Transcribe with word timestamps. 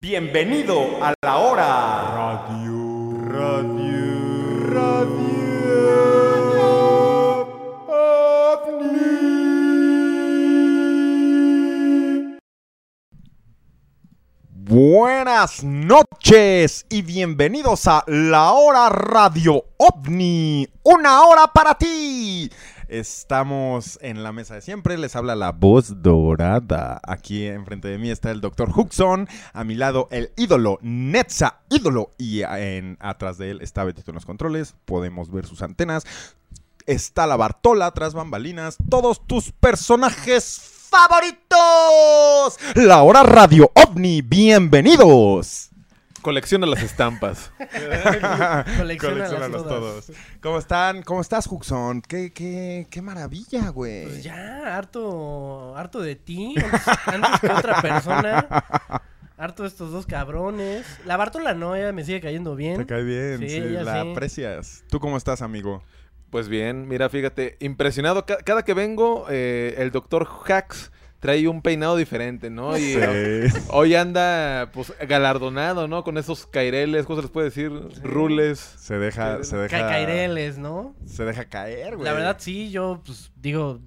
Bienvenido 0.00 1.02
a 1.02 1.12
la 1.24 1.38
hora 1.38 2.04
radio. 2.14 3.18
Radio. 3.32 4.70
Radio. 4.70 5.48
OVNI. 8.62 9.08
Buenas 14.52 15.64
noches 15.64 16.86
y 16.88 17.02
bienvenidos 17.02 17.88
a 17.88 18.04
La 18.06 18.52
Hora 18.52 18.88
Radio 18.90 19.64
OVNI. 19.78 20.68
Una 20.84 21.24
hora 21.24 21.48
para 21.48 21.74
ti. 21.74 22.48
Estamos 22.88 23.98
en 24.00 24.22
la 24.22 24.32
mesa 24.32 24.54
de 24.54 24.62
siempre, 24.62 24.96
les 24.96 25.14
habla 25.14 25.36
la 25.36 25.52
voz 25.52 26.02
dorada. 26.02 27.00
Aquí 27.06 27.46
enfrente 27.46 27.86
de 27.86 27.98
mí 27.98 28.10
está 28.10 28.30
el 28.30 28.40
doctor 28.40 28.70
Huxon, 28.74 29.28
a 29.52 29.62
mi 29.62 29.74
lado 29.74 30.08
el 30.10 30.32
ídolo 30.38 30.78
Netza, 30.80 31.60
ídolo, 31.68 32.12
y 32.16 32.40
en, 32.42 32.96
atrás 33.00 33.36
de 33.36 33.50
él 33.50 33.60
está 33.60 33.84
Betito 33.84 34.10
en 34.10 34.14
los 34.14 34.24
controles, 34.24 34.74
podemos 34.86 35.30
ver 35.30 35.44
sus 35.44 35.60
antenas. 35.60 36.06
Está 36.86 37.26
la 37.26 37.36
Bartola 37.36 37.90
tras 37.90 38.14
bambalinas, 38.14 38.78
todos 38.88 39.26
tus 39.26 39.52
personajes 39.52 40.58
favoritos. 40.88 42.58
La 42.74 43.02
hora 43.02 43.22
Radio 43.22 43.70
OVNI, 43.74 44.22
bienvenidos. 44.22 45.67
Colecciona 46.28 46.66
las 46.66 46.82
estampas. 46.82 47.50
Colecciónalos 48.76 49.66
todos. 49.66 50.12
¿Cómo 50.42 50.58
están? 50.58 51.02
¿Cómo 51.02 51.22
estás, 51.22 51.46
Huxon? 51.46 52.02
¿Qué, 52.02 52.34
qué, 52.34 52.86
qué 52.90 53.00
maravilla, 53.00 53.70
güey. 53.70 54.04
Pues 54.04 54.24
ya, 54.24 54.76
harto, 54.76 55.74
harto 55.74 56.00
de 56.02 56.16
ti, 56.16 56.54
antes 57.06 57.40
que 57.40 57.46
otra 57.48 57.80
persona. 57.80 58.46
Harto 59.38 59.62
de 59.62 59.70
estos 59.70 59.90
dos 59.90 60.04
cabrones. 60.04 60.84
La 61.06 61.16
Bartola 61.16 61.54
no, 61.54 61.74
ella 61.74 61.92
me 61.92 62.04
sigue 62.04 62.20
cayendo 62.20 62.54
bien. 62.56 62.76
Te 62.76 62.84
cae 62.84 63.04
bien, 63.04 63.38
Sí, 63.48 63.60
la 63.60 64.02
sí. 64.02 64.10
aprecias. 64.10 64.84
¿Tú 64.90 65.00
cómo 65.00 65.16
estás, 65.16 65.40
amigo? 65.40 65.82
Pues 66.28 66.50
bien, 66.50 66.88
mira, 66.88 67.08
fíjate, 67.08 67.56
impresionado. 67.60 68.26
Ca- 68.26 68.36
Cada 68.44 68.66
que 68.66 68.74
vengo, 68.74 69.24
eh, 69.30 69.76
el 69.78 69.92
doctor 69.92 70.28
Hax 70.46 70.92
trae 71.20 71.48
un 71.48 71.62
peinado 71.62 71.96
diferente, 71.96 72.48
¿no? 72.50 72.76
Y 72.78 72.94
Sí. 72.94 72.98
hoy 73.70 73.94
anda, 73.94 74.70
pues, 74.72 74.92
galardonado, 75.08 75.88
¿no? 75.88 76.04
Con 76.04 76.16
esos 76.18 76.46
caireles, 76.46 77.06
¿cómo 77.06 77.16
se 77.16 77.22
les 77.22 77.30
puede 77.30 77.46
decir? 77.46 77.70
Rules. 78.02 78.58
Se 78.58 78.98
deja, 78.98 79.42
se 79.44 79.56
deja. 79.56 79.78
Ca- 79.80 79.88
Caireles, 79.88 80.58
¿no? 80.58 80.94
Se 81.06 81.24
deja 81.24 81.46
caer, 81.46 81.96
güey. 81.96 82.04
La 82.04 82.12
verdad 82.12 82.36
sí, 82.38 82.70
yo 82.70 83.02
pues 83.04 83.32
digo, 83.36 83.80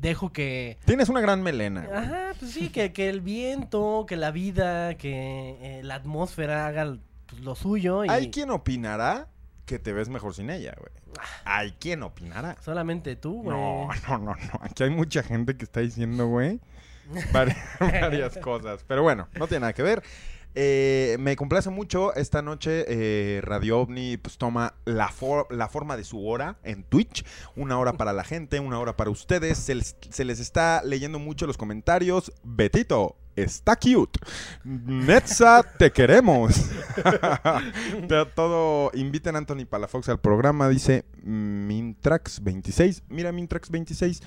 dejo 0.00 0.32
que... 0.32 0.78
Tienes 0.84 1.08
una 1.08 1.20
gran 1.20 1.42
melena. 1.42 1.86
güey. 1.86 1.98
Ajá, 1.98 2.32
pues 2.38 2.52
sí, 2.52 2.68
que, 2.68 2.92
que 2.92 3.08
el 3.08 3.20
viento, 3.20 4.04
que 4.08 4.16
la 4.16 4.30
vida, 4.30 4.96
que 4.96 5.56
eh, 5.60 5.80
la 5.82 5.96
atmósfera 5.96 6.66
haga 6.66 6.96
pues, 7.26 7.42
lo 7.42 7.54
suyo 7.56 8.04
y 8.04 8.08
Hay 8.08 8.30
quien 8.30 8.50
opinará 8.50 9.28
que 9.64 9.80
te 9.80 9.92
ves 9.92 10.08
mejor 10.08 10.32
sin 10.34 10.50
ella, 10.50 10.74
güey. 10.78 10.92
Hay 11.44 11.72
quien 11.72 12.02
opinará. 12.04 12.56
solamente 12.62 13.16
tú, 13.16 13.42
güey. 13.42 13.56
No, 13.56 13.88
no, 14.08 14.18
no, 14.18 14.34
no. 14.36 14.60
Aquí 14.60 14.84
hay 14.84 14.90
mucha 14.90 15.24
gente 15.24 15.56
que 15.56 15.64
está 15.64 15.80
diciendo, 15.80 16.28
güey, 16.28 16.60
vari- 17.32 17.56
varias 17.80 18.36
cosas. 18.38 18.84
Pero 18.86 19.02
bueno, 19.02 19.28
no 19.38 19.46
tiene 19.46 19.60
nada 19.60 19.72
que 19.72 19.82
ver. 19.82 20.02
Eh, 20.58 21.16
me 21.20 21.36
complace 21.36 21.68
mucho. 21.68 22.14
Esta 22.14 22.40
noche 22.40 22.86
eh, 22.88 23.40
Radio 23.42 23.80
OVNI 23.80 24.16
pues, 24.16 24.38
toma 24.38 24.72
la, 24.86 25.08
for- 25.08 25.46
la 25.50 25.68
forma 25.68 25.98
de 25.98 26.04
su 26.04 26.26
hora 26.26 26.56
en 26.64 26.82
Twitch. 26.82 27.26
Una 27.56 27.78
hora 27.78 27.92
para 27.92 28.14
la 28.14 28.24
gente, 28.24 28.58
una 28.58 28.78
hora 28.78 28.96
para 28.96 29.10
ustedes. 29.10 29.58
Se 29.58 29.74
les, 29.74 29.96
se 30.08 30.24
les 30.24 30.40
está 30.40 30.80
leyendo 30.82 31.18
mucho 31.18 31.46
los 31.46 31.58
comentarios. 31.58 32.32
Betito, 32.42 33.16
está 33.36 33.76
cute. 33.76 34.18
Netza, 34.64 35.62
te 35.62 35.92
queremos. 35.92 36.54
Todo, 38.34 38.90
inviten 38.94 39.34
a 39.34 39.38
Anthony 39.40 39.66
Palafox 39.68 40.08
al 40.08 40.20
programa, 40.20 40.70
dice 40.70 41.04
Mintrax26. 41.22 43.02
Mira, 43.08 43.30
Mintrax26, 43.32 44.22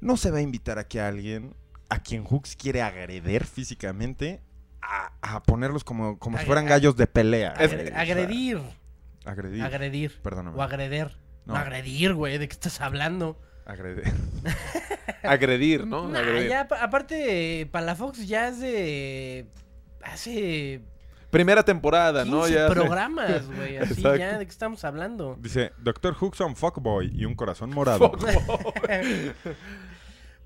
no 0.00 0.16
se 0.16 0.30
va 0.30 0.38
a 0.38 0.42
invitar 0.42 0.78
aquí 0.78 0.98
a 0.98 1.08
alguien 1.08 1.54
a 1.88 2.00
quien 2.00 2.24
Hooks 2.24 2.56
quiere 2.56 2.82
agreder 2.82 3.44
físicamente 3.46 4.40
a, 4.82 5.12
a 5.22 5.42
ponerlos 5.42 5.84
como, 5.84 6.18
como 6.18 6.38
si 6.38 6.44
fueran 6.46 6.66
gallos 6.66 6.96
de 6.96 7.06
pelea. 7.06 7.54
Sea, 7.56 7.64
Agredir, 7.64 8.60
agredir. 9.24 9.62
agredir. 9.62 10.20
Perdóname. 10.22 10.56
O 10.56 10.62
agreder. 10.62 11.16
No. 11.46 11.54
No, 11.54 11.60
agredir, 11.60 12.14
güey, 12.14 12.36
¿de 12.38 12.46
qué 12.48 12.52
estás 12.52 12.80
hablando? 12.80 13.40
Agreder. 13.66 14.04
Agredir, 15.22 15.86
¿no? 15.86 16.08
Nah, 16.08 16.18
Agredir. 16.20 16.48
ya, 16.50 16.68
pa- 16.68 16.82
aparte, 16.82 17.68
Palafox 17.70 18.26
ya 18.26 18.48
es 18.48 18.60
de... 18.60 19.46
Hace 20.02 20.80
Primera 21.30 21.62
temporada, 21.62 22.22
15 22.24 22.36
¿no? 22.38 22.48
Ya 22.48 22.68
programas, 22.68 23.46
güey, 23.54 23.76
así 23.76 23.92
Exacto. 23.94 24.16
ya, 24.16 24.38
¿de 24.38 24.46
qué 24.46 24.50
estamos 24.50 24.82
hablando? 24.84 25.36
Dice, 25.38 25.72
Doctor 25.78 26.16
Huxon 26.18 26.56
Fuckboy 26.56 27.10
y 27.14 27.26
un 27.26 27.34
corazón 27.34 27.68
morado. 27.70 28.12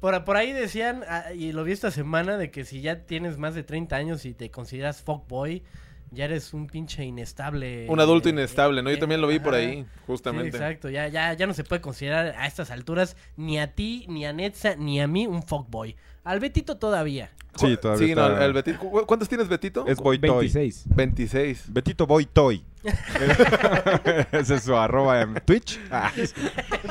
Por, 0.03 0.25
por 0.25 0.37
ahí 0.37 0.53
decían, 0.53 1.05
ah, 1.09 1.33
y 1.33 1.53
lo 1.53 1.63
vi 1.63 1.71
esta 1.73 1.91
semana, 1.93 2.37
de 2.37 2.51
que 2.51 2.65
si 2.65 2.81
ya 2.83 3.07
tienes 3.07 3.39
más 3.39 3.55
de 3.55 3.63
30 3.63 3.95
años 3.97 4.25
y 4.25 4.35
te 4.35 4.51
consideras 4.51 5.01
fuckboy, 5.01 5.63
ya 6.11 6.25
eres 6.25 6.53
un 6.53 6.67
pinche 6.67 7.05
inestable. 7.05 7.87
Un 7.89 8.01
adulto 8.01 8.29
eh, 8.29 8.33
inestable, 8.33 8.83
¿no? 8.83 8.91
Yo 8.91 8.97
eh, 8.97 8.99
también 8.99 9.21
lo 9.21 9.29
vi 9.29 9.39
por 9.39 9.55
ahí, 9.55 9.85
Sí, 9.85 9.87
justamente. 10.09 10.49
exacto, 10.49 10.91
ya, 10.91 11.07
ya, 11.07 11.33
ya 11.35 11.47
no 11.47 11.55
se 11.55 11.63
puede 11.63 11.81
considerar 11.81 12.35
a 12.37 12.49
estas 12.49 12.73
alturas 12.73 13.17
ni 13.37 13.61
a 13.61 13.75
ti, 13.77 14.05
ni 14.09 14.27
a 14.27 14.33
Netza, 14.33 14.75
ni 14.75 15.01
a 15.01 15.07
mí 15.07 15.29
un 15.29 15.43
fuckboy. 15.45 15.95
Al 16.25 16.41
Betito 16.41 16.77
todavía. 16.79 17.31
Sí, 17.55 17.77
todavía 17.77 18.07
Sí, 18.09 18.15
no, 18.15 18.41
el 18.43 18.53
Betito. 18.55 18.79
¿cu- 18.81 19.07
¿Cuántos 19.07 19.29
tienes, 19.29 19.47
Betito? 19.47 19.87
Es 19.87 19.99
Boy 19.99 20.19
Toy. 20.19 20.47
26. 20.49 20.85
26. 20.87 21.65
Betito 21.73 22.07
Boy 22.07 22.27
Toy. 22.27 22.65
Ese 24.33 24.55
es 24.57 24.63
su 24.65 24.77
arroba 24.77 25.21
en 25.23 25.35
Twitch. 25.45 25.79
Ah, 25.91 26.11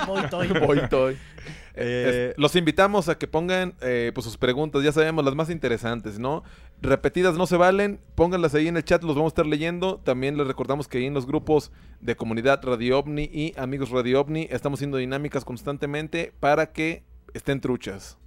Boy 0.07 0.21
toy. 0.29 0.47
Boy 0.47 0.81
Toy. 0.89 1.17
Eh, 1.75 2.31
Es- 2.31 2.37
los 2.37 2.55
invitamos 2.55 3.07
a 3.09 3.17
que 3.17 3.27
pongan 3.27 3.75
eh, 3.81 4.11
pues 4.13 4.25
sus 4.25 4.37
preguntas, 4.37 4.83
ya 4.83 4.91
sabemos, 4.91 5.23
las 5.25 5.35
más 5.35 5.49
interesantes, 5.49 6.19
¿no? 6.19 6.43
Repetidas 6.81 7.35
no 7.37 7.45
se 7.47 7.57
valen, 7.57 7.99
pónganlas 8.15 8.53
ahí 8.55 8.67
en 8.67 8.77
el 8.77 8.83
chat, 8.83 9.03
los 9.03 9.15
vamos 9.15 9.31
a 9.31 9.33
estar 9.33 9.45
leyendo. 9.45 9.99
También 9.99 10.37
les 10.37 10.47
recordamos 10.47 10.87
que 10.87 10.97
ahí 10.97 11.05
en 11.05 11.13
los 11.13 11.25
grupos 11.27 11.71
de 11.99 12.15
comunidad 12.15 12.61
Radio 12.63 12.99
OVNI 12.99 13.29
y 13.31 13.53
amigos 13.57 13.89
Radio 13.91 14.21
OVNI 14.21 14.47
estamos 14.51 14.79
haciendo 14.79 14.97
dinámicas 14.97 15.45
constantemente 15.45 16.33
para 16.39 16.71
que 16.73 17.03
estén 17.33 17.61
truchas. 17.61 18.17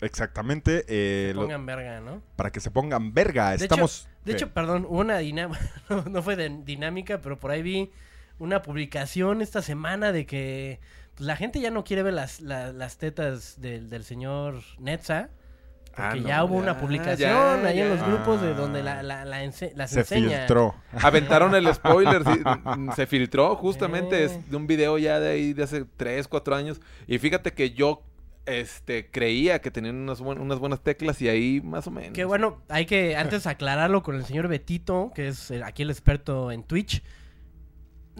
Exactamente. 0.00 0.84
eh, 0.88 1.32
lo- 1.34 1.42
Pongan 1.42 1.66
verga, 1.66 2.00
¿no? 2.00 2.22
para 2.36 2.50
que 2.50 2.60
se 2.60 2.70
pongan 2.70 3.12
verga. 3.14 3.50
De 3.50 3.56
Estamos. 3.56 4.02
hecho, 4.02 4.10
de 4.24 4.32
¿qué? 4.32 4.36
hecho, 4.36 4.50
perdón, 4.52 4.86
hubo 4.88 4.98
una 5.00 5.18
dinámica, 5.18 5.60
no, 5.90 6.02
no 6.04 6.22
fue 6.22 6.36
de 6.36 6.48
dinámica, 6.64 7.20
pero 7.20 7.38
por 7.38 7.50
ahí 7.50 7.62
vi 7.62 7.90
una 8.38 8.62
publicación 8.62 9.42
esta 9.42 9.60
semana 9.62 10.12
de 10.12 10.24
que 10.26 10.80
pues, 11.20 11.26
la 11.26 11.36
gente 11.36 11.60
ya 11.60 11.70
no 11.70 11.84
quiere 11.84 12.02
ver 12.02 12.14
las, 12.14 12.40
la- 12.40 12.72
las 12.72 12.98
tetas 12.98 13.60
del, 13.60 13.88
del 13.90 14.04
señor 14.04 14.62
Netza. 14.78 15.28
Porque 15.94 16.02
Ah, 16.02 16.14
no, 16.14 16.28
ya 16.28 16.44
hubo 16.44 16.54
ya, 16.56 16.62
una 16.62 16.78
publicación 16.78 17.18
ya, 17.62 17.66
ahí 17.66 17.80
en 17.80 17.88
los 17.88 18.02
grupos 18.06 18.40
de 18.40 18.50
Ah. 18.50 18.54
donde 18.54 18.82
la, 18.82 19.02
la- 19.02 19.24
la 19.24 19.44
ense- 19.44 19.72
las 19.74 19.90
se 19.90 20.00
enseña. 20.00 20.38
filtró. 20.38 20.74
Aventaron 21.02 21.52
el 21.56 21.74
spoiler, 21.74 22.22
sí, 22.24 22.40
se 22.96 23.06
filtró 23.08 23.56
justamente 23.56 24.20
Eh. 24.22 24.24
es 24.26 24.50
de 24.50 24.56
un 24.56 24.66
video 24.68 24.98
ya 24.98 25.18
de 25.18 25.30
ahí 25.30 25.52
de 25.52 25.64
hace 25.64 25.84
3, 25.96 26.28
4 26.28 26.54
años. 26.54 26.80
Y 27.08 27.18
fíjate 27.18 27.52
que 27.52 27.70
yo 27.72 28.02
este, 28.46 29.10
creía 29.10 29.60
que 29.60 29.70
tenían 29.70 29.96
unas, 29.96 30.20
buen- 30.20 30.40
unas 30.40 30.58
buenas 30.60 30.80
teclas 30.80 31.20
y 31.22 31.28
ahí 31.28 31.60
más 31.60 31.86
o 31.86 31.90
menos. 31.90 32.12
Que 32.12 32.24
bueno, 32.24 32.62
hay 32.68 32.86
que 32.86 33.16
antes 33.16 33.46
aclararlo 33.46 34.02
con 34.02 34.14
el 34.16 34.24
señor 34.24 34.48
Betito, 34.48 35.12
que 35.14 35.28
es 35.28 35.50
aquí 35.64 35.82
el 35.82 35.90
experto 35.90 36.50
en 36.52 36.62
Twitch. 36.62 37.02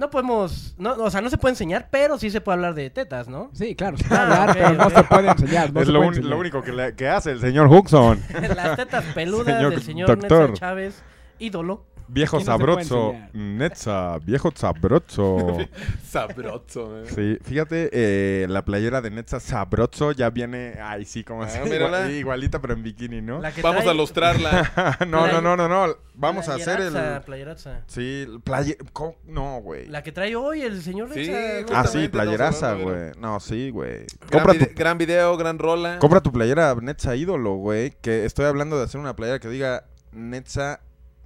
No 0.01 0.09
podemos, 0.09 0.75
no, 0.79 0.95
o 0.95 1.11
sea, 1.11 1.21
no 1.21 1.29
se 1.29 1.37
puede 1.37 1.53
enseñar, 1.53 1.89
pero 1.91 2.17
sí 2.17 2.31
se 2.31 2.41
puede 2.41 2.55
hablar 2.57 2.73
de 2.73 2.89
tetas, 2.89 3.29
¿no? 3.29 3.51
Sí, 3.53 3.75
claro, 3.75 3.99
se 3.99 4.05
puede 4.05 4.19
Ah, 4.19 4.25
hablar, 4.25 4.49
ok, 4.49 4.55
pero 4.57 4.73
no 4.73 4.89
se 4.91 5.05
puede 5.05 5.29
enseñar. 5.29 5.73
No 5.75 5.81
es 5.83 5.89
lo, 5.89 5.93
puede 5.99 6.09
uni- 6.09 6.17
enseñar. 6.17 6.31
lo 6.31 6.39
único 6.41 6.63
que, 6.63 6.73
le- 6.73 6.95
que 6.97 7.07
hace 7.07 7.33
el 7.33 7.41
señor 7.41 7.67
Huxon. 7.67 8.19
Las 8.57 8.77
tetas 8.77 9.05
peludas 9.15 9.57
Señor 9.57 9.71
del 9.73 9.83
señor 9.83 10.09
doctor. 10.09 10.49
Netza 10.49 10.55
Chávez, 10.59 11.03
ídolo. 11.39 11.85
Viejo 12.13 12.41
sabroso. 12.41 13.15
Netza, 13.33 14.19
viejo 14.19 14.51
sabroso. 14.55 15.59
Sabroso, 16.11 17.03
eh. 17.03 17.07
Sí, 17.15 17.39
fíjate, 17.49 17.89
eh, 17.93 18.47
la 18.49 18.65
playera 18.65 19.01
de 19.01 19.11
Netza 19.11 19.39
Sabroso 19.39 20.11
ya 20.13 20.29
viene, 20.31 20.75
ay 20.83 21.05
sí, 21.05 21.23
como 21.23 21.43
Ah, 21.43 21.47
así, 21.47 21.59
igual- 21.73 22.11
igualita 22.11 22.61
pero 22.61 22.75
en 22.75 22.83
bikini, 22.83 23.23
¿no? 23.23 23.41
La 23.41 23.53
que 23.53 23.63
Vamos 23.63 23.85
trae- 23.85 23.91
a 23.91 23.95
lustrarla. 23.95 24.97
no, 25.09 25.29
no, 25.29 25.41
no, 25.41 25.57
no, 25.57 25.69
no, 25.69 25.97
vamos 26.15 26.49
a 26.49 26.55
hacer 26.55 26.81
el... 26.81 27.21
playeraza. 27.23 27.83
Sí, 27.87 28.27
playe... 28.43 28.77
¿cómo? 28.93 29.15
No, 29.27 29.61
güey. 29.61 29.87
La 29.87 30.03
que 30.03 30.11
trae 30.11 30.35
hoy 30.35 30.63
el 30.63 30.83
señor 30.83 31.13
Sí. 31.15 31.31
Ah, 31.73 31.87
sí, 31.87 32.09
playeraza, 32.09 32.75
güey. 32.75 33.13
No, 33.19 33.39
sí, 33.39 33.71
güey. 33.71 34.07
Gran, 34.29 34.45
Compra 34.45 34.55
tu, 34.55 34.75
gran 34.75 34.99
video, 34.99 35.37
gran 35.37 35.59
rola. 35.59 35.99
compra 36.01 36.21
tu 36.21 36.33
playera 36.33 36.75
Netza 36.75 37.15
ídolo, 37.15 37.55
güey. 37.55 37.93
Que 38.03 38.25
estoy 38.25 38.47
hablando 38.47 38.79
de 38.79 38.85
hacer 38.85 39.01
una 39.01 39.15
playera 39.15 39.39
que 39.39 39.49
diga 39.49 39.85
Netza... 40.13 40.81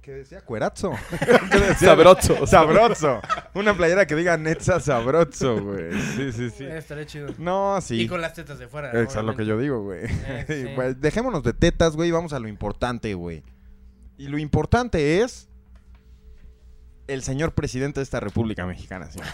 ¿Qué 0.05 0.11
decía? 0.11 0.41
Cuerazo. 0.41 0.93
Sabroso. 1.79 2.45
Sabroso. 2.45 3.21
Una 3.55 3.75
playera 3.75 4.05
que 4.05 4.13
diga 4.13 4.37
Netza 4.37 4.79
Sabroso, 4.79 5.59
güey. 5.59 5.99
Sí, 6.15 6.31
sí, 6.31 6.51
sí. 6.51 6.63
Estaría 6.63 7.07
chido. 7.07 7.33
No, 7.39 7.81
sí. 7.81 8.01
Y 8.01 8.07
con 8.07 8.21
las 8.21 8.35
tetas 8.35 8.59
de 8.59 8.67
fuera. 8.67 8.91
Eso 8.91 9.19
es 9.19 9.25
lo 9.25 9.35
que 9.35 9.47
yo 9.47 9.57
digo, 9.57 9.81
güey. 9.81 10.01
Eh, 10.05 10.45
sí. 10.47 10.75
Güey, 10.75 10.93
Dejémonos 10.93 11.41
de 11.41 11.53
tetas, 11.53 11.95
güey, 11.95 12.09
y 12.09 12.11
vamos 12.11 12.33
a 12.33 12.39
lo 12.39 12.47
importante, 12.47 13.15
güey. 13.15 13.41
Y 14.19 14.27
lo 14.27 14.37
importante 14.37 15.21
es 15.23 15.49
el 17.07 17.23
señor 17.23 17.53
presidente 17.55 17.99
de 17.99 18.03
esta 18.03 18.19
República 18.19 18.63
Mexicana, 18.67 19.09
señor, 19.09 19.27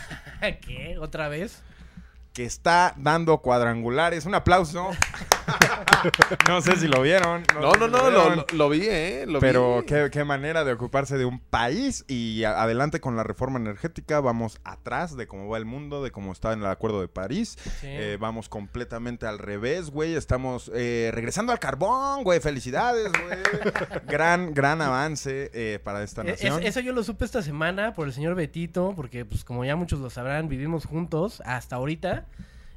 ¿Qué? 0.66 0.96
¿Otra 1.00 1.28
vez? 1.28 1.62
Que 2.34 2.46
está 2.46 2.94
dando 2.98 3.40
cuadrangulares. 3.40 4.26
Un 4.26 4.36
aplauso. 4.36 4.90
no 6.48 6.62
sé 6.62 6.78
si 6.78 6.88
lo 6.88 7.02
vieron. 7.02 7.44
No, 7.60 7.74
sé 7.74 7.80
no, 7.80 7.86
si 7.88 7.92
no, 7.92 8.10
lo, 8.10 8.10
vieron. 8.10 8.38
lo- 8.38 8.46
lo 8.54 8.70
vi, 8.70 8.82
¿eh? 8.84 9.26
Lo 9.28 9.40
Pero 9.40 9.80
vi. 9.82 9.86
qué, 9.86 10.10
qué 10.12 10.24
manera 10.24 10.64
de 10.64 10.72
ocuparse 10.74 11.18
de 11.18 11.26
un 11.26 11.40
país 11.40 12.06
y 12.08 12.44
a- 12.44 12.62
adelante 12.62 13.00
con 13.00 13.16
la 13.16 13.24
reforma 13.24 13.60
energética. 13.60 14.20
Vamos 14.22 14.60
atrás 14.64 15.16
de 15.18 15.28
cómo 15.28 15.50
va 15.50 15.58
el 15.58 15.66
mundo, 15.66 16.04
de 16.04 16.12
cómo 16.12 16.32
está 16.32 16.54
en 16.54 16.60
el 16.62 16.68
Acuerdo 16.68 17.02
de 17.02 17.08
París. 17.08 17.58
Sí. 17.82 17.88
Eh, 17.88 18.18
vamos 18.20 18.50
completamente 18.50 19.26
al 19.26 19.38
revés, 19.40 19.90
güey. 19.90 20.16
Estamos 20.16 20.72
eh, 20.74 21.12
regresando 21.14 21.52
al 21.52 21.60
carbón, 21.60 22.24
güey. 22.24 22.40
Felicidades, 22.40 23.12
güey. 23.12 23.38
gran, 24.08 24.54
gran 24.54 24.82
avance 24.82 25.52
eh, 25.54 25.80
para 25.84 26.04
esta 26.04 26.22
es- 26.22 26.28
nación. 26.44 26.64
eso 26.64 26.80
yo 26.80 26.94
lo 26.94 27.04
supe 27.04 27.26
esta 27.26 27.42
semana 27.42 27.94
por 27.94 28.08
el 28.08 28.14
señor 28.14 28.36
Betito, 28.36 28.94
porque 28.96 29.26
pues 29.26 29.44
como 29.44 29.66
ya 29.66 29.76
muchos 29.76 30.00
lo 30.00 30.10
sabrán, 30.10 30.48
vivimos 30.48 30.86
juntos 30.86 31.42
hasta 31.46 31.76
ahorita. 31.76 32.26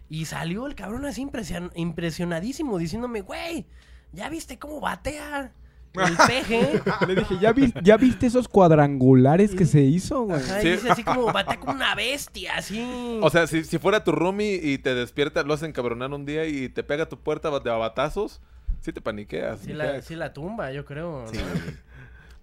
Y 0.08 0.26
salió 0.26 0.66
el 0.66 0.74
cabrón 0.74 1.04
así 1.06 1.22
impresion- 1.24 1.70
impresionadísimo 1.74 2.78
diciéndome, 2.78 3.22
güey, 3.22 3.66
¿ya 4.12 4.28
viste 4.28 4.58
cómo 4.58 4.80
batea 4.80 5.52
el 5.94 6.16
peje? 6.26 6.80
Le 7.08 7.14
dije, 7.14 7.38
¿ya, 7.40 7.52
vi- 7.52 7.72
¿ya 7.82 7.96
viste 7.96 8.26
esos 8.26 8.46
cuadrangulares 8.48 9.54
que 9.54 9.64
se 9.64 9.80
hizo, 9.80 10.22
güey? 10.24 10.40
Ajá, 10.42 10.60
y 10.60 10.62
Sí. 10.62 10.70
dice 10.72 10.90
así 10.90 11.04
como 11.04 11.32
batea 11.32 11.58
como 11.58 11.72
una 11.72 11.94
bestia, 11.94 12.56
así. 12.56 13.18
O 13.22 13.30
sea, 13.30 13.46
si, 13.46 13.64
si 13.64 13.78
fuera 13.78 14.04
tu 14.04 14.12
roomie 14.12 14.60
y 14.62 14.78
te 14.78 14.94
despierta, 14.94 15.42
lo 15.42 15.54
hacen 15.54 15.72
cabronar 15.72 16.12
un 16.12 16.26
día 16.26 16.46
y 16.46 16.68
te 16.68 16.82
pega 16.84 17.04
a 17.04 17.08
tu 17.08 17.18
puerta 17.18 17.50
de 17.58 17.70
abatazos, 17.70 18.40
sí 18.80 18.92
te 18.92 19.00
paniqueas. 19.00 19.60
sí 19.60 19.72
la, 19.72 20.02
sí 20.02 20.14
la 20.16 20.32
tumba, 20.32 20.70
yo 20.72 20.84
creo. 20.84 21.26
Sí. 21.32 21.38
¿no? 21.38 21.44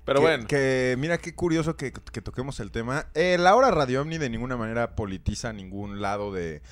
Pero 0.04 0.19
que, 0.19 0.25
bueno. 0.25 0.48
Que 0.48 0.96
mira 0.98 1.19
qué 1.19 1.36
curioso 1.36 1.78
que, 1.78 1.94
que 1.94 2.22
toquemos 2.22 2.60
el 2.60 2.72
tema. 2.72 3.06
Eh, 3.13 3.38
la 3.40 3.56
hora 3.56 3.69
Radio 3.69 4.02
Omni 4.02 4.18
de 4.18 4.30
ninguna 4.31 4.58
manera 4.58 4.96
politiza 4.96 5.54
ningún 5.54 6.02
lado 6.02 6.34
de, 6.34 6.63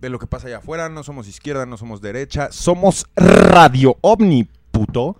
de 0.00 0.08
lo 0.10 0.18
que 0.18 0.26
pasa 0.26 0.46
allá 0.48 0.58
afuera. 0.58 0.88
No 0.88 1.02
somos 1.02 1.28
izquierda, 1.28 1.66
no 1.66 1.76
somos 1.76 2.00
derecha. 2.00 2.50
Somos 2.52 3.06
Radio 3.16 3.96
Omni, 4.00 4.48
puto. 4.70 5.16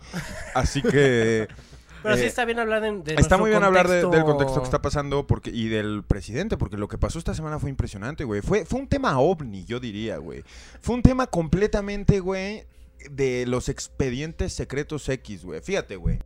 Así 0.55 0.83
que. 0.83 1.49
Pero 2.03 2.17
sí 2.19 2.25
eh, 2.25 2.27
está 2.27 2.45
bien 2.45 2.59
hablar 2.59 2.83
de, 2.83 3.01
de 3.01 3.15
Está 3.15 3.39
muy 3.39 3.49
bien 3.49 3.65
hablar 3.65 3.89
de- 3.89 4.07
del 4.07 4.25
contexto 4.25 4.59
que 4.61 4.65
está 4.65 4.83
pasando 4.83 5.27
porque, 5.27 5.49
y 5.49 5.69
del 5.69 6.03
presidente, 6.07 6.59
porque 6.59 6.77
lo 6.77 6.87
que 6.87 6.99
pasó 6.99 7.19
esta 7.19 7.33
semana 7.33 7.59
fue 7.59 7.71
impresionante, 7.71 8.25
güey. 8.25 8.43
Fue, 8.43 8.67
fue 8.67 8.79
un 8.81 8.89
tema 8.89 9.19
ovni, 9.19 9.65
yo 9.65 9.81
diría, 9.81 10.19
güey. 10.19 10.45
Fue 10.83 10.95
un 10.97 11.01
tema 11.03 11.27
completamente, 11.29 12.21
güey, 12.21 12.67
de 13.11 13.47
los 13.47 13.71
expedientes 13.71 14.53
secretos 14.53 15.09
X, 15.09 15.47
güey. 15.47 15.63
Fíjate, 15.63 15.97
güey. 15.97 16.19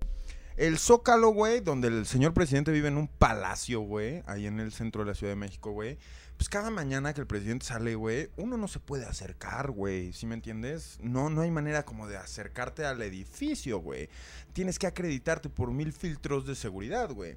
El 0.59 0.77
Zócalo, 0.81 1.29
güey, 1.29 1.61
donde 1.61 1.87
el 1.87 2.05
señor 2.05 2.35
presidente 2.35 2.73
vive 2.73 2.89
en 2.89 2.97
un 2.97 3.07
palacio, 3.07 3.79
güey, 3.79 4.25
ahí 4.27 4.49
en 4.49 4.59
el 4.59 4.73
centro 4.73 5.05
de 5.05 5.07
la 5.07 5.15
Ciudad 5.15 5.31
de 5.31 5.37
México, 5.37 5.71
güey. 5.71 5.99
Pues 6.37 6.49
cada 6.49 6.69
mañana 6.69 7.15
que 7.15 7.21
el 7.21 7.29
presidente 7.29 7.65
sale, 7.65 7.95
güey, 7.95 8.29
uno 8.37 8.57
no 8.57 8.67
se 8.67 8.81
puede 8.81 9.07
acercar, 9.07 9.71
güey, 9.71 10.13
¿sí 10.13 10.27
me 10.27 10.35
entiendes? 10.35 10.99
No, 11.01 11.31
no 11.31 11.43
hay 11.43 11.53
manera 11.53 11.85
como 11.85 12.09
de 12.09 12.17
acercarte 12.17 12.85
al 12.85 13.01
edificio, 13.03 13.79
güey. 13.79 14.09
Tienes 14.53 14.81
que 14.81 14.89
acreditarte 14.89 15.49
por 15.49 15.71
mil 15.71 15.93
filtros 15.93 16.45
de 16.45 16.57
seguridad, 16.57 17.09
güey. 17.13 17.37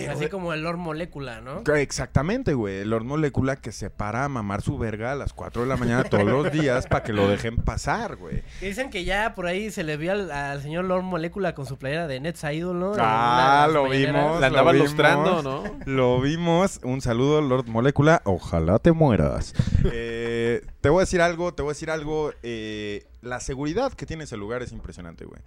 Pero 0.00 0.12
Así 0.12 0.28
como 0.28 0.52
el 0.52 0.62
Lord 0.62 0.76
Molécula, 0.78 1.40
¿no? 1.40 1.62
Exactamente, 1.74 2.54
güey. 2.54 2.78
El 2.80 2.90
Lord 2.90 3.04
Molécula 3.04 3.56
que 3.56 3.72
se 3.72 3.90
para 3.90 4.24
a 4.24 4.28
mamar 4.28 4.62
su 4.62 4.78
verga 4.78 5.12
a 5.12 5.14
las 5.14 5.32
4 5.32 5.62
de 5.62 5.68
la 5.68 5.76
mañana 5.76 6.04
todos 6.04 6.24
los 6.24 6.52
días 6.52 6.86
para 6.86 7.02
que 7.02 7.12
lo 7.12 7.28
dejen 7.28 7.56
pasar, 7.56 8.16
güey. 8.16 8.42
Que 8.60 8.66
Dicen 8.66 8.90
que 8.90 9.04
ya 9.04 9.34
por 9.34 9.46
ahí 9.46 9.70
se 9.70 9.82
le 9.84 9.96
vio 9.96 10.12
al, 10.12 10.30
al 10.30 10.62
señor 10.62 10.84
Lord 10.84 11.02
Molécula 11.02 11.54
con 11.54 11.66
su 11.66 11.78
playera 11.78 12.06
de 12.06 12.20
Nets 12.20 12.44
Idol, 12.44 12.78
¿no? 12.78 12.92
Ah, 12.98 13.68
lo 13.72 13.84
mañaneras. 13.84 14.14
vimos. 14.14 14.40
La 14.40 14.46
andaban 14.48 14.78
lo 14.78 14.84
lustrando. 14.84 15.42
¿no? 15.42 15.64
Lo 15.86 16.20
vimos. 16.20 16.80
Un 16.82 17.00
saludo, 17.00 17.40
Lord 17.40 17.66
Molécula. 17.68 18.22
Ojalá 18.24 18.78
te 18.78 18.92
mueras. 18.92 19.54
Eh, 19.92 20.62
te 20.80 20.88
voy 20.88 20.98
a 20.98 21.00
decir 21.02 21.20
algo, 21.22 21.54
te 21.54 21.62
voy 21.62 21.70
a 21.70 21.74
decir 21.74 21.90
algo. 21.90 22.32
eh, 22.42 23.04
la 23.22 23.40
seguridad 23.40 23.92
que 23.92 24.04
tiene 24.06 24.24
ese 24.24 24.36
lugar 24.36 24.62
es 24.62 24.72
impresionante, 24.72 25.24
güey. 25.24 25.40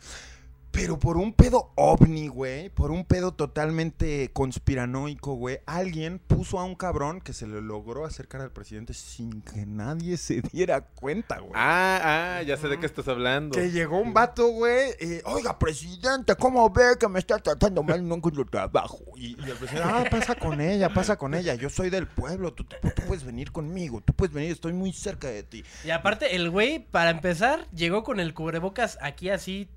Pero 0.71 0.99
por 0.99 1.17
un 1.17 1.33
pedo 1.33 1.71
ovni, 1.75 2.27
güey, 2.27 2.69
por 2.69 2.91
un 2.91 3.03
pedo 3.03 3.33
totalmente 3.33 4.29
conspiranoico, 4.33 5.33
güey, 5.33 5.59
alguien 5.65 6.19
puso 6.19 6.59
a 6.59 6.63
un 6.63 6.75
cabrón 6.75 7.21
que 7.21 7.33
se 7.33 7.47
le 7.47 7.59
logró 7.61 8.05
acercar 8.05 8.41
al 8.41 8.51
presidente 8.51 8.93
sin 8.93 9.41
que 9.41 9.65
nadie 9.65 10.15
se 10.17 10.41
diera 10.53 10.81
cuenta, 10.81 11.39
güey. 11.39 11.51
Ah, 11.55 12.37
ah, 12.39 12.43
ya 12.43 12.55
sé 12.57 12.67
de 12.67 12.79
qué 12.79 12.85
estás 12.85 13.07
hablando. 13.07 13.57
Que 13.57 13.71
llegó 13.71 13.99
un 13.99 14.13
vato, 14.13 14.47
güey, 14.49 14.91
eh, 14.99 15.21
oiga, 15.25 15.57
presidente, 15.57 16.35
¿cómo 16.35 16.69
ve 16.69 16.95
que 16.99 17.07
me 17.07 17.19
está 17.19 17.39
tratando 17.39 17.81
mal? 17.83 18.07
No 18.07 18.15
encuentro 18.15 18.45
trabajo. 18.45 18.99
Y, 19.15 19.29
y 19.43 19.49
el 19.49 19.57
presidente, 19.57 19.81
ah, 19.91 20.05
pasa 20.09 20.35
con 20.35 20.61
ella, 20.61 20.89
pasa 20.93 21.17
con 21.17 21.33
ella. 21.33 21.55
Yo 21.55 21.69
soy 21.69 21.89
del 21.89 22.07
pueblo, 22.07 22.53
tú, 22.53 22.63
tú- 22.63 22.75
tú 22.95 23.01
puedes 23.07 23.23
venir 23.23 23.51
conmigo, 23.51 24.01
tú 24.01 24.13
puedes 24.13 24.33
venir, 24.33 24.51
estoy 24.51 24.73
muy 24.73 24.93
cerca 24.93 25.27
de 25.29 25.43
ti. 25.43 25.63
Y 25.83 25.89
aparte, 25.89 26.35
el 26.35 26.49
güey, 26.49 26.79
para 26.79 27.09
empezar, 27.09 27.67
llegó 27.71 28.03
con 28.03 28.19
el 28.19 28.33
cubrebocas 28.33 28.97
aquí 29.01 29.29
así 29.29 29.67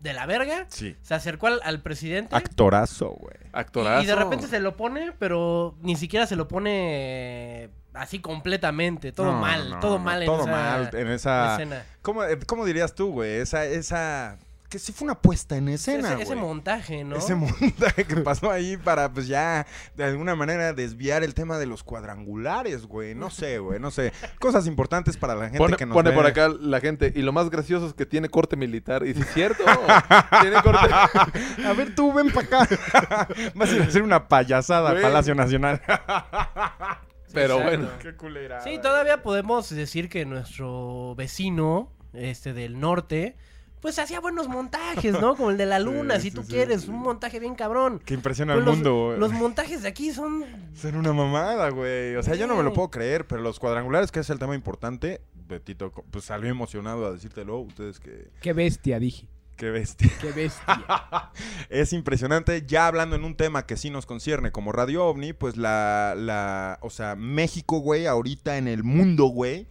de 0.00 0.12
la 0.12 0.26
verga. 0.26 0.66
Sí. 0.68 0.96
Se 1.02 1.14
acercó 1.14 1.46
al, 1.48 1.60
al 1.64 1.80
presidente. 1.80 2.34
Actorazo, 2.36 3.10
güey. 3.10 3.36
Actorazo. 3.52 4.00
Y, 4.00 4.04
y 4.04 4.06
de 4.06 4.14
repente 4.14 4.46
se 4.46 4.60
lo 4.60 4.76
pone, 4.76 5.12
pero 5.18 5.74
ni 5.82 5.96
siquiera 5.96 6.26
se 6.26 6.36
lo 6.36 6.48
pone 6.48 7.70
así 7.94 8.20
completamente. 8.20 9.12
Todo 9.12 9.32
No, 9.32 9.40
mal, 9.40 9.70
no, 9.70 9.80
todo 9.80 9.98
no, 9.98 10.04
mal 10.04 10.22
en 10.22 10.26
todo 10.26 10.42
esa 10.42 10.50
mal 10.50 10.90
en 10.92 11.08
esa... 11.08 11.52
escena. 11.54 11.84
¿Cómo, 12.02 12.22
eh, 12.24 12.38
cómo 12.46 12.64
dirías 12.64 12.94
tú, 12.94 13.10
güey? 13.12 13.32
Esa, 13.36 13.64
esa... 13.64 14.38
Que 14.68 14.78
sí 14.78 14.92
fue 14.92 15.06
una 15.06 15.18
puesta 15.18 15.56
en 15.56 15.68
escena, 15.68 16.20
ese, 16.20 16.36
montaje, 16.36 17.02
¿no? 17.02 17.16
Ese 17.16 17.34
montaje 17.34 18.04
que 18.04 18.16
pasó 18.16 18.50
ahí 18.50 18.76
para, 18.76 19.10
pues 19.10 19.26
ya, 19.26 19.66
de 19.96 20.04
alguna 20.04 20.34
manera 20.34 20.74
desviar 20.74 21.24
el 21.24 21.32
tema 21.32 21.56
de 21.56 21.64
los 21.64 21.82
cuadrangulares, 21.82 22.86
güey. 22.86 23.14
No 23.14 23.30
sé, 23.30 23.60
güey, 23.60 23.80
no 23.80 23.90
sé. 23.90 24.12
Cosas 24.38 24.66
importantes 24.66 25.16
para 25.16 25.34
la 25.34 25.44
gente 25.46 25.58
Pone, 25.58 25.76
que 25.76 25.86
nos 25.86 25.94
pone 25.94 26.10
ve. 26.10 26.16
por 26.16 26.26
acá 26.26 26.48
la 26.48 26.80
gente. 26.80 27.10
Y 27.16 27.22
lo 27.22 27.32
más 27.32 27.48
gracioso 27.48 27.86
es 27.86 27.94
que 27.94 28.04
tiene 28.04 28.28
corte 28.28 28.56
militar. 28.56 29.06
Y 29.06 29.14
si 29.14 29.22
es 29.22 29.32
cierto. 29.32 29.64
tiene 30.42 30.60
corte. 30.62 30.86
A 30.92 31.72
ver, 31.74 31.94
tú 31.94 32.12
ven 32.12 32.30
para 32.30 32.64
acá. 32.64 33.28
Vas 33.54 33.70
a 33.70 33.76
ir 33.76 33.82
a 33.82 33.86
hacer 33.86 34.02
una 34.02 34.28
payasada 34.28 34.90
al. 34.90 35.00
Palacio 35.00 35.34
Nacional. 35.34 35.80
Pero 37.32 37.54
exacto. 37.58 37.78
bueno. 37.78 37.88
Qué 38.00 38.14
culera. 38.16 38.60
Sí, 38.60 38.78
todavía 38.82 39.22
podemos 39.22 39.70
decir 39.70 40.08
que 40.08 40.24
nuestro 40.26 41.14
vecino, 41.14 41.92
este 42.12 42.52
del 42.52 42.80
norte, 42.80 43.36
pues 43.80 43.98
hacía 43.98 44.20
buenos 44.20 44.48
montajes, 44.48 45.12
¿no? 45.20 45.36
Como 45.36 45.50
el 45.50 45.56
de 45.56 45.66
la 45.66 45.78
luna, 45.80 46.16
Sí, 46.16 46.22
si 46.22 46.30
sí, 46.30 46.36
tú 46.36 46.42
sí, 46.42 46.48
quieres, 46.52 46.82
sí. 46.82 46.90
un 46.90 47.00
montaje 47.00 47.38
bien 47.40 47.54
cabrón. 47.54 48.00
Que 48.04 48.14
impresiona 48.14 48.54
Pues 48.54 48.62
al 48.62 48.66
los, 48.66 48.74
mundo, 48.76 49.06
güey. 49.06 49.18
los 49.18 49.32
montajes 49.32 49.82
de 49.82 49.88
aquí 49.88 50.12
son 50.12 50.44
Ser 50.74 50.96
una 50.96 51.12
mamada, 51.12 51.70
güey. 51.70 52.16
O 52.16 52.22
sea, 52.22 52.34
yo 52.34 52.46
no 52.46 52.56
me 52.56 52.62
lo 52.62 52.72
puedo 52.72 52.90
creer, 52.90 53.26
pero 53.26 53.42
los 53.42 53.58
cuadrangulares, 53.58 54.10
que 54.12 54.20
es 54.20 54.30
el 54.30 54.38
tema 54.38 54.54
importante, 54.54 55.20
Betito, 55.48 55.92
pues 56.10 56.24
salió 56.26 56.50
emocionado 56.50 57.06
a 57.06 57.12
decírtelo. 57.12 57.58
Ustedes 57.58 58.00
que... 58.00 58.28
Qué 58.40 58.52
bestia, 58.52 58.98
dije. 58.98 59.26
Qué 59.56 59.70
bestia. 59.70 60.10
Qué 60.20 60.30
bestia. 60.30 60.84
Es 61.68 61.92
impresionante. 61.92 62.64
Ya 62.66 62.86
hablando 62.86 63.16
en 63.16 63.24
un 63.24 63.34
tema 63.34 63.66
que 63.66 63.76
sí 63.76 63.90
nos 63.90 64.06
concierne 64.06 64.52
como 64.52 64.70
Radio 64.72 65.04
OVNI, 65.06 65.32
pues 65.32 65.56
la, 65.56 66.14
la, 66.16 66.78
o 66.80 66.90
sea, 66.90 67.16
México, 67.16 67.78
güey, 67.80 68.06
ahorita 68.06 68.56
en 68.58 68.68
el 68.68 68.84
mundo, 68.84 69.24
güey, 69.26 69.66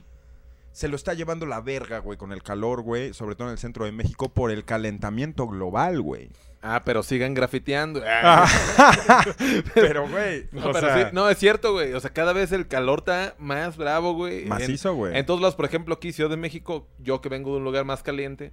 se 0.77 0.87
lo 0.87 0.95
está 0.95 1.15
llevando 1.15 1.47
la 1.47 1.59
verga, 1.59 1.97
güey, 1.97 2.19
con 2.19 2.31
el 2.31 2.43
calor, 2.43 2.83
güey, 2.83 3.11
sobre 3.11 3.33
todo 3.33 3.47
en 3.47 3.53
el 3.53 3.57
centro 3.57 3.85
de 3.85 3.91
México, 3.91 4.29
por 4.29 4.51
el 4.51 4.63
calentamiento 4.63 5.47
global, 5.47 6.03
güey. 6.03 6.29
Ah, 6.61 6.83
pero 6.85 7.01
sigan 7.01 7.33
grafiteando. 7.33 7.99
Pero, 9.73 10.07
güey, 10.07 10.47
No, 10.51 10.67
o 10.69 10.73
pero 10.73 10.87
sea, 10.87 11.09
sí, 11.09 11.15
no, 11.15 11.31
es 11.31 11.39
cierto, 11.39 11.73
güey. 11.73 11.93
O 11.93 11.99
sea, 11.99 12.11
cada 12.11 12.31
vez 12.31 12.51
el 12.51 12.67
calor 12.67 12.99
está 12.99 13.33
más 13.39 13.75
bravo, 13.75 14.13
güey. 14.13 14.43
En- 14.43 14.49
macizo, 14.49 14.93
güey. 14.93 15.17
En, 15.17 15.25
todos 15.25 15.41
lados, 15.41 15.55
por 15.55 15.65
ejemplo, 15.65 15.95
aquí, 15.95 16.11
Ciudad 16.13 16.29
de 16.29 16.37
México, 16.37 16.87
yo 16.99 17.21
que 17.21 17.29
vengo 17.29 17.51
de 17.53 17.57
un 17.57 17.63
lugar 17.63 17.83
más 17.83 18.03
caliente. 18.03 18.51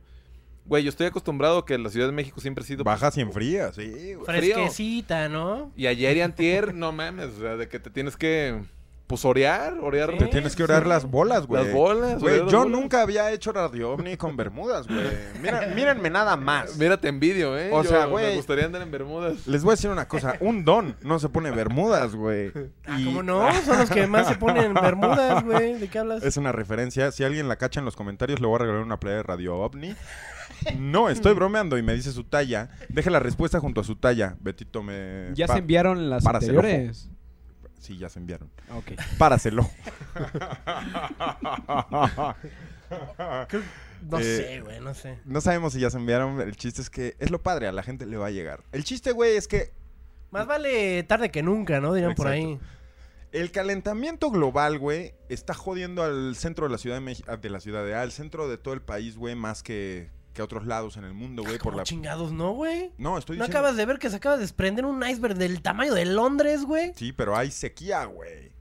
Güey, 0.65 0.83
yo 0.83 0.89
estoy 0.89 1.09
acostumbrado 1.09 1.59
a 1.59 1.67
que 1.67 1.77
la 1.77 1.91
Ciudad 1.91 2.07
de 2.07 2.13
México 2.13 2.41
siempre 2.41 2.65
ha 2.65 2.67
sido... 2.67 2.85
pues, 2.85 2.95
Bajas 2.95 3.19
y 3.19 3.21
enfrías, 3.21 3.75
sí, 3.75 4.15
güey. 4.15 4.25
Fresquecita, 4.25 5.29
¿no? 5.29 5.73
Y 5.77 5.89
ayer 5.89 6.17
y 6.17 6.23
antier, 6.23 6.73
no 6.73 6.91
mames, 6.91 7.35
o 7.37 7.41
sea, 7.41 7.57
de 7.59 7.69
que 7.69 7.79
te 7.79 7.91
tienes 7.91 8.17
que... 8.17 8.63
Pues 9.07 9.23
orear, 9.27 9.75
orear. 9.83 10.13
Sí. 10.13 10.19
Te 10.19 10.27
tienes 10.29 10.57
que 10.57 10.63
orar 10.63 10.87
las 10.87 11.05
bolas, 11.05 11.47
güey. 11.47 11.63
Las 11.63 11.75
bolas, 11.75 12.21
Güey, 12.23 12.39
yo 12.49 12.61
bolas. 12.61 12.67
nunca 12.69 13.03
había 13.03 13.31
hecho 13.33 13.53
radio 13.53 13.91
ovni 13.93 14.17
con 14.17 14.35
bermudas, 14.35 14.87
güey. 14.89 15.05
Mira, 15.43 15.67
mírenme 15.75 16.09
nada 16.09 16.37
más. 16.37 16.79
Mira, 16.79 16.97
te 16.99 17.09
envidio, 17.09 17.59
¿eh? 17.59 17.69
O 17.71 17.83
Yo 17.83 17.91
sea, 17.91 18.07
Me 18.07 18.13
güey. 18.13 18.37
gustaría 18.37 18.65
andar 18.65 18.81
en 18.81 18.91
Bermudas. 18.91 19.47
Les 19.47 19.63
voy 19.63 19.73
a 19.73 19.75
decir 19.75 19.91
una 19.91 20.09
cosa, 20.09 20.37
un 20.41 20.65
don 20.65 20.97
no 21.03 21.19
se 21.19 21.29
pone 21.29 21.51
bermudas, 21.51 22.15
güey. 22.15 22.51
Ah, 22.87 22.99
Y- 22.99 23.05
¿cómo 23.05 23.23
no? 23.23 23.47
Son 23.63 23.79
los 23.79 23.91
que 23.91 24.07
más 24.07 24.27
se 24.27 24.37
ponen 24.37 24.65
en 24.65 24.75
bermudas, 24.75 25.45
güey. 25.45 25.75
¿De 25.79 25.89
qué 25.89 25.99
hablas? 25.99 26.23
Es 26.25 26.39
una 26.39 26.53
referencia. 26.53 27.13
Si 27.13 27.25
alguien 27.25 27.47
la 27.47 27.57
cacha 27.57 27.81
en 27.81 27.85
los 27.85 27.97
comentarios, 27.97 28.41
le 28.41 28.47
voy 28.47 28.57
a 28.57 28.59
regalar 28.61 28.81
una 28.83 28.99
playa 28.99 29.17
de 29.19 29.23
Radio 29.25 29.57
OVNI. 29.59 29.95
No, 30.79 31.11
estoy 31.11 31.35
bromeando 31.35 31.77
y 31.77 31.83
me 31.83 31.93
dice 31.95 32.11
su 32.11 32.25
talla. 32.25 32.71
Deje 32.89 33.11
la 33.11 33.19
respuesta 33.21 33.61
junto 33.61 33.83
a 33.83 33.85
su 33.85 33.97
talla. 33.97 34.37
Betito 34.41 34.83
me... 34.83 35.29
¿Ya 35.35 35.47
pa- 35.47 35.53
se 35.55 35.59
enviaron 35.59 36.09
las 36.09 36.25
anteriores? 36.27 37.11
Sí, 37.85 37.99
ya 37.99 38.09
se 38.09 38.19
enviaron. 38.19 38.51
Ok. 38.71 38.93
Páraselo. 39.19 39.69
No 44.03 44.19
Eh, 44.19 44.23
sé, 44.23 44.61
güey, 44.61 44.81
no 44.81 44.95
sé. 44.95 45.19
No 45.25 45.41
sabemos 45.41 45.73
si 45.73 45.81
ya 45.81 45.91
se 45.91 45.97
enviaron. 45.97 46.41
El 46.41 46.57
chiste 46.57 46.83
es 46.83 46.91
que 46.91 47.17
es 47.19 47.31
lo 47.31 47.43
padre, 47.43 47.69
a 47.69 47.73
la 47.73 47.83
gente 47.83 48.07
le 48.07 48.17
va 48.17 48.27
a 48.27 48.31
llegar. 48.31 48.63
El 48.73 48.85
chiste, 48.85 49.13
güey, 49.13 49.37
es 49.37 49.49
que 49.49 49.73
Más 50.31 50.47
vale 50.47 51.03
tarde 51.05 51.31
que 51.31 51.43
nunca, 51.43 51.81
¿no? 51.81 51.95
Dirían 51.95 52.15
por 52.15 52.27
ahí. 52.29 52.59
el 53.33 53.51
calentamiento 53.51 54.31
global, 54.31 54.79
güey, 54.79 55.15
está 55.29 55.55
jodiendo 55.55 56.03
al 56.03 56.37
centro 56.37 56.67
de 56.67 56.73
la 56.73 56.79
ciudad 56.79 56.97
de 56.97 57.01
México, 57.01 57.37
de 57.37 57.51
la 57.51 57.61
ciudad 57.61 57.85
de 57.85 57.95
al 57.95 58.13
centro 58.13 58.49
de 58.49 58.59
todo 58.59 58.75
el 58.75 58.83
país, 58.83 59.17
güey, 59.17 59.35
más 59.35 59.63
que, 59.63 60.11
que 60.35 60.43
a 60.43 60.45
otros 60.45 60.67
lados 60.67 60.97
en 60.99 61.05
el 61.05 61.15
mundo, 61.15 61.43
güey, 61.43 61.55
por 61.59 61.65
¿Cómo 61.73 61.77
la 61.79 61.85
chingados, 61.85 62.33
no, 62.33 62.53
güey? 62.53 62.93
No, 62.99 63.17
estoy 63.17 63.39
¿No 63.39 63.45
diciendo 63.45 63.59
acabas 63.59 63.77
de 63.79 63.87
ver 63.87 63.99
que 63.99 64.11
se 64.11 64.17
acaba 64.17 64.35
de 64.37 64.43
desprender 64.43 64.85
un 64.85 65.03
iceberg 65.07 65.37
del 65.37 65.63
tamaño 65.63 65.95
de 65.95 66.05
Londres, 66.05 66.65
güey? 66.65 66.93
Sí, 66.97 67.13
pero 67.13 67.37
hay 67.37 67.51
sequía, 67.51 68.05
güey. 68.05 68.53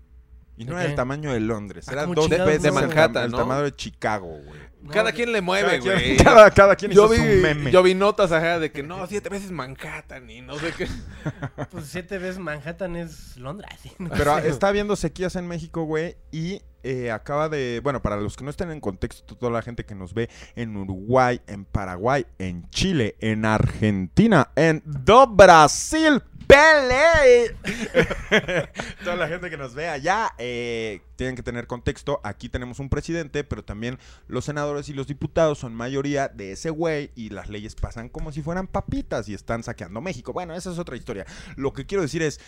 Y 0.55 0.65
no 0.65 0.75
¿De 0.75 0.81
era 0.81 0.89
el 0.91 0.95
tamaño 0.95 1.33
de 1.33 1.39
Londres, 1.39 1.89
Ah, 1.89 1.93
era 1.93 2.01
¿cómo 2.03 2.13
dos 2.13 2.29
veces 2.29 2.61
de 2.61 2.69
el 2.69 2.73
Manhattan, 2.75 3.25
el, 3.25 3.31
¿no? 3.31 3.37
tamaño 3.39 3.63
de 3.63 3.75
Chicago, 3.75 4.27
güey. 4.27 4.59
Cada 4.91 5.11
quien 5.11 5.31
le 5.31 5.41
mueve, 5.41 5.79
Cada 5.79 5.95
güey. 5.95 6.15
quien, 6.15 6.17
cada, 6.23 6.51
cada 6.51 6.75
quien 6.75 6.91
Yo 6.91 7.05
hizo 7.11 7.13
vi, 7.23 7.35
su 7.35 7.41
meme. 7.41 7.71
yo 7.71 7.81
vi 7.81 7.95
notas 7.95 8.31
ajá 8.31 8.59
de 8.59 8.71
que 8.71 8.83
no, 8.83 9.07
siete 9.07 9.29
veces 9.29 9.49
Manhattan 9.49 10.29
y 10.29 10.41
no 10.41 10.59
sé 10.59 10.71
qué. 10.77 10.87
Pues 11.71 11.85
siete 11.87 12.19
veces 12.19 12.37
Manhattan 12.37 12.95
es 12.97 13.35
Londres. 13.37 13.71
sí, 13.81 13.91
no 13.97 14.09
Pero 14.11 14.39
sé. 14.41 14.49
está 14.49 14.67
habiendo 14.67 14.95
sequías 14.95 15.35
en 15.37 15.47
México, 15.47 15.85
güey, 15.85 16.17
y 16.31 16.61
eh, 16.83 17.11
acaba 17.11 17.49
de, 17.49 17.79
bueno, 17.83 18.01
para 18.01 18.17
los 18.17 18.35
que 18.35 18.43
no 18.43 18.49
estén 18.49 18.71
en 18.71 18.79
contexto, 18.79 19.35
toda 19.35 19.51
la 19.51 19.61
gente 19.61 19.85
que 19.85 19.95
nos 19.95 20.13
ve 20.13 20.29
en 20.55 20.75
Uruguay, 20.75 21.41
en 21.47 21.65
Paraguay, 21.65 22.25
en 22.39 22.69
Chile, 22.69 23.15
en 23.19 23.45
Argentina, 23.45 24.51
en 24.55 24.83
do 24.85 25.27
Brasil, 25.27 26.21
Pelé. 26.47 27.55
toda 29.03 29.15
la 29.15 29.27
gente 29.27 29.49
que 29.49 29.57
nos 29.57 29.73
ve 29.73 29.87
allá, 29.87 30.33
eh, 30.37 31.01
tienen 31.15 31.35
que 31.35 31.43
tener 31.43 31.67
contexto. 31.67 32.19
Aquí 32.23 32.49
tenemos 32.49 32.79
un 32.79 32.89
presidente, 32.89 33.43
pero 33.43 33.63
también 33.63 33.97
los 34.27 34.45
senadores 34.45 34.89
y 34.89 34.93
los 34.93 35.07
diputados 35.07 35.59
son 35.59 35.73
mayoría 35.73 36.27
de 36.27 36.51
ese 36.51 36.69
güey 36.69 37.11
y 37.15 37.29
las 37.29 37.49
leyes 37.49 37.75
pasan 37.75 38.09
como 38.09 38.31
si 38.31 38.41
fueran 38.41 38.67
papitas 38.67 39.29
y 39.29 39.33
están 39.33 39.63
saqueando 39.63 40.01
México. 40.01 40.33
Bueno, 40.33 40.53
esa 40.53 40.71
es 40.71 40.79
otra 40.79 40.97
historia. 40.97 41.25
Lo 41.55 41.73
que 41.73 41.85
quiero 41.85 42.01
decir 42.01 42.21
es, 42.21 42.39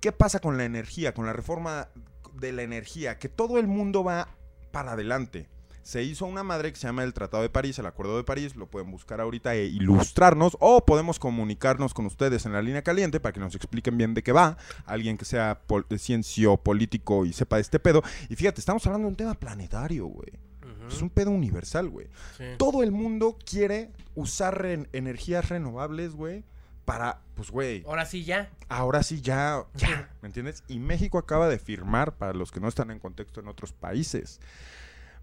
¿qué 0.00 0.12
pasa 0.12 0.40
con 0.40 0.56
la 0.56 0.64
energía, 0.64 1.14
con 1.14 1.26
la 1.26 1.32
reforma 1.32 1.88
de 2.40 2.52
la 2.52 2.62
energía? 2.62 3.18
Que 3.18 3.28
todo 3.28 3.58
el 3.58 3.66
mundo 3.66 4.04
va 4.04 4.28
para 4.72 4.92
adelante. 4.92 5.48
Se 5.82 6.02
hizo 6.02 6.26
una 6.26 6.42
madre 6.42 6.72
que 6.72 6.78
se 6.80 6.88
llama 6.88 7.04
el 7.04 7.14
Tratado 7.14 7.44
de 7.44 7.48
París, 7.48 7.78
el 7.78 7.86
Acuerdo 7.86 8.16
de 8.16 8.24
París, 8.24 8.56
lo 8.56 8.66
pueden 8.68 8.90
buscar 8.90 9.20
ahorita 9.20 9.54
e 9.54 9.66
ilustrarnos 9.66 10.56
o 10.58 10.84
podemos 10.84 11.20
comunicarnos 11.20 11.94
con 11.94 12.06
ustedes 12.06 12.44
en 12.44 12.52
la 12.52 12.60
línea 12.60 12.82
caliente 12.82 13.20
para 13.20 13.32
que 13.32 13.38
nos 13.38 13.54
expliquen 13.54 13.96
bien 13.96 14.12
de 14.12 14.24
qué 14.24 14.32
va, 14.32 14.56
alguien 14.84 15.16
que 15.16 15.24
sea 15.24 15.60
pol- 15.68 15.86
de 15.88 15.98
ciencio 16.00 16.56
político 16.56 17.24
y 17.24 17.32
sepa 17.32 17.56
de 17.56 17.62
este 17.62 17.78
pedo. 17.78 18.02
Y 18.28 18.34
fíjate, 18.34 18.60
estamos 18.60 18.84
hablando 18.86 19.06
de 19.06 19.10
un 19.10 19.16
tema 19.16 19.34
planetario, 19.34 20.06
güey. 20.06 20.32
Es 20.88 21.00
un 21.02 21.10
pedo 21.10 21.30
universal, 21.30 21.88
güey. 21.88 22.08
sí. 22.36 22.44
Todo 22.58 22.82
el 22.82 22.90
mundo 22.90 23.38
quiere 23.48 23.92
usar 24.16 24.60
re- 24.60 24.88
energías 24.92 25.48
renovables, 25.48 26.14
güey, 26.14 26.44
para, 26.86 27.20
pues, 27.34 27.50
güey, 27.50 27.82
Ahora 27.86 28.06
sí 28.06 28.24
ya. 28.24 28.48
ahora 28.70 29.02
sí 29.02 29.20
ya, 29.20 29.64
ya, 29.74 30.08
¿me 30.22 30.28
entiendes? 30.28 30.64
Y 30.68 30.78
México 30.78 31.18
acaba 31.18 31.48
de 31.48 31.58
firmar, 31.58 32.12
para 32.16 32.32
los 32.32 32.50
que 32.50 32.60
no 32.60 32.68
están 32.68 32.90
en 32.90 32.98
contexto 32.98 33.40
en 33.40 33.48
otros 33.48 33.72
países, 33.74 34.40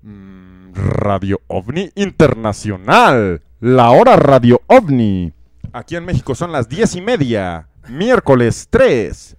mm, 0.03 0.73
Radio 0.75 1.41
OVNI 1.47 1.91
Internacional, 1.95 3.41
la 3.59 3.89
hora 3.91 4.15
Radio 4.17 4.61
OVNI. 4.67 5.33
Aquí 5.71 5.95
en 5.95 6.05
México 6.05 6.35
son 6.35 6.51
las 6.51 6.69
diez 6.69 6.95
y 6.95 7.01
media, 7.01 7.67
miércoles 7.89 8.67
3. 8.69 9.37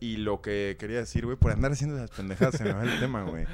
Y 0.00 0.16
lo 0.16 0.40
que 0.40 0.76
quería 0.78 0.98
decir, 0.98 1.24
güey, 1.26 1.36
por 1.36 1.52
andar 1.52 1.72
haciendo 1.72 1.96
esas 1.96 2.10
pendejadas 2.10 2.56
se 2.56 2.64
me 2.64 2.72
va 2.72 2.82
el 2.84 2.98
tema, 3.00 3.22
güey. 3.22 3.44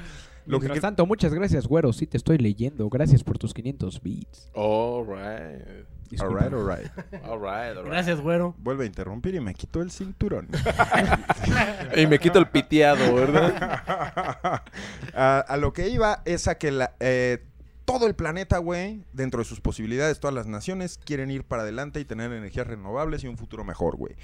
Lo 0.45 0.59
que 0.59 0.67
Mientras 0.67 0.81
tanto, 0.83 1.05
muchas 1.07 1.33
gracias, 1.33 1.65
güero. 1.67 1.91
Sí, 1.91 2.05
te 2.05 2.17
estoy 2.17 2.37
leyendo. 2.37 2.87
Gracias 2.89 3.23
por 3.23 3.37
tus 3.39 3.51
500 3.53 4.01
beats. 4.01 4.51
All 4.53 5.05
right. 5.07 5.85
Disculpa. 6.09 6.45
Alright, 6.45 6.53
alright. 6.53 6.91
All 7.25 7.39
right, 7.39 7.75
all 7.77 7.83
right. 7.83 7.85
Gracias, 7.85 8.21
güero. 8.21 8.53
Vuelve 8.59 8.83
a 8.83 8.87
interrumpir 8.87 9.35
y 9.35 9.39
me 9.39 9.53
quito 9.53 9.81
el 9.81 9.91
cinturón. 9.91 10.47
Y 11.95 12.07
me 12.07 12.19
quito 12.19 12.39
el 12.39 12.47
piteado, 12.47 13.13
¿verdad? 13.13 13.83
a, 15.15 15.39
a 15.39 15.57
lo 15.57 15.73
que 15.73 15.87
iba 15.89 16.21
es 16.25 16.47
a 16.47 16.57
que 16.57 16.71
la, 16.71 16.93
eh, 16.99 17.43
todo 17.85 18.07
el 18.07 18.15
planeta, 18.15 18.57
güey, 18.57 19.03
dentro 19.13 19.39
de 19.39 19.45
sus 19.45 19.61
posibilidades, 19.61 20.19
todas 20.19 20.33
las 20.33 20.47
naciones 20.47 20.99
quieren 21.03 21.31
ir 21.31 21.43
para 21.43 21.61
adelante 21.61 21.99
y 21.99 22.05
tener 22.05 22.31
energías 22.31 22.67
renovables 22.67 23.23
y 23.23 23.27
un 23.27 23.37
futuro 23.37 23.63
mejor, 23.63 23.95
güey. 23.95 24.15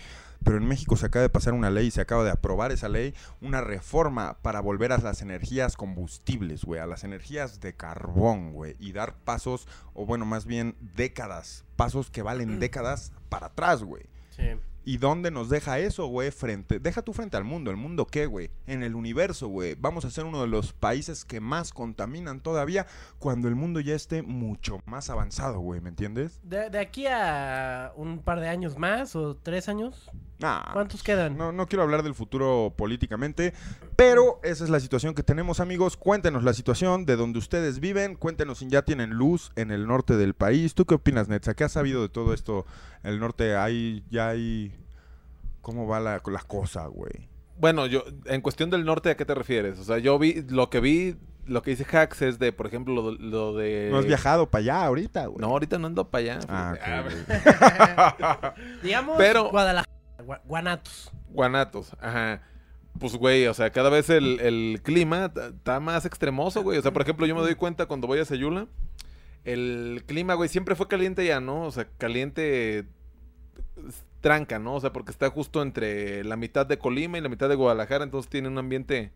Pero 0.43 0.57
en 0.57 0.65
México 0.65 0.95
se 0.95 1.05
acaba 1.05 1.24
de 1.24 1.29
pasar 1.29 1.53
una 1.53 1.69
ley, 1.69 1.91
se 1.91 2.01
acaba 2.01 2.24
de 2.24 2.31
aprobar 2.31 2.71
esa 2.71 2.89
ley, 2.89 3.13
una 3.41 3.62
reforma 3.62 4.38
para 4.41 4.60
volver 4.60 4.91
a 4.91 4.98
las 4.98 5.21
energías 5.21 5.77
combustibles, 5.77 6.63
güey, 6.65 6.79
a 6.79 6.88
las 6.88 7.03
energías 7.03 7.60
de 7.60 7.74
carbón, 7.74 8.53
güey, 8.53 8.75
y 8.79 8.91
dar 8.91 9.15
pasos, 9.15 9.67
o 9.93 10.05
bueno, 10.05 10.25
más 10.25 10.45
bien 10.45 10.75
décadas, 10.95 11.65
pasos 11.75 12.10
que 12.10 12.21
valen 12.24 12.60
décadas 12.60 13.12
para 13.29 13.48
atrás, 13.48 13.83
güey. 13.83 14.03
Sí. 14.36 14.43
¿Y 14.83 14.97
dónde 14.97 15.29
nos 15.29 15.50
deja 15.50 15.79
eso, 15.79 16.07
güey? 16.07 16.31
Frente, 16.31 16.79
deja 16.79 17.01
tú 17.01 17.13
frente 17.13 17.38
al 17.38 17.43
mundo. 17.43 17.69
¿El 17.69 17.77
mundo 17.77 18.07
qué, 18.07 18.25
güey? 18.25 18.50
En 18.65 18.81
el 18.83 18.95
universo, 18.95 19.47
güey. 19.47 19.75
Vamos 19.75 20.05
a 20.05 20.11
ser 20.11 20.25
uno 20.25 20.41
de 20.41 20.47
los 20.47 20.73
países 20.73 21.23
que 21.23 21.39
más 21.39 21.71
contaminan 21.71 22.41
todavía 22.41 22.88
cuando 23.19 23.47
el 23.47 23.55
mundo 23.55 23.79
ya 23.79 23.95
esté 23.95 24.23
mucho 24.23 24.79
más 24.85 25.09
avanzado, 25.09 25.59
güey. 25.59 25.81
¿Me 25.81 25.89
entiendes? 25.89 26.39
De, 26.43 26.69
de 26.69 26.79
aquí 26.79 27.05
a 27.07 27.93
un 27.95 28.19
par 28.19 28.39
de 28.39 28.50
años 28.50 28.77
más 28.77 29.15
o 29.15 29.35
tres 29.35 29.69
años, 29.69 30.09
Nah, 30.41 30.73
¿cuántos 30.73 31.03
quedan? 31.03 31.38
No, 31.38 31.51
no 31.51 31.67
quiero 31.67 31.83
hablar 31.83 32.01
del 32.01 32.15
futuro 32.15 32.73
políticamente, 32.75 33.53
pero 33.95 34.39
esa 34.43 34.63
es 34.63 34.71
la 34.71 34.79
situación 34.79 35.13
que 35.13 35.21
tenemos, 35.21 35.59
amigos. 35.59 35.97
Cuéntenos 35.97 36.43
la 36.43 36.53
situación 36.53 37.05
de 37.05 37.15
donde 37.15 37.38
ustedes 37.38 37.79
viven. 37.79 38.15
Cuéntenos 38.15 38.57
si 38.57 38.67
ya 38.67 38.81
tienen 38.81 39.11
luz 39.11 39.51
en 39.55 39.69
el 39.69 39.85
norte 39.85 40.17
del 40.17 40.33
país. 40.33 40.73
¿Tú 40.73 40.85
qué 40.85 40.95
opinas, 40.95 41.27
Netza? 41.27 41.53
¿Qué 41.53 41.63
has 41.63 41.73
sabido 41.73 42.01
de 42.01 42.09
todo 42.09 42.33
esto? 42.33 42.65
El 43.03 43.20
norte, 43.20 43.55
hay, 43.55 44.03
ya 44.10 44.29
hay... 44.29 44.74
¿Cómo 45.62 45.88
va 45.88 46.00
la, 46.00 46.22
la 46.25 46.39
cosa, 46.41 46.88
güey? 46.88 47.29
Bueno, 47.58 47.86
yo, 47.86 48.03
en 48.25 48.41
cuestión 48.41 48.70
del 48.72 48.84
norte, 48.86 49.12
¿a 49.12 49.17
qué 49.17 49.25
te 49.25 49.36
refieres? 49.36 49.77
O 49.79 49.84
sea, 49.84 50.00
yo 50.00 50.17
vi, 50.17 50.41
lo 50.50 50.70
que 50.72 50.79
vi, 50.79 51.15
lo 51.46 51.62
que 51.62 51.72
dice 51.75 51.86
Hacks 51.86 52.22
es 52.24 52.39
de, 52.39 52.51
por 52.51 52.65
ejemplo, 52.65 52.96
lo, 52.96 53.12
lo 53.12 53.53
de... 53.55 53.89
No 53.91 54.00
has 54.00 54.05
viajado 54.05 54.50
para 54.50 54.62
allá 54.63 54.86
ahorita, 54.86 55.27
güey. 55.27 55.39
No, 55.39 55.48
ahorita 55.48 55.77
no 55.77 55.88
ando 55.88 56.10
para 56.10 56.22
allá. 56.36 56.39
Ah. 56.50 56.75
Ah. 56.84 58.53
Digamos 58.84 59.17
Pero- 59.17 59.50
Guadalajara, 59.51 59.91
Gua- 60.25 60.41
Guanatos. 60.46 61.12
Guanatos, 61.29 61.91
ajá. 62.01 62.41
Pues, 63.00 63.15
güey, 63.15 63.48
o 63.48 63.53
sea, 63.53 63.70
cada 63.72 63.89
vez 63.89 64.10
el, 64.10 64.39
el 64.41 64.81
clima 64.84 65.31
está 65.36 65.79
más 65.79 66.05
extremoso, 66.05 66.62
güey. 66.62 66.77
O 66.77 66.81
sea, 66.81 66.91
por 66.91 67.01
ejemplo, 67.03 67.25
yo 67.25 67.34
me 67.36 67.41
doy 67.41 67.55
cuenta 67.55 67.86
cuando 67.86 68.05
voy 68.05 68.20
a 68.20 68.25
Sayula, 68.25 68.67
el 69.43 70.03
clima, 70.05 70.33
güey, 70.36 70.50
siempre 70.50 70.75
fue 70.75 70.88
caliente 70.88 71.25
ya, 71.25 71.39
¿no? 71.39 71.63
O 71.63 71.71
sea, 71.71 71.88
caliente 71.98 72.86
tranca, 74.21 74.60
¿no? 74.60 74.75
O 74.75 74.79
sea, 74.81 74.93
porque 74.93 75.12
está 75.12 75.29
justo 75.29 75.62
entre 75.62 76.24
la 76.24 76.36
mitad 76.38 76.65
de 76.65 76.77
Colima 76.77 77.17
y 77.17 77.21
la 77.21 77.29
mitad 77.29 77.50
de 77.50 77.55
Guadalajara, 77.55 78.03
entonces 78.03 78.29
tiene 78.29 78.48
un 78.48 78.57
ambiente, 78.57 79.12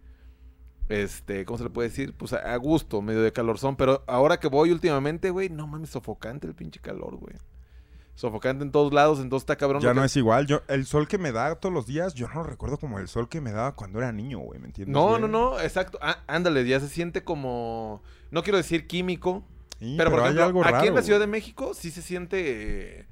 este, 0.90 1.46
¿cómo 1.46 1.58
se 1.58 1.64
le 1.66 1.70
puede 1.70 1.90
decir? 1.90 2.14
Pues 2.18 2.34
a, 2.34 2.56
gusto, 2.58 3.02
medio 3.02 3.22
de 3.22 3.32
calorzón. 3.32 3.76
Pero 3.76 4.04
ahora 4.08 4.40
que 4.40 4.48
voy 4.48 4.72
últimamente, 4.72 5.30
güey, 5.30 5.50
no 5.50 5.68
mames, 5.68 5.92
sofocante 5.92 6.48
el 6.48 6.56
pinche 6.56 6.80
calor, 6.80 7.18
güey. 7.18 7.36
Sofocante 8.16 8.64
en 8.64 8.72
todos 8.72 8.94
lados, 8.94 9.20
entonces 9.20 9.44
está 9.44 9.58
cabrón. 9.58 9.82
Ya 9.82 9.94
no 9.94 10.02
que- 10.02 10.08
es 10.08 10.16
igual. 10.16 10.48
Yo, 10.48 10.62
el 10.70 10.86
sol 10.86 11.08
que 11.08 11.18
me 11.18 11.32
da 11.34 11.54
todos 11.56 11.74
los 11.74 11.86
días, 11.86 12.14
yo 12.14 12.28
no 12.30 12.36
lo 12.36 12.44
recuerdo 12.44 12.78
como 12.78 12.98
el 12.98 13.10
sol 13.10 13.28
que 13.28 13.42
me 13.42 13.52
daba 13.52 13.76
cuando 13.76 14.00
era 14.00 14.12
niño, 14.14 14.40
güey. 14.40 14.60
¿Me 14.60 14.68
entiendes? 14.68 14.94
No, 14.94 15.10
güey? 15.10 15.22
no, 15.22 15.28
no, 15.28 15.60
exacto. 15.60 16.00
Ah, 16.02 16.24
ándale, 16.26 16.66
ya 16.66 16.80
se 16.80 16.88
siente 16.88 17.24
como, 17.26 18.02
no 18.32 18.42
quiero 18.42 18.58
decir 18.58 18.88
químico, 18.88 19.44
Sí, 19.80 19.96
pero, 19.98 20.10
por 20.12 20.20
hay 20.22 20.26
ejemplo, 20.28 20.44
algo 20.46 20.66
aquí 20.66 20.88
en 20.88 20.96
la 20.96 21.02
Ciudad 21.02 21.20
de 21.20 21.28
México 21.28 21.74
sí 21.74 21.92
se 21.92 22.02
siente 22.02 23.00
eh, 23.02 23.06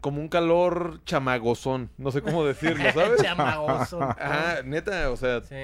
como 0.00 0.20
un 0.20 0.28
calor 0.28 1.00
chamagozón, 1.04 1.90
no 1.98 2.10
sé 2.10 2.22
cómo 2.22 2.44
decirlo, 2.44 2.84
¿sabes? 2.94 3.22
Chamagoso. 3.22 4.02
Ajá, 4.02 4.62
neta, 4.64 5.10
o 5.10 5.16
sea, 5.16 5.42
Sí. 5.42 5.54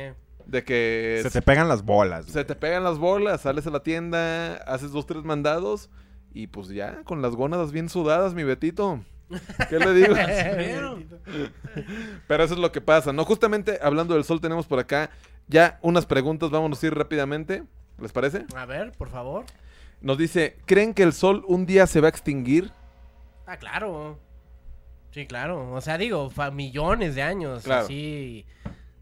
de 0.46 0.64
que 0.64 1.20
Se 1.22 1.30
te 1.30 1.42
pegan 1.42 1.68
las 1.68 1.82
bolas. 1.84 2.26
se 2.26 2.32
güey. 2.32 2.46
te 2.46 2.54
pegan 2.54 2.84
las 2.84 2.98
bolas, 2.98 3.40
sales 3.42 3.66
a 3.66 3.70
la 3.70 3.82
tienda, 3.82 4.54
haces 4.66 4.92
dos, 4.92 5.06
tres 5.06 5.24
mandados 5.24 5.90
y 6.32 6.46
pues 6.48 6.68
ya, 6.68 7.02
con 7.04 7.22
las 7.22 7.34
gónadas 7.34 7.72
bien 7.72 7.88
sudadas, 7.88 8.34
mi 8.34 8.44
Betito. 8.44 9.00
¿Qué 9.68 9.78
le 9.78 9.92
digo? 9.94 10.14
Pero 12.26 12.44
eso 12.44 12.54
es 12.54 12.60
lo 12.60 12.72
que 12.72 12.80
pasa, 12.80 13.12
¿no? 13.12 13.24
Justamente 13.24 13.78
hablando 13.82 14.14
del 14.14 14.24
sol 14.24 14.40
tenemos 14.40 14.66
por 14.66 14.78
acá 14.78 15.10
ya 15.48 15.78
unas 15.82 16.06
preguntas, 16.06 16.50
vámonos 16.50 16.82
a 16.82 16.86
ir 16.86 16.94
rápidamente, 16.94 17.64
¿les 18.00 18.12
parece? 18.12 18.44
A 18.56 18.66
ver, 18.66 18.92
por 18.92 19.08
favor. 19.08 19.44
Nos 20.00 20.16
dice, 20.18 20.56
¿creen 20.66 20.94
que 20.94 21.02
el 21.02 21.12
sol 21.12 21.44
un 21.46 21.66
día 21.66 21.86
se 21.86 22.00
va 22.00 22.06
a 22.08 22.10
extinguir? 22.10 22.72
Ah, 23.46 23.56
claro. 23.58 24.18
Sí, 25.12 25.26
claro. 25.26 25.72
O 25.72 25.80
sea, 25.80 25.98
digo, 25.98 26.30
fa- 26.30 26.50
millones 26.50 27.14
de 27.14 27.22
años. 27.22 27.64
Claro. 27.64 27.84
Así. 27.84 28.46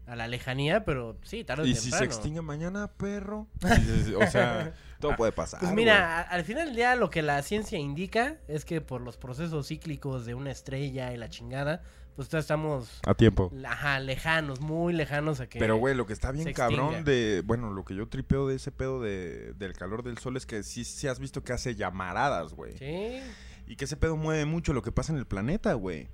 a 0.07 0.15
la 0.15 0.27
lejanía, 0.27 0.85
pero 0.85 1.17
sí, 1.21 1.43
tarde 1.43 1.61
o 1.61 1.65
Y 1.67 1.75
si 1.75 1.91
temprano. 1.91 1.99
se 1.99 2.05
extingue 2.17 2.41
mañana, 2.41 2.87
perro. 2.97 3.45
O 4.19 4.25
sea, 4.25 4.73
todo 4.99 5.15
puede 5.15 5.31
pasar. 5.31 5.59
Pues 5.59 5.71
mira, 5.71 6.21
al 6.21 6.43
final 6.45 6.65
del 6.65 6.75
día 6.75 6.95
lo 6.95 7.11
que 7.11 7.21
la 7.21 7.39
ciencia 7.43 7.77
indica 7.77 8.37
es 8.47 8.65
que 8.65 8.81
por 8.81 9.01
los 9.01 9.17
procesos 9.17 9.67
cíclicos 9.67 10.25
de 10.25 10.33
una 10.33 10.49
estrella 10.49 11.13
y 11.13 11.17
la 11.17 11.29
chingada, 11.29 11.83
pues 12.27 12.33
estamos 12.33 12.99
A 13.07 13.13
tiempo. 13.13 13.51
ajá, 13.65 13.99
lejanos, 13.99 14.59
muy 14.59 14.91
lejanos 14.93 15.39
a 15.39 15.47
que... 15.47 15.57
Pero, 15.59 15.77
güey, 15.77 15.95
lo 15.95 16.05
que 16.05 16.13
está 16.13 16.31
bien 16.31 16.51
cabrón 16.53 16.87
extinga. 16.95 17.03
de... 17.11 17.41
Bueno, 17.45 17.71
lo 17.71 17.85
que 17.85 17.95
yo 17.95 18.07
tripeo 18.09 18.47
de 18.47 18.55
ese 18.55 18.71
pedo 18.71 19.01
de, 19.01 19.53
del 19.53 19.73
calor 19.73 20.03
del 20.03 20.17
sol 20.17 20.35
es 20.37 20.45
que 20.45 20.63
sí, 20.63 20.83
sí 20.83 21.07
has 21.07 21.19
visto 21.19 21.43
que 21.43 21.53
hace 21.53 21.75
llamaradas, 21.75 22.53
güey. 22.53 22.77
Sí. 22.77 23.19
Y 23.67 23.75
que 23.75 23.85
ese 23.85 23.95
pedo 23.97 24.17
mueve 24.17 24.45
mucho 24.45 24.73
lo 24.73 24.81
que 24.81 24.91
pasa 24.91 25.13
en 25.13 25.19
el 25.19 25.25
planeta, 25.27 25.73
güey. 25.73 26.09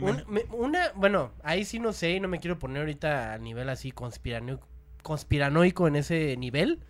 Un- 0.00 0.24
me- 0.28 0.44
una, 0.52 0.92
bueno, 0.94 1.32
ahí 1.42 1.64
sí 1.64 1.78
no 1.80 1.92
sé 1.92 2.10
y 2.12 2.20
no 2.20 2.28
me 2.28 2.38
quiero 2.38 2.58
poner 2.58 2.78
ahorita 2.80 3.34
a 3.34 3.38
nivel 3.38 3.68
así 3.68 3.90
conspirano- 3.92 4.60
conspiranoico 5.02 5.88
en 5.88 5.96
ese 5.96 6.36
nivel. 6.36 6.80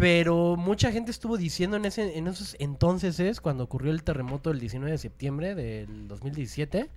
Pero 0.00 0.56
mucha 0.56 0.90
gente 0.90 1.10
estuvo 1.10 1.36
diciendo 1.36 1.76
en, 1.76 1.84
ese, 1.84 2.16
en 2.16 2.26
esos 2.26 2.56
entonces, 2.58 3.20
es 3.20 3.40
cuando 3.40 3.64
ocurrió 3.64 3.92
el 3.92 4.02
terremoto 4.02 4.48
del 4.48 4.58
19 4.58 4.92
de 4.92 4.98
septiembre 4.98 5.54
del 5.54 6.08
2017, 6.08 6.88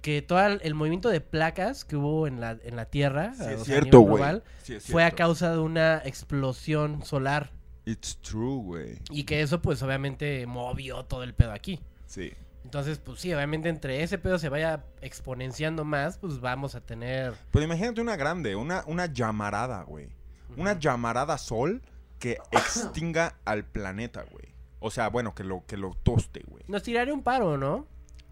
que 0.00 0.22
todo 0.22 0.40
el, 0.46 0.60
el 0.62 0.74
movimiento 0.74 1.10
de 1.10 1.20
placas 1.20 1.84
que 1.84 1.96
hubo 1.96 2.26
en 2.26 2.40
la, 2.40 2.56
en 2.62 2.76
la 2.76 2.86
Tierra, 2.86 3.34
Sí 3.34 3.44
es 3.44 3.64
cierto, 3.64 4.02
global, 4.02 4.42
Sí 4.62 4.74
es 4.74 4.86
fue 4.86 5.04
a 5.04 5.10
causa 5.10 5.52
de 5.52 5.58
una 5.58 6.00
explosión 6.04 7.04
solar. 7.04 7.50
It's 7.84 8.16
true, 8.22 8.62
güey. 8.62 8.98
Y 9.10 9.24
que 9.24 9.42
eso 9.42 9.60
pues 9.60 9.82
obviamente 9.82 10.46
movió 10.46 11.04
todo 11.04 11.24
el 11.24 11.34
pedo 11.34 11.52
aquí. 11.52 11.78
Sí. 12.06 12.32
Entonces, 12.64 12.98
pues 12.98 13.20
sí, 13.20 13.34
obviamente 13.34 13.68
entre 13.68 14.02
ese 14.02 14.16
pedo 14.16 14.38
se 14.38 14.48
vaya 14.48 14.84
exponenciando 15.02 15.84
más, 15.84 16.16
pues 16.16 16.40
vamos 16.40 16.74
a 16.74 16.80
tener... 16.80 17.34
Pero 17.50 17.64
imagínate 17.64 18.00
una 18.00 18.16
grande, 18.16 18.56
una, 18.56 18.82
una 18.86 19.06
llamarada, 19.06 19.82
güey. 19.82 20.08
Una 20.56 20.78
llamarada 20.78 21.38
sol 21.38 21.82
que 22.18 22.38
extinga 22.52 23.36
al 23.44 23.64
planeta, 23.64 24.24
güey. 24.30 24.44
O 24.80 24.90
sea, 24.90 25.08
bueno, 25.08 25.34
que 25.34 25.44
lo, 25.44 25.64
que 25.66 25.76
lo 25.76 25.94
toste, 26.02 26.42
güey. 26.46 26.64
Nos 26.68 26.82
tiraría 26.82 27.12
un 27.12 27.22
paro, 27.22 27.56
¿no? 27.58 27.86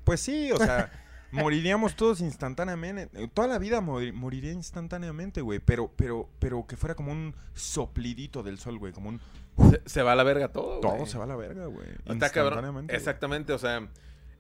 Pues 0.05 0.21
sí, 0.21 0.51
o 0.53 0.57
sea, 0.57 0.91
moriríamos 1.31 1.95
todos 1.95 2.21
instantáneamente. 2.21 3.29
Toda 3.29 3.49
la 3.49 3.59
vida 3.59 3.81
mori- 3.83 4.13
moriría 4.15 4.53
instantáneamente, 4.53 5.43
güey. 5.43 5.59
Pero, 5.59 5.93
pero, 5.95 6.29
pero 6.39 6.67
que 6.67 6.77
fuera 6.79 6.95
como 6.95 7.13
un 7.13 7.35
soplidito 7.55 8.43
del 8.43 8.59
sol, 8.59 8.79
güey. 8.79 8.93
Como 8.93 9.11
un... 9.11 9.21
Se, 9.71 9.83
se 9.85 10.03
va 10.03 10.13
a 10.13 10.17
la 10.17 10.23
verga 10.23 10.49
todo, 10.53 10.81
güey. 10.81 10.97
Todo 10.97 11.07
se 11.07 11.19
va 11.19 11.25
a 11.25 11.27
la 11.27 11.37
verga, 11.37 11.67
güey. 11.67 11.89
Está 12.07 12.31
cabrón. 12.31 12.53
Instantáneamente, 12.55 12.93
güey. 12.93 12.97
Exactamente, 12.97 13.53
o 13.53 13.59
sea, 13.59 13.87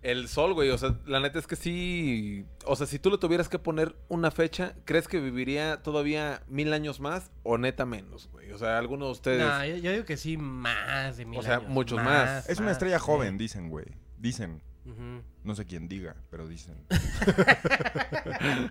el 0.03 0.29
sol, 0.29 0.55
güey, 0.55 0.71
o 0.71 0.79
sea, 0.79 0.97
la 1.07 1.21
neta 1.21 1.39
es 1.39 1.47
que 1.47 1.57
sí, 1.57 2.45
o 2.65 2.77
sea, 2.77 2.87
si 2.87 2.99
tú 2.99 3.11
le 3.11 3.19
tuvieras 3.19 3.49
que 3.49 3.59
poner 3.59 3.97
una 4.09 4.31
fecha, 4.31 4.75
¿crees 4.85 5.09
que 5.09 5.21
viviría 5.21 5.83
todavía 5.83 6.43
mil 6.49 6.73
años 6.73 7.01
más 7.01 7.31
o 7.43 7.59
neta 7.59 7.85
menos, 7.85 8.29
güey? 8.33 8.53
O 8.53 8.59
sea, 8.59 8.79
alguno 8.79 9.07
de 9.07 9.13
ustedes... 9.13 9.47
No, 9.47 9.65
yo, 9.65 9.77
yo 9.77 9.93
digo 9.93 10.05
que 10.05 10.17
sí, 10.17 10.37
más 10.37 11.17
de 11.17 11.25
mil 11.25 11.41
O 11.41 11.43
sea, 11.43 11.57
años, 11.57 11.69
muchos 11.71 12.03
más. 12.03 12.49
Es 12.49 12.61
una 12.61 12.71
estrella 12.71 12.99
sí. 12.99 13.05
joven, 13.07 13.39
dicen, 13.39 13.71
güey. 13.71 13.87
Dicen. 14.19 14.63
No 15.45 15.55
sé 15.55 15.67
quién 15.67 15.87
diga, 15.87 16.17
pero 16.31 16.49
dicen. 16.49 16.75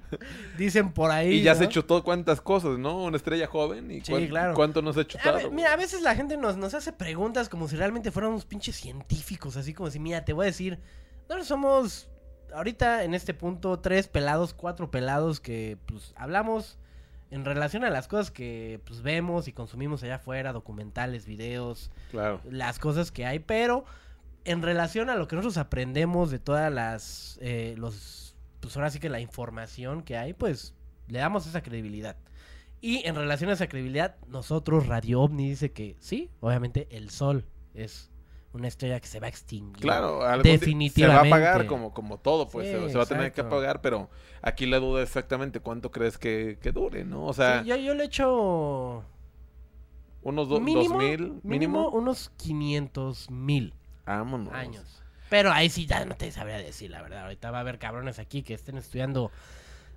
Dicen 0.57 0.91
por 0.91 1.11
ahí. 1.11 1.35
y 1.35 1.41
ya 1.43 1.53
¿no? 1.53 1.59
se 1.59 1.69
chutó 1.69 2.03
cuántas 2.03 2.41
cosas, 2.41 2.77
¿no? 2.79 3.03
Una 3.03 3.17
estrella 3.17 3.47
joven 3.47 3.91
y 3.91 4.01
Sí, 4.01 4.11
cuán- 4.11 4.27
claro. 4.27 4.53
cuánto 4.55 4.81
nos 4.81 4.97
ha 4.97 5.01
A 5.01 5.07
chutado. 5.07 5.35
ver, 5.35 5.45
güey? 5.45 5.55
mira, 5.55 5.73
a 5.73 5.75
veces 5.75 6.01
la 6.01 6.15
gente 6.15 6.37
nos, 6.37 6.57
nos 6.57 6.73
hace 6.73 6.91
preguntas 6.93 7.49
como 7.49 7.67
si 7.67 7.75
realmente 7.75 8.11
fuéramos 8.11 8.45
pinches 8.45 8.75
científicos, 8.75 9.57
así 9.57 9.73
como 9.73 9.91
si, 9.91 9.99
mira, 9.99 10.25
te 10.25 10.33
voy 10.33 10.45
a 10.45 10.47
decir, 10.47 10.79
no 11.29 11.43
somos 11.43 12.09
ahorita 12.53 13.03
en 13.03 13.13
este 13.13 13.33
punto 13.33 13.79
tres 13.79 14.07
pelados, 14.07 14.53
cuatro 14.53 14.89
pelados 14.91 15.39
que 15.39 15.77
pues 15.85 16.13
hablamos 16.15 16.77
en 17.29 17.43
relación 17.43 17.83
a 17.83 17.89
las 17.89 18.07
cosas 18.07 18.31
que 18.31 18.79
pues 18.85 19.01
vemos 19.01 19.47
y 19.47 19.53
consumimos 19.53 20.01
allá 20.03 20.15
afuera, 20.15 20.53
documentales, 20.53 21.25
videos, 21.25 21.91
Claro. 22.11 22.39
las 22.49 22.79
cosas 22.79 23.11
que 23.11 23.25
hay, 23.25 23.39
pero 23.39 23.83
en 24.45 24.61
relación 24.61 25.09
a 25.09 25.15
lo 25.15 25.27
que 25.27 25.35
nosotros 25.35 25.57
aprendemos 25.57 26.31
de 26.31 26.39
todas 26.39 26.71
las, 26.71 27.37
eh, 27.41 27.75
los, 27.77 28.37
pues 28.61 28.77
ahora 28.77 28.89
sí 28.91 28.99
que 28.99 29.09
la 29.09 29.19
información 29.19 30.03
que 30.03 30.15
hay, 30.17 30.33
pues 30.33 30.73
le 31.07 31.19
damos 31.19 31.45
esa 31.47 31.61
credibilidad. 31.61 32.15
Y 32.79 33.05
en 33.05 33.15
relación 33.15 33.49
a 33.49 33.53
esa 33.53 33.67
credibilidad, 33.67 34.15
nosotros, 34.27 34.87
Radio 34.87 35.21
OVNI 35.21 35.49
dice 35.49 35.71
que 35.73 35.97
sí, 35.99 36.29
obviamente 36.39 36.87
el 36.91 37.09
Sol 37.09 37.43
es 37.73 38.09
una 38.57 38.67
estrella 38.67 38.99
que 38.99 39.07
se 39.07 39.19
va 39.19 39.27
a 39.27 39.29
extinguir. 39.29 39.81
Claro, 39.81 40.19
día 40.19 40.37
Definitivamente. 40.53 41.29
Se 41.29 41.31
va 41.31 41.37
a 41.37 41.39
pagar 41.53 41.65
como, 41.67 41.93
como 41.93 42.17
todo, 42.19 42.49
pues. 42.49 42.67
Sí, 42.67 42.73
se, 42.73 42.89
se 42.89 42.97
va 42.97 43.03
a 43.03 43.07
tener 43.07 43.31
que 43.31 43.43
pagar, 43.43 43.81
pero 43.81 44.09
aquí 44.41 44.65
la 44.65 44.79
duda 44.79 45.01
es 45.03 45.09
exactamente 45.09 45.59
cuánto 45.61 45.91
crees 45.91 46.17
que, 46.17 46.57
que 46.61 46.71
dure, 46.71 47.05
¿no? 47.05 47.25
O 47.25 47.33
sea, 47.33 47.61
Sí, 47.63 47.69
yo, 47.69 47.75
yo 47.77 47.93
le 47.93 48.03
echo 48.03 49.03
unos 50.21 50.49
do- 50.49 50.59
mínimo, 50.59 50.89
dos 50.89 50.97
mil 50.97 51.19
mínimo 51.19 51.41
mínimo. 51.43 51.89
unos 51.89 52.31
500 52.37 53.31
mil 53.31 53.73
Vámonos. 54.05 54.53
años. 54.53 55.03
Pero 55.29 55.51
ahí 55.51 55.69
sí 55.69 55.85
ya 55.85 56.05
no 56.05 56.15
te 56.15 56.31
sabría 56.31 56.57
decir, 56.57 56.89
la 56.91 57.01
verdad. 57.01 57.23
Ahorita 57.23 57.51
va 57.51 57.57
a 57.57 57.61
haber 57.61 57.79
cabrones 57.79 58.17
aquí 58.19 58.43
que 58.43 58.53
estén 58.53 58.77
estudiando, 58.77 59.31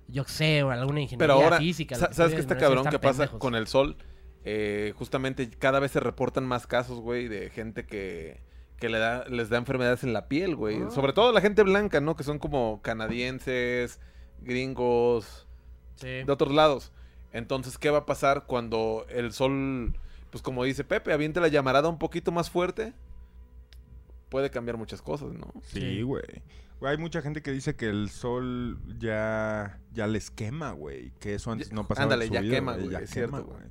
yo 0.07 0.25
sé, 0.25 0.63
o 0.63 0.71
alguna 0.71 0.99
ingeniería 1.01 1.33
Pero 1.35 1.43
ahora, 1.43 1.57
física. 1.57 1.95
¿sabes 1.95 2.33
qué 2.33 2.41
está 2.41 2.57
cabrón 2.57 2.85
que 2.89 2.99
pasa 2.99 3.19
pendejos. 3.19 3.39
con 3.39 3.55
el 3.55 3.67
sol? 3.67 3.95
Eh, 4.43 4.93
justamente 4.97 5.49
cada 5.51 5.79
vez 5.79 5.91
se 5.91 5.99
reportan 6.01 6.45
más 6.45 6.67
casos, 6.67 6.99
güey, 6.99 7.27
de 7.29 7.49
gente 7.49 7.85
que, 7.85 8.41
que 8.81 8.89
le 8.89 8.99
da, 8.99 9.23
les 9.29 9.47
da 9.49 9.57
enfermedades 9.57 10.03
en 10.03 10.11
la 10.11 10.27
piel, 10.27 10.57
güey. 10.57 10.81
Ah. 10.81 10.89
Sobre 10.91 11.13
todo 11.13 11.31
la 11.31 11.39
gente 11.39 11.63
blanca, 11.63 12.01
¿no? 12.01 12.17
Que 12.17 12.23
son 12.23 12.37
como 12.39 12.81
canadienses, 12.81 14.01
gringos, 14.41 15.47
Sí. 15.95 16.07
de 16.07 16.31
otros 16.31 16.53
lados. 16.53 16.91
Entonces, 17.31 17.77
¿qué 17.77 17.89
va 17.91 17.99
a 17.99 18.05
pasar 18.05 18.45
cuando 18.45 19.05
el 19.07 19.31
sol, 19.31 19.93
pues 20.31 20.41
como 20.41 20.63
dice 20.65 20.83
Pepe, 20.83 21.13
aviente 21.13 21.39
la 21.39 21.47
llamarada 21.47 21.87
un 21.87 21.97
poquito 21.99 22.31
más 22.33 22.49
fuerte? 22.49 22.93
Puede 24.29 24.49
cambiar 24.49 24.77
muchas 24.77 25.01
cosas, 25.01 25.31
¿no? 25.33 25.53
Sí. 25.63 26.01
Güey. 26.01 26.23
Hay 26.81 26.97
mucha 26.97 27.21
gente 27.21 27.43
que 27.43 27.51
dice 27.51 27.75
que 27.75 27.87
el 27.87 28.09
sol 28.09 28.79
ya, 28.97 29.79
ya 29.93 30.07
les 30.07 30.31
quema, 30.31 30.71
güey. 30.71 31.11
Que 31.19 31.35
eso 31.35 31.51
antes 31.51 31.69
Ya- 31.69 31.75
no 31.75 31.87
pasaba 31.87 32.05
ándale, 32.05 32.25
en 32.25 32.29
su 32.29 32.33
ya 32.33 32.41
vida, 32.41 32.55
quema, 32.55 32.73
güey, 32.77 32.89
Ya 32.89 32.99
es 32.99 33.11
quema, 33.13 33.37
cierto, 33.37 33.53
güey. 33.53 33.63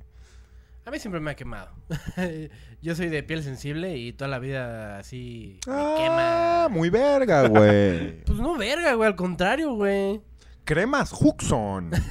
A 0.85 0.91
mí 0.91 0.99
siempre 0.99 1.21
me 1.21 1.31
ha 1.31 1.35
quemado. 1.35 1.69
yo 2.81 2.95
soy 2.95 3.09
de 3.09 3.21
piel 3.23 3.43
sensible 3.43 3.95
y 3.97 4.13
toda 4.13 4.29
la 4.29 4.39
vida 4.39 4.97
así 4.97 5.59
me 5.67 5.73
Ah, 5.73 5.95
quema. 5.97 6.67
muy 6.75 6.89
verga, 6.89 7.47
güey. 7.47 8.21
Pues 8.25 8.39
no, 8.39 8.57
verga, 8.57 8.93
güey, 8.95 9.07
al 9.07 9.15
contrario, 9.15 9.73
güey. 9.73 10.21
Cremas 10.63 11.11
Huxon. 11.13 11.91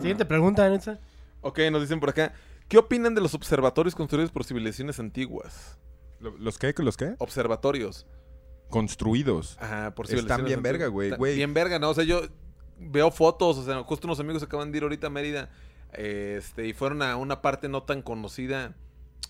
Siguiente 0.00 0.24
pregunta, 0.24 0.68
Netza. 0.68 0.98
Ok, 1.40 1.58
nos 1.70 1.82
dicen 1.82 2.00
por 2.00 2.10
acá. 2.10 2.32
¿Qué 2.68 2.78
opinan 2.78 3.14
de 3.14 3.20
los 3.20 3.34
observatorios 3.34 3.94
construidos 3.94 4.30
por 4.30 4.44
civilizaciones 4.44 4.98
antiguas? 4.98 5.78
¿Lo- 6.20 6.36
¿Los 6.38 6.58
qué? 6.58 6.72
¿Los 6.78 6.96
qué? 6.96 7.14
Observatorios. 7.18 8.06
Construidos. 8.70 9.56
Ajá, 9.60 9.94
por 9.94 10.06
Están 10.06 10.18
civilizaciones 10.18 10.46
bien 10.46 10.62
verga, 10.62 10.84
antiguas. 10.86 11.04
Están 11.06 11.18
güey. 11.18 11.36
Bien 11.36 11.52
verga, 11.54 11.78
¿no? 11.78 11.90
O 11.90 11.94
sea, 11.94 12.04
yo 12.04 12.22
veo 12.78 13.10
fotos, 13.10 13.58
o 13.58 13.64
sea, 13.64 13.82
justo 13.82 14.06
unos 14.06 14.18
amigos 14.20 14.42
acaban 14.42 14.72
de 14.72 14.78
ir 14.78 14.82
ahorita 14.84 15.08
a 15.08 15.10
Mérida, 15.10 15.50
este, 15.92 16.66
y 16.66 16.72
fueron 16.72 17.02
a 17.02 17.16
una 17.16 17.42
parte 17.42 17.68
no 17.68 17.82
tan 17.82 18.02
conocida 18.02 18.74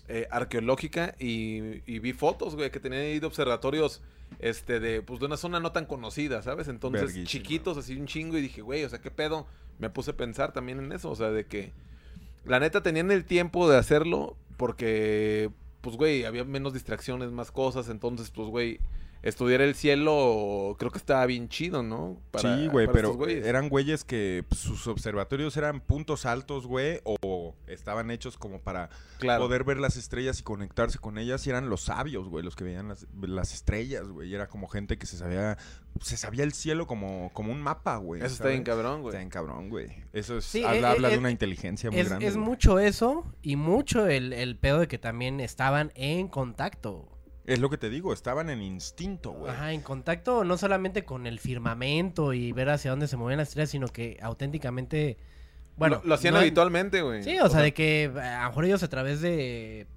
eh, 0.07 0.27
arqueológica 0.31 1.15
y, 1.19 1.81
y 1.85 1.99
vi 1.99 2.13
fotos, 2.13 2.55
güey, 2.55 2.71
que 2.71 2.79
tenían 2.79 3.03
ahí 3.03 3.19
de 3.19 3.25
observatorios, 3.25 4.01
este, 4.39 4.79
de, 4.79 5.01
pues, 5.01 5.19
de 5.19 5.27
una 5.27 5.37
zona 5.37 5.59
no 5.59 5.71
tan 5.71 5.85
conocida, 5.85 6.41
¿sabes? 6.41 6.67
Entonces, 6.67 7.23
chiquitos, 7.25 7.77
así 7.77 7.95
un 7.95 8.07
chingo, 8.07 8.37
y 8.37 8.41
dije, 8.41 8.61
güey, 8.61 8.83
o 8.83 8.89
sea, 8.89 8.99
¿qué 8.99 9.11
pedo? 9.11 9.47
Me 9.79 9.89
puse 9.89 10.11
a 10.11 10.17
pensar 10.17 10.51
también 10.53 10.79
en 10.79 10.91
eso, 10.91 11.09
o 11.09 11.15
sea, 11.15 11.31
de 11.31 11.45
que 11.45 11.71
la 12.45 12.59
neta 12.59 12.83
tenían 12.83 13.11
el 13.11 13.25
tiempo 13.25 13.69
de 13.69 13.77
hacerlo 13.77 14.35
porque, 14.57 15.51
pues, 15.81 15.95
güey, 15.95 16.25
había 16.25 16.43
menos 16.43 16.73
distracciones, 16.73 17.31
más 17.31 17.51
cosas, 17.51 17.89
entonces, 17.89 18.31
pues, 18.31 18.49
güey, 18.49 18.79
estudiar 19.23 19.61
el 19.61 19.73
cielo 19.73 20.75
creo 20.77 20.91
que 20.91 20.97
estaba 20.97 21.25
bien 21.25 21.49
chido, 21.49 21.81
¿no? 21.81 22.21
Para- 22.31 22.57
sí, 22.57 22.67
güey, 22.67 22.85
para 22.85 22.93
pero 22.95 23.13
güeyes. 23.13 23.45
eran 23.45 23.69
güeyes 23.69 24.03
que 24.03 24.43
pues, 24.47 24.61
sus 24.61 24.85
observatorios 24.87 25.57
eran 25.57 25.79
puntos 25.81 26.25
altos, 26.25 26.67
güey, 26.67 26.99
o 27.03 27.55
estaban 27.67 28.11
hechos 28.11 28.37
como 28.37 28.59
para 28.61 28.89
claro. 29.19 29.45
poder 29.45 29.63
ver 29.63 29.77
las 29.77 29.95
estrellas 29.97 30.39
y 30.39 30.43
conectarse 30.43 30.99
con 30.99 31.17
ellas 31.17 31.47
y 31.47 31.49
eran 31.49 31.69
los 31.69 31.81
sabios, 31.81 32.27
güey, 32.29 32.43
los 32.43 32.55
que 32.55 32.65
veían 32.65 32.89
las, 32.89 33.07
las 33.21 33.53
estrellas, 33.53 34.07
güey, 34.09 34.29
y 34.29 34.35
era 34.35 34.47
como 34.47 34.67
gente 34.67 34.97
que 34.97 35.05
se 35.05 35.17
sabía 35.17 35.57
se 36.01 36.17
sabía 36.17 36.43
el 36.43 36.53
cielo 36.53 36.87
como, 36.87 37.29
como 37.33 37.51
un 37.51 37.61
mapa, 37.61 37.97
güey. 37.97 38.21
Eso 38.21 38.33
está 38.33 38.47
bien 38.49 38.63
cabrón, 38.63 39.01
güey. 39.01 39.11
Está 39.11 39.19
bien 39.19 39.29
cabrón, 39.29 39.69
güey. 39.69 39.87
Eso 40.11 40.39
es, 40.39 40.45
Sí, 40.45 40.63
habla, 40.63 40.89
eh, 40.89 40.91
habla 40.91 41.07
eh, 41.09 41.11
de 41.11 41.17
una 41.19 41.29
eh, 41.29 41.33
inteligencia 41.33 41.91
muy 41.91 41.99
Es, 41.99 42.09
grande. 42.09 42.25
es 42.25 42.33
güey. 42.35 42.45
mucho 42.45 42.79
eso 42.79 43.25
y 43.41 43.55
mucho 43.55 44.07
el, 44.07 44.33
el 44.33 44.57
pedo 44.57 44.79
de 44.79 44.87
que 44.87 44.97
también 44.97 45.39
estaban 45.39 45.91
en 45.95 46.27
contacto. 46.27 47.07
Es 47.45 47.59
lo 47.59 47.69
que 47.69 47.77
te 47.77 47.89
digo, 47.89 48.13
estaban 48.13 48.49
en 48.49 48.61
instinto, 48.61 49.31
güey. 49.31 49.51
Ajá, 49.51 49.73
en 49.73 49.81
contacto 49.81 50.45
no 50.45 50.57
solamente 50.57 51.03
con 51.03 51.27
el 51.27 51.39
firmamento 51.39 52.33
y 52.33 52.53
ver 52.53 52.69
hacia 52.69 52.91
dónde 52.91 53.07
se 53.07 53.17
movían 53.17 53.37
las 53.37 53.49
estrellas, 53.49 53.69
sino 53.69 53.87
que 53.87 54.17
auténticamente... 54.21 55.17
Bueno, 55.75 55.99
lo, 56.03 56.09
lo 56.09 56.15
hacían 56.15 56.35
no 56.35 56.39
habitualmente, 56.39 57.01
güey. 57.01 57.23
Sí, 57.23 57.39
o, 57.39 57.49
sea, 57.49 57.61
de 57.61 57.73
que 57.73 58.11
a 58.15 58.43
lo 58.43 58.49
mejor 58.49 58.65
ellos 58.65 58.83
a 58.83 58.87
través 58.87 59.19
de 59.21 59.87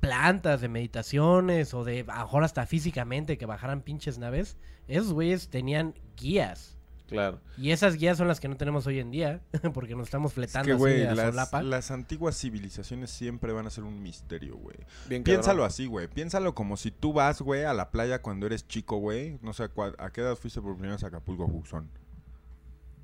plantas, 0.00 0.60
de 0.60 0.68
meditaciones 0.68 1.74
o 1.74 1.84
de 1.84 2.04
a 2.08 2.18
lo 2.18 2.22
mejor 2.22 2.44
hasta 2.44 2.64
físicamente 2.64 3.36
que 3.36 3.44
bajaran 3.44 3.82
pinches 3.82 4.18
naves, 4.18 4.56
esos 4.88 5.12
güeyes 5.12 5.50
tenían 5.50 5.94
guías. 6.16 6.75
Claro. 7.06 7.40
Y 7.56 7.70
esas 7.70 7.94
guías 7.96 8.18
son 8.18 8.26
las 8.26 8.40
que 8.40 8.48
no 8.48 8.56
tenemos 8.56 8.86
hoy 8.88 8.98
en 8.98 9.10
día, 9.12 9.40
porque 9.74 9.94
nos 9.94 10.08
estamos 10.08 10.32
Es 10.32 10.34
fletando 10.34 10.76
que, 10.76 10.84
así 10.92 11.00
de 11.02 11.14
las, 11.14 11.26
solapa. 11.30 11.62
las 11.62 11.90
antiguas 11.92 12.36
civilizaciones 12.36 13.10
siempre 13.10 13.52
van 13.52 13.66
a 13.66 13.70
ser 13.70 13.84
un 13.84 14.02
misterio, 14.02 14.56
güey. 14.56 14.76
Bien 15.08 15.22
Piénsalo 15.22 15.58
cabrón. 15.58 15.66
así, 15.68 15.86
güey. 15.86 16.08
Piénsalo 16.08 16.54
como 16.54 16.76
si 16.76 16.90
tú 16.90 17.12
vas, 17.12 17.40
güey, 17.42 17.64
a 17.64 17.72
la 17.74 17.90
playa 17.92 18.22
cuando 18.22 18.46
eres 18.46 18.66
chico, 18.66 18.96
güey. 18.96 19.38
No 19.40 19.52
sé, 19.52 19.62
¿a 19.64 19.72
cua- 19.72 19.94
¿a 19.98 20.10
qué 20.10 20.20
edad 20.22 20.34
fuiste 20.36 20.60
por 20.60 20.72
primera 20.74 20.94
vez 20.94 21.04
a 21.04 21.08
Acapulco, 21.08 21.46
Juxón? 21.46 21.88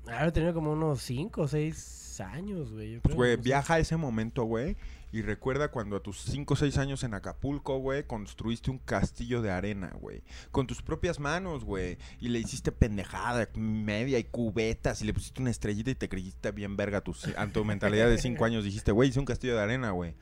Ahora 0.05 0.27
he 0.27 0.31
tenido 0.33 0.53
como 0.53 0.73
unos 0.73 1.01
5 1.01 1.41
o 1.43 1.47
6 1.47 2.19
años, 2.21 2.71
güey. 2.73 2.99
Pues, 2.99 3.15
güey, 3.15 3.37
viaja 3.37 3.75
a 3.75 3.79
ese 3.79 3.95
momento, 3.95 4.43
güey. 4.43 4.75
Y 5.13 5.21
recuerda 5.21 5.69
cuando 5.69 5.95
a 5.95 5.99
tus 6.01 6.21
5 6.21 6.55
o 6.55 6.57
6 6.57 6.75
años 6.79 7.03
en 7.03 7.13
Acapulco, 7.13 7.77
güey, 7.77 8.03
construiste 8.07 8.71
un 8.71 8.79
castillo 8.79 9.43
de 9.43 9.51
arena, 9.51 9.95
güey. 10.01 10.23
Con 10.49 10.65
tus 10.65 10.81
propias 10.81 11.19
manos, 11.19 11.63
güey. 11.63 11.99
Y 12.19 12.29
le 12.29 12.39
hiciste 12.39 12.71
pendejada, 12.71 13.47
media 13.53 14.17
y 14.17 14.23
cubetas. 14.23 15.03
Y 15.03 15.05
le 15.05 15.13
pusiste 15.13 15.39
una 15.39 15.51
estrellita 15.51 15.91
y 15.91 15.95
te 15.95 16.09
creíste 16.09 16.49
bien 16.49 16.75
verga 16.75 16.97
a 16.97 17.01
tu, 17.01 17.15
a 17.37 17.45
tu 17.45 17.63
mentalidad 17.63 18.09
de 18.09 18.17
5 18.17 18.43
años. 18.43 18.63
Dijiste, 18.63 18.91
güey, 18.91 19.09
hice 19.09 19.19
un 19.19 19.25
castillo 19.25 19.53
de 19.55 19.61
arena, 19.61 19.91
güey. 19.91 20.15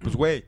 Pues, 0.00 0.16
güey, 0.16 0.44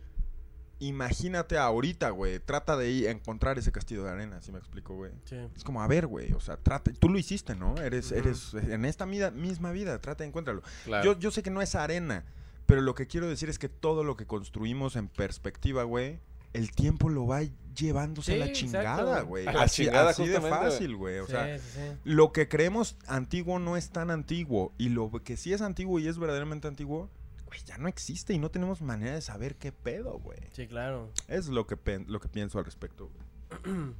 imagínate 0.80 1.56
ahorita, 1.56 2.10
güey. 2.10 2.40
Trata 2.40 2.76
de 2.76 2.90
ir 2.90 3.06
a 3.06 3.12
encontrar 3.12 3.58
ese 3.58 3.70
castillo 3.70 4.02
de 4.02 4.10
arena, 4.10 4.42
si 4.42 4.50
me 4.50 4.58
explico, 4.58 4.96
güey. 4.96 5.12
Sí. 5.24 5.36
Es 5.54 5.62
como, 5.62 5.80
a 5.80 5.86
ver, 5.86 6.08
güey, 6.08 6.32
o 6.32 6.40
sea, 6.40 6.56
trata, 6.56 6.90
tú 6.98 7.08
lo 7.08 7.16
hiciste, 7.16 7.54
¿no? 7.54 7.76
Eres, 7.76 8.10
eres, 8.10 8.54
en 8.54 8.84
esta 8.86 9.06
misma 9.06 9.70
vida, 9.70 10.00
trata 10.00 10.24
de 10.24 10.28
encontrarlo. 10.30 10.64
Claro. 10.84 11.04
Yo, 11.04 11.16
yo 11.16 11.30
sé 11.30 11.44
que 11.44 11.50
no 11.50 11.62
es 11.62 11.76
arena, 11.76 12.24
pero 12.66 12.80
lo 12.80 12.94
que 12.94 13.06
quiero 13.06 13.28
decir 13.28 13.48
es 13.48 13.58
que 13.58 13.68
todo 13.68 14.04
lo 14.04 14.16
que 14.16 14.26
construimos 14.26 14.96
en 14.96 15.08
perspectiva, 15.08 15.82
güey, 15.84 16.20
el 16.52 16.70
tiempo 16.72 17.08
lo 17.08 17.26
va 17.26 17.42
llevándose 17.76 18.34
a 18.34 18.46
la 18.46 18.52
chingada, 18.52 19.22
güey. 19.22 19.46
A 19.46 19.52
la 19.52 19.62
Así, 19.62 19.84
chingada, 19.84 20.10
así 20.10 20.26
de 20.28 20.40
fácil, 20.40 20.94
güey. 20.96 21.18
O 21.18 21.26
Sí, 21.26 21.32
sea, 21.32 21.58
sí, 21.58 21.64
sí. 21.74 21.80
lo 22.04 22.30
que 22.32 22.48
creemos 22.48 22.96
antiguo 23.08 23.58
no 23.58 23.76
es 23.76 23.90
tan 23.90 24.10
antiguo. 24.10 24.72
Y 24.78 24.90
lo 24.90 25.10
que 25.24 25.36
sí 25.36 25.52
es 25.52 25.60
antiguo 25.62 25.98
y 25.98 26.06
es 26.06 26.16
verdaderamente 26.18 26.68
antiguo, 26.68 27.10
güey, 27.46 27.58
ya 27.66 27.76
no 27.78 27.88
existe 27.88 28.32
y 28.34 28.38
no 28.38 28.50
tenemos 28.52 28.82
manera 28.82 29.14
de 29.14 29.20
saber 29.20 29.56
qué 29.56 29.72
pedo, 29.72 30.18
güey. 30.20 30.38
Sí, 30.52 30.68
claro. 30.68 31.10
Es 31.26 31.48
lo 31.48 31.66
que, 31.66 31.76
pen- 31.76 32.06
lo 32.08 32.20
que 32.20 32.28
pienso 32.28 32.58
al 32.60 32.64
respecto, 32.64 33.10
güey. 33.10 33.74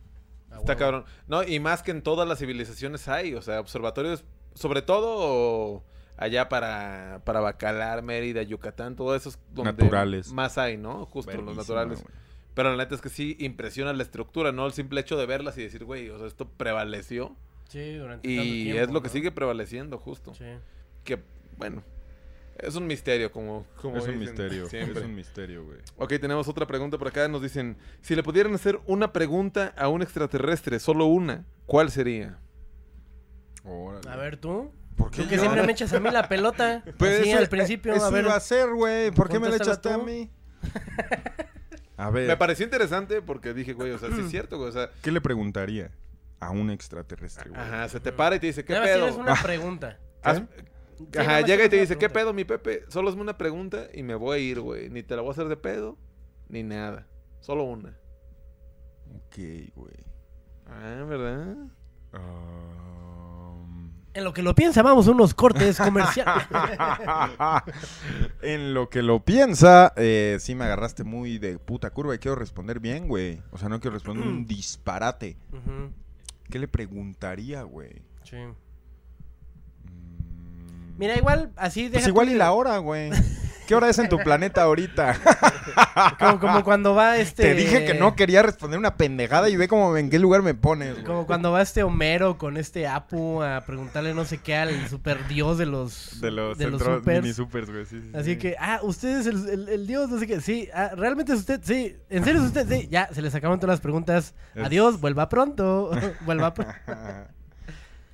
Está 0.58 0.76
cabrón. 0.76 1.04
No, 1.26 1.42
y 1.42 1.58
más 1.58 1.82
que 1.82 1.90
en 1.90 2.02
todas 2.02 2.28
las 2.28 2.38
civilizaciones 2.38 3.08
hay, 3.08 3.34
o 3.34 3.42
sea, 3.42 3.58
observatorios, 3.58 4.24
sobre 4.54 4.82
todo 4.82 5.82
allá 6.16 6.48
para, 6.48 7.22
para 7.24 7.40
Bacalar, 7.40 8.02
Mérida, 8.02 8.42
Yucatán, 8.42 8.96
todo 8.96 9.14
eso 9.14 9.28
es 9.30 9.38
donde 9.52 9.72
Naturales. 9.72 10.32
más 10.32 10.58
hay, 10.58 10.76
¿no? 10.76 11.06
Justo 11.06 11.40
los 11.40 11.56
naturales. 11.56 12.04
Pero 12.54 12.70
la 12.70 12.76
neta 12.76 12.94
es 12.94 13.00
que 13.00 13.08
sí 13.08 13.36
impresiona 13.40 13.92
la 13.92 14.02
estructura, 14.02 14.52
¿no? 14.52 14.64
El 14.66 14.72
simple 14.72 15.00
hecho 15.00 15.16
de 15.16 15.26
verlas 15.26 15.58
y 15.58 15.62
decir, 15.62 15.84
güey, 15.84 16.08
o 16.10 16.18
sea, 16.18 16.26
esto 16.28 16.48
prevaleció. 16.48 17.34
Sí, 17.68 17.94
durante 17.96 18.28
tanto 18.28 18.42
Y 18.44 18.64
tiempo, 18.64 18.82
es 18.82 18.90
lo 18.90 19.02
que 19.02 19.08
sigue 19.08 19.32
prevaleciendo, 19.32 19.98
justo. 19.98 20.34
Sí. 20.34 20.44
Que, 21.02 21.18
bueno, 21.58 21.82
es 22.58 22.76
un 22.76 22.86
misterio, 22.86 23.32
como, 23.32 23.66
como 23.82 23.96
Es 23.96 24.06
un 24.06 24.18
misterio. 24.18 24.66
siempre. 24.68 25.00
Es 25.00 25.04
un 25.04 25.14
misterio, 25.16 25.64
güey. 25.64 25.78
Ok, 25.98 26.10
tenemos 26.20 26.46
otra 26.46 26.66
pregunta 26.66 26.96
por 26.96 27.08
acá. 27.08 27.26
Nos 27.26 27.42
dicen, 27.42 27.76
si 28.02 28.14
le 28.14 28.22
pudieran 28.22 28.54
hacer 28.54 28.78
una 28.86 29.12
pregunta 29.12 29.74
a 29.76 29.88
un 29.88 30.02
extraterrestre, 30.02 30.78
solo 30.78 31.06
una, 31.06 31.44
¿cuál 31.66 31.90
sería? 31.90 32.38
Órale. 33.64 34.08
A 34.08 34.16
ver, 34.16 34.36
tú. 34.36 34.70
¿Por 34.96 35.10
qué 35.10 35.22
Tú 35.22 35.28
que 35.28 35.34
yo? 35.36 35.40
siempre 35.42 35.62
me 35.64 35.72
echas 35.72 35.92
a 35.92 36.00
mí 36.00 36.10
la 36.10 36.28
pelota. 36.28 36.82
Pues 36.98 37.20
así 37.20 37.30
eso- 37.30 37.38
al 37.38 37.48
principio, 37.48 37.94
Eso 37.94 38.06
a 38.06 38.10
ver. 38.10 38.24
iba 38.24 38.34
a 38.36 38.40
ser, 38.40 38.70
güey. 38.74 39.10
¿Por 39.10 39.28
qué 39.28 39.38
me 39.38 39.48
Contéstala 39.48 39.72
echaste 39.72 39.92
a 39.92 39.98
mí? 39.98 40.30
A 41.96 42.10
ver, 42.10 42.26
Me 42.26 42.36
pareció 42.36 42.64
interesante 42.64 43.22
porque 43.22 43.54
dije, 43.54 43.72
güey, 43.72 43.92
o 43.92 43.98
sea, 43.98 44.10
sí 44.10 44.20
es 44.20 44.28
cierto, 44.30 44.56
güey. 44.58 44.68
O 44.68 44.72
sea, 44.72 44.90
¿qué 45.00 45.12
le 45.12 45.20
preguntaría 45.20 45.92
a 46.40 46.50
un 46.50 46.70
extraterrestre, 46.70 47.50
güey? 47.50 47.60
ajá, 47.60 47.88
se 47.88 48.00
te 48.00 48.10
para 48.10 48.34
y 48.34 48.40
te 48.40 48.48
dice, 48.48 48.64
¿qué 48.64 48.72
Nada 48.72 48.84
pedo? 48.86 48.96
tienes 49.06 49.14
una 49.16 49.34
pregunta. 49.42 49.98
Haz- 50.22 50.42
Ajá, 51.18 51.40
llega 51.42 51.64
y 51.64 51.68
te 51.68 51.76
dice, 51.78 51.96
¿qué 51.98 52.08
pedo, 52.08 52.32
mi 52.32 52.44
Pepe? 52.44 52.84
Solo 52.88 53.10
hazme 53.10 53.20
una 53.22 53.36
pregunta 53.38 53.86
y 53.92 54.02
me 54.02 54.14
voy 54.16 54.36
a 54.36 54.40
ir, 54.40 54.60
güey. 54.60 54.90
Ni 54.90 55.02
te 55.04 55.14
la 55.16 55.22
voy 55.22 55.30
a 55.30 55.32
hacer 55.32 55.46
de 55.48 55.56
pedo, 55.56 55.96
ni 56.48 56.62
nada. 56.64 57.06
Solo 57.40 57.62
una. 57.64 57.96
Ok, 59.14 59.36
güey. 59.76 59.94
Ah, 60.66 61.04
¿verdad? 61.06 61.56
Um, 62.12 63.13
En 64.14 64.22
lo 64.22 64.32
que 64.32 64.42
lo 64.42 64.54
piensa, 64.54 64.82
vamos 64.82 65.08
a 65.08 65.10
unos 65.10 65.34
cortes 65.34 65.76
comerciales. 65.76 66.46
en 68.42 68.72
lo 68.72 68.88
que 68.88 69.02
lo 69.02 69.24
piensa, 69.24 69.92
eh, 69.96 70.36
sí 70.38 70.54
me 70.54 70.64
agarraste 70.64 71.02
muy 71.02 71.38
de 71.38 71.58
puta 71.58 71.90
curva 71.90 72.14
y 72.14 72.18
quiero 72.18 72.36
responder 72.36 72.78
bien, 72.78 73.08
güey. 73.08 73.42
O 73.50 73.58
sea, 73.58 73.68
no 73.68 73.80
quiero 73.80 73.94
responder 73.94 74.26
un 74.26 74.46
disparate. 74.46 75.36
Ujú, 75.52 75.90
¿Qué 76.48 76.58
le 76.60 76.68
preguntaría, 76.68 77.62
güey? 77.64 78.02
sí. 78.22 78.36
Mira, 80.96 81.16
igual 81.16 81.50
así 81.56 81.82
Pues 81.88 81.92
deja 81.92 82.08
igual 82.08 82.28
y 82.28 82.32
de- 82.32 82.38
la 82.38 82.52
hora, 82.52 82.78
güey. 82.78 83.10
¿Qué 83.66 83.74
hora 83.74 83.88
es 83.88 83.98
en 83.98 84.10
tu 84.10 84.18
planeta 84.18 84.62
ahorita? 84.62 85.16
Como, 86.18 86.38
como 86.38 86.64
cuando 86.64 86.94
va 86.94 87.16
este. 87.16 87.42
Te 87.44 87.54
dije 87.54 87.84
que 87.86 87.94
no 87.94 88.14
quería 88.14 88.42
responder 88.42 88.78
una 88.78 88.96
pendejada 88.96 89.48
y 89.48 89.56
ve 89.56 89.68
como 89.68 89.96
en 89.96 90.10
qué 90.10 90.18
lugar 90.18 90.42
me 90.42 90.52
pones, 90.54 90.92
güey. 90.92 91.04
Como 91.04 91.26
cuando 91.26 91.50
va 91.52 91.62
este 91.62 91.82
Homero 91.82 92.36
con 92.36 92.56
este 92.58 92.86
Apu 92.86 93.42
a 93.42 93.62
preguntarle 93.62 94.12
no 94.12 94.24
sé 94.26 94.38
qué 94.38 94.56
al 94.56 94.88
super 94.88 95.26
dios 95.28 95.56
de 95.56 95.64
los. 95.66 96.20
De 96.20 96.30
los, 96.30 96.58
de 96.58 96.70
los 96.70 96.82
supers. 96.82 97.22
mini 97.22 97.32
supers, 97.32 97.70
güey. 97.70 97.86
Sí, 97.86 98.00
sí, 98.02 98.10
Así 98.14 98.32
sí. 98.32 98.38
que, 98.38 98.56
ah, 98.58 98.80
usted 98.82 99.20
es 99.20 99.26
el, 99.26 99.48
el- 99.48 99.68
el 99.70 99.86
dios, 99.86 100.10
no 100.10 100.18
sé 100.18 100.26
qué. 100.26 100.40
Sí, 100.42 100.68
ah, 100.74 100.90
realmente 100.94 101.32
es 101.32 101.38
usted, 101.38 101.60
sí. 101.62 101.96
¿En 102.10 102.22
serio 102.24 102.40
es 102.42 102.48
usted? 102.48 102.68
Sí, 102.68 102.88
ya, 102.90 103.08
se 103.12 103.22
les 103.22 103.34
acabaron 103.34 103.58
todas 103.60 103.74
las 103.74 103.80
preguntas. 103.80 104.34
Es- 104.54 104.64
Adiós, 104.64 105.00
vuelva 105.00 105.28
pronto. 105.30 105.90
vuelva 106.26 106.52
pronto. 106.52 106.72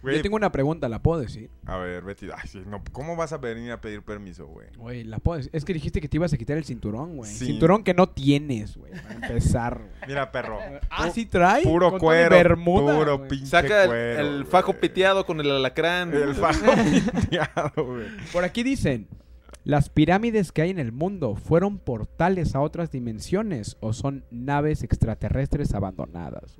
Güey, 0.03 0.17
Yo 0.17 0.23
tengo 0.23 0.37
una 0.37 0.51
pregunta, 0.51 0.89
¿la 0.89 1.03
puedo 1.03 1.21
decir? 1.21 1.51
A 1.67 1.77
ver, 1.77 2.03
Betty. 2.03 2.27
Ay, 2.35 2.49
sí, 2.49 2.63
no, 2.67 2.83
¿Cómo 2.93 3.17
vas 3.17 3.33
a 3.33 3.39
venir 3.39 3.71
a 3.73 3.81
pedir 3.81 4.03
permiso, 4.03 4.47
güey? 4.47 4.69
Güey, 4.77 5.05
la 5.05 5.19
puedo 5.19 5.37
decir. 5.39 5.51
Es 5.55 5.65
que 5.65 5.75
dijiste 5.75 6.01
que 6.01 6.09
te 6.09 6.17
ibas 6.17 6.33
a 6.33 6.39
quitar 6.39 6.57
el 6.57 6.65
cinturón, 6.65 7.17
güey. 7.17 7.31
Sí. 7.31 7.47
Cinturón 7.47 7.85
que 7.85 7.93
no 7.93 8.09
tienes, 8.09 8.77
güey. 8.77 8.93
Para 8.93 9.15
empezar, 9.15 9.79
güey. 9.79 9.91
Mira, 10.09 10.33
perro. 10.33 10.59
Ah, 10.91 11.11
sí 11.11 11.27
trae. 11.27 11.63
Puro 11.63 11.99
cuero. 11.99 12.35
bermuda, 12.35 12.99
puro 12.99 13.19
güey. 13.19 13.29
pinche 13.29 13.47
Saca 13.47 13.83
el, 13.83 13.89
cuero, 13.89 14.21
el 14.21 14.35
güey. 14.39 14.45
fajo 14.51 14.73
piteado 14.75 15.27
con 15.27 15.41
el 15.41 15.51
alacrán. 15.51 16.13
El 16.15 16.35
fajo 16.37 16.65
piteado, 17.21 17.85
güey. 17.87 18.07
Por 18.33 18.45
aquí 18.45 18.63
dicen, 18.63 19.07
¿las 19.65 19.91
pirámides 19.91 20.51
que 20.53 20.63
hay 20.63 20.71
en 20.71 20.79
el 20.79 20.93
mundo 20.93 21.37
fueron 21.37 21.79
portales 21.79 22.55
a 22.55 22.61
otras 22.61 22.91
dimensiones 22.91 23.77
o 23.81 23.93
son 23.93 24.25
naves 24.31 24.83
extraterrestres 24.83 25.75
abandonadas? 25.75 26.59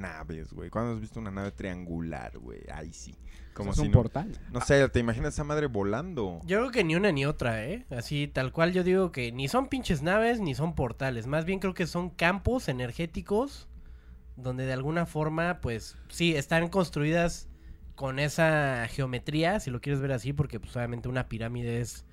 Naves, 0.00 0.52
güey. 0.52 0.70
¿Cuándo 0.70 0.94
has 0.94 1.00
visto 1.00 1.20
una 1.20 1.30
nave 1.30 1.52
triangular, 1.52 2.38
güey? 2.38 2.60
Ahí 2.72 2.92
sí. 2.92 3.14
Como 3.54 3.70
es 3.70 3.76
si 3.76 3.82
un 3.82 3.88
no... 3.90 3.94
portal. 3.98 4.38
No 4.52 4.60
sé, 4.60 4.88
¿te 4.88 5.00
imaginas 5.00 5.34
esa 5.34 5.44
madre 5.44 5.66
volando? 5.66 6.40
Yo 6.44 6.58
creo 6.58 6.70
que 6.70 6.84
ni 6.84 6.94
una 6.94 7.10
ni 7.12 7.26
otra, 7.26 7.64
¿eh? 7.66 7.84
Así, 7.90 8.28
tal 8.28 8.52
cual 8.52 8.72
yo 8.72 8.84
digo 8.84 9.10
que 9.10 9.32
ni 9.32 9.48
son 9.48 9.68
pinches 9.68 10.02
naves 10.02 10.40
ni 10.40 10.54
son 10.54 10.74
portales. 10.74 11.26
Más 11.26 11.44
bien 11.44 11.58
creo 11.58 11.74
que 11.74 11.86
son 11.86 12.10
campos 12.10 12.68
energéticos 12.68 13.68
donde 14.36 14.64
de 14.66 14.72
alguna 14.72 15.04
forma, 15.06 15.60
pues, 15.60 15.96
sí, 16.08 16.36
están 16.36 16.68
construidas 16.68 17.48
con 17.96 18.20
esa 18.20 18.86
geometría, 18.88 19.58
si 19.58 19.70
lo 19.72 19.80
quieres 19.80 20.00
ver 20.00 20.12
así, 20.12 20.32
porque 20.32 20.60
pues 20.60 20.76
obviamente 20.76 21.08
una 21.08 21.28
pirámide 21.28 21.80
es... 21.80 22.04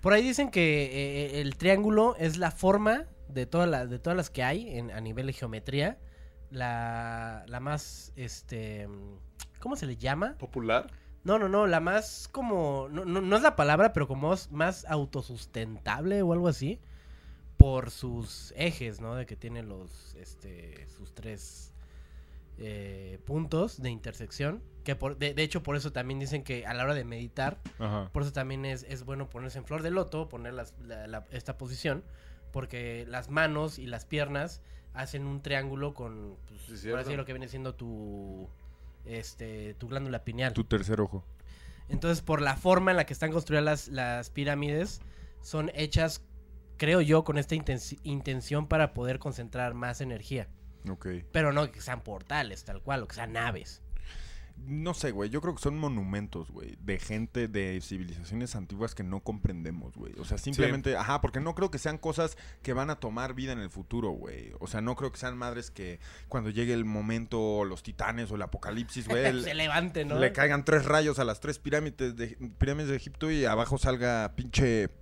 Por 0.00 0.12
ahí 0.12 0.22
dicen 0.22 0.50
que 0.52 0.84
eh, 0.84 1.40
el 1.40 1.56
triángulo 1.56 2.14
es 2.16 2.36
la 2.38 2.52
forma 2.52 3.06
de, 3.28 3.44
todas 3.46 3.68
las 3.68 3.90
de 3.90 3.98
todas 3.98 4.16
las 4.16 4.30
que 4.30 4.44
hay 4.44 4.78
en- 4.78 4.92
a 4.92 5.00
nivel 5.00 5.26
de 5.26 5.32
geometría. 5.32 5.98
La, 6.50 7.44
la 7.46 7.60
más, 7.60 8.12
este... 8.16 8.88
¿Cómo 9.60 9.76
se 9.76 9.86
le 9.86 9.96
llama? 9.96 10.36
Popular. 10.38 10.90
No, 11.22 11.38
no, 11.38 11.48
no, 11.48 11.66
la 11.66 11.80
más 11.80 12.28
como, 12.32 12.88
no, 12.90 13.04
no, 13.04 13.20
no 13.20 13.36
es 13.36 13.42
la 13.42 13.54
palabra, 13.56 13.92
pero 13.92 14.08
como 14.08 14.32
es 14.32 14.50
más 14.50 14.84
autosustentable 14.86 16.22
o 16.22 16.32
algo 16.32 16.48
así, 16.48 16.80
por 17.58 17.90
sus 17.90 18.54
ejes, 18.56 19.00
¿no? 19.02 19.14
De 19.14 19.26
que 19.26 19.36
tiene 19.36 19.62
los, 19.62 20.14
este, 20.14 20.88
sus 20.88 21.12
tres 21.14 21.72
eh, 22.58 23.18
puntos 23.26 23.82
de 23.82 23.90
intersección, 23.90 24.62
que 24.82 24.96
por, 24.96 25.18
de, 25.18 25.34
de 25.34 25.42
hecho 25.42 25.62
por 25.62 25.76
eso 25.76 25.92
también 25.92 26.18
dicen 26.18 26.42
que 26.42 26.66
a 26.66 26.72
la 26.72 26.84
hora 26.84 26.94
de 26.94 27.04
meditar, 27.04 27.60
Ajá. 27.78 28.08
por 28.12 28.22
eso 28.22 28.32
también 28.32 28.64
es, 28.64 28.84
es 28.84 29.04
bueno 29.04 29.28
ponerse 29.28 29.58
en 29.58 29.66
flor 29.66 29.82
de 29.82 29.90
loto, 29.90 30.28
poner 30.30 30.54
las- 30.54 30.74
la- 30.80 31.06
la- 31.06 31.26
esta 31.32 31.58
posición, 31.58 32.02
porque 32.52 33.04
las 33.08 33.30
manos 33.30 33.78
y 33.78 33.86
las 33.86 34.04
piernas 34.04 34.60
hacen 34.94 35.26
un 35.26 35.40
triángulo 35.42 35.94
con, 35.94 36.36
pues, 36.48 36.80
Sí, 36.80 36.88
ahora 36.90 37.02
cierto. 37.02 37.10
sí 37.10 37.16
lo 37.16 37.24
que 37.24 37.32
viene 37.32 37.48
siendo 37.48 37.74
tu, 37.74 38.48
este, 39.04 39.74
tu 39.74 39.88
glándula 39.88 40.24
pineal. 40.24 40.52
Tu 40.52 40.64
tercer 40.64 41.00
ojo. 41.00 41.24
Entonces, 41.88 42.22
por 42.22 42.40
la 42.40 42.56
forma 42.56 42.90
en 42.92 42.96
la 42.96 43.04
que 43.06 43.12
están 43.12 43.32
construidas 43.32 43.64
las, 43.64 43.88
las 43.88 44.30
pirámides, 44.30 45.00
son 45.42 45.70
hechas, 45.74 46.22
creo 46.76 47.00
yo, 47.00 47.24
con 47.24 47.36
esta 47.38 47.54
intenci- 47.56 47.98
intención 48.04 48.66
para 48.68 48.92
poder 48.94 49.18
concentrar 49.18 49.74
más 49.74 50.00
energía. 50.00 50.48
Ok. 50.88 51.08
Pero 51.32 51.52
no 51.52 51.70
que 51.72 51.80
sean 51.80 52.02
portales, 52.02 52.64
tal 52.64 52.80
cual, 52.82 53.02
o 53.02 53.08
que 53.08 53.14
sean 53.16 53.32
naves. 53.32 53.82
No 54.66 54.94
sé, 54.94 55.10
güey. 55.10 55.30
Yo 55.30 55.40
creo 55.40 55.54
que 55.54 55.62
son 55.62 55.78
monumentos, 55.78 56.50
güey. 56.50 56.76
De 56.80 56.98
gente 56.98 57.48
de 57.48 57.80
civilizaciones 57.80 58.54
antiguas 58.56 58.94
que 58.94 59.02
no 59.02 59.20
comprendemos, 59.20 59.94
güey. 59.96 60.14
O 60.18 60.24
sea, 60.24 60.38
simplemente. 60.38 60.96
Ajá, 60.96 61.20
porque 61.20 61.40
no 61.40 61.54
creo 61.54 61.70
que 61.70 61.78
sean 61.78 61.98
cosas 61.98 62.36
que 62.62 62.72
van 62.72 62.90
a 62.90 62.96
tomar 62.96 63.34
vida 63.34 63.52
en 63.52 63.58
el 63.58 63.70
futuro, 63.70 64.10
güey. 64.10 64.52
O 64.60 64.66
sea, 64.66 64.80
no 64.80 64.96
creo 64.96 65.12
que 65.12 65.18
sean 65.18 65.36
madres 65.36 65.70
que 65.70 66.00
cuando 66.28 66.50
llegue 66.50 66.72
el 66.72 66.84
momento, 66.84 67.64
los 67.64 67.82
titanes 67.82 68.30
o 68.30 68.36
el 68.36 68.42
apocalipsis, 68.42 69.08
güey. 69.08 69.42
Se 69.42 69.54
levante, 69.54 70.04
¿no? 70.04 70.18
Le 70.18 70.32
caigan 70.32 70.64
tres 70.64 70.84
rayos 70.84 71.18
a 71.18 71.24
las 71.24 71.40
tres 71.40 71.58
pirámides 71.58 72.16
de, 72.16 72.36
pirámides 72.58 72.90
de 72.90 72.96
Egipto 72.96 73.30
y 73.30 73.44
abajo 73.44 73.78
salga 73.78 74.32
pinche. 74.36 74.90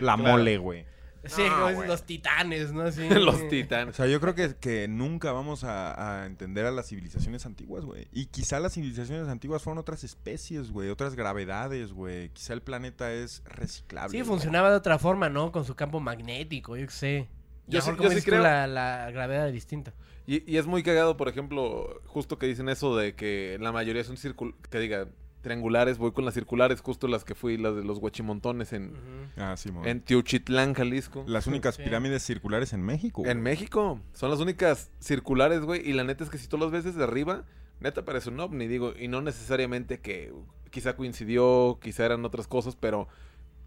La 0.00 0.16
Claro. 0.16 0.18
mole, 0.18 0.58
güey. 0.58 0.84
Sí, 1.26 1.42
No, 1.42 1.70
como 1.72 1.84
los 1.84 2.04
titanes, 2.04 2.72
¿no? 2.72 2.90
Sí. 2.90 3.06
Los 3.10 3.42
O 3.42 3.48
titanes. 3.48 3.94
sea, 3.96 4.06
yo 4.06 4.20
creo 4.20 4.34
que, 4.34 4.54
que 4.56 4.88
nunca 4.88 5.32
vamos 5.32 5.64
a, 5.64 6.22
a 6.22 6.26
entender 6.26 6.64
a 6.64 6.70
las 6.70 6.88
civilizaciones 6.88 7.44
antiguas, 7.44 7.84
güey. 7.84 8.08
Y 8.12 8.26
quizá 8.26 8.58
las 8.58 8.72
civilizaciones 8.72 9.28
antiguas 9.28 9.62
fueron 9.62 9.78
otras 9.78 10.02
especies, 10.04 10.70
güey. 10.70 10.88
Otras 10.88 11.14
gravedades, 11.16 11.92
güey. 11.92 12.30
Quizá 12.30 12.54
el 12.54 12.62
planeta 12.62 13.12
es 13.12 13.42
reciclable. 13.44 14.12
Sí, 14.12 14.18
güey. 14.18 14.28
funcionaba 14.28 14.70
de 14.70 14.76
otra 14.76 14.98
forma, 14.98 15.28
¿no? 15.28 15.52
Con 15.52 15.64
su 15.66 15.74
campo 15.74 16.00
magnético, 16.00 16.76
yo 16.76 16.86
qué 16.86 16.92
sé. 16.92 17.28
Yo 17.66 17.78
Mejor 17.80 17.92
sí- 17.94 17.96
como 17.98 18.10
yo 18.12 18.18
sí 18.18 18.24
creo- 18.24 18.42
La, 18.42 18.66
la 18.66 19.10
gravedad 19.10 19.46
es 19.48 19.52
distinta. 19.52 19.92
Y, 20.26 20.50
y 20.50 20.56
es 20.56 20.66
muy 20.66 20.82
cagado, 20.82 21.16
por 21.16 21.28
ejemplo, 21.28 22.00
justo 22.06 22.38
que 22.38 22.46
dicen 22.46 22.68
eso 22.68 22.96
de 22.96 23.14
que 23.14 23.58
la 23.60 23.72
mayoría 23.72 24.04
son 24.04 24.16
circul 24.16 24.54
que 24.70 24.78
diga 24.78 25.06
triangulares, 25.42 25.98
voy 25.98 26.12
con 26.12 26.24
las 26.24 26.34
circulares, 26.34 26.80
justo 26.80 27.08
las 27.08 27.24
que 27.24 27.34
fui, 27.34 27.56
las 27.56 27.74
de 27.74 27.82
los 27.84 27.98
huachimontones 27.98 28.72
en, 28.72 28.90
Ujú. 28.90 28.98
Ah, 29.42 29.56
sí, 29.56 29.72
mo. 29.72 29.84
en 29.86 30.00
Teuchitlán, 30.02 30.74
Jalisco. 30.74 31.24
Las 31.26 31.46
únicas 31.46 31.76
Sí. 31.76 31.82
pirámides 31.82 32.22
circulares 32.22 32.72
en 32.72 32.82
México. 32.82 33.22
En. 33.26 33.40
México. 33.42 34.00
Son 34.12 34.30
las 34.30 34.40
únicas 34.40 34.90
circulares, 35.00 35.62
güey. 35.62 35.88
Y 35.88 35.92
la 35.94 36.04
neta 36.04 36.24
es 36.24 36.30
que 36.30 36.38
si 36.38 36.46
tú 36.46 36.58
las 36.58 36.70
ves 36.70 36.84
desde 36.84 37.02
arriba, 37.02 37.44
neta 37.80 38.04
parece 38.04 38.28
un 38.30 38.38
ovni, 38.40 38.66
digo. 38.66 38.92
Y 38.98 39.08
no 39.08 39.22
necesariamente 39.22 40.00
que 40.00 40.32
quizá 40.70 40.94
coincidió, 40.96 41.78
quizá 41.82 42.04
eran 42.04 42.24
otras 42.24 42.46
cosas, 42.46 42.76
pero 42.76 43.08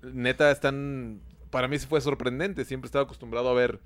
neta 0.01 0.51
están... 0.51 1.21
Para 1.49 1.67
mí 1.67 1.77
sí 1.79 1.87
fue 1.87 2.01
sorprendente. 2.01 2.65
Siempre 2.65 2.87
estaba 2.87 3.03
acostumbrado 3.05 3.49
a 3.49 3.53
ver 3.53 3.79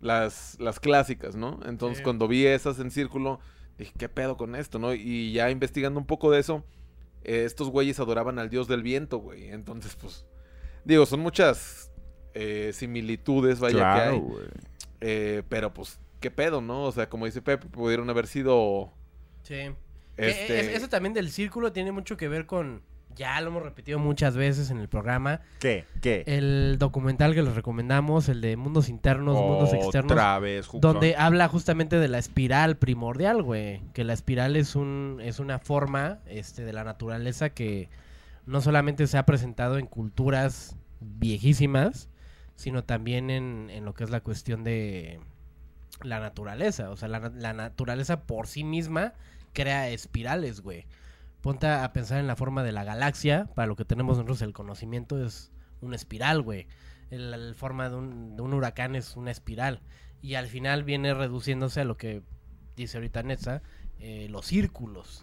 las, 0.00 0.56
las 0.60 0.80
clásicas, 0.80 1.36
¿no? 1.36 1.60
Entonces 1.66 1.98
Sí. 1.98 2.04
cuando 2.04 2.28
vi 2.28 2.46
esas 2.46 2.78
en 2.78 2.90
círculo, 2.90 3.40
dije, 3.78 3.92
¿qué 3.98 4.08
pedo 4.08 4.36
con 4.36 4.54
esto, 4.54 4.78
no? 4.78 4.92
Y 4.94 5.32
ya 5.32 5.50
investigando 5.50 5.98
un 5.98 6.06
poco 6.06 6.30
de 6.30 6.40
eso, 6.40 6.64
eh, 7.24 7.44
estos 7.44 7.70
güeyes 7.70 7.98
adoraban 8.00 8.38
al 8.38 8.48
dios 8.50 8.68
del 8.68 8.82
viento, 8.82 9.18
güey. 9.18 9.48
Entonces, 9.50 9.96
pues... 9.96 10.24
Digo, 10.84 11.04
son 11.06 11.20
muchas 11.20 11.90
eh, 12.34 12.70
similitudes, 12.72 13.58
vaya 13.58 13.74
que 13.74 13.80
Claro, 13.80 14.12
hay. 14.12 14.18
güey. 14.20 14.46
Eh, 15.00 15.42
pero 15.48 15.74
pues, 15.74 15.98
¿qué 16.20 16.30
pedo, 16.30 16.60
no? 16.60 16.84
O 16.84 16.92
sea, 16.92 17.08
como 17.08 17.26
dice 17.26 17.42
Pepe, 17.42 17.66
pudieron 17.68 18.08
haber 18.10 18.26
sido... 18.26 18.92
Sí. 19.42 19.54
Que 20.16 20.28
Este... 20.30 20.60
es- 20.60 20.68
eso 20.76 20.88
también 20.88 21.12
del 21.12 21.30
círculo 21.30 21.72
tiene 21.72 21.92
mucho 21.92 22.16
que 22.16 22.28
ver 22.28 22.46
con. 22.46 22.82
Ya 23.16 23.40
lo 23.40 23.48
hemos 23.48 23.62
repetido 23.62 23.98
muchas 23.98 24.36
veces 24.36 24.70
en 24.70 24.78
el 24.78 24.88
programa. 24.88 25.40
¿Qué? 25.58 25.86
¿Qué? 26.02 26.22
El 26.26 26.76
documental 26.78 27.34
que 27.34 27.42
les 27.42 27.54
recomendamos, 27.54 28.28
el 28.28 28.42
de 28.42 28.56
Mundos 28.56 28.90
Internos, 28.90 29.36
Mundos 29.36 29.72
Externos. 29.72 30.12
Otra 30.12 30.38
vez, 30.38 30.66
Huxon. 30.66 30.80
Donde 30.82 31.16
habla 31.16 31.48
justamente 31.48 31.98
de 31.98 32.08
la 32.08 32.18
espiral 32.18 32.76
primordial, 32.76 33.42
güey. 33.42 33.80
Que 33.94 34.04
la 34.04 34.12
espiral 34.12 34.54
es 34.54 34.76
un 34.76 35.20
es 35.22 35.40
una 35.40 35.58
forma 35.58 36.18
este, 36.26 36.64
de 36.64 36.74
la 36.74 36.84
naturaleza 36.84 37.50
que 37.50 37.88
no 38.44 38.60
solamente 38.60 39.06
se 39.06 39.16
ha 39.16 39.24
presentado 39.24 39.78
en 39.78 39.86
culturas 39.86 40.76
viejísimas, 41.00 42.10
sino 42.54 42.84
también 42.84 43.30
en, 43.30 43.70
en 43.70 43.84
lo 43.84 43.94
que 43.94 44.04
es 44.04 44.10
la 44.10 44.20
cuestión 44.20 44.62
de 44.62 45.20
la 46.02 46.20
naturaleza. 46.20 46.90
O 46.90 46.96
sea, 46.96 47.08
la, 47.08 47.32
la 47.34 47.54
naturaleza 47.54 48.22
por 48.24 48.46
sí 48.46 48.62
misma 48.62 49.14
crea 49.54 49.88
espirales, 49.88 50.60
güey. 50.60 50.84
Ponte 51.46 51.68
a 51.68 51.92
pensar 51.92 52.18
en 52.18 52.26
la 52.26 52.34
forma 52.34 52.64
de 52.64 52.72
la 52.72 52.82
galaxia. 52.82 53.48
Para 53.54 53.68
lo 53.68 53.76
que 53.76 53.84
tenemos 53.84 54.16
nosotros 54.16 54.42
el 54.42 54.52
conocimiento 54.52 55.24
es 55.24 55.52
una 55.80 55.94
espiral, 55.94 56.42
güey. 56.42 56.66
El- 57.12 57.30
La 57.30 57.54
forma 57.54 57.88
de 57.88 57.94
un, 57.94 58.34
de 58.34 58.42
un 58.42 58.52
huracán 58.52 58.96
es 58.96 59.14
una 59.14 59.30
espiral. 59.30 59.80
Y 60.20 60.34
al 60.34 60.48
final 60.48 60.82
viene 60.82 61.14
reduciéndose 61.14 61.82
a 61.82 61.84
lo 61.84 61.96
que 61.96 62.24
dice 62.74 62.96
ahorita 62.96 63.22
Netza, 63.22 63.62
eh, 64.00 64.26
los 64.28 64.46
círculos. 64.46 65.22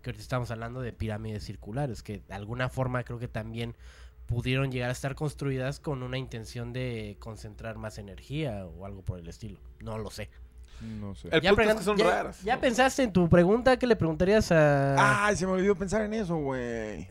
Que 0.00 0.08
ahorita 0.08 0.22
estamos 0.22 0.50
hablando 0.50 0.80
de 0.80 0.94
pirámides 0.94 1.44
circulares, 1.44 2.02
que 2.02 2.20
de 2.20 2.32
alguna 2.34 2.70
forma 2.70 3.04
creo 3.04 3.18
que 3.18 3.28
también 3.28 3.76
pudieron 4.24 4.72
llegar 4.72 4.88
a 4.88 4.92
estar 4.92 5.14
construidas 5.16 5.80
con 5.80 6.02
una 6.02 6.16
intención 6.16 6.72
de 6.72 7.18
concentrar 7.18 7.76
más 7.76 7.98
energía 7.98 8.64
o 8.64 8.86
algo 8.86 9.02
por 9.02 9.18
el 9.18 9.28
estilo. 9.28 9.60
No 9.80 9.98
lo 9.98 10.10
sé. 10.10 10.30
No 10.80 11.14
sé. 11.14 11.28
El 11.32 11.40
punto 11.42 11.62
es 11.62 11.74
que 11.76 11.82
son 11.82 11.96
ya- 11.96 12.04
raras. 12.10 12.42
¿Ya 12.42 12.60
pensaste 12.60 13.02
en 13.02 13.12
tu 13.12 13.28
pregunta? 13.28 13.76
¿Qué 13.78 13.86
le 13.86 13.96
preguntarías 13.96 14.50
a...? 14.52 15.26
Ay, 15.26 15.36
se 15.36 15.46
me 15.46 15.52
olvidó 15.52 15.74
pensar 15.74 16.02
en 16.02 16.14
eso, 16.14 16.36
güey. 16.36 17.08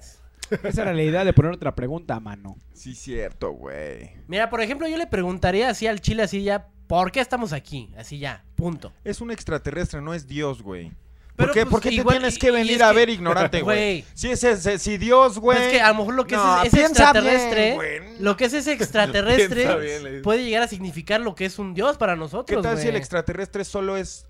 Esa 0.64 0.84
era 0.84 0.94
la 0.94 1.04
idea 1.04 1.26
de 1.26 1.34
poner 1.34 1.52
otra 1.52 1.76
pregunta 1.76 2.16
a 2.16 2.20
mano. 2.22 2.56
Sí, 2.74 2.96
cierto, 2.96 3.52
güey. 3.52 4.12
Mira, 4.28 4.50
por 4.50 4.62
ejemplo, 4.62 4.88
yo 4.88 4.96
le 4.98 5.06
preguntaría 5.08 5.70
así 5.70 5.88
al 5.88 6.00
chile, 6.00 6.24
así 6.24 6.42
ya, 6.44 6.68
¿por 6.88 7.12
qué 7.12 7.20
estamos 7.20 7.52
aquí? 7.52 7.92
Así 7.98 8.18
ya, 8.20 8.46
punto. 8.56 8.94
Es 9.04 9.20
un 9.20 9.32
extraterrestre, 9.32 10.00
no 10.02 10.14
es 10.14 10.26
Dios, 10.26 10.62
güey. 10.62 10.94
Pero, 11.38 11.50
¿Por 11.50 11.54
qué, 11.54 11.62
pues, 11.62 11.72
por 11.72 11.82
qué 11.82 11.90
te 11.92 12.04
tienes 12.04 12.40
que 12.40 12.50
venir 12.52 12.84
a 12.84 12.90
que- 12.90 12.96
ver 12.96 13.10
ignorante, 13.12 13.62
güey? 13.62 14.04
Si, 14.16 14.30
es 14.30 14.44
ese- 14.44 14.80
si 14.80 14.98
Dios, 14.98 15.38
güey... 15.38 15.56
Pues 15.58 15.68
es 15.68 15.74
que 15.74 15.82
a 15.82 15.90
lo 15.90 15.96
mejor 16.00 16.16
lo 16.16 16.26
que 16.26 16.36
No, 16.36 16.64
es 16.64 16.74
ese 16.74 16.82
extraterrestre, 16.86 17.78
bien, 17.80 18.16
lo 18.26 18.36
que 18.36 18.46
es 18.46 18.54
ese 18.54 18.72
extraterrestre 18.74 19.78
bien, 19.80 20.22
puede 20.24 20.44
llegar 20.44 20.64
a 20.64 20.68
significar 20.68 21.22
lo 21.22 21.36
que 21.36 21.46
es 21.46 21.60
un 21.60 21.74
dios 21.76 21.98
para 21.98 22.14
¿Qué 22.16 22.20
nosotros, 22.20 22.64
tal 22.64 22.78
si 22.80 22.88
el 22.88 22.96
extraterrestre 22.96 23.64
solo 23.66 23.98
es 23.98 24.28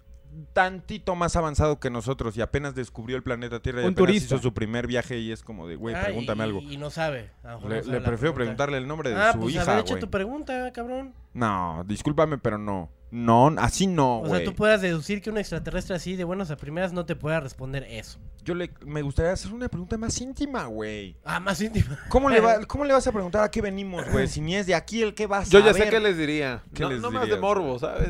tantito 0.54 1.15
más 1.15 1.36
avanzado 1.38 1.80
que 1.80 1.89
nosotros 1.89 2.36
y 2.38 2.41
apenas 2.41 2.76
descubrió 2.76 3.15
el 3.15 3.24
planeta 3.24 3.62
Tierra 3.62 3.82
y 3.82 3.86
Un 3.86 3.93
apenas 3.93 4.08
turista. 4.08 4.36
hizo 4.36 4.43
su 4.43 4.54
primer 4.54 4.86
viaje 4.86 5.17
y 5.17 5.32
es 5.32 5.41
como 5.43 5.65
de, 5.67 5.78
güey, 5.78 5.96
Ah, 5.96 6.02
pregúntame 6.04 6.41
y- 6.41 6.43
algo. 6.43 6.62
Y 6.62 6.76
no 6.78 6.89
sabe. 6.89 7.32
A 7.43 7.52
lo 7.54 7.56
mejor 7.62 7.70
Le, 7.72 7.76
le 7.78 7.82
prefiero 7.84 8.04
pregunta. 8.17 8.36
preguntarle 8.36 8.78
el 8.78 8.88
nombre 8.88 9.10
de 9.12 9.15
Ah, 9.15 9.32
su 9.32 9.39
pues 9.39 9.56
hija, 9.56 9.82
güey. 9.82 10.00
tu 10.00 10.10
pregunta, 10.10 10.72
cabrón. 10.74 11.13
No, 11.34 11.84
discúlpame, 11.88 12.38
pero 12.38 12.58
no. 12.58 12.89
No, 13.10 13.48
así 13.58 13.88
no, 13.88 14.20
o 14.20 14.26
sea, 14.26 14.34
güey. 14.36 14.43
tú 14.46 14.54
puedas 14.54 14.82
deducir 14.82 15.22
que 15.22 15.30
un 15.30 15.38
extraterrestre 15.38 15.96
así 15.96 16.17
de 16.17 16.26
buenas 16.26 16.52
a 16.52 16.58
primeras 16.58 16.91
no 16.91 17.06
te 17.06 17.15
pueda 17.15 17.39
responder 17.39 17.84
eso. 17.89 18.20
Yo 18.43 18.54
le, 18.54 18.70
me 18.86 19.02
gustaría 19.02 19.32
hacer 19.32 19.54
una 19.54 19.70
pregunta 19.70 19.98
más 19.98 20.20
íntima, 20.20 20.65
güey. 20.65 21.15
Ah, 21.24 21.39
más 21.39 21.62
íntima. 21.62 21.98
¿Cómo 22.10 22.30
le, 22.30 22.41
va- 22.41 22.60
¿Cómo 22.67 22.84
le 22.86 22.91
vas 22.93 23.08
a 23.08 23.12
preguntar 23.13 23.43
a 23.43 23.52
qué 23.52 23.62
venimos, 23.62 24.04
güey? 24.12 24.28
Si 24.28 24.41
ni 24.41 24.56
es 24.56 24.65
de 24.67 24.76
aquí 24.76 25.02
el 25.02 25.13
que 25.13 25.26
vas 25.26 25.50
Yo 25.50 25.60
a 25.60 25.63
ya 25.63 25.74
sé 25.74 25.88
qué 25.89 26.00
les 26.02 26.17
diría. 26.17 26.63
¿Qué 26.74 26.84
no 26.84 26.89
les 26.89 27.00
no 27.02 27.10
más 27.12 27.30
de 27.30 27.38
morbo, 27.38 27.80
¿sabes? 27.80 28.10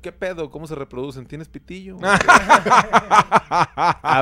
¿Qué 0.00 0.12
pedo? 0.12 0.48
¿Cómo 0.50 0.66
se 0.68 0.76
reproducen? 0.76 1.26
¿Tienes 1.26 1.48
pitillo? 1.48 1.96
a 2.02 2.92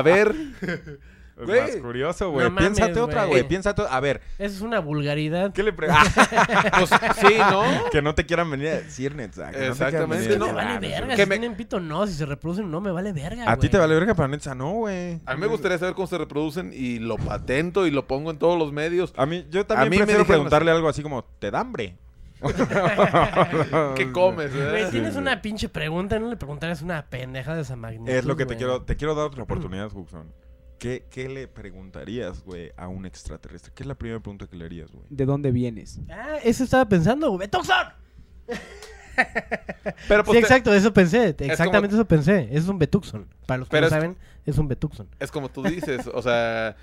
ver. 0.03 0.33
Es 1.37 1.45
Güey. 1.45 1.61
más 1.61 1.75
curioso, 1.77 2.31
güey. 2.31 2.45
No 2.45 2.49
mames, 2.51 2.69
Piénsate 2.77 2.99
otra, 3.01 3.25
güey. 3.25 3.45
Piénsate. 3.45 3.83
A 3.89 3.99
ver, 3.99 4.21
Eso 4.37 4.55
es 4.55 4.61
una 4.61 4.79
vulgaridad. 4.79 5.51
¿qué 5.51 5.63
le 5.63 5.73
preguntas? 5.73 6.05
Pues 6.79 6.89
sí, 7.17 7.35
¿no? 7.37 7.63
que 7.91 8.01
no 8.01 8.15
te 8.15 8.25
quieran 8.25 8.49
venir 8.49 8.67
a 8.69 8.71
decir, 8.77 9.13
Netza. 9.15 9.51
que 9.51 9.51
no 9.51 9.51
te 9.51 9.57
quieran 9.57 9.71
Exactamente, 9.73 10.15
venir 10.27 10.29
me 10.29 10.37
no. 10.39 10.45
decir. 10.45 10.55
vale 10.55 10.69
Ah, 10.75 10.79
verga. 10.79 11.15
Que 11.15 11.23
Si 11.23 11.29
me- 11.29 11.37
tienen 11.37 11.57
pito, 11.57 11.79
no. 11.81 12.07
Si 12.07 12.13
se 12.13 12.25
reproducen, 12.25 12.71
no 12.71 12.79
me 12.79 12.91
vale 12.91 13.11
verga. 13.11 13.51
A 13.51 13.57
ti 13.57 13.67
te 13.67 13.77
vale 13.77 13.93
verga, 13.95 14.13
pero 14.15 14.29
Netza 14.29 14.55
no, 14.55 14.71
güey. 14.71 15.19
A 15.25 15.33
mí 15.35 15.41
me 15.41 15.47
gustaría 15.47 15.77
saber 15.77 15.93
cómo 15.93 16.07
se 16.07 16.17
reproducen 16.17 16.71
y 16.73 16.99
lo 16.99 17.17
patento 17.17 17.85
y 17.85 17.91
lo 17.91 18.07
pongo 18.07 18.31
en 18.31 18.37
todos 18.39 18.57
los 18.57 18.71
medios. 18.71 19.13
A 19.17 19.25
mí, 19.25 19.45
yo 19.49 19.65
también 19.65 19.87
A 19.87 19.89
mí 19.89 19.89
me 19.89 19.97
prefiero 19.97 20.19
dijeron 20.21 20.27
preguntarle 20.27 20.71
algo 20.71 20.87
así 20.87 21.03
como, 21.03 21.23
¿te 21.39 21.51
da 21.51 21.59
hambre? 21.59 21.97
¿Qué 23.95 24.11
comes? 24.11 24.51
Güey, 24.71 24.89
tienes 24.91 25.15
una 25.15 25.41
pinche 25.41 25.69
pregunta, 25.69 26.19
no 26.19 26.29
le 26.29 26.37
preguntarías 26.37 26.81
una 26.81 27.05
pendeja 27.05 27.55
de 27.55 27.61
esa 27.61 27.75
magnitud. 27.75 28.09
Es 28.09 28.25
lo 28.25 28.35
que 28.35 28.45
te 28.45 28.55
quiero, 28.57 28.83
te 28.83 28.95
quiero 28.95 29.15
dar 29.15 29.25
otra 29.25 29.43
oportunidad, 29.43 29.89
Huxon. 29.93 30.31
¿Qué, 30.79 31.05
¿Qué 31.09 31.29
le 31.29 31.47
preguntarías, 31.47 32.43
güey, 32.43 32.71
a 32.77 32.87
un 32.87 33.05
extraterrestre? 33.05 33.71
¿Qué 33.73 33.83
es 33.83 33.87
la 33.87 33.95
primera 33.95 34.19
pregunta 34.19 34.47
que 34.47 34.55
le 34.57 34.65
harías, 34.65 34.91
güey? 34.91 35.05
¿De 35.09 35.25
dónde 35.25 35.51
vienes? 35.51 35.99
Ah, 36.09 36.37
eso 36.43 36.63
estaba 36.63 36.87
pensando, 36.87 37.27
güey. 37.29 37.39
¡Betuxon! 37.39 37.87
Pero 40.07 40.23
pues 40.25 40.35
sí, 40.35 40.41
te- 40.41 40.47
exacto, 40.47 40.73
eso 40.73 40.93
pensé. 40.93 41.29
Exactamente 41.39 41.89
como- 41.95 42.01
eso 42.01 42.05
pensé. 42.07 42.49
Es 42.51 42.67
un 42.67 42.77
Betuxon. 42.77 43.27
Para 43.47 43.59
los 43.59 43.69
que 43.69 43.71
Pero 43.71 43.81
no 43.81 43.87
es- 43.87 43.93
saben, 43.93 44.17
es 44.45 44.57
un 44.57 44.67
Betuxon. 44.67 45.07
es 45.19 45.31
como 45.31 45.49
tú 45.49 45.63
dices, 45.63 46.07
o 46.13 46.21
sea, 46.21 46.75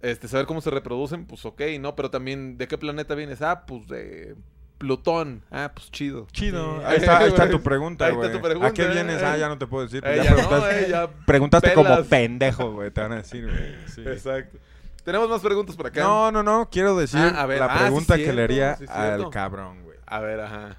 este, 0.00 0.28
saber 0.28 0.46
cómo 0.46 0.60
se 0.60 0.70
reproducen, 0.70 1.26
pues 1.26 1.44
ok, 1.44 1.60
¿no? 1.80 1.96
Pero 1.96 2.10
también, 2.10 2.56
¿de 2.58 2.68
qué 2.68 2.78
planeta 2.78 3.14
vienes? 3.16 3.42
Ah, 3.42 3.66
pues 3.66 3.88
de 3.88 4.36
Plutón. 4.80 5.42
Ah, 5.50 5.70
pues 5.74 5.90
chido. 5.90 6.26
Chido. 6.32 6.84
Ahí 6.86 6.96
está, 6.96 7.18
ahí 7.18 7.28
está 7.28 7.44
Güey. 7.44 7.50
tu 7.58 7.62
pregunta, 7.62 8.06
Ahí 8.06 8.12
está 8.12 8.26
güey. 8.28 8.32
tu 8.32 8.42
pregunta, 8.42 8.68
¿A 8.68 8.72
qué 8.72 8.82
eh, 8.84 8.88
vienes? 8.88 9.20
eh. 9.20 9.26
Ah, 9.26 9.36
ya 9.36 9.48
no 9.48 9.58
te 9.58 9.66
puedo 9.66 9.84
decir. 9.84 10.02
Eh, 10.06 10.16
ya 10.16 10.24
ya 10.24 10.30
no, 10.30 10.36
preguntaste, 10.38 10.80
eh, 10.84 10.88
ya 10.88 11.10
preguntaste 11.26 11.74
como 11.74 12.04
pendejo, 12.04 12.72
güey. 12.72 12.90
Te 12.90 13.02
van 13.02 13.12
a 13.12 13.16
decir, 13.16 13.44
güey. 13.44 13.74
Sí. 13.94 14.00
Exacto. 14.00 14.56
Tenemos 15.04 15.28
más 15.28 15.42
preguntas 15.42 15.76
por 15.76 15.86
acá. 15.88 16.00
No, 16.02 16.32
no, 16.32 16.42
no. 16.42 16.70
Quiero 16.70 16.96
decir 16.96 17.20
Ah, 17.20 17.42
a 17.42 17.46
ver, 17.46 17.58
la 17.58 17.66
ah, 17.66 17.76
sí, 17.76 17.82
pregunta 17.84 18.16
que 18.16 18.22
cierto, 18.22 18.36
le 18.36 18.42
haría 18.44 18.76
sí, 18.76 18.84
al 18.88 19.28
cabrón, 19.28 19.82
güey. 19.84 19.98
A 20.06 20.20
ver, 20.20 20.40
ajá. 20.40 20.78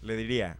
Le 0.00 0.16
diría 0.16 0.56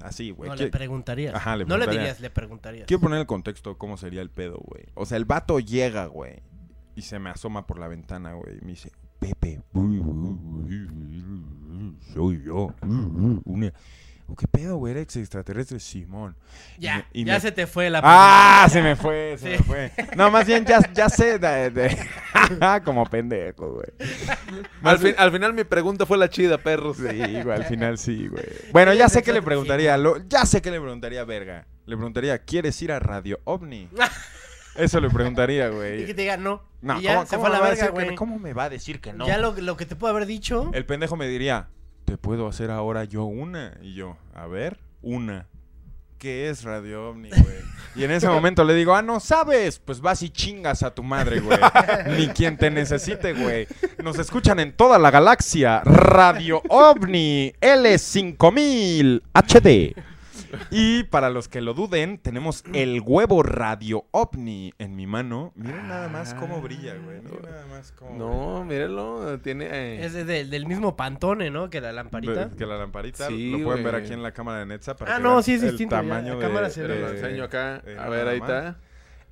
así, 0.00 0.32
güey. 0.32 0.50
No 0.50 0.56
¿qué- 0.56 0.64
le 0.64 0.70
preguntarías. 0.70 1.34
Ajá, 1.36 1.54
le 1.56 1.64
no 1.66 1.76
le 1.76 1.84
preguntaría. 1.84 2.00
dirías, 2.00 2.20
le 2.20 2.30
preguntarías. 2.30 2.86
Quiero 2.88 3.00
poner 3.00 3.20
el 3.20 3.26
contexto 3.26 3.78
cómo 3.78 3.96
sería 3.96 4.22
el 4.22 4.30
pedo, 4.30 4.58
güey. 4.58 4.86
O 4.94 5.06
sea, 5.06 5.18
el 5.18 5.24
vato 5.24 5.60
llega, 5.60 6.06
güey, 6.06 6.42
y 6.96 7.02
se 7.02 7.20
me 7.20 7.30
asoma 7.30 7.64
por 7.68 7.78
la 7.78 7.86
ventana, 7.86 8.32
güey, 8.34 8.58
y 8.58 8.60
me 8.64 8.70
dice, 8.72 8.90
Pepe, 9.20 9.60
soy 12.12 12.42
yo. 12.44 12.74
Una- 13.44 13.72
Oh, 14.28 14.36
¿Qué 14.36 14.46
pedo, 14.46 14.76
güey? 14.76 14.92
¿Eres 14.92 15.14
extraterrestre? 15.16 15.80
Simón. 15.80 16.36
Y 16.78 16.82
Ya, 16.82 16.98
me- 16.98 17.04
y 17.12 17.24
ya 17.24 17.34
me- 17.34 17.40
se 17.40 17.50
te 17.52 17.66
fue 17.66 17.90
la 17.90 18.00
¡Ah! 18.04 18.66
Se 18.70 18.80
me 18.80 18.94
fue, 18.94 19.36
se 19.36 19.56
Sí. 19.56 19.58
me 19.58 19.64
fue. 19.64 19.92
No, 20.16 20.30
más 20.30 20.46
bien 20.46 20.64
ya, 20.64 20.78
ya 20.94 21.08
sé 21.08 21.38
de... 21.40 21.70
de- 21.70 21.98
Como 22.84 23.04
pendejo, 23.04 23.72
güey. 23.74 23.88
Al, 24.84 24.98
fin- 25.00 25.14
al 25.18 25.32
final 25.32 25.52
mi 25.54 25.64
pregunta 25.64 26.06
fue 26.06 26.16
la 26.16 26.30
chida, 26.30 26.56
perros. 26.56 26.98
Sí, 26.98 27.02
güey, 27.42 27.50
al 27.50 27.64
final 27.64 27.98
sí, 27.98 28.28
güey. 28.28 28.44
Bueno, 28.72 28.94
ya 28.94 29.08
sé 29.08 29.22
que 29.24 29.32
le 29.32 29.42
preguntaría, 29.42 29.98
lo- 29.98 30.16
ya 30.28 30.46
sé 30.46 30.62
que 30.62 30.70
le 30.70 30.80
preguntaría, 30.80 31.24
verga. 31.24 31.66
Le 31.84 31.96
preguntaría, 31.96 32.38
¿quieres 32.38 32.80
ir 32.80 32.92
a 32.92 33.00
Radio 33.00 33.40
OVNI? 33.44 33.88
Eso 34.76 35.00
le 35.00 35.10
preguntaría, 35.10 35.66
Y 35.66 35.70
que 35.70 35.76
güey. 35.76 36.06
te 36.06 36.14
diga 36.14 36.36
no. 36.38 36.62
No, 36.80 36.98
y 37.00 37.02
ya 37.02 37.14
¿cómo, 37.16 37.26
se 37.26 37.36
cómo 37.36 37.48
fue 37.48 37.48
a 37.48 37.52
la 37.52 37.56
me 37.58 37.60
va 37.60 37.66
a 37.66 37.70
verga, 37.70 37.84
decir 37.86 37.98
que- 37.98 38.04
güey. 38.04 38.16
¿Cómo 38.16 38.38
me 38.38 38.52
va 38.54 38.64
a 38.64 38.70
decir 38.70 39.00
que 39.00 39.12
no? 39.12 39.26
Ya 39.26 39.36
lo, 39.36 39.52
lo 39.60 39.76
que 39.76 39.84
te 39.84 39.96
puedo 39.96 40.14
haber 40.14 40.26
dicho. 40.26 40.70
El 40.72 40.86
pendejo 40.86 41.16
me 41.16 41.26
diría, 41.26 41.68
¿te 42.04 42.16
puedo 42.16 42.46
hacer 42.46 42.70
ahora 42.70 43.04
yo 43.04 43.24
una? 43.24 43.76
Y 43.82 43.94
yo, 43.94 44.16
a 44.34 44.46
ver, 44.46 44.78
una. 45.02 45.46
¿Qué 46.22 46.48
es 46.48 46.62
Radio 46.62 47.08
OVNI, 47.08 47.30
güey? 47.30 47.56
Y 47.96 48.04
en 48.04 48.12
ese 48.12 48.28
momento 48.28 48.62
le 48.62 48.74
digo, 48.74 48.94
ah, 48.94 49.02
no 49.02 49.18
sabes. 49.18 49.80
Pues 49.80 50.00
vas 50.00 50.22
y 50.22 50.30
chingas 50.30 50.84
a 50.84 50.94
tu 50.94 51.02
madre, 51.02 51.40
güey. 51.40 51.58
Ni 52.16 52.28
quien 52.28 52.56
te 52.56 52.70
necesite, 52.70 53.32
güey. 53.32 53.66
Nos 54.04 54.20
escuchan 54.20 54.60
en 54.60 54.72
toda 54.72 55.00
la 55.00 55.10
galaxia. 55.10 55.80
Radio 55.80 56.62
OVNI 56.68 57.54
L5000 57.60 59.22
HD. 59.34 59.96
Y 60.70 61.04
para 61.04 61.30
los 61.30 61.48
que 61.48 61.60
lo 61.60 61.74
duden, 61.74 62.18
tenemos 62.18 62.64
el 62.72 63.00
huevo 63.04 63.42
Radio 63.42 64.06
OVNI 64.10 64.74
en 64.78 64.96
mi 64.96 65.06
mano. 65.06 65.52
Miren 65.54 65.88
nada 65.88 66.08
más 66.08 66.34
cómo 66.34 66.60
brilla, 66.60 66.94
güey. 66.96 67.20
Miren 67.20 67.42
nada 67.42 67.66
más 67.66 67.92
cómo 67.92 68.16
No, 68.16 68.64
mírenlo. 68.64 69.38
Tiene. 69.40 69.66
eh, 69.70 70.04
Es 70.04 70.12
de- 70.12 70.24
de- 70.24 70.44
del 70.44 70.66
mismo 70.66 70.96
Pantone, 70.96 71.50
¿no? 71.50 71.70
Que 71.70 71.80
la 71.80 71.92
lamparita. 71.92 72.50
Que 72.56 72.66
la 72.66 72.76
lamparita 72.76 73.28
Sí, 73.28 73.50
lo 73.52 73.64
pueden 73.64 73.84
ver 73.84 73.94
aquí 73.94 74.12
en 74.12 74.22
la 74.22 74.32
cámara 74.32 74.58
de 74.60 74.66
Netza. 74.66 74.96
Para 74.96 75.14
Ah, 75.14 75.16
que 75.18 75.22
no, 75.22 75.42
sí 75.42 75.54
es 75.54 75.62
el 75.62 75.70
distinto, 75.70 75.96
ya, 75.96 76.02
tamaño 76.02 76.34
la 76.34 76.34
de- 76.40 76.40
cámara 76.46 76.70
se 76.70 76.82
lo 76.86 77.08
enseño 77.08 77.44
acá. 77.44 77.82
A 77.98 78.08
ver, 78.08 78.28
ahí 78.28 78.40
más. 78.40 78.48
está. 78.50 78.76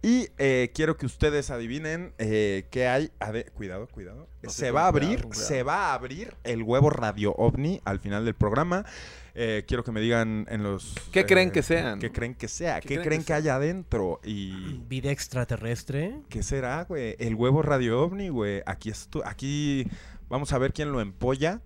Y 0.03 0.29
eh, 0.39 0.71
quiero 0.75 0.97
que 0.97 1.05
ustedes 1.05 1.51
adivinen 1.51 2.15
eh, 2.17 2.67
qué 2.71 2.89
hay. 2.89 3.11
ade- 3.21 3.51
Cuidado, 3.53 3.87
cuidado. 3.89 4.29
No 4.43 4.49
se 4.49 4.71
va 4.71 4.89
a 4.89 4.91
cuidado, 4.93 5.07
abrir, 5.13 5.25
cuidado. 5.27 5.47
se 5.47 5.63
va 5.63 5.91
a 5.91 5.93
abrir 5.95 6.35
el 6.45 6.63
huevo 6.63 6.89
Radio 6.89 7.33
OVNI 7.35 7.83
al 7.85 7.99
final 8.01 8.25
del 8.25 8.33
programa. 8.35 8.87
Eh, 9.35 9.65
quiero 9.67 9.85
que 9.85 9.93
me 9.93 10.01
digan 10.01 10.47
en 10.49 10.63
los. 10.63 10.95
¿Qué 11.13 11.21
eh, 11.21 11.27
creen 11.27 11.51
que 11.51 11.63
sean? 11.63 11.99
¿Qué 11.99 12.11
creen 12.11 12.35
que 12.35 12.49
sea? 12.49 12.81
¿Qué 12.81 12.89
¿Qué, 12.89 12.95
creen 12.95 13.05
creen 13.05 13.21
que 13.23 13.27
que, 13.27 13.33
haya 13.35 13.57
adentro? 13.57 14.21
Y. 14.25 14.79
Vida 14.89 15.11
extraterrestre. 15.11 16.21
¿Qué 16.29 16.43
será, 16.43 16.85
güey? 16.85 17.17
El 17.19 17.35
huevo 17.35 17.63
Radio 17.63 18.03
OVNI, 18.03 18.29
güey. 18.29 18.63
Aquí, 18.67 18.93
aquí 19.25 19.87
vamos 20.29 20.53
a 20.53 20.59
ver 20.59 20.73
quién 20.73 20.93
lo 20.93 21.01
empolla. 21.01 21.61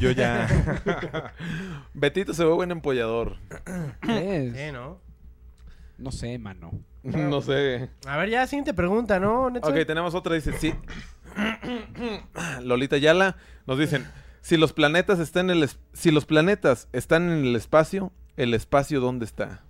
Yo 0.00 0.10
ya. 0.10 0.48
Betito 1.94 2.34
se 2.34 2.44
ve 2.44 2.52
buen 2.52 2.70
empollador. 2.70 3.36
Es- 4.08 4.54
Sí, 4.54 4.72
¿no? 4.72 5.00
No 5.98 6.12
sé, 6.12 6.38
mano. 6.38 6.70
no 7.02 7.40
sé. 7.42 7.90
A 8.06 8.16
ver, 8.16 8.30
ya, 8.30 8.46
siguiente 8.46 8.72
pregunta, 8.72 9.18
¿no? 9.18 9.46
Ok, 9.46 9.86
tenemos 9.86 10.14
otra. 10.14 10.34
Dice, 10.34 10.52
sí. 10.52 10.72
Lolita 12.62 12.98
Yala 12.98 13.36
nos 13.66 13.78
dicen, 13.78 14.06
si 14.40 14.56
los 14.56 14.72
planetas 14.72 15.18
están 15.18 15.50
en 15.50 15.56
el 15.58 15.62
es- 15.64 15.78
si 15.92 16.10
los 16.10 16.24
planetas 16.26 16.88
están 16.92 17.30
en 17.30 17.44
el 17.44 17.56
espacio, 17.56 18.12
el 18.36 18.54
espacio 18.54 19.00
dónde 19.00 19.24
está? 19.24 19.64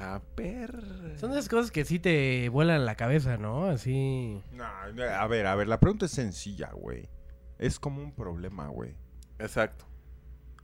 A 0.00 0.20
ver. 0.36 0.72
Son 1.18 1.32
de 1.32 1.38
esas 1.38 1.50
cosas 1.50 1.70
que 1.70 1.84
sí 1.84 1.98
te 1.98 2.48
vuelan 2.48 2.86
la 2.86 2.94
cabeza, 2.94 3.36
¿no? 3.36 3.66
Así. 3.66 4.40
No, 4.52 4.64
a 4.64 5.26
ver, 5.26 5.46
a 5.46 5.54
ver, 5.54 5.68
la 5.68 5.80
pregunta 5.80 6.06
es 6.06 6.12
sencilla, 6.12 6.70
güey. 6.72 7.08
Es 7.58 7.78
como 7.78 8.02
un 8.02 8.12
problema, 8.12 8.68
güey. 8.68 8.94
Exacto. 9.38 9.84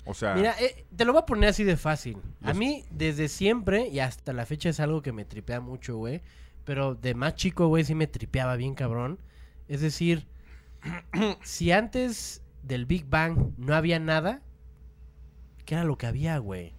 O 0.07 0.15
sea, 0.15 0.35
Mira, 0.35 0.55
eh, 0.59 0.87
te 0.97 1.05
lo 1.05 1.13
voy 1.13 1.21
a 1.23 1.27
poner 1.27 1.51
así 1.51 1.63
de 1.65 1.77
fácil. 1.77 2.17
A 2.43 2.55
mí, 2.55 2.85
desde 2.91 3.29
siempre 3.29 3.89
y 3.89 4.01
hasta 4.01 4.33
la 4.33 4.47
fecha 4.47 4.71
es 4.71 4.81
algo 4.81 5.03
que 5.03 5.13
me 5.13 5.27
tripea 5.27 5.61
mucho, 5.61 5.97
güey. 5.99 6.23
Pero 6.65 6.95
de 6.95 7.15
más 7.15 7.35
chico, 7.35 7.67
güey, 7.69 7.85
sí 7.85 7.95
me 7.95 8.07
tripeaba 8.07 8.57
bien, 8.57 8.75
cabrón. 8.75 9.19
Es 9.69 9.83
decir, 9.83 10.27
si 11.43 11.73
antes 11.73 12.43
del 12.63 12.87
Big 12.87 13.07
Bang 13.09 13.53
no 13.57 13.75
había 13.75 13.99
nada, 13.99 14.43
¿qué 15.65 15.75
era 15.75 15.85
lo 15.85 15.97
que 15.99 16.07
había, 16.07 16.39
güey? 16.39 16.75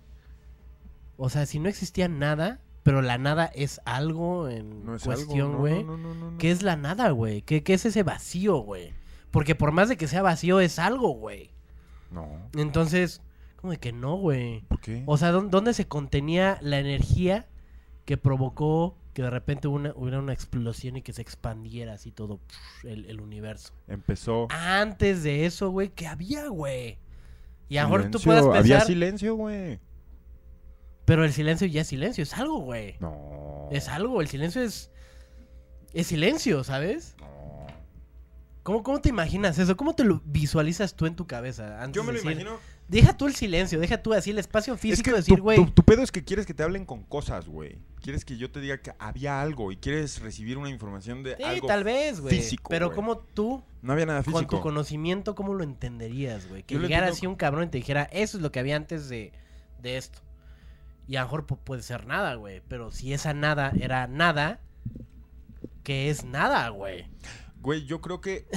O 1.17 1.29
sea, 1.29 1.45
si 1.45 1.59
no 1.59 1.67
existía 1.69 2.07
nada, 2.07 2.59
pero 2.83 3.01
la 3.01 3.17
nada 3.17 3.45
es 3.53 3.81
algo 3.85 4.47
en 4.47 4.85
no 4.85 4.95
es 4.95 5.03
algo, 5.05 5.15
cuestión, 5.15 5.57
güey. 5.57 5.83
no, 5.83 5.97
no, 5.97 6.13
no, 6.13 6.31
no. 6.31 6.37
¿Qué 6.37 6.51
es 6.51 6.63
la 6.63 6.75
nada, 6.75 7.09
güey? 7.11 7.41
¿Qué, 7.41 7.61
qué 7.63 7.73
es 7.73 7.85
ese 7.85 8.03
vacío, 8.03 8.57
güey? 8.59 8.93
Porque 9.31 9.53
por 9.55 9.71
más 9.71 9.89
de 9.89 9.97
que 9.97 10.07
sea 10.07 10.21
vacío, 10.21 10.59
es 10.59 10.79
algo, 10.79 11.09
güey. 11.09 11.51
No, 12.09 12.27
Entonces, 12.55 13.21
como 13.57 13.71
de 13.71 13.77
que 13.79 13.91
no, 13.91 14.15
güey. 14.15 14.61
¿por 14.61 14.79
qué? 14.79 15.03
O 15.05 15.17
sea, 15.17 15.31
¿dó- 15.31 15.47
¿dónde 15.49 15.73
se 15.73 15.87
contenía 15.87 16.57
la 16.61 16.79
energía 16.79 17.47
que 18.05 18.17
provocó 18.17 18.95
que 19.13 19.23
de 19.23 19.29
repente 19.29 19.67
una- 19.67 19.93
hubiera 19.95 20.19
una 20.19 20.33
explosión 20.33 20.97
y 20.97 21.01
que 21.01 21.13
se 21.13 21.21
expandiera 21.21 21.93
así 21.93 22.11
todo 22.11 22.39
el, 22.83 23.05
el 23.05 23.21
universo? 23.21 23.73
Empezó. 23.87 24.47
Antes 24.51 25.23
de 25.23 25.45
eso, 25.45 25.69
güey, 25.71 25.89
¿qué 25.89 26.07
había, 26.07 26.47
güey? 26.47 26.97
Y 27.67 27.77
a 27.77 27.83
lo 27.83 27.89
mejor 27.89 28.11
tú 28.11 28.19
puedas 28.19 28.43
pensar, 28.43 28.59
Había 28.59 28.81
silencio, 28.81 29.35
güey. 29.35 29.79
pero 31.05 31.23
el 31.25 31.33
silencio 31.33 31.67
ya 31.67 31.81
es 31.81 31.87
silencio, 31.87 32.23
es 32.23 32.33
algo, 32.37 32.59
güey. 32.59 32.95
No. 32.99 33.67
Es 33.71 33.87
algo, 33.89 34.21
el 34.21 34.27
silencio 34.27 34.61
es... 34.61 34.91
Es 35.93 36.07
silencio, 36.07 36.63
¿sabes? 36.63 37.15
No. 37.19 37.27
¿Cómo, 38.63 38.83
¿Cómo 38.83 39.01
te 39.01 39.09
imaginas 39.09 39.57
eso? 39.57 39.75
¿Cómo 39.75 39.95
te 39.95 40.03
lo 40.03 40.21
visualizas 40.25 40.93
tú 40.95 41.07
en 41.07 41.15
tu 41.15 41.25
cabeza? 41.25 41.81
Antes 41.81 41.95
Yo 41.95 42.03
me 42.03 42.13
de 42.13 42.19
lo 42.19 42.23
decir- 42.29 42.41
imagino. 42.41 42.59
Deja 42.89 43.15
tú 43.15 43.27
el 43.27 43.35
silencio, 43.35 43.79
deja 43.79 44.01
tú 44.01 44.13
así 44.13 44.31
el 44.31 44.39
espacio 44.39 44.73
Es 44.73 44.79
físico 44.81 45.03
que 45.05 45.11
de 45.11 45.17
decir, 45.17 45.39
güey. 45.39 45.57
tu- 45.57 45.69
tu 45.71 45.83
pedo 45.83 46.01
es 46.01 46.11
que 46.11 46.23
quieres 46.23 46.45
que 46.47 46.53
te 46.55 46.63
hablen 46.63 46.85
con 46.85 47.03
cosas, 47.03 47.47
güey. 47.47 47.77
Quieres 48.01 48.25
que 48.25 48.35
yo 48.35 48.49
te 48.51 48.59
diga 48.61 48.81
que 48.81 48.93
había 48.97 49.41
algo 49.41 49.71
y 49.71 49.77
quieres 49.77 50.19
recibir 50.21 50.57
una 50.57 50.69
información 50.69 51.21
de 51.21 51.35
Sí, 51.37 51.43
algo. 51.43 51.67
tal 51.67 51.83
vez, 51.83 52.19
güey. 52.19 52.35
físico, 52.35 52.69
Pero 52.69 52.87
güey. 52.87 52.95
¿cómo 52.95 53.17
tú, 53.19 53.63
No 53.83 53.93
había 53.93 54.07
nada 54.07 54.23
con 54.23 54.33
físico. 54.33 54.55
tu 54.57 54.61
conocimiento, 54.63 55.35
cómo 55.35 55.53
lo 55.53 55.63
entenderías, 55.63 56.47
güey? 56.49 56.63
Que 56.63 56.73
Yo 56.75 56.81
llegara 56.81 57.09
así 57.09 57.27
un 57.27 57.35
cabrón 57.35 57.65
y 57.65 57.67
te 57.67 57.77
dijera, 57.77 58.03
eso 58.11 58.37
es 58.37 58.41
lo 58.43 58.51
que 58.51 58.59
había 58.59 58.75
antes 58.75 59.07
de, 59.07 59.33
de 59.83 59.97
esto. 59.97 60.19
Y 61.07 61.15
a 61.17 61.21
lo 61.21 61.27
mejor 61.27 61.45
pu- 61.45 61.59
puede 61.63 61.83
ser 61.83 62.07
nada, 62.07 62.33
güey. 62.35 62.61
Pero 62.67 62.89
si 62.91 63.13
esa 63.13 63.33
nada 63.35 63.71
era 63.79 64.07
nada, 64.07 64.61
¿qué 65.83 66.09
es 66.09 66.23
nada, 66.23 66.69
güey? 66.69 67.05
Güey, 67.61 67.85
yo 67.85 68.01
creo 68.01 68.19
que. 68.21 68.47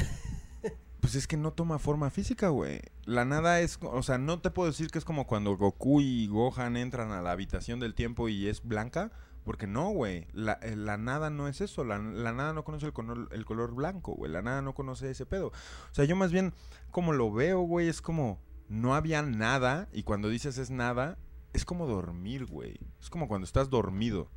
Pues 1.03 1.17
es 1.17 1.27
que 1.27 1.37
no 1.37 1.53
toma 1.53 1.81
forma 1.81 2.11
física, 2.11 2.51
güey. 2.51 2.81
La 3.07 3.25
nada 3.25 3.59
es. 3.59 3.77
O 3.83 4.05
sea, 4.05 4.19
no 4.19 4.41
te 4.41 4.53
puedo 4.53 4.71
decir 4.71 4.89
que 4.89 5.01
es 5.01 5.05
como 5.05 5.27
cuando 5.27 5.57
Goku 5.57 6.01
y 6.01 6.29
Gohan 6.29 6.77
entran 6.77 7.11
a 7.11 7.21
la 7.21 7.33
habitación 7.33 7.81
del 7.81 7.93
tiempo 7.97 8.29
y 8.29 8.47
es 8.47 8.63
blanca. 8.63 9.11
Porque 9.43 9.67
no, 9.67 9.91
güey. 9.91 10.29
La, 10.33 10.53
eh, 10.63 10.77
la 10.77 10.99
nada 10.99 11.29
no 11.29 11.49
es 11.49 11.61
eso. 11.61 11.83
La, 11.83 11.99
la 11.99 12.33
nada 12.33 12.53
no 12.53 12.63
conoce 12.63 12.87
el 12.87 12.93
color, 12.93 13.29
el 13.33 13.45
color 13.45 13.75
blanco, 13.75 14.15
güey. 14.15 14.31
La 14.31 14.43
nada 14.43 14.63
no 14.63 14.75
conoce 14.75 15.11
ese 15.11 15.27
pedo. 15.27 15.49
O 15.49 15.95
sea, 15.95 16.05
yo 16.05 16.15
más 16.15 16.31
bien, 16.31 16.55
como 16.93 17.13
lo 17.13 17.33
veo, 17.33 17.63
güey, 17.63 17.89
es 17.89 18.01
como. 18.01 18.41
No 18.69 18.95
había 18.95 19.23
nada. 19.23 19.89
Y 19.93 20.05
cuando 20.05 20.29
dices 20.29 20.57
es 20.57 20.71
nada, 20.71 21.19
es 21.53 21.65
como 21.65 21.89
dormir, 21.89 22.47
güey. 22.47 22.79
Es 23.01 23.11
como 23.11 23.27
cuando 23.27 23.45
estás 23.45 23.71
dormido. 23.71 24.31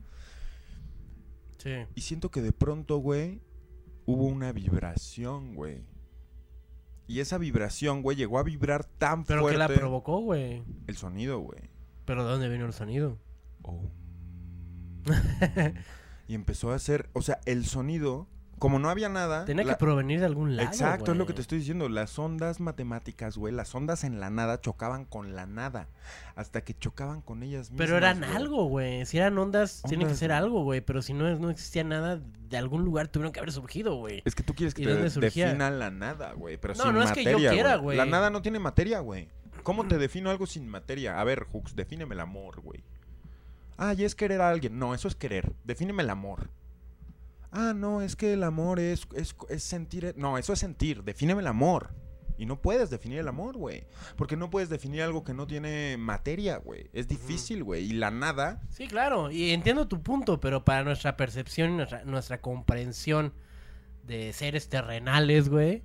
Sí. 1.59 1.85
Y 1.93 2.01
siento 2.01 2.31
que 2.31 2.41
de 2.41 2.53
pronto, 2.53 2.97
güey, 2.97 3.39
hubo 4.07 4.25
una 4.25 4.51
vibración, 4.51 5.53
güey. 5.53 5.83
Y 7.07 7.19
esa 7.19 7.37
vibración, 7.37 8.01
güey, 8.01 8.17
llegó 8.17 8.39
a 8.39 8.43
vibrar 8.43 8.83
tan 8.83 9.25
Pero 9.25 9.41
fuerte. 9.41 9.55
que 9.55 9.59
la 9.73 9.79
provocó, 9.79 10.19
güey. 10.19 10.63
El 10.87 10.97
sonido, 10.97 11.39
güey. 11.39 11.69
Pero 12.05 12.25
¿de 12.25 12.31
dónde 12.31 12.49
vino 12.49 12.65
el 12.65 12.73
sonido? 12.73 13.19
Om. 13.61 13.89
y 16.27 16.33
empezó 16.33 16.71
a 16.71 16.75
hacer, 16.75 17.09
o 17.13 17.21
sea, 17.21 17.39
el 17.45 17.65
sonido, 17.65 18.27
como 18.59 18.79
no 18.79 18.89
había 18.89 19.09
nada. 19.09 19.45
Tenía 19.45 19.63
la- 19.65 19.73
que 19.73 19.79
provenir 19.79 20.19
de 20.19 20.25
algún 20.25 20.55
lado. 20.55 20.69
Exacto, 20.69 21.11
es 21.11 21.17
lo 21.17 21.25
que 21.25 21.33
te 21.33 21.41
estoy 21.41 21.59
diciendo. 21.59 21.89
Las 21.89 22.17
ondas 22.17 22.59
matemáticas, 22.59 23.37
güey, 23.37 23.53
las 23.53 23.73
ondas 23.75 24.03
en 24.03 24.19
la 24.19 24.29
nada 24.29 24.61
chocaban 24.61 25.05
con 25.05 25.35
la 25.35 25.45
nada. 25.45 25.87
Hasta 26.35 26.61
que 26.61 26.73
chocaban 26.77 27.21
con 27.21 27.43
ellas 27.43 27.69
mismas. 27.71 27.77
Pero 27.85 27.97
eran 27.97 28.19
güey. 28.19 28.31
algo, 28.35 28.65
güey. 28.65 29.05
Si 29.05 29.17
eran 29.17 29.37
ondas, 29.37 29.81
tiene 29.87 30.03
que 30.03 30.07
Ondas, 30.07 30.19
ser 30.19 30.31
algo, 30.31 30.63
güey. 30.63 30.81
Pero 30.81 31.01
si 31.01 31.13
no, 31.13 31.33
no 31.37 31.49
existía 31.49 31.83
nada, 31.83 32.19
de 32.49 32.57
algún 32.57 32.83
lugar 32.85 33.07
tuvieron 33.09 33.31
que 33.33 33.39
haber 33.39 33.51
surgido, 33.51 33.95
güey. 33.95 34.21
Es 34.25 34.35
que 34.35 34.43
tú 34.43 34.53
quieres 34.55 34.73
que 34.73 34.83
¿Y 34.83 34.85
te 34.85 35.09
surgía? 35.09 35.47
defina 35.47 35.69
la 35.69 35.91
nada, 35.91 36.33
güey. 36.33 36.57
Pero 36.57 36.75
No, 36.75 36.83
sin 36.83 36.93
no 36.93 37.03
es 37.03 37.11
que 37.11 37.23
yo 37.23 37.31
materia, 37.31 37.51
quiera, 37.51 37.69
La 37.71 37.75
güey. 37.77 38.09
nada 38.09 38.29
no 38.29 38.41
tiene 38.41 38.59
materia, 38.59 38.99
güey. 38.99 39.27
¿Cómo 39.63 39.87
te 39.87 39.97
defino 39.97 40.29
algo 40.29 40.45
sin 40.45 40.67
materia? 40.67 41.19
A 41.19 41.23
ver, 41.23 41.47
Hux, 41.51 41.75
defíneme 41.75 42.13
el 42.13 42.19
amor, 42.21 42.61
güey. 42.61 42.83
Ah, 43.77 43.93
y 43.93 44.03
es 44.05 44.15
querer 44.15 44.39
a 44.41 44.49
alguien. 44.49 44.77
No, 44.79 44.93
eso 44.93 45.07
es 45.07 45.15
querer. 45.15 45.51
Defíneme 45.63 46.03
el 46.03 46.09
amor. 46.09 46.49
Ah, 47.55 47.73
no, 47.73 48.01
es 48.01 48.17
que 48.17 48.33
el 48.33 48.43
amor 48.43 48.79
es, 48.81 49.07
es, 49.15 49.33
es 49.47 49.63
sentir. 49.63 50.13
No, 50.17 50.37
eso 50.37 50.51
es 50.51 50.59
sentir. 50.59 51.03
Defíneme 51.03 51.41
el 51.41 51.47
amor. 51.47 51.93
Y 52.37 52.45
no 52.45 52.61
puedes 52.61 52.89
definir 52.89 53.19
el 53.19 53.29
amor, 53.29 53.55
güey. 53.57 53.85
Porque 54.17 54.35
no 54.35 54.49
puedes 54.49 54.67
definir 54.69 55.01
algo 55.03 55.23
que 55.23 55.33
no 55.33 55.47
tiene 55.47 55.95
materia, 55.97 56.57
güey. 56.57 56.89
Es 56.91 57.07
difícil, 57.07 57.63
güey. 57.63 57.85
Y 57.85 57.93
la 57.93 58.11
nada. 58.11 58.61
Sí, 58.69 58.87
claro. 58.87 59.31
Y 59.31 59.51
entiendo 59.51 59.87
tu 59.87 60.03
punto, 60.03 60.41
pero 60.41 60.65
para 60.65 60.83
nuestra 60.83 61.15
percepción 61.15 61.71
y 61.71 61.77
nuestra, 61.77 62.03
nuestra 62.03 62.41
comprensión 62.41 63.33
de 64.03 64.33
seres 64.33 64.67
terrenales, 64.67 65.47
güey, 65.47 65.83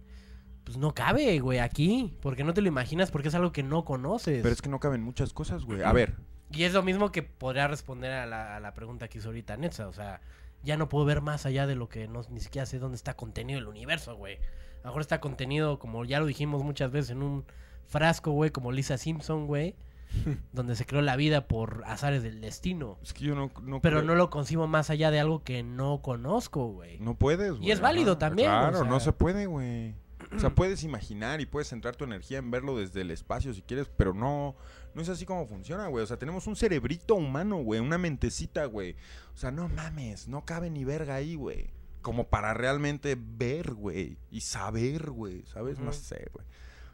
pues 0.65 0.77
no 0.77 0.93
cabe, 0.93 1.39
güey, 1.39 1.61
aquí. 1.61 2.19
Porque 2.21 2.43
no 2.43 2.53
te 2.53 2.63
lo 2.63 2.69
imaginas, 2.69 3.13
porque 3.13 3.29
es 3.29 3.35
algo 3.37 3.53
que 3.53 3.63
no 3.63 3.85
conoces. 3.85 4.43
Pero 4.43 4.53
es 4.53 4.61
que 4.61 4.69
no 4.69 4.81
caben 4.81 5.03
muchas 5.03 5.33
cosas, 5.33 5.65
güey. 5.65 5.83
A 5.83 5.93
ver, 5.93 6.17
Y 6.51 6.65
es 6.65 6.73
lo 6.73 6.83
mismo 6.83 7.13
que 7.13 7.23
podría 7.23 7.69
responder 7.69 8.11
a 8.11 8.27
la, 8.27 8.57
a 8.57 8.61
la 8.61 8.75
pregunta 8.75 9.07
que 9.07 9.19
hizo 9.19 9.29
ahorita 9.29 9.57
Netza. 9.57 9.87
O 9.87 9.93
sea, 9.93 10.21
ya 10.63 10.77
no 10.77 10.89
puedo 10.89 11.05
ver 11.05 11.21
más 11.21 11.47
allá 11.47 11.67
de 11.67 11.75
lo 11.77 11.89
que 11.89 12.09
no, 12.09 12.23
ni 12.31 12.41
siquiera 12.41 12.67
sé 12.67 12.79
dónde 12.79 12.97
está 12.97 13.15
contenido 13.15 13.59
el 13.59 13.67
universo, 13.67 14.17
güey. 14.17 14.37
A 14.37 14.85
lo 14.85 14.91
mejor 14.91 15.03
está 15.03 15.21
contenido, 15.21 15.79
como 15.79 16.05
ya 16.05 16.21
lo 16.21 16.27
dijimos 16.27 16.63
muchas 16.65 16.91
veces, 16.91 17.11
en 17.11 17.23
un 17.23 17.45
frasco, 17.87 18.31
güey, 18.33 18.51
como 18.51 18.73
Lisa 18.73 18.99
Simpson, 18.99 19.47
güey. 19.47 19.75
donde 20.53 20.75
se 20.75 20.87
creó 20.87 21.03
la 21.03 21.15
vida 21.15 21.47
por 21.47 21.85
azares 21.87 22.25
del 22.25 22.41
destino. 22.41 22.99
es 23.01 23.13
que 23.13 23.25
yo 23.27 23.37
no, 23.37 23.53
no 23.63 23.81
Pero 23.81 23.99
creo- 23.99 24.07
no 24.09 24.17
lo 24.17 24.29
concibo 24.29 24.67
más 24.67 24.91
allá 24.91 25.13
de 25.13 25.21
algo 25.21 25.45
que 25.45 25.63
no 25.63 26.03
conozco, 26.03 26.67
güey. 26.67 26.99
No 26.99 27.15
puedes, 27.15 27.53
güey. 27.53 27.71
es 27.71 27.81
válido 27.81 28.13
Ajá, 28.13 28.19
también, 28.19 28.49
Claro, 28.51 28.79
o 28.79 28.81
sea. 28.83 28.91
no 28.91 28.99
se 28.99 29.13
puede, 29.13 29.47
güey. 29.47 29.95
O 30.35 30.39
sea, 30.41 30.51
puedes 30.55 30.83
imaginar 30.83 31.41
y 31.41 31.47
puedes 31.47 31.69
centrar 31.69 31.95
tu 31.95 32.03
energía 32.05 32.39
en 32.39 32.51
verlo 32.51 32.77
desde 32.77 33.03
el 33.03 33.13
espacio 33.13 33.55
si 33.55 33.63
quieres, 33.63 33.89
pero 33.97 34.13
no, 34.13 34.57
no 34.95 35.03
es 35.03 35.09
así 35.09 35.25
como 35.27 35.47
funciona, 35.47 35.87
güey. 35.89 36.03
O 36.05 36.07
sea, 36.07 36.19
tenemos 36.19 36.47
un 36.47 36.57
cerebrito 36.57 37.15
humano, 37.15 37.57
güey, 37.59 37.81
una 37.81 37.99
mentecita, 37.99 38.65
güey. 38.67 38.97
O 39.35 39.37
sea, 39.39 39.51
no 39.51 39.69
mames, 39.69 40.29
no 40.29 40.45
cabe 40.45 40.71
ni 40.71 40.85
verga 40.85 41.15
ahí, 41.17 41.35
güey. 41.35 41.71
Como 42.03 42.29
para 42.29 42.55
realmente 42.55 43.17
ver, 43.19 43.75
güey, 43.75 44.17
y 44.31 44.41
saber, 44.41 45.11
güey, 45.11 45.45
¿sabes? 45.47 45.79
No 45.79 45.93
sé, 45.93 46.29
güey. 46.33 46.47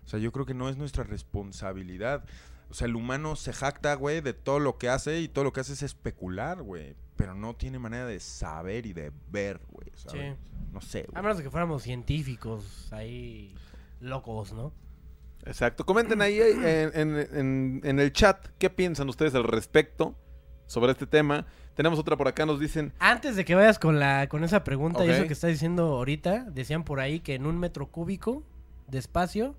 O 0.05 0.09
sea, 0.09 0.19
yo 0.19 0.33
creo 0.33 0.47
que 0.47 0.55
no 0.55 0.69
es 0.69 0.77
nuestra 0.77 1.05
responsabilidad. 1.05 2.25
O 2.71 2.75
sea, 2.75 2.87
el 2.89 2.97
humano 2.97 3.37
se 3.37 3.53
jacta, 3.53 3.95
güey, 3.95 4.21
de 4.21 4.33
todo 4.35 4.59
lo 4.59 4.79
que 4.79 4.89
hace 4.89 5.21
y 5.21 5.29
todo 5.29 5.45
lo 5.45 5.53
que 5.53 5.61
hace 5.61 5.75
es 5.75 5.83
especular, 5.83 6.63
güey. 6.63 6.97
Pero 7.17 7.35
no 7.35 7.55
tiene 7.55 7.79
manera 7.79 8.05
de 8.07 8.21
saber 8.21 8.87
y 8.87 8.93
de 8.93 9.13
ver, 9.31 9.61
güey, 9.71 9.89
¿sabes? 9.95 10.37
No 10.73 10.81
sé, 10.81 11.01
A 11.01 11.07
güey. 11.13 11.23
menos 11.23 11.39
de 11.39 11.45
que 11.45 11.51
fuéramos 11.51 11.83
científicos 11.85 12.89
ahí 12.93 13.55
locos, 14.01 14.53
¿no? 14.53 14.73
Exacto. 15.47 15.87
Comenten 15.87 16.21
ahí 16.23 16.39
eh, 16.41 16.91
en, 16.95 17.17
en- 17.17 17.29
en- 17.37 17.81
en 17.85 18.01
el 18.01 18.13
chat 18.13 18.47
qué 18.59 18.69
piensan 18.71 19.09
ustedes 19.09 19.35
al 19.35 19.45
respecto 19.45 20.15
sobre 20.67 20.93
este 20.93 21.07
tema. 21.07 21.47
Tenemos 21.75 21.99
otra 21.99 22.17
por 22.17 22.27
acá, 22.27 22.45
nos 22.47 22.59
dicen, 22.59 22.93
Antes 22.99 23.37
de 23.37 23.45
que 23.45 23.55
vayas 23.55 23.79
con 23.79 23.99
la 24.01 24.29
con 24.29 24.43
esa 24.45 24.65
pregunta 24.65 25.05
y 25.05 25.11
eso 25.11 25.27
que 25.27 25.33
estás 25.35 25.51
diciendo 25.51 25.85
ahorita, 25.97 26.45
decían 26.51 26.85
por 26.85 27.01
ahí 27.01 27.21
que 27.21 27.35
en 27.35 27.47
un 27.47 27.59
metro 27.59 27.87
cúbico 27.89 28.43
de 28.89 28.99
espacio 28.99 29.57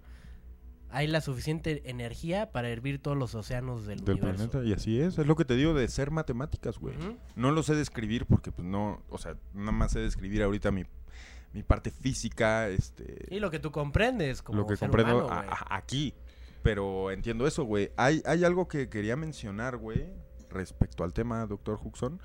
hay 0.90 1.06
la 1.08 1.20
suficiente 1.22 1.84
energía 1.90 2.52
para 2.52 2.70
hervir 2.70 3.00
todos 3.00 3.18
los 3.18 3.36
océanos 3.36 3.86
del, 3.86 4.00
Del 4.06 4.16
universo. 4.16 4.50
planeta, 4.50 4.68
y 4.70 4.74
así 4.74 5.00
es. 5.02 5.18
Es 5.18 5.28
lo 5.28 5.36
que 5.36 5.44
te 5.46 5.56
digo 5.56 5.74
de 5.74 5.88
ser 5.90 6.12
matemáticas, 6.12 6.80
güey. 6.80 6.96
Ujú. 6.98 7.18
No 7.36 7.52
lo 7.52 7.62
sé 7.62 7.76
describir 7.76 8.26
porque, 8.26 8.52
pues, 8.54 8.66
no... 8.66 9.02
O 9.10 9.18
sea, 9.18 9.36
nada 9.54 9.74
más 9.74 9.92
sé 9.92 10.00
describir 10.00 10.42
ahorita 10.44 10.72
mi, 10.72 10.86
mi 11.58 11.64
parte 11.64 11.89
física, 11.89 12.68
este... 12.70 13.26
Y 13.32 13.39
lo 13.39 13.49
que 13.49 13.58
tú 13.58 13.72
comprendes 13.72 14.43
como 14.43 14.60
lo 14.60 14.68
que 14.68 14.76
ser 14.78 14.89
comprendo 14.89 15.26
humano, 15.26 15.34
a- 15.51 15.55
a- 15.74 15.76
aquí. 15.78 16.14
Pero 16.62 17.10
entiendo 17.10 17.47
eso, 17.47 17.64
güey. 17.64 17.91
Hay, 17.97 18.22
hay 18.28 18.43
algo 18.45 18.68
que 18.68 18.89
quería 18.89 19.16
mencionar, 19.16 19.78
güey, 19.78 20.08
respecto 20.51 21.03
al 21.03 21.14
tema, 21.14 21.47
doctor 21.47 21.80
Huxon, 21.84 22.22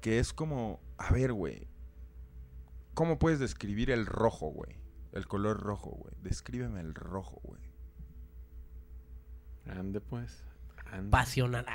que 0.00 0.18
es 0.18 0.32
como, 0.32 0.80
a 0.96 1.12
ver, 1.12 1.34
güey, 1.34 1.68
¿cómo 2.94 3.18
puedes 3.18 3.38
describir 3.40 3.90
el 3.90 4.06
rojo, 4.06 4.46
güey? 4.46 4.78
El 5.12 5.26
color 5.28 5.60
rojo, 5.60 5.90
güey. 5.90 6.14
Descríbeme 6.22 6.80
el 6.80 6.94
rojo, 6.94 7.40
güey. 7.42 7.60
ande 9.66 10.00
pues. 10.00 10.44
ande". 10.90 11.10
Pasional. 11.10 11.66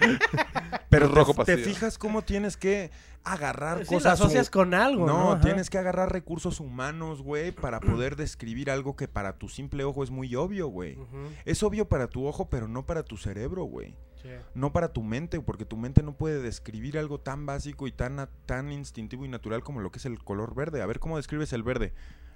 Pero 0.90 1.08
rojo 1.08 1.32
te, 1.34 1.44
te 1.44 1.52
pasivo. 1.56 1.74
fijas 1.74 1.98
cómo 1.98 2.22
tienes 2.22 2.56
que 2.56 2.90
agarrar 3.24 3.84
Sí, 3.86 3.94
cosas... 3.94 4.20
asocias 4.20 4.50
con 4.50 4.74
algo, 4.74 5.06
¿no? 5.06 5.34
No, 5.34 5.40
tienes 5.40 5.70
que 5.70 5.78
agarrar 5.78 6.12
recursos 6.12 6.60
humanos, 6.60 7.22
güey, 7.22 7.52
para 7.52 7.80
poder 7.80 8.16
describir 8.16 8.70
algo 8.70 8.96
que 8.96 9.08
para 9.08 9.38
tu 9.38 9.48
simple 9.48 9.84
ojo 9.84 10.04
es 10.04 10.10
muy 10.10 10.34
obvio, 10.36 10.68
güey. 10.68 10.98
Es 11.44 11.62
obvio 11.62 11.88
para 11.88 12.08
tu 12.08 12.26
ojo, 12.26 12.48
pero 12.50 12.68
no 12.68 12.86
para 12.86 13.02
tu 13.02 13.16
cerebro, 13.16 13.64
güey. 13.64 13.96
sí. 14.22 14.28
No 14.54 14.72
para 14.72 14.92
tu 14.92 15.02
mente, 15.02 15.40
porque 15.40 15.64
tu 15.64 15.76
mente 15.76 16.02
no 16.02 16.16
puede 16.16 16.40
describir 16.40 16.98
algo 16.98 17.18
tan 17.20 17.46
básico 17.46 17.86
y 17.86 17.92
tan, 17.92 18.28
tan 18.46 18.72
instintivo 18.72 19.24
y 19.24 19.28
natural 19.28 19.62
como 19.62 19.80
lo 19.80 19.90
que 19.90 19.98
es 19.98 20.06
el 20.06 20.22
color 20.22 20.54
verde. 20.54 20.82
A 20.82 20.86
ver, 20.86 20.98
¿cómo 21.00 21.16
describes 21.16 21.52
el 21.52 21.62
verde? 21.62 21.92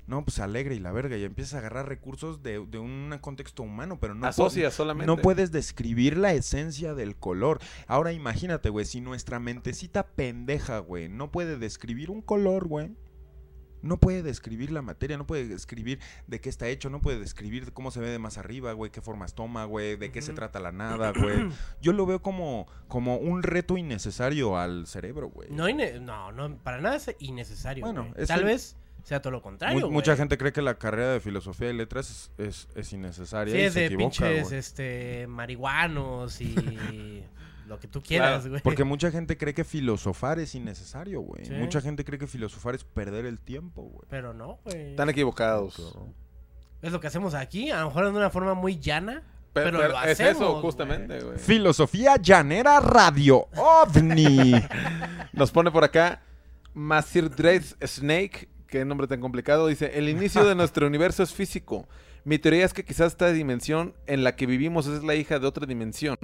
No, 0.06 0.24
pues 0.24 0.38
alegre 0.38 0.74
y 0.74 0.78
la 0.78 0.90
verga. 0.90 1.18
Y 1.18 1.24
empiezas 1.24 1.52
a 1.52 1.58
agarrar 1.58 1.86
recursos 1.86 2.42
de, 2.42 2.64
de 2.66 2.78
un 2.78 3.14
contexto 3.20 3.62
humano, 3.62 3.98
pero 4.00 4.14
no, 4.14 4.26
Asocia 4.26 4.70
solamente. 4.70 5.06
no 5.06 5.18
puedes 5.18 5.52
describir 5.52 6.16
la 6.16 6.32
esencia 6.32 6.94
del 6.94 7.14
color. 7.14 7.60
Ahora 7.86 8.12
imagínate, 8.12 8.70
güey, 8.70 8.86
si 8.86 9.02
nuestra 9.02 9.38
mentecita 9.38 10.06
pendeja, 10.06 10.77
güey, 10.78 11.08
no 11.08 11.30
puede 11.30 11.58
describir 11.58 12.10
un 12.10 12.22
color, 12.22 12.66
güey. 12.68 12.90
No 13.80 13.98
puede 14.00 14.24
describir 14.24 14.72
la 14.72 14.82
materia, 14.82 15.16
no 15.16 15.24
puede 15.24 15.46
describir 15.46 16.00
de 16.26 16.40
qué 16.40 16.48
está 16.48 16.66
hecho, 16.66 16.90
no 16.90 17.00
puede 17.00 17.20
describir 17.20 17.72
cómo 17.72 17.92
se 17.92 18.00
ve 18.00 18.08
de 18.10 18.18
más 18.18 18.36
arriba, 18.36 18.72
güey, 18.72 18.90
qué 18.90 19.00
formas 19.00 19.36
toma, 19.36 19.66
güey, 19.66 19.94
de 19.94 20.10
qué 20.10 20.20
se 20.20 20.32
trata 20.32 20.58
la 20.58 20.72
nada, 20.72 21.12
güey. 21.12 21.48
Yo 21.80 21.92
lo 21.92 22.04
veo 22.04 22.20
como, 22.20 22.66
como 22.88 23.18
un 23.18 23.44
reto 23.44 23.76
innecesario 23.76 24.58
al 24.58 24.88
cerebro, 24.88 25.28
güey. 25.28 25.48
No, 25.52 25.68
no, 26.00 26.32
no, 26.32 26.58
para 26.58 26.80
nada 26.80 26.96
es 26.96 27.14
innecesario. 27.20 27.84
Bueno, 27.84 28.12
es 28.16 28.26
Tal 28.26 28.40
el- 28.40 28.46
vez 28.46 28.76
sea 29.04 29.22
todo 29.22 29.30
lo 29.30 29.38
Mu- 29.38 29.42
contrario. 29.44 29.90
mucha 29.92 30.16
gente 30.16 30.36
cree 30.38 30.52
que 30.52 30.60
la 30.60 30.74
carrera 30.76 31.12
de 31.12 31.20
filosofía 31.20 31.70
y 31.70 31.74
letras 31.74 32.10
es, 32.36 32.46
es, 32.48 32.68
es 32.74 32.92
innecesaria 32.92 33.54
Sí, 33.54 33.60
y 33.60 33.62
es 33.64 33.72
se 33.74 33.80
de 33.80 33.86
equivoca, 33.86 34.04
pinches 34.10 34.50
este, 34.50 35.26
marihuanos 35.28 36.40
y 36.40 36.52
lo 37.68 37.78
que 37.78 37.86
tú 37.88 38.02
quieras, 38.02 38.40
Claro, 38.40 38.50
güey. 38.50 38.62
Porque 38.62 38.84
mucha 38.84 39.10
gente 39.10 39.36
cree 39.36 39.54
que 39.54 39.62
filosofar 39.64 40.38
es 40.38 40.54
innecesario, 40.54 41.20
güey. 41.20 41.44
Sí. 41.44 41.52
Mucha 41.54 41.80
gente 41.80 42.04
cree 42.04 42.18
que 42.18 42.26
filosofar 42.26 42.74
es 42.74 42.82
perder 42.84 43.26
el 43.26 43.38
tiempo, 43.38 43.82
güey. 43.82 44.06
Pero 44.08 44.32
no, 44.34 44.58
güey. 44.64 44.90
Están 44.90 45.08
equivocados. 45.10 45.96
Es 46.82 46.92
lo 46.92 47.00
que 47.00 47.06
hacemos 47.08 47.34
aquí, 47.34 47.70
a 47.70 47.80
lo 47.80 47.86
mejor 47.88 48.04
de 48.04 48.10
una 48.10 48.30
forma 48.30 48.54
muy 48.54 48.78
llana, 48.78 49.22
Pe- 49.52 49.62
pero, 49.62 49.78
pero 49.78 49.92
lo 49.92 50.02
es 50.02 50.12
hacemos. 50.20 50.36
eso, 50.36 50.60
justamente, 50.60 51.20
güey. 51.20 51.38
Filosofía 51.38 52.16
llanera 52.16 52.80
radio 52.80 53.46
ovni. 53.56 54.54
Nos 55.32 55.50
pone 55.50 55.70
por 55.70 55.84
acá 55.84 56.22
Masir 56.74 57.30
Dread 57.30 57.62
Snake, 57.84 58.48
qué 58.66 58.84
nombre 58.84 59.06
tan 59.06 59.20
complicado, 59.20 59.66
dice, 59.66 59.98
el 59.98 60.08
inicio 60.08 60.44
de 60.44 60.54
nuestro 60.54 60.86
universo 60.86 61.22
es 61.22 61.32
físico. 61.32 61.88
Mi 62.24 62.38
teoría 62.38 62.64
es 62.64 62.74
que 62.74 62.84
quizás 62.84 63.12
esta 63.12 63.32
dimensión 63.32 63.94
en 64.06 64.22
la 64.22 64.36
que 64.36 64.46
vivimos 64.46 64.86
es 64.86 65.02
la 65.02 65.14
hija 65.14 65.38
de 65.38 65.46
otra 65.46 65.66
dimensión. 65.66 66.16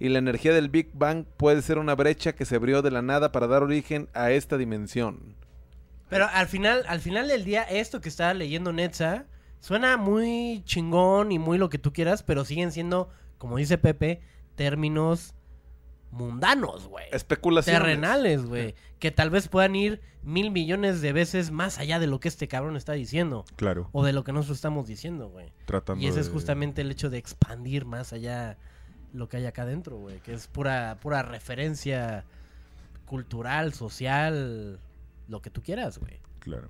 Y 0.00 0.08
la 0.08 0.18
energía 0.18 0.54
del 0.54 0.70
Big 0.70 0.90
Bang 0.94 1.26
puede 1.36 1.60
ser 1.62 1.78
una 1.78 1.94
brecha 1.94 2.32
que 2.32 2.46
se 2.46 2.56
abrió 2.56 2.80
de 2.82 2.90
la 2.90 3.02
nada 3.02 3.32
para 3.32 3.46
dar 3.46 3.62
origen 3.62 4.08
a 4.14 4.30
esta 4.30 4.56
dimensión. 4.56 5.36
Pero 6.08 6.26
al 6.26 6.48
final, 6.48 6.84
al 6.88 7.00
final 7.00 7.28
del 7.28 7.44
día, 7.44 7.62
esto 7.62 8.00
que 8.00 8.08
está 8.08 8.32
leyendo 8.34 8.72
Netza 8.72 9.26
suena 9.60 9.98
muy 9.98 10.62
chingón 10.64 11.32
y 11.32 11.38
muy 11.38 11.58
lo 11.58 11.68
que 11.68 11.78
tú 11.78 11.92
quieras, 11.92 12.22
pero 12.22 12.46
siguen 12.46 12.72
siendo, 12.72 13.10
como 13.36 13.58
dice 13.58 13.76
Pepe, 13.76 14.22
términos 14.56 15.34
mundanos, 16.10 16.88
güey. 16.88 17.04
Especulaciones. 17.12 17.80
Terrenales, 17.80 18.44
güey. 18.44 18.74
Que 18.98 19.10
tal 19.10 19.28
vez 19.30 19.48
puedan 19.48 19.76
ir 19.76 20.00
mil 20.22 20.50
millones 20.50 21.00
de 21.02 21.12
veces 21.12 21.50
más 21.50 21.78
allá 21.78 21.98
de 21.98 22.06
lo 22.06 22.20
que 22.20 22.28
este 22.28 22.48
cabrón 22.48 22.76
está 22.76 22.94
diciendo. 22.94 23.44
claro, 23.56 23.88
O 23.92 24.04
de 24.04 24.12
lo 24.12 24.24
que 24.24 24.32
nosotros 24.32 24.58
estamos 24.58 24.86
diciendo, 24.86 25.28
güey. 25.28 25.52
tratando 25.66 26.02
Y 26.02 26.08
ese 26.08 26.20
es 26.20 26.30
justamente 26.30 26.80
el 26.80 26.90
hecho 26.90 27.10
de 27.10 27.18
expandir 27.18 27.84
más 27.84 28.12
allá 28.12 28.58
lo 29.12 29.28
que 29.28 29.38
hay 29.38 29.46
acá 29.46 29.62
adentro, 29.62 29.96
güey. 29.98 30.20
Que 30.20 30.32
es 30.34 30.46
pura, 30.46 30.96
pura 31.00 31.22
referencia 31.22 32.24
cultural, 33.06 33.72
social, 33.74 34.78
lo 35.28 35.42
que 35.42 35.50
tú 35.50 35.62
quieras, 35.62 35.98
güey. 35.98 36.20
Claro. 36.38 36.68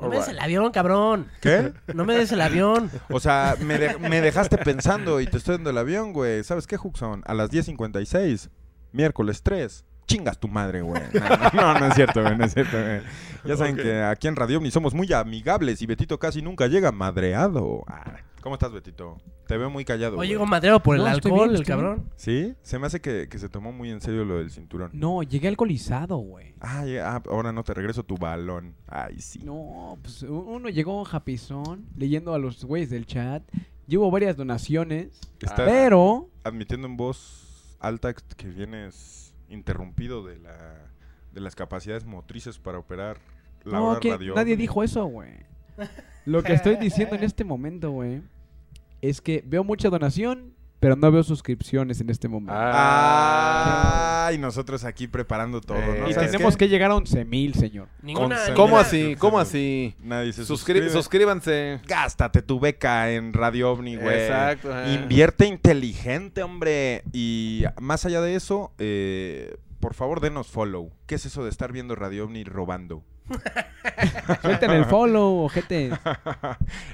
No 0.00 0.08
me 0.08 0.16
des 0.16 0.28
el 0.28 0.38
avión, 0.38 0.70
cabrón. 0.70 1.28
¿Qué? 1.40 1.72
No 1.94 2.04
me 2.04 2.14
des 2.16 2.30
el 2.32 2.40
avión. 2.40 2.90
O 3.10 3.18
sea, 3.20 3.56
me, 3.60 3.78
de- 3.78 3.98
me 3.98 4.20
dejaste 4.20 4.56
pensando 4.58 5.20
y 5.20 5.26
te 5.26 5.36
estoy 5.38 5.56
dando 5.56 5.70
el 5.70 5.78
avión, 5.78 6.12
güey. 6.12 6.44
¿Sabes 6.44 6.66
qué, 6.66 6.76
Huxon? 6.76 7.22
A 7.26 7.34
las 7.34 7.50
10.56, 7.50 8.48
miércoles 8.92 9.42
3. 9.42 9.84
Chingas 10.06 10.38
tu 10.38 10.48
madre, 10.48 10.80
güey. 10.80 11.02
No, 11.52 11.78
no, 11.78 11.86
es 11.88 11.94
cierto, 11.94 12.22
güey, 12.22 12.34
no 12.38 12.46
es 12.46 12.54
cierto, 12.54 12.80
güey. 12.80 13.02
Ya 13.44 13.56
saben 13.58 13.76
que 13.76 14.02
aquí 14.02 14.26
en 14.26 14.36
Radio 14.36 14.56
Omni 14.56 14.70
somos 14.70 14.94
muy 14.94 15.12
amigables 15.12 15.82
y 15.82 15.86
Betito 15.86 16.18
casi 16.18 16.40
nunca 16.40 16.66
llega 16.66 16.92
madreado. 16.92 17.84
Ah, 17.88 18.16
¿Cómo 18.42 18.54
estás, 18.54 18.72
Betito? 18.72 19.18
Te 19.46 19.56
veo 19.56 19.68
muy 19.68 19.84
callado. 19.84 20.12
Hoy 20.12 20.16
güey. 20.18 20.28
llegó 20.30 20.46
madreado 20.46 20.80
por 20.82 20.94
el 20.96 21.02
No, 21.02 21.08
estoy 21.10 21.30
alcohol, 21.32 21.48
bien, 21.48 21.56
el 21.56 21.62
estoy 21.62 21.74
bien. 21.76 21.86
cabrón. 21.86 22.10
¿Sí? 22.16 22.54
Se 22.62 22.78
me 22.78 22.86
hace 22.86 23.00
que, 23.00 23.28
que 23.28 23.38
se 23.38 23.48
tomó 23.48 23.72
muy 23.72 23.90
en 23.90 24.00
serio 24.00 24.24
lo 24.24 24.38
del 24.38 24.50
cinturón. 24.50 24.90
No, 24.92 25.22
llegué 25.22 25.48
alcoholizado, 25.48 26.16
güey. 26.18 26.54
Ah, 26.60 26.84
ya- 26.86 27.16
ah, 27.16 27.22
ahora 27.28 27.52
no 27.52 27.64
te 27.64 27.74
regreso 27.74 28.04
tu 28.04 28.16
balón. 28.16 28.74
Ay, 28.86 29.20
sí. 29.20 29.40
No, 29.42 29.98
pues 30.02 30.22
u- 30.22 30.38
uno 30.38 30.68
llegó 30.68 31.04
japizón 31.04 31.86
leyendo 31.96 32.32
a 32.34 32.38
los 32.38 32.64
güeyes 32.64 32.90
del 32.90 33.06
chat. 33.06 33.42
Llevo 33.86 34.10
varias 34.10 34.36
donaciones, 34.36 35.18
Estás 35.40 35.54
pero 35.66 36.28
admitiendo 36.44 36.86
en 36.86 36.96
voz 36.96 37.76
alta 37.80 38.12
que 38.14 38.48
vienes 38.48 39.34
interrumpido 39.48 40.24
de 40.24 40.38
la 40.38 40.92
de 41.32 41.40
las 41.40 41.54
capacidades 41.54 42.04
motrices 42.04 42.58
para 42.58 42.78
operar 42.78 43.18
la 43.64 43.78
no, 43.78 43.88
hora 43.90 44.00
que 44.00 44.10
radio. 44.10 44.34
nadie 44.34 44.56
dijo 44.56 44.82
eso, 44.82 45.04
güey. 45.06 45.30
Lo 46.24 46.42
que 46.42 46.52
estoy 46.52 46.76
diciendo 46.76 47.14
en 47.16 47.24
este 47.24 47.44
momento, 47.44 47.90
güey, 47.90 48.20
es 49.02 49.20
que 49.20 49.42
veo 49.46 49.64
mucha 49.64 49.88
donación, 49.90 50.52
pero 50.80 50.94
no 50.96 51.10
veo 51.10 51.22
suscripciones 51.22 52.00
en 52.00 52.10
este 52.10 52.28
momento. 52.28 52.52
Ah. 52.54 54.26
Ay, 54.28 54.36
nosotros 54.38 54.84
aquí 54.84 55.08
preparando 55.08 55.60
todo, 55.62 55.78
Eh, 55.78 56.00
¿no? 56.02 56.10
Y 56.10 56.12
¿Sabes 56.12 56.30
tenemos 56.32 56.54
qué? 56.56 56.66
que 56.66 56.68
llegar 56.68 56.90
a 56.90 56.96
11 56.96 57.24
mil, 57.24 57.54
señor. 57.54 57.88
Ninguna, 58.02 58.36
¿Cómo 58.54 58.66
ninguna- 58.66 58.80
así? 58.82 59.16
¿Cómo 59.18 59.38
así? 59.38 59.94
Nadie 60.02 60.32
se 60.34 60.42
Suscri- 60.42 60.46
suscribe. 60.46 60.90
suscríbanse. 60.90 61.80
Gástate 61.86 62.42
tu 62.42 62.60
beca 62.60 63.10
en 63.10 63.32
Radio 63.32 63.72
OVNI, 63.72 63.96
güey. 63.96 64.20
Exacto. 64.24 64.68
Invierte 64.92 65.46
inteligente, 65.46 66.42
hombre. 66.42 67.02
Y 67.12 67.64
más 67.80 68.04
allá 68.04 68.20
de 68.20 68.34
eso, 68.34 68.72
eh, 68.78 69.56
por 69.80 69.94
favor, 69.94 70.20
denos 70.20 70.48
follow. 70.48 70.90
¿Qué 71.06 71.14
es 71.14 71.24
eso 71.24 71.42
de 71.42 71.50
estar 71.50 71.72
viendo 71.72 71.94
Radio 71.96 72.24
OVNI 72.24 72.44
robando? 72.44 73.02
Suelten 74.42 74.70
el 74.70 74.84
follow, 74.84 75.44
ojete. 75.44 75.90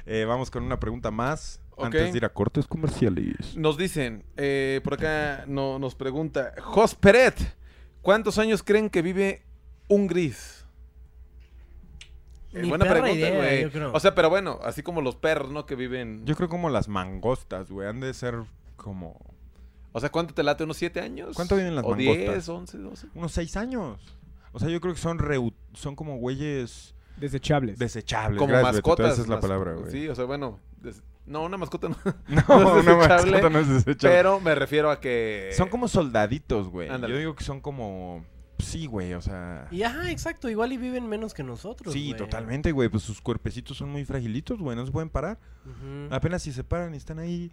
Eh, 0.06 0.24
vamos 0.26 0.50
con 0.50 0.62
una 0.62 0.78
pregunta 0.78 1.10
más. 1.10 1.60
Antes 1.76 2.12
de 2.12 2.18
ir 2.18 2.24
a 2.24 2.28
cortes 2.28 2.66
comerciales. 2.66 3.56
Nos 3.56 3.76
dicen, 3.76 4.24
eh, 4.36 4.80
por 4.84 4.94
acá 4.94 5.44
no, 5.46 5.78
nos 5.78 5.94
pregunta, 5.94 6.54
Jos 6.60 6.94
Peret, 6.94 7.34
¿cuántos 8.00 8.38
años 8.38 8.62
creen 8.62 8.90
que 8.90 9.02
vive 9.02 9.42
un 9.88 10.06
gris? 10.06 10.64
Eh, 12.52 12.64
buena 12.68 12.84
pregunta, 12.84 13.30
güey. 13.30 13.64
O 13.92 13.98
sea, 13.98 14.14
pero 14.14 14.30
bueno, 14.30 14.60
así 14.62 14.82
como 14.82 15.00
los 15.00 15.16
perros, 15.16 15.50
¿no? 15.50 15.66
Que 15.66 15.74
viven... 15.74 16.24
Yo 16.24 16.36
creo 16.36 16.48
como 16.48 16.70
las 16.70 16.88
mangostas, 16.88 17.70
güey. 17.70 17.88
Han 17.88 18.00
de 18.00 18.14
ser 18.14 18.36
como 18.76 19.18
O 19.92 19.98
sea, 20.00 20.10
¿cuánto 20.10 20.34
te 20.34 20.44
late? 20.44 20.62
¿Unos 20.62 20.76
7 20.76 21.00
años? 21.00 21.34
¿Cuánto 21.34 21.56
viven 21.56 21.74
las 21.74 21.84
¿O 21.84 21.90
mangostas? 21.90 22.34
10, 22.34 22.48
11, 22.48 22.78
12? 22.78 23.06
unos 23.14 23.32
seis 23.32 23.56
años. 23.56 23.98
O 24.54 24.58
sea, 24.58 24.68
yo 24.70 24.80
creo 24.80 24.94
que 24.94 25.00
son 25.00 25.18
son 25.74 25.94
como 25.96 26.16
güeyes 26.16 26.94
Desechables. 27.18 27.78
desechables. 27.78 28.38
Como 28.38 28.52
Gracias, 28.52 28.72
mascotas. 28.74 29.12
Esa 29.12 29.22
es 29.22 29.28
la 29.28 29.40
palabra, 29.40 29.74
güey. 29.74 29.90
Sí, 29.92 30.08
o 30.08 30.14
sea, 30.14 30.24
bueno... 30.24 30.58
des- 30.80 31.02
No, 31.26 31.42
una 31.44 31.56
mascota 31.58 31.88
no. 31.88 31.96
No, 32.28 32.42
No 32.48 32.78
es 32.78 32.86
una 32.86 32.94
desechable, 32.94 33.30
mascota 33.32 33.50
no 33.50 33.58
es 33.58 33.68
desechable. 33.68 34.16
pero 34.16 34.40
me 34.40 34.54
refiero 34.54 34.90
a 34.90 35.00
que... 35.00 35.50
Son 35.56 35.68
como 35.68 35.88
soldaditos, 35.88 36.68
güey. 36.70 36.88
Ándale. 36.88 37.12
Yo 37.14 37.18
digo 37.18 37.34
que 37.34 37.44
son 37.44 37.60
como... 37.60 38.24
Sí, 38.58 38.86
güey, 38.86 39.12
o 39.14 39.20
sea... 39.20 39.66
Y 39.72 39.82
ajá, 39.82 40.10
exacto, 40.12 40.48
igual 40.48 40.72
y 40.72 40.76
viven 40.76 41.08
menos 41.08 41.34
que 41.34 41.42
nosotros. 41.42 41.92
Sí, 41.92 42.08
güey. 42.10 42.16
totalmente, 42.16 42.70
güey. 42.72 42.88
Pues 42.88 43.02
sus 43.02 43.20
cuerpecitos 43.20 43.76
son 43.76 43.90
muy 43.90 44.04
fragilitos, 44.04 44.58
güey. 44.60 44.76
No 44.76 44.86
se 44.86 44.92
pueden 44.92 45.10
parar. 45.10 45.38
Apenas 46.10 46.42
si 46.42 46.52
se 46.52 46.62
paran 46.62 46.94
y 46.94 46.96
están 46.96 47.18
ahí... 47.18 47.50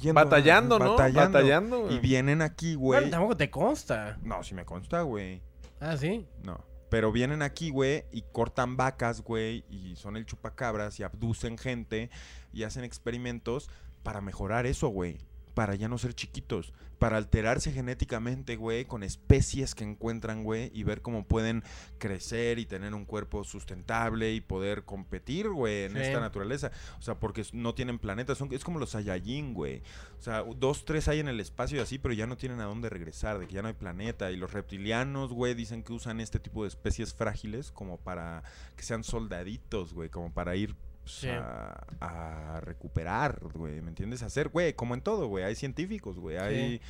yendo 0.00 0.14
Batallando, 0.14 0.78
¿no? 0.78 0.92
Batallando. 0.92 1.38
Batallando. 1.38 1.80
güey. 1.82 1.96
Y 1.96 1.98
vienen 1.98 2.40
aquí, 2.42 2.74
Bueno, 2.76 3.02
güey. 3.02 3.10
tampoco 3.10 3.36
te 3.36 3.50
consta. 3.50 4.18
No, 4.22 4.42
si 4.42 4.54
me 4.54 4.64
consta, 4.64 5.02
güey. 5.02 5.42
Ah, 5.80 5.96
sí. 5.96 6.26
No. 6.42 6.64
Pero 6.90 7.12
vienen 7.12 7.42
aquí, 7.42 7.70
güey, 7.70 8.04
y 8.12 8.22
cortan 8.22 8.76
vacas, 8.76 9.22
güey, 9.22 9.64
y 9.70 9.94
son 9.96 10.16
el 10.16 10.26
chupacabras 10.26 10.98
y 10.98 11.04
abducen 11.04 11.56
gente 11.56 12.10
y 12.52 12.64
hacen 12.64 12.84
experimentos 12.84 13.70
para 14.02 14.20
mejorar 14.20 14.66
eso, 14.66 14.88
güey. 14.88 15.18
Para 15.54 15.74
ya 15.74 15.88
no 15.88 15.98
ser 15.98 16.14
chiquitos. 16.14 16.72
Para 16.98 17.16
alterarse 17.16 17.72
genéticamente, 17.72 18.56
güey, 18.56 18.84
con 18.84 19.02
especies 19.02 19.74
que 19.74 19.84
encuentran, 19.84 20.44
güey, 20.44 20.70
y 20.74 20.82
ver 20.84 21.00
cómo 21.00 21.24
pueden 21.24 21.62
crecer 21.98 22.58
y 22.58 22.66
tener 22.66 22.94
un 22.94 23.06
cuerpo 23.06 23.42
sustentable 23.42 24.34
y 24.34 24.42
poder 24.42 24.84
competir, 24.84 25.48
güey, 25.48 25.84
en 25.84 25.92
Sí. 25.92 25.98
esta 26.00 26.20
naturaleza. 26.20 26.70
O 26.98 27.02
sea, 27.02 27.18
porque 27.18 27.42
no 27.54 27.74
tienen 27.74 27.98
planetas. 27.98 28.36
Son, 28.36 28.52
es 28.52 28.64
como 28.64 28.78
los 28.78 28.90
Saiyajin, 28.90 29.54
güey. 29.54 29.82
O 30.18 30.22
sea, 30.22 30.42
dos, 30.42 30.84
tres 30.84 31.08
hay 31.08 31.20
en 31.20 31.28
el 31.28 31.40
espacio 31.40 31.78
y 31.78 31.80
así, 31.80 31.98
pero 31.98 32.12
ya 32.12 32.26
no 32.26 32.36
tienen 32.36 32.60
a 32.60 32.64
dónde 32.64 32.90
regresar, 32.90 33.38
de 33.38 33.46
que 33.46 33.54
ya 33.54 33.62
no 33.62 33.68
hay 33.68 33.74
planeta. 33.74 34.30
Y 34.30 34.36
los 34.36 34.52
reptilianos, 34.52 35.32
güey, 35.32 35.54
dicen 35.54 35.82
que 35.82 35.94
usan 35.94 36.20
este 36.20 36.38
tipo 36.38 36.62
de 36.64 36.68
especies 36.68 37.14
frágiles 37.14 37.72
como 37.72 37.96
para 37.96 38.42
que 38.76 38.82
sean 38.82 39.04
soldaditos, 39.04 39.94
güey, 39.94 40.10
como 40.10 40.32
para 40.34 40.54
ir 40.54 40.76
pues, 41.02 41.12
Sí. 41.14 41.28
a, 41.28 41.84
a 42.00 42.60
recuperar, 42.60 43.40
güey, 43.54 43.80
¿me 43.80 43.88
entiendes? 43.88 44.22
Hacer, 44.22 44.48
güey, 44.48 44.74
como 44.74 44.94
en 44.94 45.00
todo, 45.00 45.26
güey, 45.26 45.44
hay 45.44 45.54
científicos, 45.54 46.18
güey, 46.18 46.36
hay... 46.38 46.80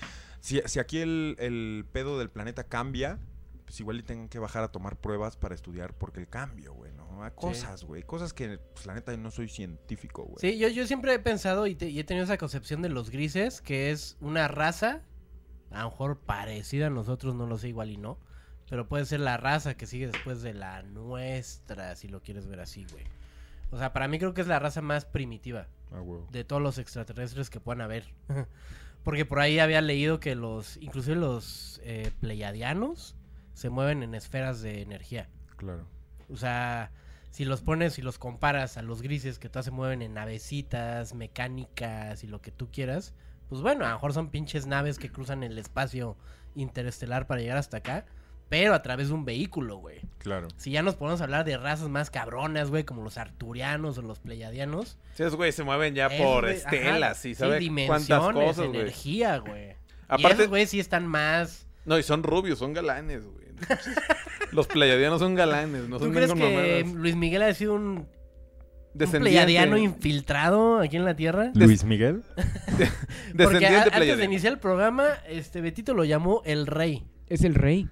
Si, 0.40 0.60
si 0.64 0.78
aquí 0.78 0.98
el, 0.98 1.36
el 1.38 1.84
pedo 1.92 2.18
del 2.18 2.30
planeta 2.30 2.64
cambia, 2.64 3.18
pues 3.66 3.78
igual 3.80 3.98
y 3.98 4.02
tengan 4.02 4.28
que 4.28 4.38
bajar 4.38 4.64
a 4.64 4.68
tomar 4.72 4.96
pruebas 4.96 5.36
para 5.36 5.54
estudiar 5.54 5.92
porque 5.94 6.18
el 6.20 6.28
cambio, 6.28 6.72
güey, 6.74 6.92
¿no? 6.92 7.22
A 7.22 7.30
cosas, 7.34 7.84
güey, 7.84 8.02
cosas 8.02 8.32
que, 8.32 8.58
pues 8.74 8.86
la 8.86 8.94
neta, 8.94 9.14
no 9.18 9.30
soy 9.30 9.48
científico, 9.48 10.24
güey. 10.24 10.38
Sí, 10.40 10.58
yo, 10.58 10.68
yo 10.68 10.86
siempre 10.86 11.12
he 11.12 11.18
pensado 11.18 11.66
y, 11.66 11.74
te- 11.74 11.90
y 11.90 12.00
he 12.00 12.04
tenido 12.04 12.24
esa 12.24 12.38
concepción 12.38 12.80
de 12.82 12.88
los 12.88 13.10
grises, 13.10 13.60
que 13.60 13.90
es 13.90 14.16
una 14.20 14.48
raza, 14.48 15.02
a 15.70 15.82
lo 15.82 15.90
mejor 15.90 16.18
parecida 16.20 16.86
a 16.86 16.90
nosotros, 16.90 17.34
no 17.34 17.46
lo 17.46 17.58
sé, 17.58 17.68
igual 17.68 17.90
y 17.90 17.98
no, 17.98 18.18
pero 18.70 18.88
puede 18.88 19.04
ser 19.04 19.20
la 19.20 19.36
raza 19.36 19.74
que 19.76 19.86
sigue 19.86 20.06
después 20.06 20.40
de 20.42 20.54
la 20.54 20.82
nuestra, 20.82 21.94
si 21.96 22.08
lo 22.08 22.22
quieres 22.22 22.46
ver 22.46 22.60
así, 22.60 22.86
güey. 22.90 23.04
O 23.70 23.78
sea, 23.78 23.92
para 23.92 24.08
mí 24.08 24.18
creo 24.18 24.34
que 24.34 24.40
es 24.40 24.46
la 24.46 24.58
raza 24.58 24.82
más 24.82 25.04
primitiva 25.04 25.68
Ah, 25.92 26.02
de 26.30 26.44
todos 26.44 26.62
los 26.62 26.78
extraterrestres 26.78 27.50
que 27.50 27.60
puedan 27.60 27.80
haber. 27.80 28.04
Porque 29.02 29.24
por 29.24 29.40
ahí 29.40 29.58
había 29.58 29.80
leído 29.80 30.20
que 30.20 30.34
los, 30.34 30.76
inclusive 30.76 31.16
los 31.16 31.80
eh, 31.84 32.12
pleiadianos, 32.20 33.16
se 33.54 33.70
mueven 33.70 34.02
en 34.02 34.14
esferas 34.14 34.62
de 34.62 34.82
energía. 34.82 35.28
Claro. 35.56 35.86
O 36.28 36.36
sea, 36.36 36.92
si 37.30 37.44
los 37.44 37.62
pones 37.62 37.98
y 37.98 38.02
los 38.02 38.18
comparas 38.18 38.76
a 38.76 38.82
los 38.82 39.02
grises 39.02 39.38
que 39.38 39.48
todas 39.48 39.64
se 39.64 39.70
mueven 39.70 40.02
en 40.02 40.14
navecitas, 40.14 41.14
mecánicas 41.14 42.22
y 42.24 42.26
lo 42.26 42.40
que 42.40 42.52
tú 42.52 42.70
quieras, 42.70 43.14
pues 43.48 43.62
bueno, 43.62 43.84
a 43.84 43.88
lo 43.88 43.94
mejor 43.94 44.12
son 44.12 44.30
pinches 44.30 44.66
naves 44.66 44.98
que 44.98 45.10
cruzan 45.10 45.42
el 45.42 45.58
espacio 45.58 46.16
interestelar 46.54 47.26
para 47.26 47.40
llegar 47.40 47.56
hasta 47.56 47.78
acá, 47.78 48.06
pero 48.50 48.74
a 48.74 48.82
través 48.82 49.08
de 49.08 49.14
un 49.14 49.24
vehículo, 49.24 49.78
güey. 49.78 50.00
Claro. 50.18 50.48
Si 50.58 50.70
ya 50.72 50.82
nos 50.82 50.96
podemos 50.96 51.22
hablar 51.22 51.46
de 51.46 51.56
razas 51.56 51.88
más 51.88 52.10
cabronas, 52.10 52.68
güey, 52.68 52.84
como 52.84 53.02
los 53.02 53.16
arturianos 53.16 53.96
o 53.96 54.02
los 54.02 54.18
pleiadianos. 54.18 54.98
Sí, 55.14 55.22
esos 55.22 55.36
güey 55.36 55.52
se 55.52 55.62
mueven 55.64 55.94
ya 55.94 56.10
por 56.10 56.46
estelas 56.48 57.18
ajá, 57.18 57.28
y 57.28 57.34
sí, 57.34 57.34
sabe 57.34 57.52
cuántas 57.52 57.60
dimensiones, 58.08 58.44
cosas, 58.44 58.66
güey. 58.68 58.80
energía, 58.80 59.38
güey. 59.38 59.70
Y 59.70 59.74
Aparte- 60.08 60.32
esos, 60.42 60.48
güey, 60.48 60.66
sí 60.66 60.78
están 60.80 61.06
más... 61.06 61.66
No, 61.86 61.98
y 61.98 62.02
son 62.02 62.22
rubios, 62.22 62.58
son 62.58 62.74
galanes, 62.74 63.24
güey. 63.24 63.46
Los 64.52 64.66
pleiadianos 64.66 65.20
son 65.20 65.34
galanes, 65.34 65.88
no 65.88 65.98
¿Tú 65.98 66.04
son 66.04 66.12
crees 66.14 66.32
que 66.34 66.82
mamadas. 66.82 66.92
Luis 67.00 67.14
Miguel 67.14 67.42
ha 67.42 67.54
sido 67.54 67.74
un, 67.74 67.82
un 67.82 68.08
Descendiente- 68.94 69.20
pleiadiano 69.20 69.78
infiltrado 69.78 70.80
aquí 70.80 70.96
en 70.96 71.04
la 71.04 71.14
Tierra? 71.14 71.52
Luis 71.54 71.84
Miguel. 71.84 72.22
Porque 72.36 72.84
a- 72.84 73.36
Descendiente 73.36 73.90
antes 73.94 74.18
de 74.18 74.24
iniciar 74.24 74.52
el 74.54 74.58
programa, 74.58 75.08
este 75.28 75.60
Betito 75.60 75.94
lo 75.94 76.04
llamó 76.04 76.42
el 76.44 76.66
rey. 76.66 77.06
Es 77.28 77.44
el 77.44 77.54
rey. 77.54 77.88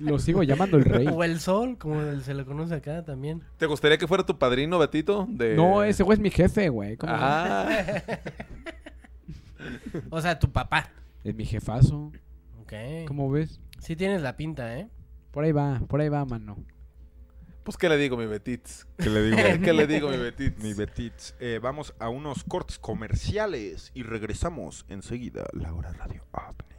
Lo 0.00 0.18
sigo 0.18 0.42
llamando 0.42 0.76
el 0.76 0.84
rey. 0.84 1.06
O 1.10 1.24
el 1.24 1.40
sol, 1.40 1.76
como 1.78 2.20
se 2.20 2.34
le 2.34 2.44
conoce 2.44 2.74
acá 2.74 3.04
también. 3.04 3.42
¿Te 3.56 3.66
gustaría 3.66 3.98
que 3.98 4.06
fuera 4.06 4.24
tu 4.24 4.38
padrino, 4.38 4.78
Betito? 4.78 5.26
De... 5.28 5.54
No, 5.56 5.82
ese 5.82 6.02
güey 6.02 6.16
es 6.16 6.20
mi 6.20 6.30
jefe, 6.30 6.68
güey. 6.68 6.96
¿Cómo? 6.96 7.12
Ah, 7.14 7.68
O 10.10 10.20
sea, 10.20 10.38
tu 10.38 10.50
papá. 10.50 10.90
Es 11.24 11.34
mi 11.34 11.44
jefazo. 11.44 12.12
Ok. 12.60 12.72
¿Cómo 13.06 13.30
ves? 13.30 13.60
Sí 13.80 13.96
tienes 13.96 14.22
la 14.22 14.36
pinta, 14.36 14.78
¿eh? 14.78 14.88
Por 15.30 15.44
ahí 15.44 15.52
va, 15.52 15.80
por 15.88 16.00
ahí 16.00 16.08
va, 16.08 16.24
mano. 16.24 16.56
pues 17.64 17.76
¿qué 17.76 17.88
le 17.88 17.96
digo, 17.98 18.16
mi 18.16 18.26
Betits? 18.26 18.86
¿Qué 18.96 19.10
le 19.10 19.22
digo? 19.22 19.36
¿Qué 19.64 19.72
le 19.72 19.86
digo, 19.86 20.08
mi 20.10 20.16
Betits? 20.16 20.62
Mi 20.62 20.74
Betits. 20.74 21.34
Eh, 21.40 21.58
vamos 21.62 21.94
a 21.98 22.08
unos 22.08 22.44
cortes 22.44 22.78
comerciales 22.78 23.90
y 23.94 24.02
regresamos 24.04 24.84
enseguida. 24.88 25.46
La 25.52 25.74
hora 25.74 25.92
radio 25.92 26.24
ovni. 26.32 26.77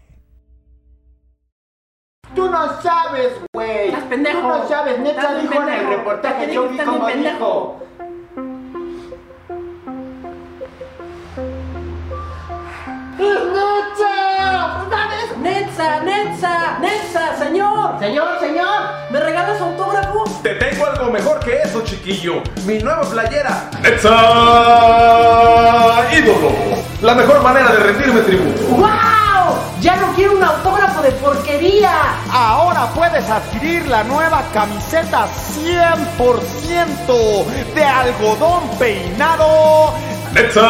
Tú 2.35 2.49
no 2.49 2.81
sabes, 2.81 3.33
güey. 3.53 3.87
Estás 3.87 4.03
pendejo. 4.03 4.39
Tú 4.39 4.47
no 4.47 4.67
sabes, 4.67 4.99
neta 4.99 5.21
Estás 5.21 5.41
dijo 5.41 5.53
en 5.61 5.69
el 5.69 5.87
reportaje, 5.87 6.53
yo 6.53 6.69
vi 6.69 6.77
bien 6.77 7.23
dijo. 7.23 7.79
¡Es 13.19 13.43
Netza, 15.37 15.99
Netza, 16.79 17.35
señor. 17.37 17.99
Señor, 17.99 18.39
señor. 18.39 18.81
¿Me 19.09 19.19
regalas 19.19 19.59
autógrafo? 19.61 20.23
Te 20.43 20.55
tengo 20.55 20.85
algo 20.85 21.11
mejor 21.11 21.39
que 21.39 21.61
eso, 21.61 21.81
chiquillo. 21.83 22.41
Mi 22.65 22.79
nueva 22.79 23.01
playera. 23.01 23.69
¡Netza 23.81 24.09
Ídolo! 26.13 26.51
La 27.01 27.15
mejor 27.15 27.41
manera 27.41 27.71
de 27.71 27.79
rendirme 27.79 28.21
tributo. 28.21 28.61
¡Wow! 28.69 29.57
Ya 29.81 29.95
no 29.97 30.08
Ahora 31.85 32.89
puedes 32.93 33.29
adquirir 33.29 33.87
la 33.87 34.03
nueva 34.03 34.43
camiseta 34.53 35.27
100% 35.27 37.45
de 37.73 37.83
algodón 37.83 38.69
peinado. 38.77 39.93
¡Netza 40.33 40.61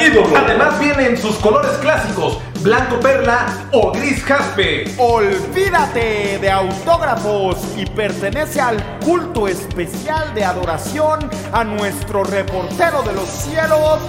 Ídolo! 0.00 0.36
Además 0.36 0.78
viene 0.78 1.06
en 1.06 1.16
sus 1.16 1.36
colores 1.36 1.72
clásicos, 1.78 2.38
blanco 2.66 2.98
perla 2.98 3.46
o 3.72 3.92
gris 3.92 4.24
jaspe. 4.24 4.92
Olvídate 4.98 6.38
de 6.40 6.50
autógrafos 6.50 7.58
y 7.76 7.86
pertenece 7.86 8.60
al 8.60 8.82
culto 9.04 9.46
especial 9.46 10.34
de 10.34 10.44
adoración 10.44 11.30
a 11.52 11.62
nuestro 11.62 12.24
reportero 12.24 13.02
de 13.02 13.12
los 13.12 13.28
cielos, 13.28 14.00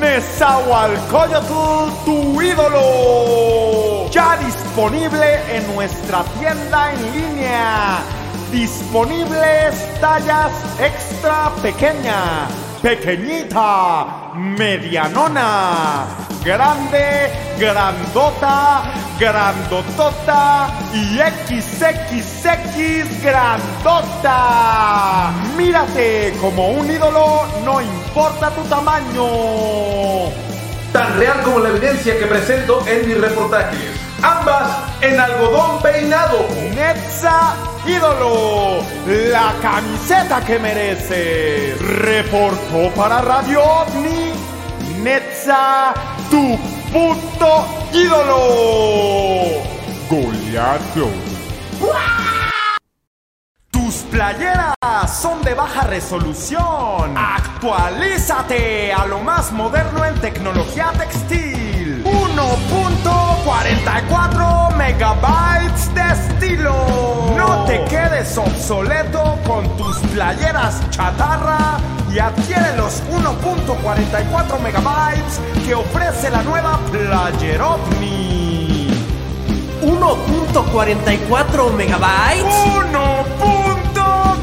Nezahualcóyotl, 0.00 1.92
tu 2.04 2.40
ídolo. 2.40 4.08
Ya 4.12 4.36
disponible 4.36 5.40
en 5.52 5.74
nuestra 5.74 6.22
tienda 6.38 6.92
en 6.92 7.12
línea. 7.12 7.98
Disponibles 8.52 9.74
tallas 10.00 10.52
extra 10.80 11.50
pequeña, 11.60 12.46
pequeñita, 12.84 14.32
medianona. 14.34 16.04
grande, 16.44 17.32
grandota, 17.58 18.82
grandotota 19.18 20.68
y 20.92 21.16
XXX 21.16 23.22
grandota. 23.22 25.32
Mírate 25.56 26.34
como 26.42 26.72
un 26.72 26.90
ídolo, 26.90 27.46
no 27.64 27.80
importa 27.80 28.50
tu 28.50 28.60
tamaño. 28.64 30.28
Tan 30.92 31.18
real 31.18 31.40
como 31.42 31.60
la 31.60 31.70
evidencia 31.70 32.18
que 32.18 32.26
presento 32.26 32.86
en 32.86 33.08
mis 33.08 33.18
reportajes. 33.18 33.98
Ambas 34.20 34.68
en 35.00 35.18
algodón 35.18 35.80
peinado. 35.80 36.46
Netza 36.74 37.54
Ídolo, 37.86 38.82
la 39.06 39.54
camiseta 39.60 40.44
que 40.44 40.58
merece. 40.58 41.76
Reportó 41.80 42.90
para 42.96 43.20
Radio 43.20 43.62
OVNI, 43.62 44.32
Netza, 45.02 45.92
tu 46.30 46.58
puto 46.92 47.66
ídolo. 47.92 49.62
Goliath 50.08 50.80
tus 53.70 53.94
playeras 54.10 54.74
son 55.08 55.42
de 55.42 55.52
baja 55.52 55.82
resolución. 55.82 57.14
Actualízate 57.16 58.92
a 58.92 59.04
lo 59.06 59.18
más 59.18 59.52
moderno 59.52 60.04
en 60.04 60.14
tecnología 60.20 60.92
textil. 60.96 62.02
1.44 63.44 64.74
megabytes 64.76 65.94
de 65.94 66.00
estilo. 66.00 66.74
No 67.36 67.64
te 67.66 67.84
quedes 67.84 68.38
obsoleto 68.38 69.38
con 69.46 69.68
tus 69.76 69.98
playeras 69.98 70.80
chatarra 70.88 71.76
y 72.10 72.18
adquiere 72.18 72.74
los 72.78 73.02
1.44 73.10 74.58
megabytes 74.60 75.40
que 75.66 75.74
ofrece 75.74 76.30
la 76.30 76.42
nueva 76.42 76.78
Player 76.90 77.60
OVNI. 77.60 78.88
1.44 79.82 81.72
megabytes. 81.74 82.54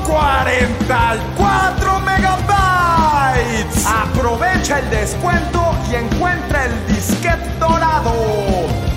1.44 0.05 2.01
megabytes. 2.03 3.85
Aprovecha 3.87 4.77
el 4.77 4.89
descuento 4.91 5.73
y 5.91 5.95
encuentra 5.95 6.65
el 6.65 6.85
disquete 6.85 7.49
dorado. 7.59 8.90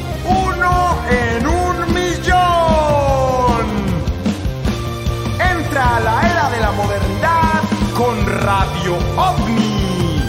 En 1.10 1.46
un 1.46 1.94
millón. 1.94 3.64
Entra 5.38 5.96
a 5.96 6.00
la 6.00 6.30
era 6.30 6.50
de 6.50 6.60
la 6.60 6.72
modernidad 6.72 7.62
con 7.96 8.26
Radio 8.42 8.96
OVNI. 9.16 10.22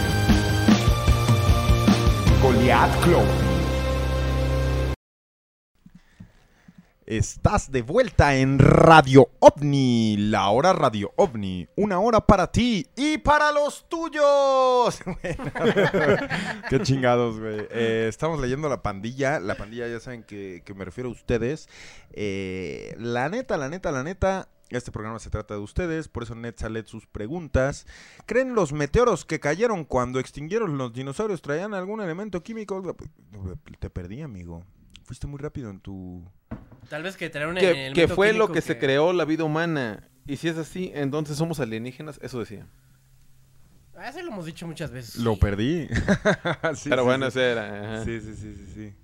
Goliath 2.42 3.00
Club. 3.02 3.45
Estás 7.06 7.70
de 7.70 7.82
vuelta 7.82 8.34
en 8.34 8.58
Radio 8.58 9.28
OVNI, 9.38 10.16
la 10.28 10.48
hora 10.48 10.72
Radio 10.72 11.12
OVNI, 11.14 11.68
una 11.76 12.00
hora 12.00 12.20
para 12.20 12.50
ti 12.50 12.84
y 12.96 13.18
para 13.18 13.52
los 13.52 13.88
tuyos. 13.88 15.00
Qué 16.68 16.80
chingados, 16.80 17.38
güey. 17.38 17.60
Eh, 17.70 18.06
estamos 18.08 18.40
leyendo 18.40 18.68
la 18.68 18.82
pandilla, 18.82 19.38
la 19.38 19.54
pandilla 19.54 19.86
ya 19.86 20.00
saben 20.00 20.24
que, 20.24 20.62
que 20.64 20.74
me 20.74 20.84
refiero 20.84 21.08
a 21.08 21.12
ustedes. 21.12 21.68
Eh, 22.10 22.96
la 22.98 23.28
neta, 23.28 23.56
la 23.56 23.68
neta, 23.68 23.92
la 23.92 24.02
neta, 24.02 24.48
este 24.70 24.90
programa 24.90 25.20
se 25.20 25.30
trata 25.30 25.54
de 25.54 25.60
ustedes, 25.60 26.08
por 26.08 26.24
eso 26.24 26.34
Netza 26.34 26.68
lee 26.68 26.82
sus 26.86 27.06
preguntas. 27.06 27.86
¿Creen 28.26 28.56
los 28.56 28.72
meteoros 28.72 29.24
que 29.24 29.38
cayeron 29.38 29.84
cuando 29.84 30.18
extinguieron 30.18 30.76
los 30.76 30.92
dinosaurios 30.92 31.40
traían 31.40 31.72
algún 31.72 32.00
elemento 32.00 32.42
químico? 32.42 32.82
Te 33.78 33.90
perdí, 33.90 34.22
amigo. 34.22 34.64
Fuiste 35.04 35.28
muy 35.28 35.38
rápido 35.38 35.70
en 35.70 35.78
tu... 35.78 36.24
Tal 36.88 37.02
vez 37.02 37.16
que 37.16 37.30
traer 37.30 37.48
un 37.48 37.56
Que, 37.56 37.92
que 37.94 38.08
fue 38.08 38.28
lo 38.32 38.46
químico 38.46 38.52
que, 38.54 38.60
se 38.60 38.78
creó 38.78 39.12
la 39.12 39.24
vida 39.24 39.44
humana. 39.44 40.08
Y 40.26 40.36
si 40.36 40.48
es 40.48 40.56
así, 40.56 40.92
entonces 40.94 41.36
somos 41.36 41.60
alienígenas. 41.60 42.18
Eso 42.22 42.38
decía. 42.38 42.66
Ah, 43.96 44.08
eso 44.08 44.20
lo 44.22 44.30
hemos 44.30 44.46
dicho 44.46 44.66
muchas 44.66 44.90
veces. 44.90 45.16
Lo 45.16 45.34
sí. 45.34 45.40
perdí. 45.40 45.88
Sí, 46.74 46.90
Pero 46.90 47.02
sí, 47.02 47.06
bueno, 47.06 47.30
sí. 47.30 47.38
ese 47.38 47.50
era. 47.52 47.94
ajá. 47.94 48.04
Sí, 48.04 48.20
sí, 48.20 48.34
sí, 48.34 48.54
sí, 48.54 48.72
sí. 48.74 48.94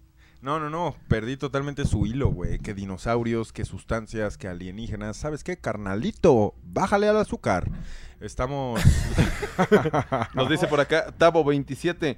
No, 0.43 0.59
no, 0.59 0.68
no, 0.68 0.97
perdí 1.07 1.37
totalmente 1.37 1.85
su 1.85 2.05
hilo, 2.05 2.28
güey. 2.28 2.59
Que 2.59 2.74
dinosaurios, 2.74 3.53
que 3.53 3.64
sustancias, 3.64 4.37
que 4.37 4.49
alienígenas. 4.49 5.16
¿Sabes 5.16 5.45
qué, 5.45 5.57
carnalito? 5.57 6.55
Bájale 6.64 7.09
al 7.09 7.16
azúcar. 7.16 7.70
Estamos... 8.20 8.80
Nos 10.35 10.49
dice 10.49 10.66
por 10.66 10.80
acá, 10.80 11.14
Tavo27. 11.16 12.16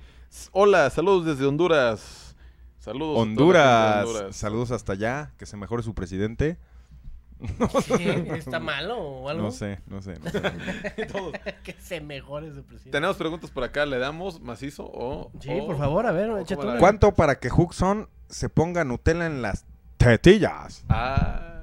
Hola, 0.52 0.88
saludos 0.88 1.26
desde 1.26 1.44
Honduras. 1.44 2.23
Saludos. 2.84 3.18
Honduras. 3.18 4.06
Saludos 4.36 4.70
hasta 4.70 4.92
allá. 4.92 5.32
Que 5.38 5.46
se 5.46 5.56
mejore 5.56 5.82
su 5.82 5.94
presidente. 5.94 6.58
¿Qué? 7.96 8.34
¿Está 8.36 8.60
malo 8.60 8.98
o 8.98 9.28
algo? 9.28 9.42
No 9.44 9.50
sé, 9.50 9.80
no 9.86 10.02
sé. 10.02 10.18
no 10.22 10.30
sé. 10.30 10.40
que 11.64 11.72
se 11.80 12.00
mejore 12.00 12.48
su 12.52 12.62
presidente. 12.62 12.90
Tenemos 12.90 13.16
preguntas 13.16 13.50
por 13.50 13.64
acá, 13.64 13.86
¿le 13.86 13.98
damos 13.98 14.40
macizo 14.40 14.84
o...? 14.86 15.30
Sí, 15.40 15.48
o- 15.50 15.66
por 15.66 15.78
favor, 15.78 16.06
a 16.06 16.12
ver, 16.12 16.30
échate 16.40 16.64
una. 16.66 16.78
¿Cuánto 16.78 17.14
para 17.14 17.38
que 17.40 17.48
Huxon 17.50 18.08
se 18.28 18.48
ponga 18.48 18.84
Nutella 18.84 19.26
en 19.26 19.40
las 19.42 19.64
tetillas? 19.96 20.84
Ah, 20.88 21.62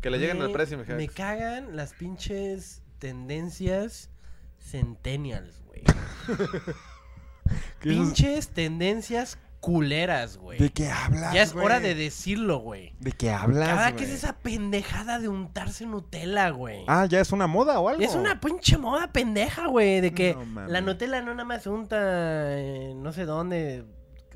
que 0.00 0.10
le 0.10 0.18
lleguen 0.18 0.40
al 0.42 0.48
Me- 0.48 0.52
precio, 0.54 0.78
Me 0.78 0.84
Jax. 0.84 1.14
cagan 1.14 1.76
las 1.76 1.92
pinches 1.92 2.82
tendencias 2.98 4.10
centennials, 4.58 5.62
güey. 5.66 5.82
¿Qué 7.80 7.90
es- 7.90 7.96
pinches 7.96 8.48
tendencias 8.48 9.38
culeras, 9.60 10.36
güey. 10.38 10.58
¿De 10.58 10.70
qué 10.70 10.88
hablas, 10.88 11.32
Ya 11.34 11.42
es 11.42 11.52
güey? 11.52 11.64
hora 11.64 11.80
de 11.80 11.94
decirlo, 11.94 12.58
güey. 12.58 12.94
¿De 13.00 13.12
qué 13.12 13.30
hablas, 13.30 13.68
Cada 13.68 13.96
que 13.96 14.04
es 14.04 14.10
esa 14.10 14.38
pendejada 14.38 15.18
de 15.18 15.28
untarse 15.28 15.84
Nutella, 15.86 16.50
güey. 16.50 16.84
Ah, 16.86 17.06
¿ya 17.06 17.20
es 17.20 17.32
una 17.32 17.46
moda 17.46 17.78
o 17.80 17.88
algo? 17.88 18.02
Es 18.02 18.14
una 18.14 18.40
pinche 18.40 18.78
moda 18.78 19.12
pendeja, 19.12 19.66
güey, 19.66 20.00
de 20.00 20.12
que 20.14 20.34
No 20.34 20.66
la 20.68 20.80
Nutella 20.80 21.20
no 21.22 21.32
nada 21.32 21.44
más 21.44 21.62
se 21.64 21.70
unta 21.70 22.58
en 22.58 23.02
no 23.02 23.12
sé 23.12 23.24
dónde. 23.24 23.84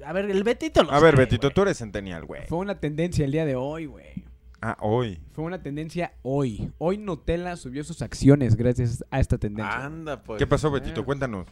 A 0.04 0.12
ver, 0.12 0.30
el 0.30 0.42
Betito 0.42 0.82
lo 0.82 0.90
A 0.90 0.98
ver, 1.00 1.12
sabe, 1.14 1.24
Betito, 1.24 1.48
güey. 1.48 1.54
tú 1.54 1.62
eres 1.62 1.78
centennial, 1.78 2.24
güey. 2.24 2.46
Fue 2.48 2.58
una 2.58 2.80
tendencia 2.80 3.24
el 3.24 3.30
día 3.32 3.44
de 3.44 3.54
hoy, 3.54 3.86
güey. 3.86 4.24
Ah, 4.60 4.76
hoy. 4.80 5.20
Fue 5.32 5.44
una 5.44 5.62
tendencia 5.62 6.12
hoy. 6.22 6.72
Hoy 6.78 6.98
Nutella 6.98 7.56
subió 7.56 7.82
sus 7.84 8.00
acciones 8.02 8.56
gracias 8.56 9.04
a 9.10 9.18
esta 9.20 9.38
tendencia. 9.38 9.84
Anda, 9.84 10.22
pues. 10.22 10.38
¿Qué 10.38 10.46
pasó, 10.46 10.68
Eh. 10.68 10.72
Betito? 10.80 11.04
Cuéntanos. 11.04 11.46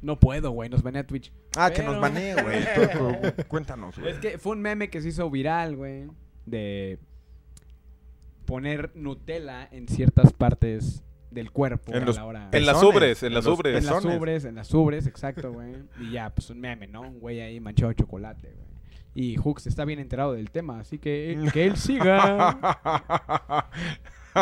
No 0.00 0.18
puedo, 0.20 0.50
güey. 0.50 0.68
Nos 0.68 0.82
banea 0.82 1.06
Twitch. 1.06 1.32
Ah, 1.56 1.70
que 1.70 1.82
nos 1.82 2.00
banee, 2.00 2.34
güey. 2.34 2.64
Cuéntanos, 3.48 3.98
güey. 3.98 4.12
Es 4.12 4.18
que 4.18 4.38
fue 4.38 4.52
un 4.52 4.62
meme 4.62 4.90
que 4.90 5.00
se 5.02 5.08
hizo 5.08 5.28
viral, 5.30 5.76
güey. 5.76 6.06
De 6.46 6.98
poner 8.44 8.92
Nutella 8.94 9.68
en 9.70 9.88
ciertas 9.88 10.32
partes 10.32 11.04
del 11.30 11.50
cuerpo 11.50 11.92
En 11.92 12.02
a 12.02 12.06
los 12.06 12.16
la 12.16 12.24
hora. 12.24 12.48
En 12.52 12.64
las 12.64 12.76
Pezones, 12.76 12.96
ubres, 12.96 13.22
en 13.22 13.34
las 13.34 13.44
los 13.44 13.58
ubres. 13.58 13.76
En 13.76 13.84
las 13.84 13.94
pezones. 13.94 14.18
ubres, 14.18 14.44
en 14.44 14.54
las 14.54 14.74
ubres, 14.74 15.06
exacto, 15.06 15.52
güey. 15.52 15.74
Y 16.00 16.12
ya, 16.12 16.30
pues 16.34 16.48
un 16.50 16.60
meme, 16.60 16.86
¿no? 16.86 17.02
Un 17.02 17.20
güey 17.20 17.40
ahí 17.40 17.60
manchado 17.60 17.90
de 17.90 17.96
chocolate, 17.96 18.52
güey. 18.54 18.68
Y 19.14 19.36
Hooks 19.36 19.66
está 19.66 19.84
bien 19.84 19.98
enterado 19.98 20.34
del 20.34 20.50
tema, 20.50 20.78
así 20.80 20.98
que 20.98 21.48
que 21.52 21.66
él 21.66 21.76
siga. 21.76 23.68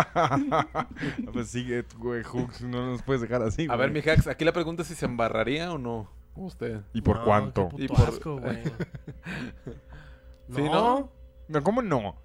pues 1.33 1.49
sigue, 1.49 1.85
güey, 1.99 2.23
Hooks, 2.23 2.63
no 2.63 2.87
nos 2.87 3.03
puedes 3.03 3.23
dejar 3.23 3.43
así, 3.43 3.65
A 3.65 3.67
güey. 3.69 3.79
ver, 3.79 3.91
mi 3.91 4.03
Jax, 4.03 4.27
aquí 4.27 4.45
la 4.45 4.53
pregunta 4.53 4.83
es 4.83 4.89
si 4.89 4.95
se 4.95 5.07
embarraría 5.07 5.73
o 5.73 5.79
no. 5.79 6.11
Usted. 6.35 6.83
¿Y 6.93 7.01
por 7.01 7.19
No, 7.19 7.25
cuánto? 7.25 7.69
qué 7.77 7.85
Y 7.85 7.89
por- 7.89 8.01
asco, 8.09 8.39
güey. 8.39 8.63
Sí, 10.55 10.63
no. 10.63 11.11
¿no? 11.49 11.63
¿cómo 11.63 11.83
no? 11.83 12.17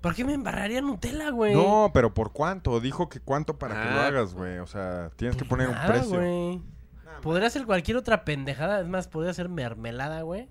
¿Por 0.00 0.14
qué 0.14 0.24
me 0.24 0.32
embarraría 0.34 0.80
Nutella, 0.80 1.30
güey? 1.30 1.54
No, 1.54 1.90
pero 1.92 2.14
¿por 2.14 2.32
cuánto? 2.32 2.78
Dijo 2.78 3.08
que 3.08 3.18
cuánto 3.18 3.58
para 3.58 3.74
que 3.82 3.90
lo 3.90 4.00
Ah. 4.00 4.06
hagas, 4.06 4.34
güey. 4.34 4.58
O 4.58 4.66
sea, 4.66 5.10
tienes 5.16 5.36
que 5.36 5.44
poner 5.44 5.68
un 5.68 5.76
precio. 5.86 6.18
güey. 6.20 6.62
Podría 7.20 7.50
ser 7.50 7.66
cualquier 7.66 7.96
otra 7.96 8.24
pendejada. 8.24 8.80
Es 8.80 8.86
más, 8.86 9.08
podría 9.08 9.34
ser 9.34 9.48
mermelada, 9.48 10.22
güey. 10.22 10.48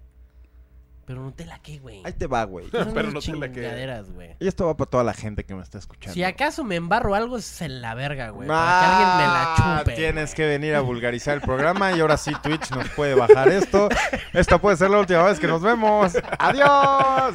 Pero 1.08 1.22
Nutella, 1.22 1.58
¿qué, 1.64 1.80
güey? 1.80 2.02
Ahí 2.04 2.12
te 2.12 2.28
va, 2.28 2.44
güey. 2.44 2.66
Pero 2.70 3.12
Nutella, 3.12 3.50
¿qué? 3.50 4.02
güey. 4.14 4.36
Y 4.42 4.48
esto 4.50 4.66
va 4.66 4.76
para 4.76 4.90
toda 4.92 5.04
la 5.06 5.14
gente 5.14 5.46
que 5.46 5.56
me 5.56 5.64
está 5.64 5.78
escuchando. 5.78 6.14
Si 6.14 6.22
acaso 6.22 6.66
me 6.66 6.76
embarro 6.76 7.16
algo, 7.16 7.38
es 7.38 7.62
en 7.62 7.82
la 7.82 7.96
verga, 7.96 8.32
güey. 8.32 8.46
Para 8.46 8.80
que 8.82 8.86
alguien 8.86 9.18
me 9.18 9.24
la 9.34 9.78
chupe. 9.80 9.92
Tienes 9.96 10.36
que 10.36 10.46
venir 10.46 10.76
a 10.76 10.82
vulgarizar 10.82 11.36
el 11.36 11.40
programa 11.42 11.94
y 11.96 12.02
ahora 12.02 12.18
sí 12.18 12.34
Twitch 12.44 12.72
nos 12.72 12.90
puede 12.90 13.16
bajar 13.16 13.48
esto. 13.48 13.88
Esta 14.34 14.58
puede 14.60 14.76
ser 14.76 14.90
la 14.90 15.00
última 15.00 15.24
vez 15.24 15.40
que 15.40 15.48
nos 15.48 15.62
vemos. 15.62 16.12
Adiós. 16.40 17.34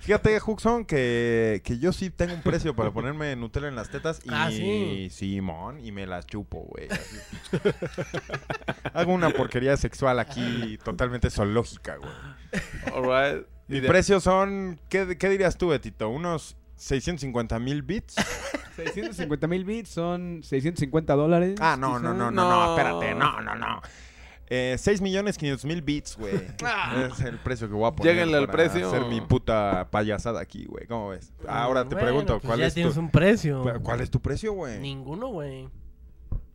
Fíjate, 0.00 0.38
Huxon, 0.46 0.84
que, 0.84 1.60
que 1.64 1.78
yo 1.80 1.92
sí 1.92 2.10
tengo 2.10 2.34
un 2.34 2.42
precio 2.42 2.72
para 2.76 2.92
ponerme 2.92 3.34
Nutella 3.34 3.66
en 3.66 3.74
las 3.74 3.90
tetas 3.90 4.20
y 4.24 4.28
Ah, 4.30 4.46
sí. 4.48 5.08
Simón 5.10 5.84
y 5.84 5.90
me 5.90 6.06
las 6.06 6.24
chupo, 6.24 6.60
güey. 6.68 6.86
Hago 8.94 9.12
una 9.12 9.30
porquería 9.30 9.76
sexual 9.76 10.20
aquí 10.20 10.35
totalmente 10.84 11.30
zoológica, 11.30 11.96
güey. 11.96 12.10
Alright. 12.94 13.46
Mis 13.68 13.82
de- 13.82 13.88
precios 13.88 14.22
son, 14.22 14.78
¿qué, 14.88 15.16
qué 15.18 15.28
dirías 15.28 15.56
tú, 15.58 15.68
Betito? 15.68 16.08
¿Unos 16.08 16.56
650 16.76 17.58
mil 17.58 17.82
bits? 17.82 18.14
650 18.76 19.46
mil 19.46 19.64
bits 19.64 19.88
son 19.90 20.40
650 20.42 21.14
dólares. 21.14 21.56
Ah, 21.60 21.76
no, 21.78 21.98
no, 21.98 22.12
no, 22.14 22.30
no, 22.30 22.30
no, 22.30 22.50
No. 22.50 22.76
espérate, 22.76 23.14
no, 23.14 23.40
no, 23.40 23.54
no. 23.54 23.80
Eh, 24.48 24.76
6 24.78 25.00
millones 25.00 25.38
500 25.38 25.64
mil 25.64 25.82
bits, 25.82 26.16
güey. 26.16 26.34
es 26.36 27.20
el 27.20 27.38
precio 27.38 27.66
que 27.66 27.74
voy 27.74 27.88
a 27.88 27.92
poner 27.96 28.12
Lléguenle 28.14 28.36
al 28.36 28.48
precio. 28.48 28.86
hacer 28.86 29.04
mi 29.06 29.20
puta 29.20 29.88
payasada 29.90 30.40
aquí, 30.40 30.66
güey. 30.66 30.86
¿Cómo 30.86 31.08
ves? 31.08 31.32
Ahora 31.48 31.82
te 31.82 31.96
Bueno, 31.96 32.02
pregunto, 32.06 32.34
pues 32.34 32.46
¿cuál 32.46 32.60
ya 32.60 32.66
es 32.66 32.74
tienes 32.74 32.94
tu 32.94 33.00
un 33.00 33.10
precio. 33.10 33.64
¿Cuál 33.82 34.00
es 34.02 34.10
tu 34.10 34.20
precio, 34.20 34.52
güey? 34.52 34.78
Ninguno, 34.78 35.28
güey. 35.28 35.68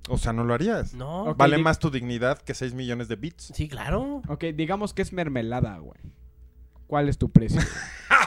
O 0.09 0.17
sea, 0.17 0.33
¿no 0.33 0.43
lo 0.43 0.53
harías? 0.53 0.93
No. 0.93 1.23
Ok. 1.25 1.37
¿Vale 1.37 1.57
más 1.57 1.79
tu 1.79 1.89
dignidad 1.91 2.39
que 2.39 2.53
6 2.53 2.73
millones 2.73 3.07
de 3.07 3.15
bits? 3.15 3.51
Sí, 3.55 3.69
claro. 3.69 4.21
Ok, 4.27 4.45
digamos 4.55 4.93
que 4.93 5.01
es 5.01 5.13
mermelada, 5.13 5.77
güey. 5.77 5.99
¿Cuál 6.87 7.07
es 7.07 7.17
tu 7.17 7.31
precio? 7.31 7.61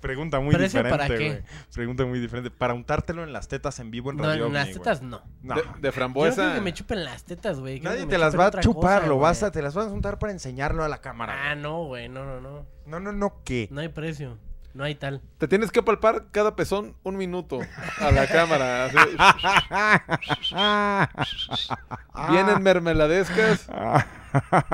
Pregunta 0.00 0.40
muy 0.40 0.54
¿Precio 0.54 0.82
para 0.82 1.04
diferente, 1.04 1.24
qué? 1.24 1.30
güey. 1.40 1.44
Pregunta 1.72 2.04
muy 2.04 2.18
diferente. 2.18 2.50
Para 2.50 2.74
untártelo 2.74 3.24
en 3.24 3.32
las 3.32 3.48
tetas 3.48 3.78
en 3.80 3.90
vivo 3.90 4.10
en 4.10 4.18
No, 4.18 4.24
Radio 4.24 4.46
en 4.46 4.52
las 4.52 4.72
tetas 4.72 5.02
no. 5.02 5.22
No. 5.42 5.54
De, 5.54 5.62
de 5.62 5.66
Yo 5.68 5.72
no 5.82 5.92
frambuesa. 5.92 6.34
quiero 6.42 6.54
que 6.56 6.60
me 6.60 6.74
chupen 6.74 7.04
las 7.04 7.24
tetas, 7.24 7.60
güey. 7.60 7.80
Nadie 7.80 8.06
te 8.06 8.18
las 8.18 8.38
va 8.38 8.46
a 8.46 8.50
chupar, 8.60 9.00
cosa, 9.02 9.06
lo 9.08 9.18
vas 9.18 9.42
a, 9.42 9.50
te 9.52 9.62
las 9.62 9.74
vas 9.74 9.86
a 9.86 9.90
untar 9.92 10.18
para 10.18 10.32
enseñarlo 10.32 10.84
a 10.84 10.88
la 10.88 11.00
cámara. 11.00 11.50
Ah, 11.50 11.54
no, 11.54 11.84
güey. 11.84 12.08
No, 12.08 12.24
no, 12.24 12.40
no. 12.40 12.66
No, 12.86 13.00
no, 13.00 13.12
no, 13.12 13.42
¿qué? 13.44 13.68
No 13.70 13.80
hay 13.80 13.88
precio. 13.88 14.38
No 14.76 14.84
hay 14.84 14.94
tal. 14.94 15.22
Te 15.38 15.48
tienes 15.48 15.70
que 15.72 15.82
palpar 15.82 16.26
cada 16.32 16.54
pezón 16.54 16.94
un 17.02 17.16
minuto 17.16 17.60
a 17.98 18.10
la 18.10 18.26
cámara. 18.26 18.84
así. 18.84 18.96
Vienen 22.30 22.62
mermeladescas, 22.62 23.68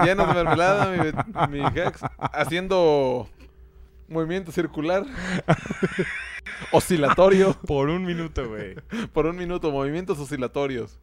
llenas 0.05 0.27
de 0.27 0.35
mermelada, 0.35 0.91
mi, 0.91 1.59
mi 1.61 1.67
Hex, 1.67 2.01
haciendo 2.33 3.29
movimiento 4.09 4.51
circular, 4.51 5.05
oscilatorio, 6.73 7.55
Por 7.67 7.89
un 7.89 8.05
minuto, 8.05 8.49
güey. 8.49 8.75
por 9.13 9.27
un 9.27 9.37
minuto, 9.37 9.71
movimientos 9.71 10.19
oscilatorios. 10.19 10.99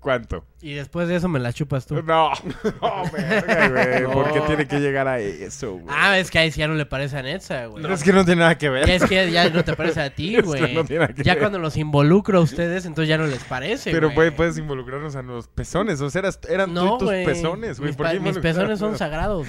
¿Cuánto? 0.00 0.44
Y 0.62 0.74
después 0.74 1.08
de 1.08 1.16
eso 1.16 1.28
me 1.28 1.38
las 1.40 1.54
chupas 1.56 1.84
tú. 1.86 1.96
No, 2.02 2.30
no, 2.82 3.10
verga, 3.12 3.68
güey. 3.68 4.02
No. 4.02 4.12
¿Por 4.12 4.32
qué 4.32 4.40
tiene 4.42 4.66
que 4.68 4.78
llegar 4.80 5.08
a 5.08 5.18
eso, 5.18 5.72
güey? 5.72 5.86
Ah, 5.88 6.18
es 6.18 6.30
que 6.30 6.38
ahí 6.38 6.50
sí 6.52 6.60
ya 6.60 6.68
no 6.68 6.74
le 6.74 6.86
parece 6.86 7.16
a 7.18 7.22
Netza, 7.22 7.66
güey. 7.66 7.84
es 7.92 8.02
que 8.04 8.12
no 8.12 8.24
tiene 8.24 8.40
nada 8.42 8.56
que 8.56 8.68
ver. 8.70 8.86
Ya 8.86 8.94
es 8.94 9.04
que 9.04 9.30
ya 9.30 9.50
no 9.50 9.64
te 9.64 9.74
parece 9.74 10.00
a 10.00 10.10
ti, 10.14 10.36
Es 10.36 10.42
que 10.42 10.46
güey. 10.46 10.74
no 10.74 10.84
tiene 10.84 11.02
nada 11.02 11.14
que 11.14 11.22
ya 11.24 11.34
ver. 11.34 11.40
cuando 11.42 11.58
los 11.58 11.76
involucro 11.76 12.38
a 12.38 12.42
ustedes, 12.42 12.86
entonces 12.86 13.08
ya 13.08 13.18
no 13.18 13.26
les 13.26 13.42
parece, 13.44 13.90
Pero 13.90 14.08
güey. 14.08 14.14
puede- 14.14 14.32
puedes 14.32 14.56
involucrarnos 14.58 15.16
a 15.16 15.22
los 15.22 15.48
pezones. 15.48 16.00
O 16.00 16.10
sea, 16.10 16.20
eras- 16.20 16.40
eran 16.48 16.68
tú 16.70 16.74
No, 16.74 16.94
y 16.94 16.98
tus 16.98 17.08
güey. 17.08 17.24
pezones, 17.24 17.78
güey. 17.78 17.88
Mis, 17.90 17.96
¿Por 17.96 18.06
pa- 18.06 18.12
qué 18.12 18.20
mis 18.20 18.28
involucrarnos? 18.28 18.60
pezones 18.62 18.78
son 18.78 18.98
sagrados. 18.98 19.46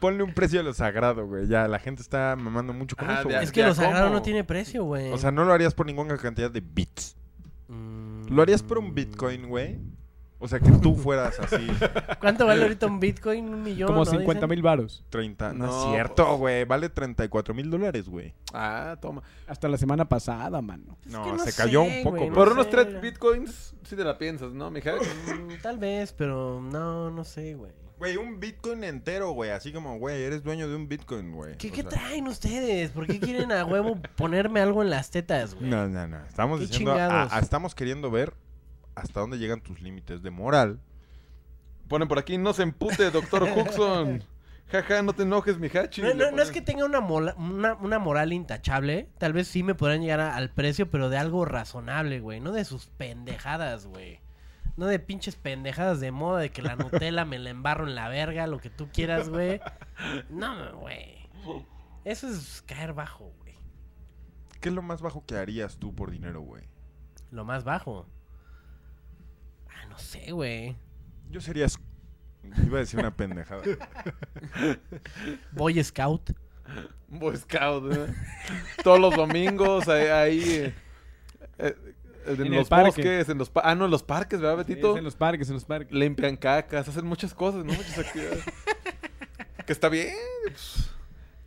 Ponle 0.00 0.22
un 0.22 0.32
precio 0.32 0.60
a 0.60 0.62
lo 0.62 0.72
sagrado, 0.74 1.26
güey. 1.26 1.46
Ya, 1.48 1.66
la 1.68 1.78
gente 1.78 2.02
está 2.02 2.36
mamando 2.38 2.72
mucho 2.72 2.96
con 2.96 3.10
Ah, 3.10 3.18
eso, 3.20 3.28
de- 3.28 3.42
es 3.42 3.52
que 3.52 3.60
Ya, 3.60 3.68
lo 3.68 3.74
sagrado 3.74 4.04
¿cómo? 4.06 4.16
no 4.16 4.22
tiene 4.22 4.44
precio, 4.44 4.84
güey. 4.84 5.10
O 5.12 5.18
sea, 5.18 5.30
no 5.32 5.44
lo 5.44 5.52
harías 5.52 5.74
por 5.74 5.86
ninguna 5.86 6.16
cantidad 6.16 6.50
de 6.50 6.60
bits. 6.64 7.16
Mm. 7.72 8.34
¿Lo 8.34 8.42
harías 8.42 8.62
por 8.62 8.78
un 8.78 8.94
bitcoin, 8.94 9.48
güey? 9.48 9.78
O 10.38 10.48
sea, 10.48 10.58
que 10.58 10.72
tú 10.72 10.96
fueras 10.96 11.38
así, 11.38 11.68
¿Cuánto 12.20 12.46
vale 12.46 12.62
ahorita 12.62 12.86
un 12.86 12.98
bitcoin? 12.98 13.48
Un 13.48 13.62
millón. 13.62 13.86
Como 13.86 14.00
¿no? 14.00 14.04
50 14.06 14.32
Dicen. 14.32 14.48
mil 14.48 14.60
varos. 14.62 15.04
30. 15.10 15.52
No, 15.52 15.66
No, 15.66 15.84
es 15.84 15.90
cierto, 15.92 16.26
pues. 16.26 16.38
güey. 16.38 16.64
Vale 16.64 16.88
34 16.88 17.54
mil 17.54 17.70
dólares, 17.70 18.08
güey. 18.08 18.34
Ah, 18.52 18.96
toma. 19.00 19.22
Hasta 19.46 19.68
la 19.68 19.78
semana 19.78 20.08
pasada, 20.08 20.60
mano. 20.60 20.98
Es 21.06 21.12
No, 21.12 21.22
que 21.22 21.30
no 21.30 21.38
se 21.38 21.52
sé, 21.52 21.62
cayó 21.62 21.82
un 21.82 22.02
poco. 22.02 22.28
Por 22.32 22.48
no 22.48 22.54
unos 22.54 22.64
sé. 22.66 22.72
3 22.72 23.00
bitcoins, 23.00 23.76
sí 23.84 23.94
te 23.94 24.02
la 24.02 24.18
piensas, 24.18 24.52
¿no, 24.52 24.68
mi 24.70 24.80
Hex? 24.80 24.94
Mm, 25.28 25.62
Tal 25.62 25.78
vez, 25.78 26.12
pero 26.12 26.60
no, 26.60 27.08
no 27.12 27.22
sé, 27.22 27.54
güey. 27.54 27.70
Güey, 28.02 28.16
un 28.16 28.40
bitcoin 28.40 28.82
entero, 28.82 29.30
güey. 29.30 29.50
Así 29.50 29.72
como, 29.72 29.96
güey, 29.96 30.24
eres 30.24 30.42
dueño 30.42 30.68
de 30.68 30.74
un 30.74 30.88
bitcoin, 30.88 31.30
güey. 31.30 31.56
¿Qué, 31.56 31.68
O 31.68 31.72
qué 31.72 31.82
sea, 31.82 31.90
traen 31.90 32.26
ustedes? 32.26 32.90
¿Por 32.90 33.06
qué 33.06 33.20
quieren 33.20 33.52
a 33.52 33.64
huevo 33.64 33.96
ponerme 34.16 34.58
algo 34.60 34.82
en 34.82 34.90
las 34.90 35.10
tetas, 35.12 35.54
güey? 35.54 35.70
No, 35.70 35.86
no, 35.88 36.08
no. 36.08 36.24
Estamos 36.26 36.58
¿Qué 36.58 36.66
diciendo, 36.66 36.90
a- 36.90 36.96
chingados? 36.96 37.32
a- 37.32 37.38
estamos 37.38 37.76
queriendo 37.76 38.10
ver 38.10 38.34
hasta 38.96 39.20
dónde 39.20 39.38
llegan 39.38 39.60
tus 39.60 39.80
límites 39.80 40.20
de 40.20 40.30
moral. 40.32 40.80
Ponen 41.86 42.08
por 42.08 42.18
aquí, 42.18 42.38
no 42.38 42.52
se 42.54 42.64
empute, 42.64 43.08
doctor 43.12 43.44
Huxon. 43.44 44.24
Jaja, 44.72 45.02
no 45.02 45.12
te 45.12 45.22
enojes, 45.22 45.58
mi 45.58 45.68
Hachi. 45.68 46.02
No, 46.02 46.12
no, 46.14 46.32
no 46.32 46.42
es 46.42 46.50
que 46.50 46.60
tenga 46.60 46.84
una, 46.84 47.00
mola- 47.00 47.36
una, 47.38 47.74
una 47.74 48.00
moral 48.00 48.32
intachable. 48.32 49.08
Tal 49.18 49.32
vez 49.32 49.46
sí 49.46 49.62
me 49.62 49.76
podrán 49.76 50.00
llegar 50.00 50.18
a- 50.18 50.34
al 50.34 50.50
precio, 50.50 50.90
pero 50.90 51.08
de 51.08 51.18
algo 51.18 51.44
razonable, 51.44 52.18
güey. 52.18 52.40
No 52.40 52.50
de 52.50 52.64
sus 52.64 52.86
pendejadas, 52.86 53.86
güey. 53.86 54.18
No 54.76 54.86
de 54.86 54.98
pinches 54.98 55.36
pendejadas 55.36 56.00
de 56.00 56.12
moda, 56.12 56.40
de 56.40 56.50
que 56.50 56.62
la 56.62 56.76
Nutella 56.76 57.24
me 57.24 57.38
la 57.38 57.50
embarro 57.50 57.86
en 57.86 57.94
la 57.94 58.08
verga, 58.08 58.46
lo 58.46 58.58
que 58.58 58.70
tú 58.70 58.88
quieras, 58.92 59.28
güey. 59.28 59.60
No, 60.30 60.78
güey. 60.78 61.28
Eso 62.04 62.28
es 62.28 62.62
caer 62.66 62.94
bajo, 62.94 63.32
güey. 63.38 63.54
¿Qué 64.60 64.70
es 64.70 64.74
lo 64.74 64.82
más 64.82 65.02
bajo 65.02 65.24
que 65.26 65.36
harías 65.36 65.76
tú 65.76 65.94
por 65.94 66.10
dinero, 66.10 66.40
güey? 66.40 66.64
Lo 67.30 67.44
más 67.44 67.64
bajo. 67.64 68.06
Ah, 69.68 69.86
no 69.88 69.98
sé, 69.98 70.32
güey. 70.32 70.76
Yo 71.30 71.40
sería... 71.40 71.66
Iba 72.64 72.78
a 72.78 72.80
decir 72.80 72.98
una 72.98 73.14
pendejada. 73.14 73.62
Boy 75.52 75.82
Scout. 75.82 76.32
Boy 77.08 77.36
Scout, 77.36 77.92
¿eh? 77.92 78.14
Todos 78.82 78.98
los 78.98 79.14
domingos 79.14 79.88
ahí, 79.88 80.06
ahí, 80.06 80.42
eh, 80.54 80.74
eh, 81.58 81.91
en, 82.26 82.50
los 82.50 82.68
parque. 82.68 82.86
bosques, 82.86 83.28
en 83.28 83.38
los 83.38 83.50
ah 83.54 83.74
no, 83.74 83.86
en 83.86 83.90
los 83.90 84.02
parques, 84.02 84.40
¿verdad, 84.40 84.58
Betito? 84.58 84.92
Es 84.92 84.98
en 84.98 85.04
los 85.04 85.16
parques, 85.16 85.48
en 85.48 85.54
los 85.54 85.64
parques. 85.64 85.92
Limpian 85.92 86.36
cacas, 86.36 86.88
hacen 86.88 87.06
muchas 87.06 87.34
cosas, 87.34 87.64
¿no? 87.64 87.72
Muchas 87.72 87.98
actividades. 87.98 88.44
que 89.66 89.72
está 89.72 89.88
bien, 89.88 90.14
pues, 90.44 90.90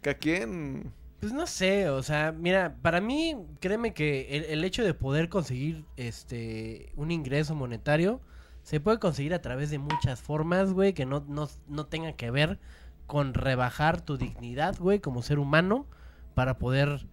que 0.01 0.09
a 0.09 0.13
quién 0.17 0.93
Pues 1.19 1.33
no 1.33 1.47
sé, 1.47 1.89
o 1.89 2.03
sea, 2.03 2.31
mira, 2.31 2.77
para 2.81 3.01
mí, 3.01 3.35
créeme 3.59 3.93
que 3.93 4.37
el, 4.37 4.45
el 4.45 4.63
hecho 4.63 4.83
de 4.83 4.93
poder 4.93 5.29
conseguir 5.29 5.85
este 5.97 6.91
un 6.95 7.11
ingreso 7.11 7.55
monetario 7.55 8.21
se 8.65 8.79
puede 8.79 8.97
conseguir 8.97 9.35
a 9.35 9.41
través 9.43 9.69
de 9.69 9.77
muchas 9.77 10.21
formas, 10.21 10.73
güey, 10.73 10.93
que 10.93 11.05
no, 11.05 11.23
no, 11.27 11.47
no 11.67 11.85
tenga 11.85 12.13
que 12.13 12.31
ver 12.31 12.59
con 13.05 13.35
rebajar 13.35 14.01
tu 14.01 14.17
dignidad, 14.17 14.75
güey, 14.79 14.99
como 14.99 15.21
ser 15.21 15.37
humano, 15.37 15.85
para 16.33 16.57
poder, 16.57 17.05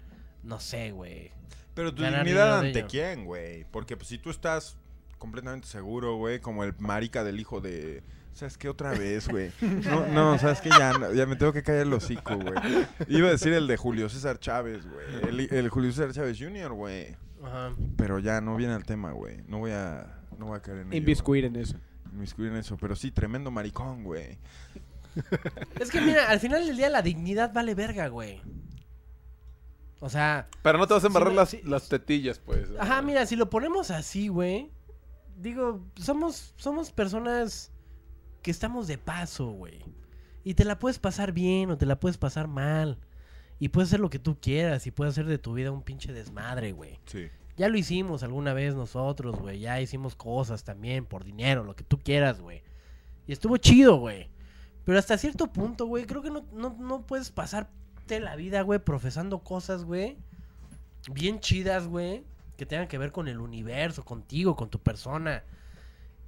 no 0.42 0.60
sé, 0.60 0.92
güey. 0.92 1.30
Pero 1.74 1.94
tu 1.94 2.02
Ganar 2.02 2.24
dignidad 2.24 2.58
ante 2.60 2.78
ello. 2.80 2.88
quién, 2.90 3.24
güey. 3.24 3.64
Porque 3.70 3.96
pues, 3.96 4.08
si 4.08 4.18
tú 4.18 4.30
estás 4.30 4.76
completamente 5.18 5.66
seguro, 5.68 6.16
güey, 6.16 6.40
como 6.40 6.64
el 6.64 6.74
marica 6.78 7.24
del 7.24 7.40
hijo 7.40 7.60
de... 7.60 8.02
¿Sabes 8.34 8.56
qué? 8.56 8.68
Otra 8.70 8.92
vez, 8.92 9.28
güey. 9.28 9.50
No, 9.60 10.06
no, 10.06 10.38
¿sabes 10.38 10.60
qué? 10.62 10.70
Ya, 10.70 10.92
no- 10.94 11.12
ya 11.12 11.26
me 11.26 11.36
tengo 11.36 11.52
que 11.52 11.62
callar 11.62 11.82
el 11.82 11.92
hocico, 11.92 12.34
güey. 12.36 12.54
Iba 13.08 13.28
a 13.28 13.32
decir 13.32 13.52
el 13.52 13.66
de 13.66 13.76
Julio 13.76 14.08
César 14.08 14.38
Chávez, 14.38 14.84
güey. 14.86 15.28
El, 15.28 15.52
el 15.54 15.68
Julio 15.68 15.92
César 15.92 16.12
Chávez 16.12 16.38
Jr., 16.38 16.72
güey. 16.72 17.14
Ajá. 17.44 17.74
Pero 17.96 18.18
ya 18.20 18.40
no 18.40 18.56
viene 18.56 18.72
al 18.72 18.84
tema, 18.84 19.12
güey. 19.12 19.42
No 19.48 19.58
voy 19.58 19.72
a... 19.72 20.18
No 20.38 20.46
voy 20.46 20.56
a 20.56 20.62
caer 20.62 20.78
en 20.78 20.86
ello, 20.88 20.96
Inviscuir 20.96 21.44
en 21.44 21.56
eso. 21.56 21.74
güey. 21.74 22.14
Inmiscuir 22.14 22.48
en 22.52 22.56
eso. 22.56 22.76
Pero 22.80 22.96
sí, 22.96 23.10
tremendo 23.10 23.50
maricón, 23.50 24.02
güey. 24.02 24.38
Es 25.78 25.90
que 25.90 26.00
mira, 26.00 26.30
al 26.30 26.40
final 26.40 26.66
del 26.66 26.76
día 26.76 26.88
la 26.88 27.02
dignidad 27.02 27.52
vale 27.52 27.74
verga, 27.74 28.08
güey. 28.08 28.40
O 30.02 30.08
sea, 30.08 30.48
Pero 30.64 30.78
no 30.78 30.86
te 30.88 30.94
vas 30.94 31.04
a 31.04 31.06
embarrar 31.06 31.32
las, 31.32 31.54
las 31.62 31.88
tetillas, 31.88 32.40
pues. 32.40 32.68
Ajá, 32.76 33.00
mira, 33.02 33.24
si 33.24 33.36
lo 33.36 33.48
ponemos 33.48 33.92
así, 33.92 34.26
güey. 34.26 34.72
Digo, 35.36 35.80
somos, 35.94 36.54
somos 36.56 36.90
personas 36.90 37.70
que 38.42 38.50
estamos 38.50 38.88
de 38.88 38.98
paso, 38.98 39.46
güey. 39.52 39.78
Y 40.42 40.54
te 40.54 40.64
la 40.64 40.80
puedes 40.80 40.98
pasar 40.98 41.30
bien 41.30 41.70
o 41.70 41.78
te 41.78 41.86
la 41.86 42.00
puedes 42.00 42.18
pasar 42.18 42.48
mal. 42.48 42.98
Y 43.60 43.68
puedes 43.68 43.90
hacer 43.90 44.00
lo 44.00 44.10
que 44.10 44.18
tú 44.18 44.40
quieras 44.40 44.88
y 44.88 44.90
puedes 44.90 45.12
hacer 45.12 45.26
de 45.26 45.38
tu 45.38 45.54
vida 45.54 45.70
un 45.70 45.84
pinche 45.84 46.12
desmadre, 46.12 46.72
güey. 46.72 46.98
Sí. 47.06 47.28
Ya 47.56 47.68
lo 47.68 47.78
hicimos 47.78 48.24
alguna 48.24 48.54
vez 48.54 48.74
nosotros, 48.74 49.38
güey. 49.38 49.60
Ya 49.60 49.80
hicimos 49.80 50.16
cosas 50.16 50.64
también 50.64 51.06
por 51.06 51.22
dinero, 51.22 51.62
lo 51.62 51.76
que 51.76 51.84
tú 51.84 52.00
quieras, 52.00 52.40
güey. 52.40 52.64
Y 53.28 53.32
estuvo 53.32 53.56
chido, 53.56 53.98
güey. 53.98 54.28
Pero 54.84 54.98
hasta 54.98 55.16
cierto 55.16 55.52
punto, 55.52 55.86
güey, 55.86 56.06
creo 56.06 56.22
que 56.22 56.30
no, 56.30 56.44
no, 56.52 56.76
no 56.76 57.06
puedes 57.06 57.30
pasarte 57.30 57.81
la 58.08 58.36
vida, 58.36 58.62
güey, 58.62 58.78
profesando 58.78 59.40
cosas, 59.40 59.84
güey. 59.84 60.18
Bien 61.10 61.40
chidas, 61.40 61.86
güey. 61.86 62.24
Que 62.56 62.66
tengan 62.66 62.88
que 62.88 62.98
ver 62.98 63.12
con 63.12 63.28
el 63.28 63.40
universo, 63.40 64.04
contigo, 64.04 64.56
con 64.56 64.68
tu 64.68 64.78
persona. 64.78 65.42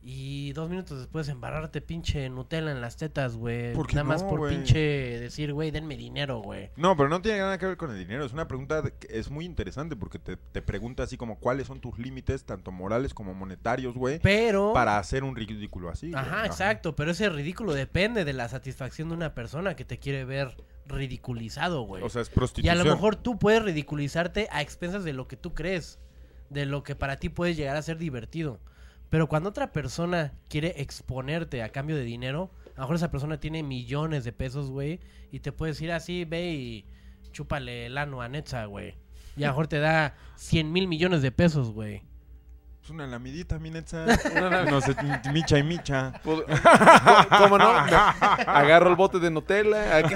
Y 0.06 0.52
dos 0.52 0.68
minutos 0.68 0.98
después 0.98 1.30
embarrarte 1.30 1.80
pinche 1.80 2.28
Nutella 2.28 2.70
en 2.70 2.82
las 2.82 2.98
tetas, 2.98 3.36
güey. 3.36 3.72
¿Por 3.72 3.90
Nada 3.94 4.04
más 4.04 4.22
no, 4.22 4.28
por 4.28 4.40
güey? 4.40 4.54
pinche 4.54 4.78
decir, 4.78 5.54
güey, 5.54 5.70
denme 5.70 5.96
dinero, 5.96 6.40
güey. 6.40 6.68
No, 6.76 6.94
pero 6.94 7.08
no 7.08 7.22
tiene 7.22 7.38
nada 7.38 7.56
que 7.56 7.64
ver 7.64 7.78
con 7.78 7.90
el 7.90 7.98
dinero. 7.98 8.26
Es 8.26 8.34
una 8.34 8.46
pregunta 8.46 8.82
que 8.82 9.08
es 9.08 9.30
muy 9.30 9.46
interesante 9.46 9.96
porque 9.96 10.18
te, 10.18 10.36
te 10.36 10.60
pregunta 10.60 11.04
así 11.04 11.16
como 11.16 11.38
cuáles 11.38 11.68
son 11.68 11.80
tus 11.80 11.98
límites, 11.98 12.44
tanto 12.44 12.70
morales 12.70 13.14
como 13.14 13.32
monetarios, 13.32 13.94
güey, 13.94 14.18
Pero... 14.18 14.74
para 14.74 14.98
hacer 14.98 15.24
un 15.24 15.34
ridículo 15.34 15.88
así. 15.88 16.12
Ajá, 16.14 16.44
exacto, 16.44 16.94
pero 16.94 17.12
ese 17.12 17.30
ridículo 17.30 17.72
depende 17.72 18.26
de 18.26 18.34
la 18.34 18.50
satisfacción 18.50 19.08
de 19.08 19.14
una 19.14 19.32
persona 19.32 19.74
que 19.74 19.86
te 19.86 19.98
quiere 19.98 20.26
ver 20.26 20.54
ridiculizado, 20.86 21.80
güey. 21.84 22.02
O 22.02 22.10
sea, 22.10 22.20
es 22.20 22.28
y 22.28 22.32
prostitución. 22.32 22.78
a 22.78 22.84
lo 22.84 22.94
mejor 22.94 23.16
tú 23.16 23.38
puedes 23.38 23.62
ridiculizarte 23.62 24.48
a 24.50 24.60
expensas 24.60 25.02
de 25.02 25.14
lo 25.14 25.28
que 25.28 25.38
tú 25.38 25.54
crees, 25.54 25.98
de 26.50 26.66
lo 26.66 26.82
que 26.82 26.94
para 26.94 27.16
ti 27.16 27.30
puede 27.30 27.54
llegar 27.54 27.76
a 27.76 27.80
ser 27.80 27.96
divertido. 27.96 28.60
Pero 29.14 29.28
cuando 29.28 29.50
otra 29.50 29.70
persona 29.70 30.32
quiere 30.48 30.74
exponerte 30.78 31.62
a 31.62 31.68
cambio 31.68 31.94
de 31.94 32.02
dinero, 32.02 32.50
a 32.74 32.78
lo 32.78 32.82
mejor 32.82 32.96
esa 32.96 33.12
persona 33.12 33.38
tiene 33.38 33.62
millones 33.62 34.24
de 34.24 34.32
pesos, 34.32 34.72
güey, 34.72 34.98
y 35.30 35.38
te 35.38 35.52
puede 35.52 35.70
decir 35.70 35.92
así, 35.92 36.24
ve 36.24 36.50
y 36.50 36.86
chúpale 37.30 37.86
el 37.86 37.96
ano 37.96 38.22
a 38.22 38.28
Netza, 38.28 38.64
güey. 38.64 38.96
Y 39.36 39.44
a 39.44 39.46
lo 39.46 39.52
mejor 39.52 39.68
te 39.68 39.78
da 39.78 40.16
100 40.34 40.72
mil 40.72 40.88
millones 40.88 41.22
de 41.22 41.30
pesos, 41.30 41.70
güey. 41.70 42.02
Es 42.84 42.90
una 42.90 43.06
lamidita, 43.06 43.58
mi 43.58 43.70
Netza. 43.70 44.04
No 44.70 44.78
sé, 44.82 44.94
micha 45.32 45.56
y 45.58 45.62
micha. 45.62 46.12
Pues, 46.22 46.40
¿Cómo 47.38 47.56
no? 47.56 47.72
Me- 47.86 47.90
agarro 48.46 48.90
el 48.90 48.96
bote 48.96 49.18
de 49.18 49.30
Nutella. 49.30 49.96
Aquí, 49.96 50.14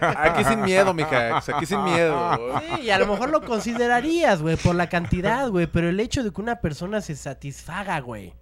aquí 0.00 0.44
sin 0.44 0.62
miedo, 0.62 0.94
mija. 0.94 1.36
Aquí 1.38 1.66
sin 1.66 1.84
miedo. 1.84 2.58
Sí, 2.76 2.84
y 2.84 2.90
a 2.90 2.98
lo 2.98 3.06
mejor 3.06 3.28
lo 3.28 3.42
considerarías, 3.44 4.40
güey, 4.40 4.56
por 4.56 4.74
la 4.74 4.88
cantidad, 4.88 5.50
güey. 5.50 5.66
Pero 5.66 5.90
el 5.90 6.00
hecho 6.00 6.24
de 6.24 6.30
que 6.32 6.40
una 6.40 6.56
persona 6.62 7.02
se 7.02 7.14
satisfaga, 7.16 8.00
güey, 8.00 8.32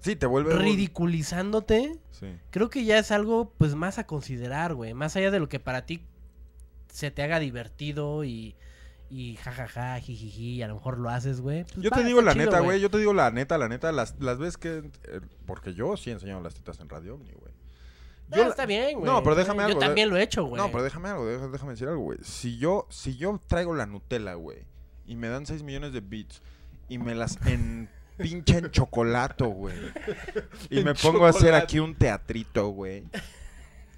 Sí, 0.00 0.16
te 0.16 0.26
vuelve... 0.26 0.54
ridiculizándote, 0.56 1.96
Sí. 2.10 2.26
creo 2.50 2.68
que 2.70 2.84
ya 2.84 2.98
es 2.98 3.10
algo, 3.12 3.52
pues, 3.56 3.74
más 3.76 3.98
a 3.98 4.06
considerar, 4.06 4.74
güey. 4.74 4.94
Más 4.94 5.14
allá 5.14 5.30
de 5.30 5.38
lo 5.38 5.48
que 5.48 5.60
para 5.60 5.86
ti 5.86 6.04
se 6.92 7.10
te 7.12 7.22
haga 7.22 7.38
divertido 7.38 8.24
y, 8.24 8.56
y 9.16 9.36
jajaja, 9.36 9.98
jijiji, 10.00 10.62
a 10.62 10.68
lo 10.68 10.74
mejor 10.74 10.98
lo 10.98 11.08
haces, 11.08 11.40
güey. 11.40 11.62
pues, 11.64 11.76
Yo 11.76 11.90
va, 11.90 11.96
te 11.98 12.04
digo 12.04 12.20
la 12.20 12.32
chido, 12.32 12.44
neta, 12.46 12.60
güey. 12.60 12.80
Yo 12.80 12.90
te 12.90 12.98
digo 12.98 13.14
la 13.14 13.30
neta, 13.30 13.56
la 13.58 13.68
neta. 13.68 13.92
Las, 13.92 14.16
las 14.18 14.38
veces 14.38 14.56
que... 14.56 14.78
eh, 15.04 15.20
porque 15.46 15.72
yo 15.74 15.96
sí 15.96 16.10
he 16.10 16.12
enseñado 16.14 16.40
las 16.42 16.54
tetas 16.54 16.80
en 16.80 16.88
Radio 16.88 17.14
Omni, 17.14 17.32
güey. 17.32 17.52
Ah, 18.32 18.36
Yo 18.36 18.42
la- 18.44 18.48
está 18.50 18.66
bien, 18.66 18.98
güey. 18.98 19.04
No, 19.04 19.22
pero 19.22 19.36
déjame 19.36 19.58
Yo 19.60 19.66
algo, 19.66 19.80
de- 19.80 19.86
también 19.86 20.10
lo 20.10 20.16
he 20.16 20.22
hecho, 20.22 20.44
güey. 20.44 20.60
No, 20.60 20.70
pero 20.72 20.82
déjame 20.82 21.08
algo, 21.10 21.26
déjame, 21.26 21.52
déjame 21.52 21.70
decir 21.72 21.86
algo, 21.88 22.02
güey. 22.02 22.18
Si 22.22 22.58
yo, 22.58 22.86
si 22.90 23.16
yo 23.16 23.40
traigo 23.46 23.74
la 23.74 23.86
Nutella, 23.86 24.34
güey, 24.34 24.64
y 25.06 25.14
me 25.16 25.28
dan 25.28 25.46
6 25.46 25.62
millones 25.62 25.92
de 25.92 26.00
bits 26.00 26.42
y 26.88 26.98
me 26.98 27.14
las 27.14 27.38
en 27.46 27.88
pinche 28.16 28.58
en 28.58 28.70
chocolato, 28.70 29.46
güey. 29.48 29.76
Y 30.70 30.82
me 30.82 30.94
pongo 30.94 31.26
a 31.26 31.30
hacer 31.30 31.54
aquí 31.54 31.78
un 31.78 31.94
teatrito, 31.94 32.68
güey. 32.68 33.04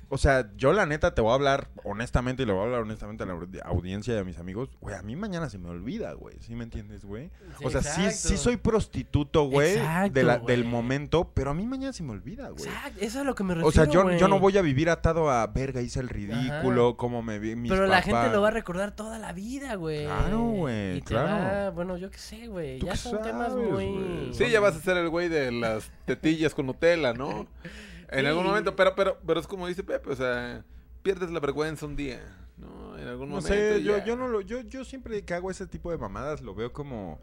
O 0.08 0.18
sea, 0.18 0.50
yo 0.56 0.72
la 0.72 0.86
neta 0.86 1.14
te 1.14 1.20
voy 1.20 1.32
a 1.32 1.34
hablar 1.34 1.68
honestamente 1.82 2.44
y 2.44 2.46
le 2.46 2.52
voy 2.52 2.60
a 2.62 2.64
hablar 2.66 2.82
honestamente 2.82 3.24
a 3.24 3.26
la 3.26 3.34
audi- 3.34 3.60
audiencia 3.64 4.14
y 4.14 4.18
a 4.18 4.22
mis 4.24 4.38
amigos. 4.38 4.68
Güey, 4.80 4.94
a 4.94 5.02
mí 5.02 5.16
mañana 5.16 5.50
se 5.50 5.58
me 5.58 5.68
olvida, 5.68 6.12
güey. 6.12 6.36
¿Sí 6.40 6.54
me 6.54 6.62
entiendes, 6.62 7.04
güey? 7.04 7.30
Sí, 7.58 7.64
o 7.64 7.70
sea, 7.70 7.82
sí, 7.82 8.02
exacto. 8.04 8.28
sí 8.28 8.36
soy 8.36 8.56
prostituto, 8.56 9.48
güey, 9.48 9.72
Exacto, 9.72 10.12
de 10.14 10.22
la- 10.22 10.36
güey. 10.38 10.56
del 10.56 10.64
momento, 10.64 11.32
pero 11.34 11.50
a 11.50 11.54
mí 11.54 11.66
mañana 11.66 11.92
se 11.92 12.04
me 12.04 12.12
olvida, 12.12 12.50
güey. 12.50 12.64
Exacto, 12.66 12.98
eso 13.00 13.06
es 13.06 13.16
a 13.16 13.24
lo 13.24 13.34
que 13.34 13.42
me 13.42 13.54
refiero, 13.54 13.68
O 13.68 13.72
sea, 13.72 13.84
yo, 13.86 14.04
güey. 14.04 14.16
yo 14.18 14.28
no 14.28 14.38
voy 14.38 14.56
a 14.56 14.62
vivir 14.62 14.90
atado 14.90 15.28
a 15.28 15.44
verga, 15.48 15.80
hice 15.82 15.98
el 15.98 16.08
ridículo, 16.08 16.96
cómo 16.96 17.22
me 17.22 17.40
vi 17.40 17.56
mis 17.56 17.72
Pero 17.72 17.86
la 17.88 17.96
gente 18.00 18.12
papás". 18.12 18.32
lo 18.32 18.42
va 18.42 18.48
a 18.48 18.52
recordar 18.52 18.92
toda 18.94 19.18
la 19.18 19.32
vida, 19.32 19.74
güey. 19.74 20.04
Claro, 20.04 20.38
güey, 20.50 20.98
Y 20.98 21.00
te 21.00 21.06
claro. 21.14 21.26
va- 21.64 21.70
bueno, 21.70 21.96
yo 21.96 22.10
qué 22.12 22.18
sé, 22.18 22.46
güey. 22.46 22.78
¿Tú 22.78 22.86
Ya 22.86 22.92
qué 22.92 22.98
son 22.98 23.20
temas 23.22 23.52
muy... 23.54 23.66
güey? 23.66 24.34
Sí, 24.34 24.48
ya 24.50 24.60
vas 24.60 24.76
a 24.76 24.80
ser 24.80 24.96
el 24.98 25.08
güey 25.08 25.28
de 25.28 25.50
las 25.50 25.90
tetillas 26.04 26.54
con 26.54 26.66
Nutella, 26.66 27.12
¿no? 27.12 27.46
En 28.10 28.20
Sí. 28.20 28.26
algún 28.26 28.44
momento, 28.44 28.76
pero, 28.76 28.94
pero, 28.94 29.18
pero 29.26 29.40
es 29.40 29.46
como 29.46 29.66
dice 29.66 29.82
Pepe, 29.82 30.10
o 30.10 30.16
sea, 30.16 30.64
pierdes 31.02 31.30
la 31.30 31.40
vergüenza 31.40 31.86
un 31.86 31.96
día, 31.96 32.20
¿no? 32.56 32.96
En 32.98 33.08
algún 33.08 33.28
No 33.28 33.36
momento. 33.36 33.48
sé, 33.48 33.78
y 33.78 33.84
yo, 33.84 34.04
yo 34.04 34.16
no 34.16 34.28
lo, 34.28 34.40
yo, 34.40 34.60
yo 34.60 34.84
siempre 34.84 35.24
que 35.24 35.34
hago 35.34 35.50
ese 35.50 35.66
tipo 35.66 35.90
de 35.90 35.98
mamadas 35.98 36.40
lo 36.40 36.54
veo 36.54 36.72
como 36.72 37.20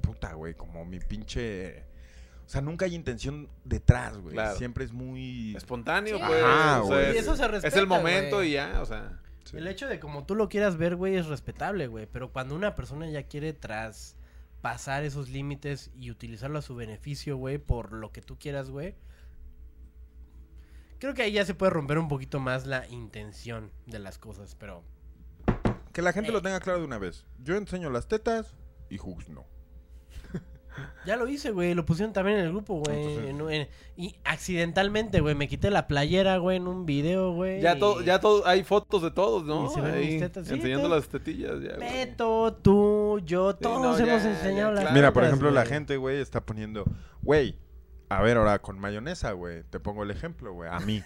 puta, 0.00 0.32
güey, 0.34 0.54
como 0.54 0.84
mi 0.84 0.98
pinche. 1.00 1.84
O 2.44 2.48
sea, 2.52 2.60
nunca 2.60 2.84
hay 2.86 2.94
intención 2.94 3.48
detrás, 3.64 4.18
güey. 4.18 4.34
Claro. 4.34 4.58
Siempre 4.58 4.84
es 4.84 4.92
muy. 4.92 5.54
Espontáneo, 5.56 6.18
Sí. 6.18 6.24
pues. 6.26 6.42
Ajá, 6.42 6.82
o 6.82 6.88
sea, 6.88 7.08
es, 7.10 7.14
Y 7.14 7.18
eso 7.18 7.36
se 7.36 7.44
es 7.44 7.50
respeta, 7.50 7.78
el 7.78 7.86
momento 7.86 8.36
güey. 8.36 8.50
y 8.50 8.52
ya, 8.54 8.80
o 8.82 8.86
sea. 8.86 9.18
Sí. 9.44 9.56
El 9.56 9.66
hecho 9.68 9.88
de 9.88 9.98
como 10.00 10.24
tú 10.26 10.34
lo 10.34 10.48
quieras 10.48 10.76
ver, 10.76 10.96
güey, 10.96 11.16
es 11.16 11.26
respetable, 11.26 11.86
güey. 11.86 12.06
Pero 12.12 12.32
cuando 12.32 12.54
una 12.54 12.74
persona 12.74 13.08
ya 13.10 13.22
quiere 13.24 13.52
traspasar 13.52 15.04
esos 15.04 15.28
límites 15.30 15.90
y 15.98 16.10
utilizarlo 16.10 16.58
a 16.58 16.62
su 16.62 16.74
beneficio, 16.74 17.36
güey, 17.36 17.58
por 17.58 17.92
lo 17.92 18.12
que 18.12 18.22
tú 18.22 18.38
quieras, 18.38 18.70
güey. 18.70 18.94
Creo 21.02 21.14
que 21.14 21.22
ahí 21.22 21.32
ya 21.32 21.44
se 21.44 21.54
puede 21.56 21.70
romper 21.70 21.98
un 21.98 22.06
poquito 22.06 22.38
más 22.38 22.64
la 22.64 22.86
intención 22.86 23.72
de 23.86 23.98
las 23.98 24.18
cosas, 24.18 24.54
pero... 24.54 24.84
Que 25.92 26.00
la 26.00 26.12
gente 26.12 26.30
lo 26.30 26.42
tenga 26.42 26.60
claro 26.60 26.78
de 26.78 26.84
una 26.84 26.98
vez. 26.98 27.26
Yo 27.40 27.56
enseño 27.56 27.90
las 27.90 28.06
tetas 28.06 28.54
y 28.88 28.98
Hooks 28.98 29.28
no. 29.28 29.44
Ya 31.04 31.16
lo 31.16 31.26
hice, 31.26 31.50
güey. 31.50 31.74
Lo 31.74 31.84
pusieron 31.84 32.12
también 32.12 32.38
en 32.38 32.44
el 32.44 32.52
grupo, 32.52 32.74
güey. 32.86 32.96
Entonces- 33.02 33.30
en- 33.30 33.50
en- 33.50 33.68
y 33.96 34.14
accidentalmente, 34.22 35.20
güey. 35.20 35.34
Me 35.34 35.48
quité 35.48 35.72
la 35.72 35.88
playera, 35.88 36.36
güey, 36.36 36.58
en 36.58 36.68
un 36.68 36.86
video, 36.86 37.32
güey. 37.32 37.60
Ya 37.60 37.74
y- 37.74 37.80
todo, 37.80 38.00
ya 38.02 38.20
todo, 38.20 38.46
hay 38.46 38.62
fotos 38.62 39.02
de 39.02 39.10
todos, 39.10 39.42
¿no? 39.42 39.66
Y 39.66 39.74
se 39.74 39.80
ven 39.80 39.94
Ahí, 39.96 40.06
mis 40.12 40.20
tetas. 40.20 40.46
Sí, 40.46 40.54
enseñando 40.54 40.88
las 40.88 41.08
tetillas, 41.08 41.60
ya. 41.60 41.78
güey. 41.78 41.92
Beto, 41.92 42.54
tú, 42.62 43.20
yo, 43.24 43.56
todos 43.56 43.98
no, 43.98 44.06
ya, 44.06 44.12
hemos 44.12 44.24
enseñado 44.24 44.68
ya, 44.68 44.74
las 44.74 44.80
claro. 44.82 44.94
Mira, 44.94 45.12
por 45.12 45.24
ejemplo, 45.24 45.50
la 45.50 45.66
gente, 45.66 45.96
güey, 45.96 46.20
está 46.20 46.40
poniendo, 46.46 46.84
güey, 47.22 47.58
a 48.18 48.22
ver, 48.22 48.36
ahora 48.36 48.58
con 48.60 48.78
mayonesa, 48.78 49.32
güey, 49.32 49.62
te 49.64 49.80
pongo 49.80 50.02
el 50.02 50.10
ejemplo, 50.10 50.52
güey, 50.52 50.70
a 50.70 50.78
mí. 50.80 51.02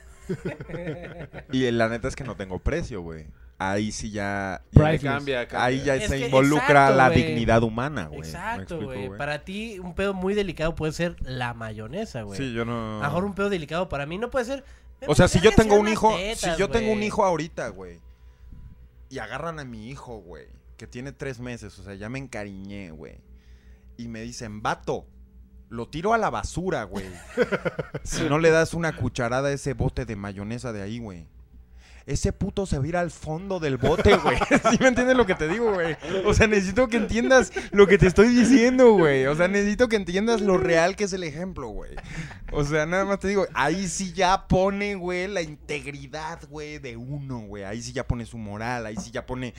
y 1.52 1.70
la 1.70 1.88
neta 1.88 2.09
es 2.09 2.16
que 2.16 2.24
no 2.24 2.36
tengo 2.36 2.59
precio, 2.59 3.00
güey. 3.02 3.26
Ahí 3.59 3.90
sí 3.90 4.11
ya... 4.11 4.62
Cambia, 4.74 5.46
cambia. 5.46 5.64
Ahí 5.64 5.82
ya 5.82 5.94
Es 5.94 6.09
se 6.09 6.18
que, 6.18 6.26
involucra 6.26 6.90
exacto, 6.90 6.96
la 6.96 7.11
dignidad 7.11 7.62
humana, 7.62 8.07
güey. 8.09 8.20
¿Me 8.20 8.26
Exacto, 8.26 8.80
güey. 8.82 9.09
Para 9.16 9.44
ti, 9.44 9.78
un 9.78 9.94
pedo 9.94 10.12
muy 10.12 10.34
delicado 10.34 10.74
puede 10.74 10.92
ser 10.92 11.16
la 11.22 11.54
mayonesa, 11.54 12.22
güey. 12.22 12.38
Sí, 12.38 12.52
yo 12.52 12.66
no... 12.66 12.98
A 12.98 13.04
lo 13.04 13.09
mejor 13.09 13.24
un 13.24 13.34
pedo 13.34 13.48
delicado 13.48 13.88
para 13.88 14.04
mí 14.04 14.18
no 14.18 14.30
puede 14.30 14.44
ser. 14.44 14.64
O 15.07 15.14
sea, 15.14 15.28
si 15.28 15.40
yo 15.40 15.52
tengo 15.52 15.76
un 15.76 15.88
hijo, 15.88 16.14
tetas, 16.16 16.54
si 16.54 16.61
yo 16.61 16.68
tengo 16.68 16.92
un 16.92 17.02
hijo 17.02 17.24
ahorita, 17.24 17.68
güey, 17.68 18.00
y 19.09 19.18
agarran 19.18 19.59
a 19.59 19.64
mi 19.64 19.88
hijo, 19.88 20.18
güey, 20.18 20.46
que 20.76 20.86
tiene 20.86 21.12
tres 21.12 21.38
meses, 21.38 21.78
o 21.78 21.82
sea, 21.82 21.94
ya 21.94 22.09
me 22.09 22.18
encariñé, 22.18 22.90
güey, 22.90 23.18
y 23.96 24.09
me 24.09 24.22
dicen, 24.22 24.62
vato, 24.62 25.07
lo 25.68 25.88
tiro 25.88 26.14
a 26.14 26.18
la 26.18 26.30
basura, 26.30 26.84
güey, 26.84 27.06
si 28.04 28.28
no 28.28 28.38
le 28.38 28.50
das 28.50 28.74
una 28.74 28.96
cucharada 28.96 29.48
a 29.48 29.52
ese 29.52 29.74
bote 29.74 30.04
de 30.04 30.16
mayonesa 30.16 30.72
de 30.72 30.82
ahí, 30.82 30.98
güey. 30.98 31.26
Ese 32.07 32.32
puto 32.32 32.66
se 32.66 32.78
va 32.78 32.84
a 32.84 32.86
ir 32.86 32.96
al 32.96 33.11
fondo 33.11 33.59
del 33.59 33.78
bote, 33.78 34.16
güey. 34.16 34.36
¿Sí 34.70 34.76
me 34.80 34.86
entiendes 34.88 35.16
lo 35.16 35.26
que 35.26 35.34
te 35.34 35.48
digo, 35.48 35.74
güey? 35.74 35.96
O 36.24 36.32
sea, 36.34 36.46
necesito 36.46 36.86
que 36.86 36.98
entiendas 36.98 37.52
lo 37.72 37.88
que 37.88 37.98
te 37.98 38.07
estoy 38.07 38.28
diciendo, 38.28 38.92
güey. 38.92 39.26
O 39.26 39.34
sea, 39.34 39.48
necesito 39.48 39.88
que 39.88 39.96
entiendas 39.96 40.40
lo 40.40 40.57
real 40.57 40.94
que 40.94 41.02
es 41.04 41.12
el 41.12 41.24
ejemplo, 41.24 41.66
güey. 41.68 41.90
O 42.52 42.62
sea, 42.62 42.86
nada 42.86 43.04
más 43.04 43.18
te 43.18 43.26
digo, 43.26 43.46
ahí 43.54 43.88
sí 43.88 44.12
ya 44.12 44.46
pone, 44.46 44.94
güey, 44.94 45.26
la 45.26 45.42
integridad, 45.42 46.38
güey, 46.48 46.78
de 46.78 46.96
uno, 46.96 47.40
güey. 47.40 47.64
Ahí 47.64 47.82
sí 47.82 47.92
ya 47.92 48.07
pone 48.07 48.24
su 48.24 48.38
moral, 48.38 48.86
ahí 48.86 48.96
sí 48.96 49.11
ya 49.11 49.26
pone... 49.26 49.52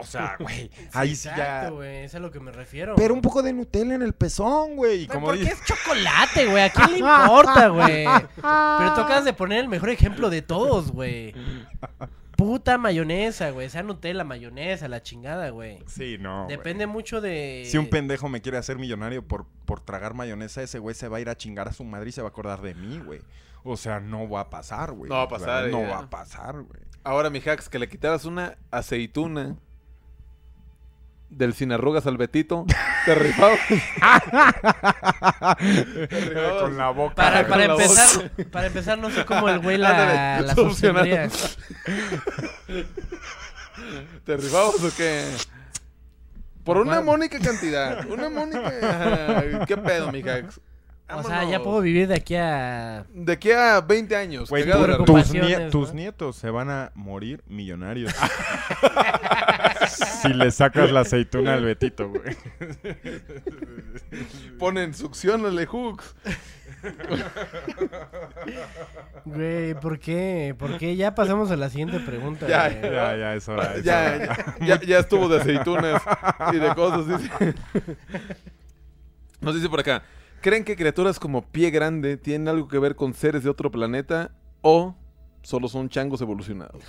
O 0.00 0.06
sea, 0.06 0.36
güey, 0.40 0.70
ahí 0.94 1.14
sí 1.14 1.28
ya... 1.28 1.34
Exacto, 1.34 1.74
güey. 1.76 2.04
Es 2.04 2.14
a 2.14 2.18
lo 2.18 2.30
que 2.30 2.40
me 2.40 2.50
refiero. 2.50 2.94
Pero 2.96 3.12
un 3.12 3.20
poco 3.20 3.42
de 3.42 3.52
Nutella 3.52 3.94
en 3.94 4.02
el 4.02 4.14
pezón, 4.14 4.76
güey. 4.76 5.06
Como 5.06 5.26
porque 5.26 5.40
dice- 5.40 5.52
es 5.52 5.64
chocolate, 5.64 6.46
güey. 6.46 6.62
¿A 6.62 6.70
quién 6.70 6.92
le 6.92 6.98
importa, 7.00 7.68
güey? 7.68 8.04
Pero 8.36 8.94
tú 8.94 9.00
acabas 9.02 9.24
de 9.26 9.34
poner 9.34 9.58
el 9.60 9.68
mejor 9.68 9.90
ejemplo 9.90 10.30
de 10.30 10.40
todos, 10.40 10.90
güey. 10.90 11.34
Puta 12.36 12.78
mayonesa, 12.78 13.50
güey. 13.50 13.70
Sea 13.70 13.82
Nutella, 13.84 14.24
mayonesa, 14.24 14.88
la 14.88 15.02
chingada, 15.02 15.50
güey. 15.50 15.78
Sí, 15.86 16.16
no, 16.18 16.44
güey. 16.44 16.56
Depende 16.56 16.86
mucho 16.86 17.20
de... 17.20 17.62
Si 17.66 17.78
un 17.78 17.88
pendejo 17.88 18.28
me 18.28 18.40
quiere 18.40 18.58
hacer 18.58 18.76
millonario 18.76 19.26
por, 19.26 19.46
por 19.64 19.80
tragar 19.80 20.14
mayonesa, 20.14 20.62
ese 20.62 20.80
güey 20.80 20.94
se 20.96 21.06
va 21.08 21.18
a 21.18 21.20
ir 21.20 21.28
a 21.28 21.36
chingar 21.36 21.68
a 21.68 21.72
su 21.72 21.84
madre 21.84 22.08
y 22.08 22.12
se 22.12 22.22
va 22.22 22.28
a 22.28 22.30
acordar 22.30 22.60
de 22.60 22.74
mí, 22.74 22.98
güey. 23.04 23.20
O 23.62 23.76
sea, 23.76 24.00
no 24.00 24.28
va 24.28 24.40
a 24.40 24.50
pasar, 24.50 24.92
güey. 24.92 25.08
No 25.08 25.14
va 25.16 25.22
a 25.22 25.24
O 25.26 25.28
sea, 25.28 25.38
pasar, 25.38 25.70
no 25.70 25.80
ya. 25.82 25.88
va 25.90 25.98
a 26.00 26.10
pasar, 26.10 26.54
güey. 26.62 26.80
Ahora, 27.04 27.30
mi 27.30 27.38
hacks, 27.38 27.68
que 27.68 27.78
le 27.78 27.88
quitaras 27.88 28.24
una 28.24 28.56
aceituna 28.70 29.56
del 31.36 31.54
sin 31.54 31.72
arrugas 31.72 32.06
al 32.06 32.16
Betito, 32.16 32.64
te 33.04 33.14
rifabas. 33.14 33.58
rifabas. 36.10 36.62
Con 36.62 36.76
la 36.76 36.90
boca. 36.90 37.14
Para, 37.14 37.42
Con 37.42 37.50
para 37.50 37.66
la 37.66 37.72
empezar, 37.74 38.30
para 38.50 38.66
empezar, 38.66 38.98
no 38.98 39.10
sé 39.10 39.24
cómo 39.24 39.48
el 39.48 39.58
güey 39.60 39.78
la, 39.78 39.90
Ándale, 39.90 40.46
la 40.46 40.54
sostendría. 40.56 41.28
¿Te 44.24 44.36
rifabas 44.36 44.82
o 44.82 44.90
qué? 44.96 45.24
Por 46.64 46.78
una 46.78 46.94
¿Cuál? 46.94 47.04
mónica 47.04 47.38
cantidad. 47.38 48.06
Una 48.08 48.30
mónica. 48.30 49.64
¿Qué 49.66 49.76
pedo, 49.76 50.10
mi 50.10 50.20
hacks? 50.22 50.60
O 51.12 51.22
sea, 51.22 51.44
ya 51.44 51.62
puedo 51.62 51.82
vivir 51.82 52.08
de 52.08 52.14
aquí 52.14 52.34
a... 52.34 53.04
De 53.12 53.34
aquí 53.34 53.50
a 53.52 53.82
20 53.82 54.16
años. 54.16 54.48
Güey, 54.48 54.64
tus, 55.04 55.30
tus 55.70 55.92
nietos 55.92 56.36
se 56.36 56.48
van 56.48 56.70
a 56.70 56.92
morir 56.94 57.44
millonarios. 57.46 58.14
Si 59.94 60.28
le 60.34 60.50
sacas 60.50 60.90
la 60.92 61.00
aceituna 61.00 61.54
al 61.54 61.64
Betito, 61.64 62.08
güey. 62.08 62.36
Ponen 64.58 64.94
succionale 64.94 65.66
hooks. 65.66 66.14
Güey, 69.24 69.74
¿por 69.74 69.98
qué? 69.98 70.54
¿Por 70.58 70.76
qué? 70.78 70.96
Ya 70.96 71.14
pasamos 71.14 71.50
a 71.50 71.56
la 71.56 71.70
siguiente 71.70 71.98
pregunta. 72.00 72.46
Ya, 72.46 72.68
güey. 72.68 72.82
Ya, 72.92 73.16
ya, 73.16 73.34
es 73.34 73.48
hora. 73.48 73.74
es 73.74 73.84
Ya, 73.84 74.14
hora. 74.16 74.56
ya, 74.60 74.66
ya, 74.66 74.80
ya 74.82 74.98
estuvo 74.98 75.28
de 75.28 75.40
aceitunas 75.40 76.02
y 76.52 76.56
de 76.56 76.74
cosas. 76.74 77.06
dice. 77.20 77.54
Nos 79.40 79.54
dice 79.54 79.68
por 79.68 79.80
acá. 79.80 80.02
¿Creen 80.40 80.62
que 80.64 80.76
criaturas 80.76 81.18
como 81.18 81.42
Pie 81.50 81.70
Grande 81.70 82.18
tienen 82.18 82.48
algo 82.48 82.68
que 82.68 82.78
ver 82.78 82.96
con 82.96 83.14
seres 83.14 83.44
de 83.44 83.50
otro 83.50 83.70
planeta 83.70 84.30
o 84.60 84.94
solo 85.42 85.68
son 85.68 85.88
changos 85.88 86.20
evolucionados? 86.20 86.82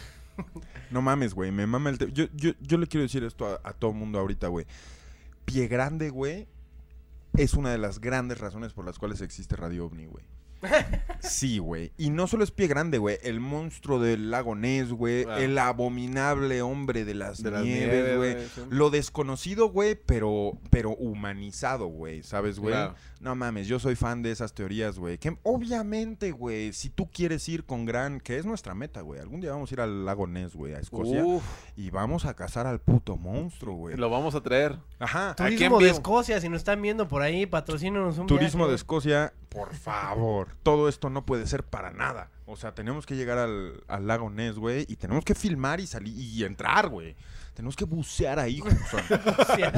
No 0.91 1.01
mames, 1.01 1.33
güey. 1.33 1.51
Me 1.51 1.67
mama 1.67 1.89
el... 1.89 1.97
Yo, 2.13 2.25
yo, 2.33 2.51
yo 2.61 2.77
le 2.77 2.87
quiero 2.87 3.03
decir 3.03 3.23
esto 3.23 3.47
a, 3.47 3.59
a 3.63 3.73
todo 3.73 3.93
mundo 3.93 4.19
ahorita, 4.19 4.47
güey. 4.47 4.65
Pie 5.45 5.67
Grande, 5.67 6.09
güey, 6.09 6.47
es 7.37 7.53
una 7.53 7.71
de 7.71 7.77
las 7.77 7.99
grandes 7.99 8.39
razones 8.39 8.73
por 8.73 8.85
las 8.85 8.97
cuales 8.97 9.21
existe 9.21 9.55
Radio 9.55 9.85
OVNI, 9.85 10.05
güey. 10.05 10.23
Sí, 11.19 11.57
güey. 11.57 11.91
Y 11.97 12.09
no 12.09 12.27
solo 12.27 12.43
es 12.43 12.51
pie 12.51 12.67
grande, 12.67 12.97
güey. 12.97 13.17
El 13.23 13.39
monstruo 13.39 13.99
del 13.99 14.29
lago 14.31 14.55
Ness, 14.55 14.91
güey. 14.91 15.25
Ah. 15.27 15.39
El 15.39 15.57
abominable 15.57 16.61
hombre 16.61 17.05
de 17.05 17.15
las 17.15 17.41
De 17.41 17.51
nieves, 17.61 18.17
güey. 18.17 18.35
sí. 18.53 18.61
Lo 18.69 18.89
desconocido, 18.89 19.69
güey, 19.69 19.95
pero, 19.95 20.57
pero 20.69 20.91
humanizado, 20.91 21.87
güey. 21.87 22.23
¿Sabes, 22.23 22.59
güey? 22.59 22.73
Claro. 22.73 22.95
No 23.21 23.33
mames, 23.35 23.65
yo 23.67 23.79
soy 23.79 23.95
fan 23.95 24.21
de 24.21 24.31
esas 24.31 24.53
teorías, 24.53 24.99
güey. 24.99 25.17
Que 25.17 25.37
obviamente, 25.43 26.31
güey, 26.31 26.73
si 26.73 26.89
tú 26.89 27.09
quieres 27.09 27.47
ir 27.49 27.63
con 27.65 27.85
gran... 27.85 28.19
Que 28.19 28.37
es 28.37 28.45
nuestra 28.45 28.75
meta, 28.75 29.01
güey. 29.01 29.19
Algún 29.19 29.41
día 29.41 29.51
vamos 29.51 29.71
a 29.71 29.73
ir 29.73 29.81
al 29.81 30.05
lago 30.05 30.27
Ness, 30.27 30.53
güey, 30.53 30.73
a 30.75 30.79
Escocia. 30.79 31.23
Uf, 31.25 31.43
Y 31.75 31.89
vamos 31.89 32.25
a 32.25 32.35
cazar 32.35 32.67
al 32.67 32.79
puto 32.79 33.17
monstruo, 33.17 33.75
güey. 33.75 33.95
lo 33.97 34.09
vamos 34.09 34.35
a 34.35 34.41
traer. 34.41 34.77
Ajá. 34.99 35.33
Turismo 35.35 35.79
de. 35.79 35.89
Escocia, 35.89 36.39
si 36.39 36.49
nos 36.49 36.57
están 36.59 36.81
viendo 36.81 37.07
por 37.07 37.21
ahí, 37.23 37.45
patrocínanos 37.45 38.17
un 38.19 38.27
Turismo 38.27 38.59
viaje. 38.65 38.69
de 38.71 38.75
Escocia, 38.75 39.33
por 39.55 39.73
favor. 39.73 40.49
Todo 40.63 40.89
esto 40.89 41.09
no 41.09 41.25
puede 41.25 41.47
ser 41.47 41.63
para 41.63 41.91
nada. 41.91 42.29
O 42.45 42.57
sea, 42.57 42.75
tenemos 42.75 43.05
que 43.05 43.15
llegar 43.15 43.37
al, 43.37 43.83
al 43.87 44.05
lago 44.05 44.29
Ness, 44.29 44.55
güey, 44.57 44.85
y 44.89 44.97
tenemos 44.97 45.23
que 45.23 45.33
filmar 45.33 45.79
y 45.79 45.87
salir 45.87 46.13
y 46.15 46.43
entrar, 46.43 46.89
güey. 46.89 47.15
Tenemos 47.53 47.77
que 47.77 47.85
bucear 47.85 48.37
ahí, 48.37 48.59
Juan. 48.59 48.77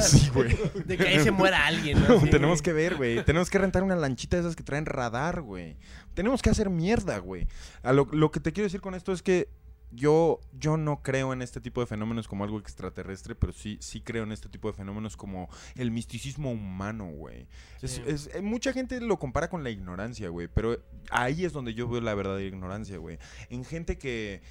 Sí, 0.01 0.31
güey. 0.33 0.57
De 0.85 0.97
que 0.97 1.07
ahí 1.07 1.19
se 1.19 1.29
muera 1.29 1.67
alguien, 1.67 2.01
¿no? 2.01 2.19
Sí. 2.21 2.29
tenemos 2.31 2.63
que 2.63 2.73
ver, 2.73 2.95
güey. 2.95 3.23
Tenemos 3.23 3.51
que 3.51 3.59
rentar 3.59 3.83
una 3.83 3.95
lanchita 3.95 4.35
de 4.35 4.41
esas 4.41 4.55
que 4.55 4.63
traen 4.63 4.87
radar, 4.87 5.41
güey. 5.41 5.77
Tenemos 6.15 6.41
que 6.41 6.49
hacer 6.49 6.71
mierda, 6.71 7.19
güey. 7.19 7.47
A 7.83 7.93
lo, 7.93 8.07
lo 8.11 8.31
que 8.31 8.39
te 8.39 8.51
quiero 8.51 8.65
decir 8.65 8.81
con 8.81 8.95
esto 8.95 9.13
es 9.13 9.21
que 9.21 9.47
yo, 9.91 10.39
yo 10.53 10.75
no 10.77 11.01
creo 11.01 11.33
en 11.33 11.41
este 11.41 11.61
tipo 11.61 11.79
de 11.81 11.87
fenómenos 11.87 12.27
como 12.27 12.43
algo 12.43 12.59
extraterrestre, 12.59 13.35
pero 13.35 13.53
sí, 13.53 13.77
sí 13.81 14.01
creo 14.01 14.23
en 14.23 14.31
este 14.31 14.49
tipo 14.49 14.67
de 14.67 14.73
fenómenos 14.73 15.15
como 15.15 15.49
el 15.75 15.91
misticismo 15.91 16.51
humano, 16.51 17.07
güey. 17.09 17.47
Es- 17.81 17.91
Sí. 17.91 18.03
es- 18.05 18.29
eh, 18.33 18.41
mucha 18.41 18.73
gente 18.73 18.99
lo 19.01 19.17
compara 19.17 19.49
con 19.49 19.63
la 19.63 19.69
ignorancia, 19.69 20.29
güey, 20.29 20.47
pero 20.47 20.77
ahí 21.09 21.45
es 21.45 21.53
donde 21.53 21.73
yo 21.73 21.87
veo 21.87 22.01
la 22.01 22.15
verdadera 22.15 22.47
ignorancia, 22.47 22.97
güey. 22.97 23.17
En 23.49 23.63
gente 23.63 23.97
que, 23.97 24.41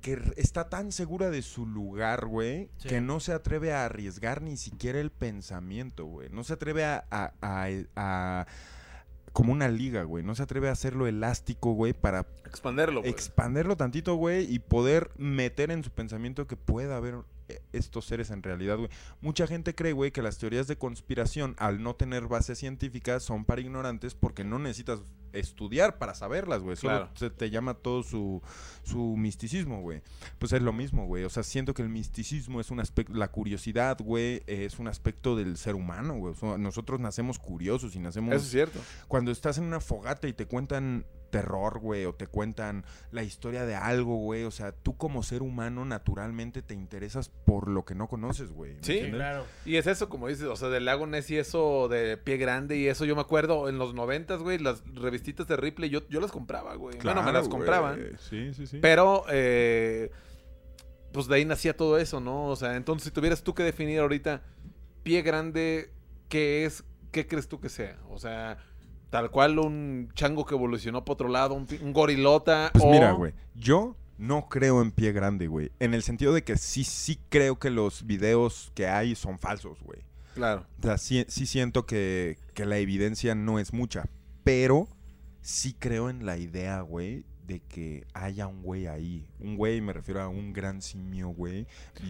que 0.00 0.20
está 0.36 0.68
tan 0.68 0.92
segura 0.92 1.30
de 1.30 1.40
su 1.40 1.64
lugar, 1.66 2.26
güey, 2.26 2.68
Sí. 2.76 2.88
que 2.90 3.00
no 3.00 3.20
se 3.20 3.32
atreve 3.32 3.72
a 3.72 3.86
arriesgar 3.86 4.42
ni 4.42 4.56
siquiera 4.58 5.00
el 5.00 5.10
pensamiento, 5.10 6.04
güey. 6.04 6.28
No 6.30 6.44
se 6.44 6.52
atreve 6.52 6.84
a- 6.84 7.04
a- 7.10 7.32
a- 7.40 7.68
a 7.96 8.46
como 9.34 9.52
una 9.52 9.68
liga, 9.68 10.04
güey. 10.04 10.24
No 10.24 10.34
se 10.36 10.44
atreve 10.44 10.68
a 10.68 10.72
hacerlo 10.72 11.08
elástico, 11.08 11.72
güey, 11.72 11.92
para 11.92 12.24
Expanderlo, 12.46 13.02
pues. 13.02 13.12
expanderlo 13.12 13.76
tantito, 13.76 14.14
güey, 14.14 14.46
y 14.50 14.60
poder 14.60 15.10
meter 15.18 15.72
en 15.72 15.82
su 15.82 15.90
pensamiento 15.90 16.46
que 16.46 16.56
pueda 16.56 16.96
haber 16.96 17.16
estos 17.72 18.06
seres 18.06 18.30
en 18.30 18.42
realidad, 18.42 18.76
güey. 18.76 18.88
Mucha 19.20 19.46
gente 19.46 19.74
cree, 19.74 19.92
güey, 19.92 20.12
que 20.12 20.22
las 20.22 20.38
teorías 20.38 20.66
de 20.66 20.76
conspiración, 20.76 21.54
al 21.58 21.82
no 21.82 21.94
tener 21.94 22.26
base 22.26 22.54
científica, 22.54 23.20
son 23.20 23.44
para 23.44 23.60
ignorantes 23.60 24.14
porque 24.14 24.44
no 24.44 24.58
necesitas 24.58 25.00
estudiar 25.32 25.98
para 25.98 26.14
saberlas, 26.14 26.62
güey. 26.62 26.76
Solo 26.76 27.08
se 27.14 27.30
te 27.30 27.50
llama 27.50 27.74
todo 27.74 28.02
su, 28.02 28.40
su 28.84 29.16
misticismo, 29.16 29.80
güey. 29.80 30.02
Pues 30.38 30.52
es 30.52 30.62
lo 30.62 30.72
mismo, 30.72 31.06
güey. 31.06 31.24
O 31.24 31.30
sea, 31.30 31.42
siento 31.42 31.74
que 31.74 31.82
el 31.82 31.88
misticismo 31.88 32.60
es 32.60 32.70
un 32.70 32.80
aspecto, 32.80 33.12
la 33.14 33.28
curiosidad, 33.28 33.98
güey, 34.00 34.42
es 34.46 34.78
un 34.78 34.88
aspecto 34.88 35.36
del 35.36 35.56
ser 35.56 35.74
humano, 35.74 36.14
güey. 36.14 36.32
O 36.32 36.36
sea, 36.36 36.58
nosotros 36.58 37.00
nacemos 37.00 37.38
curiosos 37.38 37.96
y 37.96 37.98
nacemos 37.98 38.34
Eso 38.34 38.44
es 38.44 38.50
cierto. 38.50 38.80
cuando 39.08 39.30
estás 39.30 39.58
en 39.58 39.64
una 39.64 39.80
fogata 39.80 40.28
y 40.28 40.32
te 40.32 40.46
cuentan 40.46 41.04
terror, 41.38 41.80
güey, 41.80 42.04
o 42.04 42.14
te 42.14 42.26
cuentan 42.28 42.84
la 43.10 43.22
historia 43.24 43.66
de 43.66 43.74
algo, 43.74 44.16
güey, 44.16 44.44
o 44.44 44.50
sea, 44.50 44.70
tú 44.72 44.96
como 44.96 45.22
ser 45.22 45.42
humano 45.42 45.84
naturalmente 45.84 46.62
te 46.62 46.74
interesas 46.74 47.28
por 47.28 47.68
lo 47.68 47.84
que 47.84 47.94
no 47.96 48.06
conoces, 48.08 48.52
güey. 48.52 48.74
¿me 48.74 48.82
Sí, 48.84 48.92
entiendes? 48.92 49.14
claro. 49.18 49.44
Y 49.64 49.76
es 49.76 49.86
eso, 49.88 50.08
como 50.08 50.28
dices, 50.28 50.44
o 50.46 50.54
sea, 50.56 50.68
del 50.68 50.84
lago 50.84 51.06
Ness 51.06 51.30
y 51.30 51.38
eso 51.38 51.88
de 51.88 52.16
pie 52.16 52.36
grande 52.36 52.76
y 52.76 52.86
eso, 52.86 53.04
yo 53.04 53.14
me 53.16 53.20
acuerdo 53.22 53.68
en 53.68 53.78
los 53.78 53.94
noventas, 53.94 54.40
güey, 54.40 54.58
las 54.58 54.82
revistitas 54.94 55.48
de 55.48 55.56
Ripley, 55.56 55.90
yo, 55.90 56.06
yo 56.08 56.20
las 56.20 56.30
compraba, 56.30 56.74
güey. 56.76 56.98
bueno, 57.02 57.22
me 57.22 57.32
las 57.32 57.42
Claro, 57.42 57.48
compraban. 57.50 58.00
Sí, 58.30 58.54
sí, 58.54 58.66
sí. 58.68 58.78
Pero, 58.80 59.24
eh, 59.30 60.10
pues 61.12 61.26
de 61.26 61.34
ahí 61.36 61.44
nacía 61.44 61.76
todo 61.76 61.98
eso, 61.98 62.20
¿no? 62.20 62.46
O 62.46 62.56
sea, 62.56 62.76
entonces 62.76 63.04
si 63.06 63.10
tuvieras 63.10 63.42
tú 63.42 63.54
que 63.54 63.62
definir 63.62 63.98
ahorita 64.00 64.42
pie 65.02 65.22
grande, 65.22 65.90
¿qué 66.28 66.64
es? 66.64 66.84
¿Qué 67.12 67.26
crees 67.26 67.46
tú 67.48 67.60
que 67.60 67.68
sea? 67.68 67.98
O 68.08 68.18
sea, 68.18 68.58
tal 69.10 69.30
cual 69.30 69.58
un 69.58 70.10
chango 70.14 70.44
que 70.44 70.54
evolucionó 70.54 71.04
por 71.04 71.14
otro 71.14 71.28
lado, 71.28 71.54
un, 71.54 71.66
gorilota. 71.92 72.70
Pues 72.72 72.84
o- 72.84 72.90
mira, 72.90 73.12
güey, 73.12 73.32
yo 73.54 73.96
no 74.18 74.48
creo 74.48 74.80
en 74.82 74.90
pie 74.92 75.12
grande, 75.12 75.46
güey. 75.46 75.72
En 75.80 75.94
el 75.94 76.02
sentido 76.02 76.32
de 76.32 76.44
que 76.44 76.56
sí, 76.56 76.84
sí 76.84 77.18
creo 77.28 77.58
que 77.58 77.70
los 77.70 78.06
videos 78.06 78.70
que 78.74 78.86
hay 78.88 79.14
son 79.14 79.38
falsos, 79.38 79.80
güey. 79.82 80.00
Claro. 80.34 80.66
O 80.80 80.82
sea, 80.82 80.98
sí, 80.98 81.24
sí 81.28 81.46
siento 81.46 81.86
que, 81.86 82.38
que 82.54 82.64
la 82.66 82.78
evidencia 82.78 83.34
no 83.34 83.58
es 83.58 83.72
mucha, 83.72 84.08
pero 84.42 84.88
sí 85.42 85.74
creo 85.78 86.10
en 86.10 86.26
la 86.26 86.38
idea, 86.38 86.80
güey, 86.80 87.24
de 87.46 87.60
que 87.60 88.06
haya 88.14 88.46
un 88.46 88.62
güey 88.62 88.86
ahí. 88.86 89.26
Un 89.38 89.56
güey, 89.56 89.80
me 89.80 89.92
refiero 89.92 90.22
a 90.22 90.28
un 90.28 90.52
gran 90.52 90.80
simio, 90.80 91.28
güey. 91.28 91.66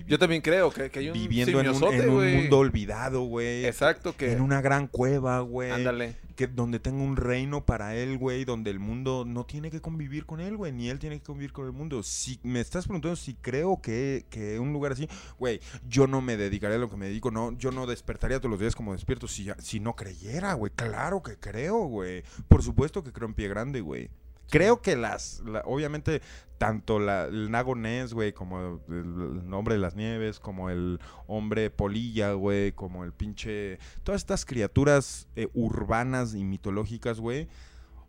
Yo 0.06 0.18
también 0.18 0.42
creo 0.42 0.70
que, 0.70 0.90
que 0.90 1.00
hay 1.00 1.08
un 1.08 1.14
viviendo 1.14 1.60
en 1.60 1.68
un, 1.70 1.92
en 1.94 2.36
mundo 2.40 2.58
olvidado, 2.58 3.22
güey. 3.22 3.64
Exacto, 3.66 4.16
que... 4.16 4.32
En 4.32 4.40
una 4.40 4.60
gran 4.60 4.86
cueva, 4.86 5.40
güey. 5.40 5.70
Ándale. 5.72 6.16
Que 6.36 6.46
donde 6.48 6.80
tenga 6.80 7.02
un 7.02 7.16
reino 7.16 7.64
para 7.64 7.94
él, 7.94 8.18
güey, 8.18 8.44
donde 8.44 8.70
el 8.70 8.78
mundo 8.80 9.24
no 9.26 9.44
tiene 9.44 9.70
que 9.70 9.80
convivir 9.80 10.26
con 10.26 10.40
él, 10.40 10.56
güey, 10.56 10.72
ni 10.72 10.88
él 10.88 10.98
tiene 10.98 11.18
que 11.18 11.24
convivir 11.24 11.52
con 11.52 11.66
el 11.66 11.72
mundo. 11.72 12.02
Si 12.02 12.40
me 12.42 12.60
estás 12.60 12.86
preguntando 12.86 13.14
si 13.16 13.34
creo 13.34 13.80
que, 13.80 14.26
que 14.30 14.58
un 14.58 14.72
lugar 14.72 14.92
así, 14.92 15.08
güey, 15.38 15.60
yo 15.88 16.06
no 16.06 16.20
me 16.20 16.36
dedicaría 16.36 16.76
a 16.76 16.80
lo 16.80 16.90
que 16.90 16.96
me 16.96 17.06
dedico, 17.06 17.30
no, 17.30 17.56
yo 17.56 17.70
no 17.70 17.86
despertaría 17.86 18.38
todos 18.38 18.50
los 18.50 18.60
días 18.60 18.74
como 18.74 18.92
despierto 18.92 19.28
si, 19.28 19.44
ya- 19.44 19.56
si 19.60 19.78
no 19.78 19.94
creyera, 19.94 20.54
güey. 20.54 20.72
Claro 20.74 21.22
que 21.22 21.36
creo, 21.38 21.86
güey. 21.86 22.24
Por 22.48 22.62
supuesto 22.64 23.04
que 23.04 23.12
creo 23.12 23.28
en 23.28 23.34
pie 23.34 23.48
grande, 23.48 23.80
güey. 23.80 24.10
Creo 24.50 24.82
que 24.82 24.96
las, 24.96 25.40
la- 25.46 25.62
obviamente, 25.64 26.22
tanto 26.58 26.98
la, 26.98 27.24
el 27.24 27.50
Nago 27.50 27.74
Ness, 27.74 28.12
güey, 28.14 28.32
como 28.32 28.80
el, 28.88 28.94
el 29.46 29.54
hombre 29.54 29.74
de 29.74 29.80
las 29.80 29.96
nieves, 29.96 30.38
como 30.38 30.70
el 30.70 31.00
hombre 31.26 31.70
polilla, 31.70 32.32
güey, 32.32 32.72
como 32.72 33.04
el 33.04 33.12
pinche... 33.12 33.78
Todas 34.02 34.20
estas 34.20 34.44
criaturas 34.44 35.28
eh, 35.36 35.48
urbanas 35.54 36.34
y 36.34 36.44
mitológicas, 36.44 37.18
güey. 37.20 37.48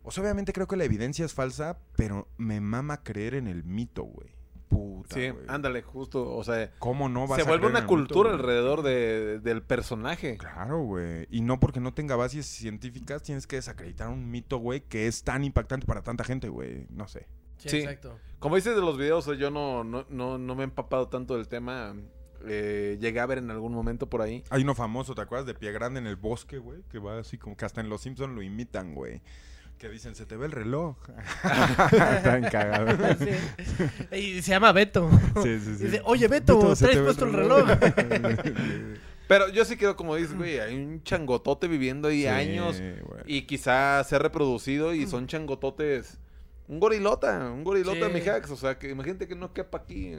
O 0.04 0.10
sea, 0.12 0.22
obviamente 0.22 0.52
creo 0.52 0.68
que 0.68 0.76
la 0.76 0.84
evidencia 0.84 1.24
es 1.24 1.34
falsa, 1.34 1.78
pero 1.96 2.28
me 2.36 2.60
mama 2.60 3.02
creer 3.02 3.34
en 3.34 3.48
el 3.48 3.64
mito, 3.64 4.04
güey. 4.04 4.35
Puta, 4.68 5.14
Sí, 5.14 5.32
ándale, 5.46 5.82
justo. 5.82 6.34
O 6.36 6.42
sea, 6.42 6.72
¿Cómo 6.78 7.08
no 7.08 7.26
vas 7.26 7.36
se 7.36 7.42
a 7.42 7.48
vuelve 7.48 7.66
una 7.68 7.86
cultura 7.86 8.30
alrededor 8.30 8.82
de, 8.82 9.38
del 9.38 9.62
personaje. 9.62 10.36
Claro, 10.36 10.80
güey. 10.82 11.26
Y 11.30 11.40
no 11.42 11.60
porque 11.60 11.80
no 11.80 11.94
tenga 11.94 12.16
bases 12.16 12.46
científicas 12.46 13.22
tienes 13.22 13.46
que 13.46 13.56
desacreditar 13.56 14.08
un 14.08 14.30
mito, 14.30 14.58
güey, 14.58 14.80
que 14.80 15.06
es 15.06 15.22
tan 15.22 15.44
impactante 15.44 15.86
para 15.86 16.02
tanta 16.02 16.24
gente, 16.24 16.48
güey. 16.48 16.86
No 16.90 17.06
sé. 17.06 17.26
Sí, 17.58 17.68
Sí. 17.68 17.76
exacto. 17.78 18.18
Como 18.38 18.56
dices 18.56 18.74
de 18.74 18.82
los 18.82 18.98
videos, 18.98 19.26
yo 19.38 19.50
no, 19.50 19.82
no, 19.84 20.04
no, 20.10 20.36
no 20.38 20.54
me 20.54 20.62
he 20.62 20.64
empapado 20.64 21.08
tanto 21.08 21.36
del 21.36 21.48
tema. 21.48 21.94
Eh, 22.46 22.98
llegué 23.00 23.18
a 23.20 23.26
ver 23.26 23.38
en 23.38 23.50
algún 23.50 23.72
momento 23.72 24.08
por 24.10 24.20
ahí. 24.20 24.44
Hay 24.50 24.62
uno 24.62 24.74
famoso, 24.74 25.14
¿te 25.14 25.22
acuerdas? 25.22 25.46
De 25.46 25.54
pie 25.54 25.72
grande 25.72 26.00
en 26.00 26.06
el 26.06 26.16
bosque, 26.16 26.58
güey. 26.58 26.82
Que 26.90 26.98
va 26.98 27.18
así 27.18 27.38
como 27.38 27.56
que 27.56 27.64
hasta 27.64 27.80
en 27.80 27.88
Los 27.88 28.02
Simpsons 28.02 28.34
lo 28.34 28.42
imitan, 28.42 28.94
güey. 28.94 29.22
Que 29.78 29.90
dicen, 29.90 30.14
se 30.14 30.24
te 30.24 30.36
ve 30.36 30.46
el 30.46 30.52
reloj. 30.52 30.96
Tan 31.42 32.42
cagado. 32.44 32.96
Sí. 33.18 34.16
Y 34.16 34.42
se 34.42 34.50
llama 34.52 34.72
Beto. 34.72 35.10
Sí, 35.42 35.60
sí, 35.60 35.76
sí. 35.76 35.84
Dice, 35.84 36.02
oye, 36.04 36.28
Beto, 36.28 36.74
se 36.74 36.86
te 36.86 36.92
¿traes 36.92 36.98
ve 37.00 37.04
puesto 37.04 37.26
el 37.26 37.32
reloj? 37.34 37.68
Pero 39.28 39.48
yo 39.48 39.64
sí 39.64 39.76
creo, 39.76 39.96
como 39.96 40.14
dices, 40.14 40.34
güey, 40.36 40.60
hay 40.60 40.74
un 40.74 41.02
changotote 41.02 41.66
viviendo 41.68 42.08
ahí 42.08 42.22
Sí, 42.22 42.26
años 42.28 42.80
y 43.26 43.42
quizá 43.42 44.02
se 44.04 44.16
ha 44.16 44.18
reproducido 44.18 44.94
y 44.94 45.06
son 45.06 45.26
changototes. 45.26 46.18
Un 46.68 46.80
gorilota, 46.80 47.50
un 47.50 47.62
gorilota, 47.64 48.06
Sí. 48.06 48.12
mi 48.12 48.20
hacks. 48.20 48.50
O 48.50 48.56
sea, 48.56 48.78
que 48.78 48.88
imagínate 48.88 49.28
que 49.28 49.34
no 49.34 49.52
quepa 49.52 49.78
aquí. 49.78 50.14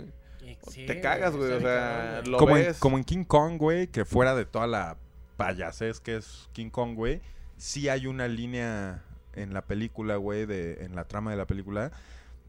Te 0.85 1.01
cagas, 1.01 1.35
güey. 1.35 1.51
O 1.53 1.59
sea, 1.61 2.21
lo 2.25 2.37
como, 2.37 2.57
en, 2.57 2.65
ves. 2.65 2.77
como 2.79 2.97
en 2.97 3.03
King 3.03 3.23
Kong, 3.23 3.57
güey, 3.57 3.87
que 3.87 4.05
fuera 4.05 4.35
de 4.35 4.45
toda 4.45 4.67
la 4.67 4.97
payasés 5.35 5.99
que 5.99 6.17
es 6.17 6.49
King 6.53 6.69
Kong, 6.69 6.95
güey, 6.95 7.21
sí 7.57 7.89
hay 7.89 8.07
una 8.07 8.27
línea 8.27 9.03
en 9.41 9.53
la 9.53 9.65
película, 9.65 10.15
güey, 10.17 10.45
de, 10.45 10.83
en 10.85 10.95
la 10.95 11.05
trama 11.05 11.31
de 11.31 11.37
la 11.37 11.45
película, 11.47 11.91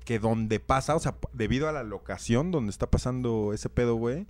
que 0.04 0.18
donde 0.18 0.58
pasa, 0.60 0.96
o 0.96 1.00
sea, 1.00 1.16
debido 1.32 1.68
a 1.68 1.72
la 1.72 1.82
locación 1.82 2.50
donde 2.50 2.70
está 2.70 2.90
pasando 2.90 3.52
ese 3.52 3.68
pedo, 3.68 3.94
güey, 3.96 4.26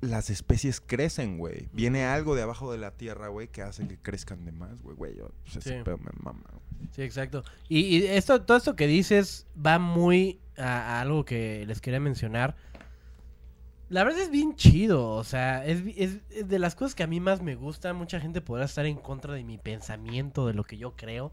las 0.00 0.30
especies 0.30 0.80
crecen, 0.80 1.38
güey. 1.38 1.68
Viene 1.72 2.04
algo 2.04 2.34
de 2.36 2.42
abajo 2.42 2.70
de 2.70 2.78
la 2.78 2.90
tierra, 2.92 3.28
güey, 3.28 3.48
que 3.48 3.62
hace 3.62 3.88
que 3.88 3.96
crezcan 3.96 4.44
de 4.44 4.52
más, 4.52 4.82
güey, 4.82 4.96
güey. 4.96 5.14
pues, 5.44 5.56
ese 5.56 5.78
Sí. 5.78 5.82
pedo 5.84 5.98
me 5.98 6.10
mama, 6.22 6.44
güey. 6.50 6.88
Sí, 6.92 7.02
exacto. 7.02 7.42
Y, 7.68 7.80
y 7.98 8.06
esto, 8.06 8.42
todo 8.42 8.56
esto 8.58 8.76
que 8.76 8.86
dices 8.86 9.46
va 9.64 9.78
muy 9.78 10.38
a, 10.58 10.98
a 10.98 11.00
algo 11.00 11.24
que 11.24 11.64
les 11.66 11.80
quería 11.80 11.98
mencionar. 12.00 12.56
La 13.88 14.02
verdad 14.02 14.20
es 14.22 14.30
bien 14.30 14.56
chido, 14.56 15.10
o 15.10 15.22
sea, 15.24 15.64
es, 15.64 15.82
es- 15.96 16.48
de 16.48 16.58
las 16.58 16.74
cosas 16.74 16.94
que 16.94 17.04
a 17.04 17.06
mí 17.06 17.20
más 17.20 17.42
me 17.42 17.54
gustan. 17.54 17.96
Mucha 17.96 18.20
gente 18.20 18.40
podrá 18.40 18.64
estar 18.64 18.84
en 18.86 18.96
contra 18.98 19.34
de 19.34 19.44
mi 19.44 19.58
pensamiento, 19.58 20.46
de 20.46 20.54
lo 20.54 20.64
que 20.64 20.76
yo 20.76 20.96
creo. 20.96 21.32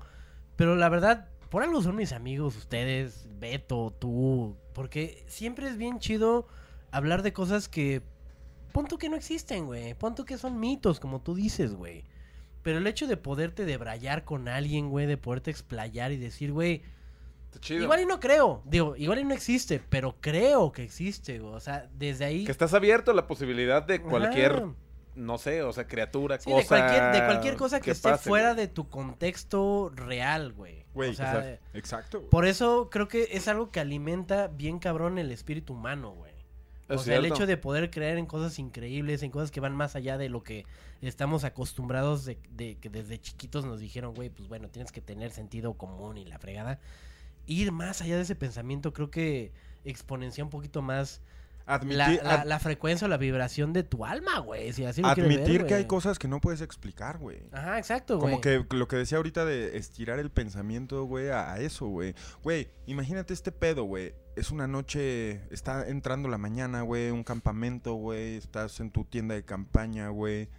Pero 0.56 0.76
la 0.76 0.90
verdad, 0.90 1.30
por 1.50 1.64
algo 1.64 1.82
son 1.82 1.96
mis 1.96 2.12
amigos, 2.14 2.56
ustedes, 2.58 3.28
Beto, 3.40 3.96
tú. 4.00 4.56
Porque 4.74 5.24
siempre 5.28 5.68
es 5.68 5.78
bien 5.78 6.00
chido 6.00 6.48
hablar 6.92 7.24
de 7.24 7.34
cosas 7.34 7.68
que... 7.70 8.04
Punto 8.72 8.98
que 8.98 9.10
no 9.10 9.16
existen, 9.16 9.66
güey. 9.68 9.94
Punto 9.96 10.26
que 10.26 10.38
son 10.38 10.60
mitos, 10.60 11.00
como 11.00 11.22
tú 11.22 11.36
dices, 11.36 11.74
güey. 11.76 12.04
Pero 12.64 12.80
el 12.80 12.88
hecho 12.88 13.08
de 13.08 13.18
poderte 13.18 13.66
debrayar 13.66 14.26
con 14.26 14.48
alguien, 14.48 14.90
güey, 14.90 15.06
de 15.08 15.18
poderte 15.18 15.52
explayar 15.52 16.12
y 16.12 16.18
decir, 16.18 16.52
güey, 16.52 16.84
Está 17.54 17.60
chido. 17.60 17.84
igual 17.84 18.02
y 18.02 18.06
no 18.06 18.20
creo, 18.20 18.62
digo, 18.66 18.96
igual 18.96 19.20
y 19.20 19.26
no 19.26 19.34
existe, 19.34 19.80
pero 19.90 20.16
creo 20.20 20.72
que 20.72 20.84
existe, 20.84 21.40
güey. 21.40 21.54
O 21.54 21.60
sea, 21.60 21.88
desde 21.94 22.26
ahí... 22.26 22.46
Que 22.46 22.52
estás 22.52 22.74
abierto 22.74 23.12
a 23.12 23.14
la 23.14 23.28
posibilidad 23.28 23.84
de 23.84 24.02
cualquier, 24.02 24.52
Ajá. 24.54 24.74
no 25.16 25.38
sé, 25.38 25.62
o 25.62 25.72
sea, 25.72 25.88
criatura, 25.88 26.40
Sí, 26.40 26.50
cosa. 26.50 26.62
de 26.62 26.68
cualquier, 26.82 27.12
de 27.14 27.26
cualquier 27.26 27.56
cosa 27.56 27.80
que, 27.80 27.92
esté 27.92 28.10
pase, 28.10 28.28
fuera 28.28 28.54
güey. 28.54 28.66
de 28.66 28.74
tu 28.74 28.90
contexto 28.90 29.92
real, 29.96 30.54
güey. 30.54 30.86
Güey, 30.96 31.12
o 31.12 31.14
sea, 31.14 31.60
exacto. 31.74 32.20
güey. 32.20 32.30
por 32.30 32.46
eso 32.46 32.90
creo 32.90 33.08
que 33.08 33.30
es 33.32 33.48
algo 33.48 33.70
que 33.72 33.80
alimenta 33.80 34.48
bien 34.48 34.80
cabrón 34.80 35.20
el 35.20 35.32
espíritu 35.32 35.74
humano, 35.74 36.12
güey. 36.14 36.34
O 36.90 36.98
sea, 36.98 37.18
el 37.18 37.26
hecho 37.26 37.48
de 37.48 37.58
poder 37.58 37.90
creer 37.90 38.18
en 38.18 38.26
cosas 38.26 38.60
increíbles, 38.60 39.24
en 39.24 39.32
cosas 39.32 39.52
que 39.52 39.60
van 39.60 39.74
más 39.76 39.96
allá 39.96 40.18
de 40.18 40.30
lo 40.30 40.44
que 40.44 40.66
estamos 41.02 41.44
acostumbrados 41.44 42.24
de, 42.26 42.38
de 42.52 42.76
que 42.78 42.90
desde 42.90 43.20
chiquitos 43.20 43.66
nos 43.66 43.80
dijeron, 43.80 44.14
güey, 44.14 44.30
pues 44.30 44.48
bueno, 44.48 44.68
tienes 44.70 44.92
que 44.92 45.02
tener 45.02 45.32
sentido 45.32 45.74
común 45.76 46.18
y 46.18 46.26
la 46.26 46.38
fregada. 46.40 46.80
Ir 47.46 47.72
más 47.72 48.02
allá 48.02 48.16
de 48.16 48.22
ese 48.24 48.36
pensamiento 48.36 48.94
creo 48.94 49.10
que 49.12 49.52
exponencia 49.86 50.44
un 50.44 50.50
poquito 50.50 50.82
más 50.82 51.22
Admitir, 51.66 51.98
la, 51.98 52.08
la- 52.24 52.42
ad- 52.42 52.46
la 52.46 52.60
frecuencia 52.60 53.06
o 53.06 53.10
la 53.10 53.16
vibración 53.16 53.72
de 53.72 53.84
tu 53.84 54.06
alma, 54.06 54.40
güey. 54.40 54.74
Si 54.74 54.84
así 54.84 55.02
lo 55.02 55.14
quieres 55.14 55.30
ver, 55.30 55.40
admitir 55.40 55.62
que 55.62 55.68
güey. 55.70 55.74
hay 55.76 55.86
cosas 55.88 56.20
que 56.20 56.28
no 56.28 56.42
puedes 56.42 56.60
explicar, 56.60 57.18
güey. 57.20 57.40
Ajá, 57.54 57.78
exacto, 57.80 58.18
güey. 58.18 58.32
Como 58.32 58.42
que 58.42 58.66
lo 58.76 58.88
que 58.90 58.98
decía 58.98 59.16
ahorita 59.18 59.46
de 59.46 59.78
estirar 59.78 60.20
el 60.20 60.30
pensamiento, 60.30 61.06
güey, 61.06 61.30
a, 61.30 61.54
a 61.54 61.60
eso, 61.62 61.86
güey. 61.88 62.16
Güey, 62.44 62.68
imagínate 62.86 63.34
este 63.34 63.54
pedo, 63.54 63.86
güey. 63.86 64.14
Es 64.36 64.52
una 64.52 64.68
noche, 64.68 65.42
está 65.54 65.88
entrando 65.88 66.28
la 66.28 66.38
mañana, 66.38 66.82
güey, 66.82 67.12
un 67.12 67.24
campamento, 67.24 67.94
güey. 67.94 68.36
Estás 68.36 68.82
en 68.82 68.92
tu 68.92 69.06
tienda 69.06 69.34
de 69.36 69.46
campaña, 69.46 70.10
güey. 70.10 70.50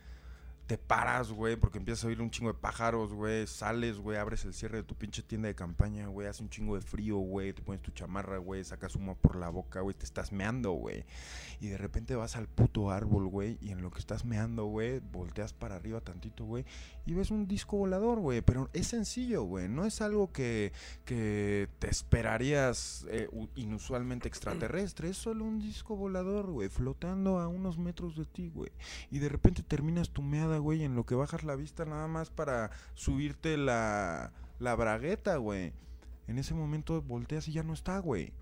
Te 0.67 0.79
paras, 0.79 1.31
güey, 1.31 1.57
porque 1.57 1.77
empiezas 1.77 2.05
a 2.05 2.09
oír 2.09 2.23
un 2.23 2.31
chingo 2.31 2.51
de 2.51 2.59
pájaros, 2.59 3.13
güey. 3.13 3.47
Sales, 3.47 3.99
güey, 3.99 4.17
abres 4.17 4.47
el 4.47 4.55
cierre 4.55 4.79
de 4.79 4.83
tu 4.83 4.95
pinche 4.95 5.23
tienda 5.23 5.49
de 5.49 5.55
campaña, 5.55 6.07
güey. 6.07 6.27
Hace 6.27 6.43
un 6.43 6.49
chingo 6.49 6.75
de 6.75 6.81
frío, 6.81 7.19
güey. 7.19 7.53
Te 7.53 7.61
pones 7.61 7.83
tu 7.83 7.91
chamarra, 7.91 8.39
güey. 8.39 8.65
Sacas 8.65 8.97
humo 8.97 9.15
por 9.15 9.37
la 9.37 9.51
boca, 9.51 9.83
güey. 9.83 9.95
Te 9.95 10.07
estás 10.07 10.33
meando, 10.33 10.73
güey. 10.73 11.05
Y 11.61 11.69
de 11.69 11.77
repente 11.77 12.17
vas 12.17 12.37
al 12.37 12.49
puto 12.49 12.91
árbol, 12.91 13.27
güey. 13.29 13.59
Y 13.61 13.73
en 13.73 13.83
lo 13.83 13.91
que 13.91 13.99
estás 13.99 14.25
meando, 14.25 14.65
güey, 14.65 15.01
volteas 15.01 15.53
para 15.53 15.77
arriba 15.77 16.01
tantito, 16.01 16.47
güey. 16.47 16.65
Y 17.05 17.13
ves 17.13 17.31
un 17.31 17.47
disco 17.47 17.77
volador, 17.77 18.21
güey. 18.21 18.41
Pero 18.41 18.71
es 18.73 18.87
sencillo, 18.87 19.43
güey. 19.43 19.69
No 19.69 19.85
es 19.85 20.01
algo 20.01 20.33
que, 20.33 20.73
que 21.05 21.69
te 21.79 21.91
esperarías 21.91 23.05
eh, 23.11 23.29
inusualmente 23.57 24.29
extraterrestre. 24.29 25.11
Es 25.11 25.19
solo 25.19 25.45
un 25.45 25.59
disco 25.59 25.95
volador, 25.95 26.51
güey. 26.51 26.71
Flotando 26.71 27.39
a 27.39 27.49
unos 27.49 27.77
metros 27.77 28.17
de 28.17 28.25
ti, 28.25 28.49
güey. 28.49 28.73
Y 29.11 29.19
de 29.19 29.29
repente 29.29 29.63
terminas 29.63 30.11
tu 30.11 30.23
meada, 30.23 30.54
güey. 30.59 30.85
En 30.85 30.95
lo 30.95 31.07
que 31.07 31.15
bajas 31.15 31.45
la 31.45 31.57
vista 31.57 31.85
nada 31.85 32.07
más 32.09 32.31
para 32.31 32.71
subirte 32.95 33.57
la, 33.57 34.33
la 34.59 34.75
bragueta, 34.75 35.37
güey. 35.37 35.73
En 36.27 36.39
ese 36.39 36.55
momento 36.55 37.03
volteas 37.03 37.49
y 37.49 37.53
ya 37.53 37.63
no 37.63 37.73
está, 37.73 37.99
güey. 37.99 38.33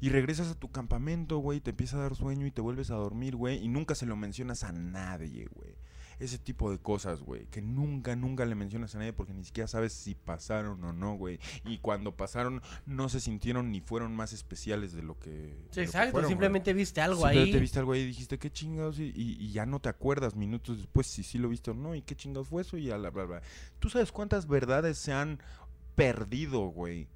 Y 0.00 0.08
regresas 0.08 0.50
a 0.50 0.58
tu 0.58 0.68
campamento, 0.70 1.38
güey, 1.38 1.60
te 1.60 1.70
empieza 1.70 1.96
a 1.96 2.02
dar 2.02 2.16
sueño 2.16 2.44
y 2.44 2.50
te 2.50 2.60
vuelves 2.60 2.90
a 2.90 2.96
dormir, 2.96 3.36
güey, 3.36 3.64
y 3.64 3.68
nunca 3.68 3.94
se 3.94 4.04
lo 4.04 4.16
mencionas 4.16 4.64
a 4.64 4.72
nadie, 4.72 5.46
güey. 5.54 5.76
Ese 6.18 6.38
tipo 6.38 6.70
de 6.70 6.78
cosas, 6.78 7.20
güey, 7.20 7.46
que 7.46 7.60
nunca, 7.62 8.14
nunca 8.16 8.44
le 8.44 8.54
mencionas 8.54 8.94
a 8.94 8.98
nadie 8.98 9.12
porque 9.12 9.32
ni 9.34 9.44
siquiera 9.44 9.66
sabes 9.68 9.92
si 9.92 10.14
pasaron 10.14 10.82
o 10.84 10.92
no, 10.92 11.14
güey. 11.16 11.38
Y 11.64 11.78
cuando 11.78 12.16
pasaron, 12.16 12.62
no 12.86 13.08
se 13.08 13.20
sintieron 13.20 13.70
ni 13.72 13.80
fueron 13.80 14.14
más 14.14 14.32
especiales 14.32 14.92
de 14.92 15.02
lo 15.02 15.18
que. 15.18 15.30
de 15.30 15.48
lo 15.48 15.68
Sí, 15.70 15.74
que 15.74 15.82
exacto, 15.82 16.12
fueron, 16.12 16.28
simplemente 16.28 16.72
viste 16.74 17.00
algo 17.00 17.16
Simplemente 17.22 17.46
ahí. 17.48 17.52
te 17.52 17.60
viste 17.60 17.78
algo 17.78 17.92
ahí 17.92 18.00
y 18.02 18.06
dijiste, 18.06 18.38
qué 18.38 18.50
chingados, 18.50 18.98
y, 18.98 19.12
y- 19.14 19.36
y 19.40 19.52
ya 19.52 19.66
no 19.66 19.80
te 19.80 19.88
acuerdas 19.88 20.36
minutos 20.36 20.78
después 20.78 21.06
si 21.06 21.22
sí 21.22 21.38
lo 21.38 21.48
viste 21.48 21.70
o 21.70 21.74
no, 21.74 21.94
y 21.94 22.02
qué 22.02 22.14
chingados 22.14 22.48
fue 22.48 22.62
eso, 22.62 22.76
y 22.76 22.90
a 22.90 22.98
la 22.98 23.10
bla, 23.10 23.24
bla. 23.24 23.42
¿Tú 23.78 23.88
sabes 23.88 24.12
cuántas 24.12 24.46
verdades 24.46 24.98
se 24.98 25.12
han 25.12 25.38
perdido, 25.94 26.60
güey? 26.68 27.08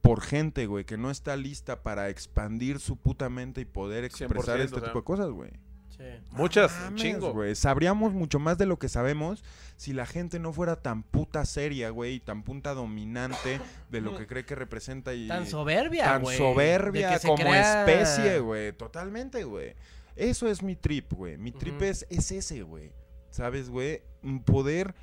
Por 0.00 0.20
gente, 0.20 0.66
güey, 0.66 0.84
que 0.84 0.96
no 0.96 1.10
está 1.10 1.36
lista 1.36 1.82
para 1.82 2.08
expandir 2.08 2.78
su 2.78 2.96
puta 2.96 3.28
mente 3.28 3.60
y 3.60 3.64
poder 3.64 4.04
expresar 4.04 4.58
100%, 4.58 4.64
este 4.64 4.76
o 4.76 4.78
sea. 4.78 4.88
tipo 4.88 4.98
de 5.00 5.04
cosas, 5.04 5.30
güey. 5.30 5.50
Sí. 5.98 6.04
Muchas, 6.30 6.70
No 6.72 6.76
un 6.78 6.84
mames, 6.84 7.02
chingo. 7.02 7.32
güey. 7.32 7.54
Sabríamos 7.56 8.12
mucho 8.12 8.38
más 8.38 8.56
de 8.56 8.66
lo 8.66 8.78
que 8.78 8.88
sabemos 8.88 9.42
si 9.76 9.92
la 9.92 10.06
gente 10.06 10.38
no 10.38 10.52
fuera 10.52 10.76
tan 10.76 11.02
puta 11.02 11.44
seria, 11.44 11.90
güey, 11.90 12.14
y 12.14 12.20
tan 12.20 12.44
puta 12.44 12.72
dominante 12.72 13.60
de 13.90 14.00
lo 14.00 14.16
que 14.16 14.26
cree 14.28 14.44
que 14.44 14.54
representa 14.54 15.12
y 15.14 15.26
Tan 15.28 15.46
soberbia, 15.46 16.04
tan 16.04 16.22
güey. 16.22 16.38
soberbia 16.38 17.10
que 17.10 17.18
se 17.18 17.26
como 17.28 17.42
crea- 17.42 17.80
especie, 17.84 18.38
güey. 18.38 18.72
Totalmente, 18.72 19.42
güey. 19.44 19.74
Eso 20.14 20.48
es 20.48 20.62
mi 20.62 20.76
trip, 20.76 21.12
güey. 21.12 21.36
Mi 21.36 21.50
trip 21.52 21.82
es, 21.82 22.06
es 22.10 22.30
ese, 22.32 22.62
güey. 22.62 22.92
¿Sabes, 23.30 23.68
güey? 23.68 24.02
Poder 24.44 24.94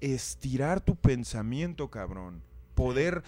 estirar 0.00 0.80
tu 0.80 0.96
pensamiento, 0.96 1.90
cabrón. 1.90 2.42
Poder 2.74 3.22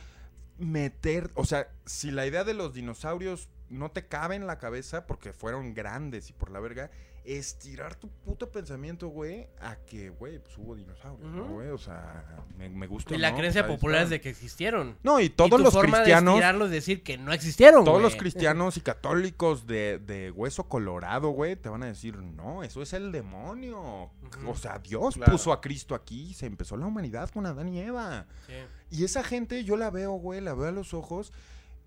meter, 0.58 1.30
o 1.34 1.44
sea, 1.44 1.68
si 1.84 2.10
la 2.10 2.26
idea 2.26 2.44
de 2.44 2.54
los 2.54 2.74
dinosaurios 2.74 3.48
no 3.70 3.90
te 3.90 4.06
cabe 4.06 4.36
en 4.36 4.46
la 4.46 4.58
cabeza 4.58 5.06
porque 5.06 5.32
fueron 5.32 5.74
grandes 5.74 6.30
y 6.30 6.32
por 6.32 6.50
la 6.50 6.60
verga, 6.60 6.90
estirar 7.24 7.94
tu 7.94 8.08
puto 8.08 8.50
pensamiento, 8.52 9.08
güey, 9.08 9.46
a 9.60 9.76
que, 9.76 10.10
güey, 10.10 10.38
pues 10.38 10.56
hubo 10.58 10.74
dinosaurios, 10.74 11.30
¿no, 11.32 11.46
güey? 11.48 11.68
O 11.70 11.78
sea, 11.78 12.22
me, 12.58 12.68
me 12.68 12.86
gusta. 12.86 13.14
Y 13.14 13.18
la 13.18 13.30
¿no? 13.30 13.38
creencia 13.38 13.66
popular 13.66 14.02
es 14.02 14.10
de 14.10 14.20
que 14.20 14.28
existieron. 14.28 14.96
No, 15.02 15.18
y 15.20 15.24
Y 15.24 15.28
todos 15.30 15.52
tu 15.52 15.58
los 15.58 15.72
forma 15.72 15.98
cristianos 16.02 16.38
de 16.38 16.68
decir 16.68 17.02
que 17.02 17.16
no 17.16 17.32
existieron, 17.32 17.84
todos 17.84 18.00
güey. 18.00 18.10
los 18.12 18.16
cristianos 18.16 18.76
y 18.76 18.80
católicos 18.82 19.66
de, 19.66 19.98
de 19.98 20.30
hueso 20.30 20.68
colorado, 20.68 21.30
güey, 21.30 21.56
te 21.56 21.68
van 21.70 21.82
a 21.82 21.86
decir, 21.86 22.16
no, 22.18 22.62
eso 22.62 22.82
es 22.82 22.92
el 22.92 23.10
demonio. 23.10 24.10
O 24.46 24.56
sea, 24.56 24.78
Dios 24.78 25.14
Claro. 25.14 25.32
puso 25.32 25.52
a 25.52 25.60
Cristo 25.60 25.94
aquí 25.94 26.30
y 26.30 26.34
se 26.34 26.46
empezó 26.46 26.76
la 26.76 26.86
humanidad 26.86 27.30
con 27.30 27.46
Adán 27.46 27.68
y 27.70 27.80
Eva. 27.80 28.26
Sí. 28.46 28.52
Y 28.98 29.04
esa 29.04 29.24
gente 29.24 29.64
yo 29.64 29.76
la 29.76 29.90
veo, 29.90 30.12
güey, 30.12 30.40
la 30.40 30.54
veo 30.54 30.68
a 30.68 30.72
los 30.72 30.92
ojos 30.92 31.32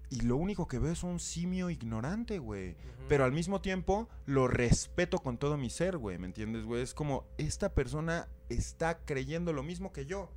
y 0.09 0.21
lo 0.21 0.37
único 0.37 0.67
que 0.67 0.79
veo 0.79 0.91
es 0.91 1.03
un 1.03 1.19
simio 1.19 1.69
ignorante, 1.69 2.39
güey. 2.39 2.75
Pero 3.09 3.23
al 3.25 3.31
mismo 3.31 3.61
tiempo 3.61 4.07
lo 4.25 4.47
respeto 4.47 5.19
con 5.19 5.37
todo 5.37 5.57
mi 5.57 5.69
ser, 5.69 5.97
güey, 5.97 6.17
¿me 6.17 6.27
entiendes, 6.27 6.63
güey? 6.65 6.81
Es 6.81 6.93
como, 6.93 7.25
esta 7.37 7.73
persona 7.73 8.27
está 8.49 8.99
creyendo 8.99 9.53
lo 9.53 9.63
mismo 9.63 9.91
que 9.93 10.05
yo. 10.05 10.29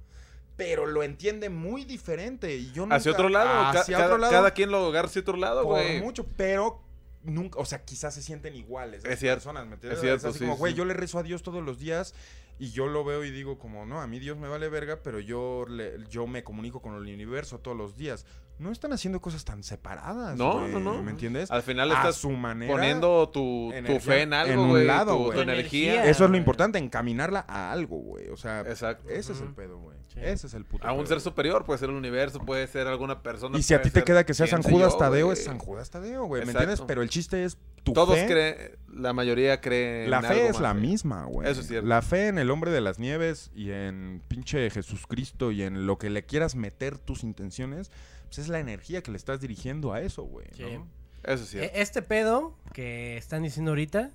Pero 0.56 0.86
lo 0.86 1.02
entiende 1.02 1.48
muy 1.48 1.84
diferente 1.84 2.54
y 2.56 2.70
yo 2.72 2.84
Hacia 2.90 3.12
nunca- 3.12 3.22
otro 3.22 3.28
lado, 3.28 3.78
hacia 3.78 3.96
cada, 3.96 4.06
otro 4.08 4.18
lado 4.18 4.32
cada 4.32 4.50
quien 4.52 4.70
lo 4.70 4.86
agarra 4.86 5.06
hacia 5.08 5.22
otro 5.22 5.36
lado, 5.36 5.64
güey. 5.64 6.00
mucho, 6.02 6.26
pero 6.36 6.82
nunca, 7.22 7.58
o 7.58 7.64
sea, 7.64 7.84
quizás 7.84 8.14
se 8.14 8.22
sienten 8.22 8.54
iguales. 8.56 9.04
Es 9.04 9.18
cierto, 9.20 9.36
personas, 9.44 9.66
¿me 9.66 9.74
entiendes? 9.74 9.98
es 9.98 10.02
cierto, 10.02 10.28
así 10.28 10.38
sí, 10.40 10.44
como, 10.44 10.56
güey, 10.56 10.72
sí. 10.72 10.78
yo 10.78 10.84
le 10.84 10.94
rezo 10.94 11.18
a 11.18 11.22
Dios 11.22 11.42
todos 11.42 11.62
los 11.64 11.78
días 11.78 12.14
y 12.58 12.72
yo 12.72 12.88
lo 12.88 13.04
veo 13.04 13.24
y 13.24 13.30
digo 13.30 13.58
como, 13.58 13.86
no, 13.86 14.00
a 14.02 14.06
mí 14.06 14.18
Dios 14.18 14.36
me 14.36 14.48
vale 14.48 14.68
verga, 14.68 15.00
pero 15.02 15.18
yo, 15.18 15.64
le- 15.68 16.04
yo 16.10 16.26
me 16.26 16.44
comunico 16.44 16.82
con 16.82 16.94
el 16.94 17.02
universo 17.14 17.58
todos 17.60 17.76
los 17.76 17.96
días. 17.96 18.26
No 18.61 18.70
están 18.70 18.92
haciendo 18.92 19.20
cosas 19.22 19.44
tan 19.46 19.62
separadas, 19.62 20.36
No, 20.36 20.61
güey, 20.61 20.70
no, 20.72 20.80
no. 20.80 21.02
¿Me 21.02 21.12
entiendes? 21.12 21.50
Al 21.50 21.62
final 21.62 21.90
a 21.92 21.94
estás 21.94 22.16
su 22.16 22.30
manera. 22.30 22.70
poniendo 22.70 23.28
tu, 23.30 23.72
tu 23.86 23.98
fe 24.00 24.16
en 24.22 24.28
en 24.28 24.34
algo, 24.34 24.62
un 24.64 24.68
güey. 24.68 24.84
lado, 24.86 25.30
tu, 25.30 25.40
energía. 25.40 26.04
Eso 26.04 26.26
es 26.26 26.30
lo 26.30 26.36
importante, 26.36 26.78
encaminarla 26.78 27.44
a 27.48 27.72
algo, 27.72 27.96
güey. 27.96 28.28
O 28.28 28.36
sea, 28.36 28.61
Exacto. 28.61 29.08
ese 29.08 29.32
es 29.32 29.40
el 29.40 29.48
pedo, 29.54 29.78
güey. 29.78 29.96
Sí. 30.12 30.20
Ese 30.22 30.46
es 30.48 30.54
el 30.54 30.64
puto 30.66 30.86
A 30.86 30.92
un 30.92 30.98
pedo, 30.98 31.08
ser 31.08 31.20
superior, 31.20 31.64
puede 31.64 31.78
ser 31.78 31.88
el 31.88 31.94
universo, 31.96 32.40
puede 32.40 32.66
ser 32.66 32.86
alguna 32.86 33.22
persona. 33.22 33.56
Y 33.56 33.62
si 33.62 33.72
a 33.72 33.80
ti 33.80 33.90
te 33.90 34.04
queda 34.04 34.24
que 34.26 34.34
sea 34.34 34.46
San 34.46 34.62
Judas 34.62 34.92
yo, 34.92 34.98
Tadeo, 34.98 35.32
es 35.32 35.42
San 35.44 35.58
Judas 35.58 35.88
Tadeo, 35.90 36.24
güey. 36.26 36.44
¿Me 36.44 36.52
entiendes? 36.52 36.82
Pero 36.86 37.00
el 37.02 37.08
chiste 37.08 37.44
es 37.44 37.56
tu 37.82 37.94
Todos 37.94 38.18
fe. 38.18 38.26
creen, 38.26 38.56
la 38.92 39.14
mayoría 39.14 39.61
cree 39.62 40.04
en 40.04 40.11
La 40.11 40.18
algo 40.18 40.28
fe 40.34 40.46
es 40.48 40.52
más, 40.54 40.61
la 40.61 40.74
misma, 40.74 41.24
güey. 41.24 41.48
Eso 41.50 41.62
es 41.62 41.66
cierto. 41.68 41.88
La 41.88 42.02
fe 42.02 42.28
en 42.28 42.36
el 42.38 42.50
hombre 42.50 42.70
de 42.72 42.82
las 42.82 42.98
nieves 42.98 43.50
y 43.54 43.70
en 43.70 44.20
pinche 44.28 44.68
Jesucristo 44.68 45.50
y 45.50 45.62
en 45.62 45.86
lo 45.86 45.96
que 45.96 46.11
le 46.11 46.24
quieras 46.26 46.56
meter 46.56 46.98
tus 46.98 47.22
intenciones, 47.22 47.90
pues 48.31 48.39
es 48.39 48.49
la 48.49 48.61
energía 48.61 49.03
que 49.03 49.11
le 49.11 49.16
estás 49.16 49.41
dirigiendo 49.41 49.93
a 49.93 50.01
eso, 50.01 50.22
güey. 50.22 50.47
Sí. 50.53 50.62
¿no? 50.62 50.89
Eso 51.24 51.35
es 51.35 51.41
E- 51.43 51.47
cierto. 51.47 51.76
Este 51.78 52.03
pedo 52.03 52.57
que 52.72 53.16
están 53.16 53.43
diciendo 53.43 53.72
ahorita, 53.72 54.11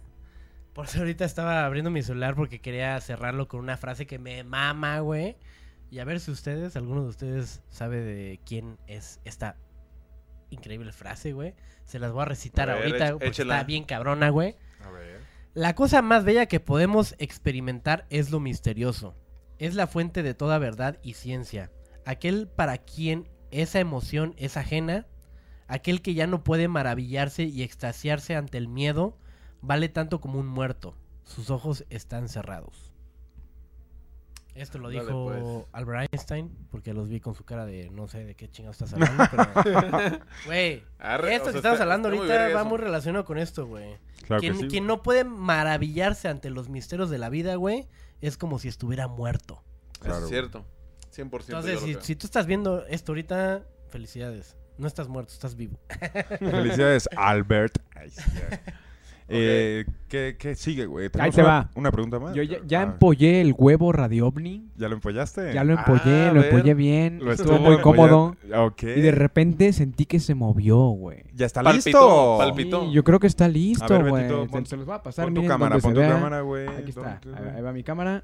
por 0.74 0.86
eso 0.86 0.99
ahorita 0.99 1.26
estaba 1.26 1.66
abriendo 1.66 1.91
mi 1.91 2.01
celular 2.01 2.36
porque 2.36 2.59
quería 2.61 2.99
cerrarlo 3.01 3.47
con 3.47 3.59
una 3.59 3.78
frase 3.78 4.05
que 4.07 4.18
me 4.20 4.43
mama, 4.43 4.99
güey. 4.99 5.38
Y 5.91 5.99
a 5.99 6.05
ver 6.05 6.20
si 6.20 6.32
ustedes, 6.32 6.76
alguno 6.76 7.03
de 7.03 7.09
ustedes 7.09 7.61
sabe 7.70 7.99
de 8.01 8.39
quién 8.45 8.78
es 8.88 9.20
esta 9.24 9.57
increíble 10.49 10.91
frase, 10.91 11.34
güey. 11.34 11.53
Se 11.86 11.99
las 11.99 12.11
voy 12.11 12.24
a 12.24 12.26
recitar 12.26 12.70
A 12.70 12.76
ver, 12.76 12.84
ahorita 12.88 13.11
porque 13.13 13.28
échela. 13.28 13.55
está 13.55 13.66
bien 13.68 13.84
cabrona, 13.84 14.30
güey. 14.30 14.55
A 14.84 14.89
ver. 14.89 15.20
La 15.53 15.76
cosa 15.76 16.01
más 16.01 16.24
bella 16.26 16.47
que 16.47 16.59
podemos 16.59 17.16
experimentar 17.20 18.05
es 18.09 18.32
lo 18.32 18.39
misterioso. 18.39 19.16
Es 19.59 19.76
la 19.76 19.88
fuente 19.88 20.24
de 20.24 20.34
toda 20.34 20.57
verdad 20.57 20.97
y 21.03 21.13
ciencia. 21.13 21.72
Aquel 22.05 22.47
para 22.47 22.78
quien 22.80 23.30
esa 23.51 23.79
emoción 23.79 24.33
es 24.37 24.57
ajena, 24.57 25.05
aquel 25.67 26.01
que 26.01 26.13
ya 26.13 26.28
no 26.28 26.43
puede 26.43 26.67
maravillarse 26.67 27.43
y 27.43 27.63
extasiarse 27.63 28.36
ante 28.36 28.57
el 28.57 28.67
miedo, 28.67 29.17
vale 29.61 29.89
tanto 29.89 30.20
como 30.21 30.39
un 30.39 30.47
muerto. 30.47 30.95
Sus 31.24 31.49
ojos 31.49 31.86
están 31.89 32.29
cerrados. 32.29 32.91
Esto 34.53 34.78
lo 34.78 34.87
Dale, 34.87 35.01
dijo 35.01 35.25
pues. 35.25 35.65
Albert 35.74 36.07
Einstein, 36.13 36.49
porque 36.71 36.93
los 36.93 37.09
vi 37.09 37.20
con 37.20 37.36
su 37.36 37.43
cara 37.43 37.65
de 37.65 37.89
no 37.89 38.07
sé 38.07 38.24
de 38.24 38.36
qué 38.36 38.47
chingados 38.49 38.82
estás 38.82 38.93
hablando, 38.93 39.25
pero... 39.29 40.21
Güey, 40.45 40.75
esto 40.75 40.86
o 41.03 41.21
que 41.21 41.28
sea, 41.28 41.37
estamos 41.37 41.55
está- 41.55 41.83
hablando 41.83 42.07
está 42.09 42.20
ahorita 42.21 42.53
va 42.55 42.61
eso. 42.61 42.70
muy 42.70 42.78
relacionado 42.78 43.25
con 43.25 43.37
esto, 43.37 43.67
güey. 43.67 43.97
Claro 44.25 44.39
quien, 44.39 44.53
que 44.53 44.59
sí. 44.59 44.67
quien 44.70 44.87
no 44.87 45.03
puede 45.03 45.25
maravillarse 45.25 46.29
ante 46.29 46.49
los 46.51 46.70
misterios 46.70 47.09
de 47.09 47.17
la 47.17 47.28
vida, 47.28 47.55
güey, 47.55 47.86
es 48.21 48.37
como 48.37 48.57
si 48.57 48.70
estuviera 48.70 49.09
muerto. 49.09 49.61
Claro, 49.99 50.24
es 50.24 50.29
cierto. 50.29 50.65
100% 51.16 51.43
Entonces, 51.46 51.97
si, 52.01 52.16
tú 52.16 52.28
estás 52.28 52.46
viendo 52.46 52.86
esto 52.87 53.12
ahorita, 53.12 53.63
felicidades. 53.89 54.55
No 54.78 54.87
estás 54.87 55.08
muerto, 55.08 55.32
estás 55.33 55.55
vivo. 55.55 55.78
Felicidades, 56.39 57.08
Albert. 57.16 57.78
Ay, 57.96 58.09
sí, 58.09 58.21
ya. 58.33 58.62
Eh, 59.28 59.86
¿qué, 60.08 60.36
qué 60.37 60.54
sigue, 60.54 60.86
güey? 60.86 61.09
¿Tenemos 61.09 61.33
te 61.33 61.42
una, 61.42 61.50
va. 61.50 61.70
una 61.74 61.92
pregunta 61.92 62.20
más? 62.20 62.36
Yo 62.36 62.43
ya, 62.43 62.59
ya 62.63 62.82
Ah, 62.82 62.83
empollé 62.83 63.42
el 63.42 63.55
huevo 63.58 63.92
Radio 63.92 64.28
OVNI. 64.28 64.70
¿Ya 64.75 64.87
lo 64.87 64.93
empollaste? 64.93 65.51
Ya 65.51 65.63
lo 65.63 65.74
empollé, 65.74 66.28
Ah, 66.28 66.32
lo 66.32 66.43
empollé 66.43 66.75
bien. 66.75 67.17
Lo 67.25 67.32
estuvo 67.32 67.58
muy 67.58 67.82
cómodo. 67.82 68.36
empollando. 68.43 68.66
Ok. 68.67 68.83
Y 68.83 69.01
de 69.01 69.09
repente 69.09 69.74
sentí 69.74 70.05
que 70.05 70.20
se 70.20 70.36
movió, 70.36 70.78
güey. 70.89 71.24
¿Ya 71.33 71.47
está 71.47 71.63
Palpitó, 71.63 71.83
listo? 71.89 72.36
palpitó. 72.37 72.86
Sí, 72.86 72.92
yo 72.93 73.04
creo 73.04 73.20
que 73.20 73.25
está 73.25 73.47
listo, 73.47 74.00
güey. 74.08 74.29
Se- 74.66 74.78
los 74.78 74.86
voy 74.86 74.93
a 74.96 75.01
pasar, 75.01 75.25
Pon 75.25 75.33
tu 75.33 75.42
miren, 75.42 75.50
cámara, 75.58 75.79
pon 75.79 75.93
tu 75.96 76.00
vea. 76.01 76.09
cámara, 76.09 76.42
güey. 76.42 76.67
Aquí 76.67 76.89
está. 76.89 77.20
¿Dónde- 77.25 77.50
Ahí 77.50 77.55
ahí 77.55 77.62
va 77.63 77.74
mi 77.74 77.83
cámara. 77.83 78.24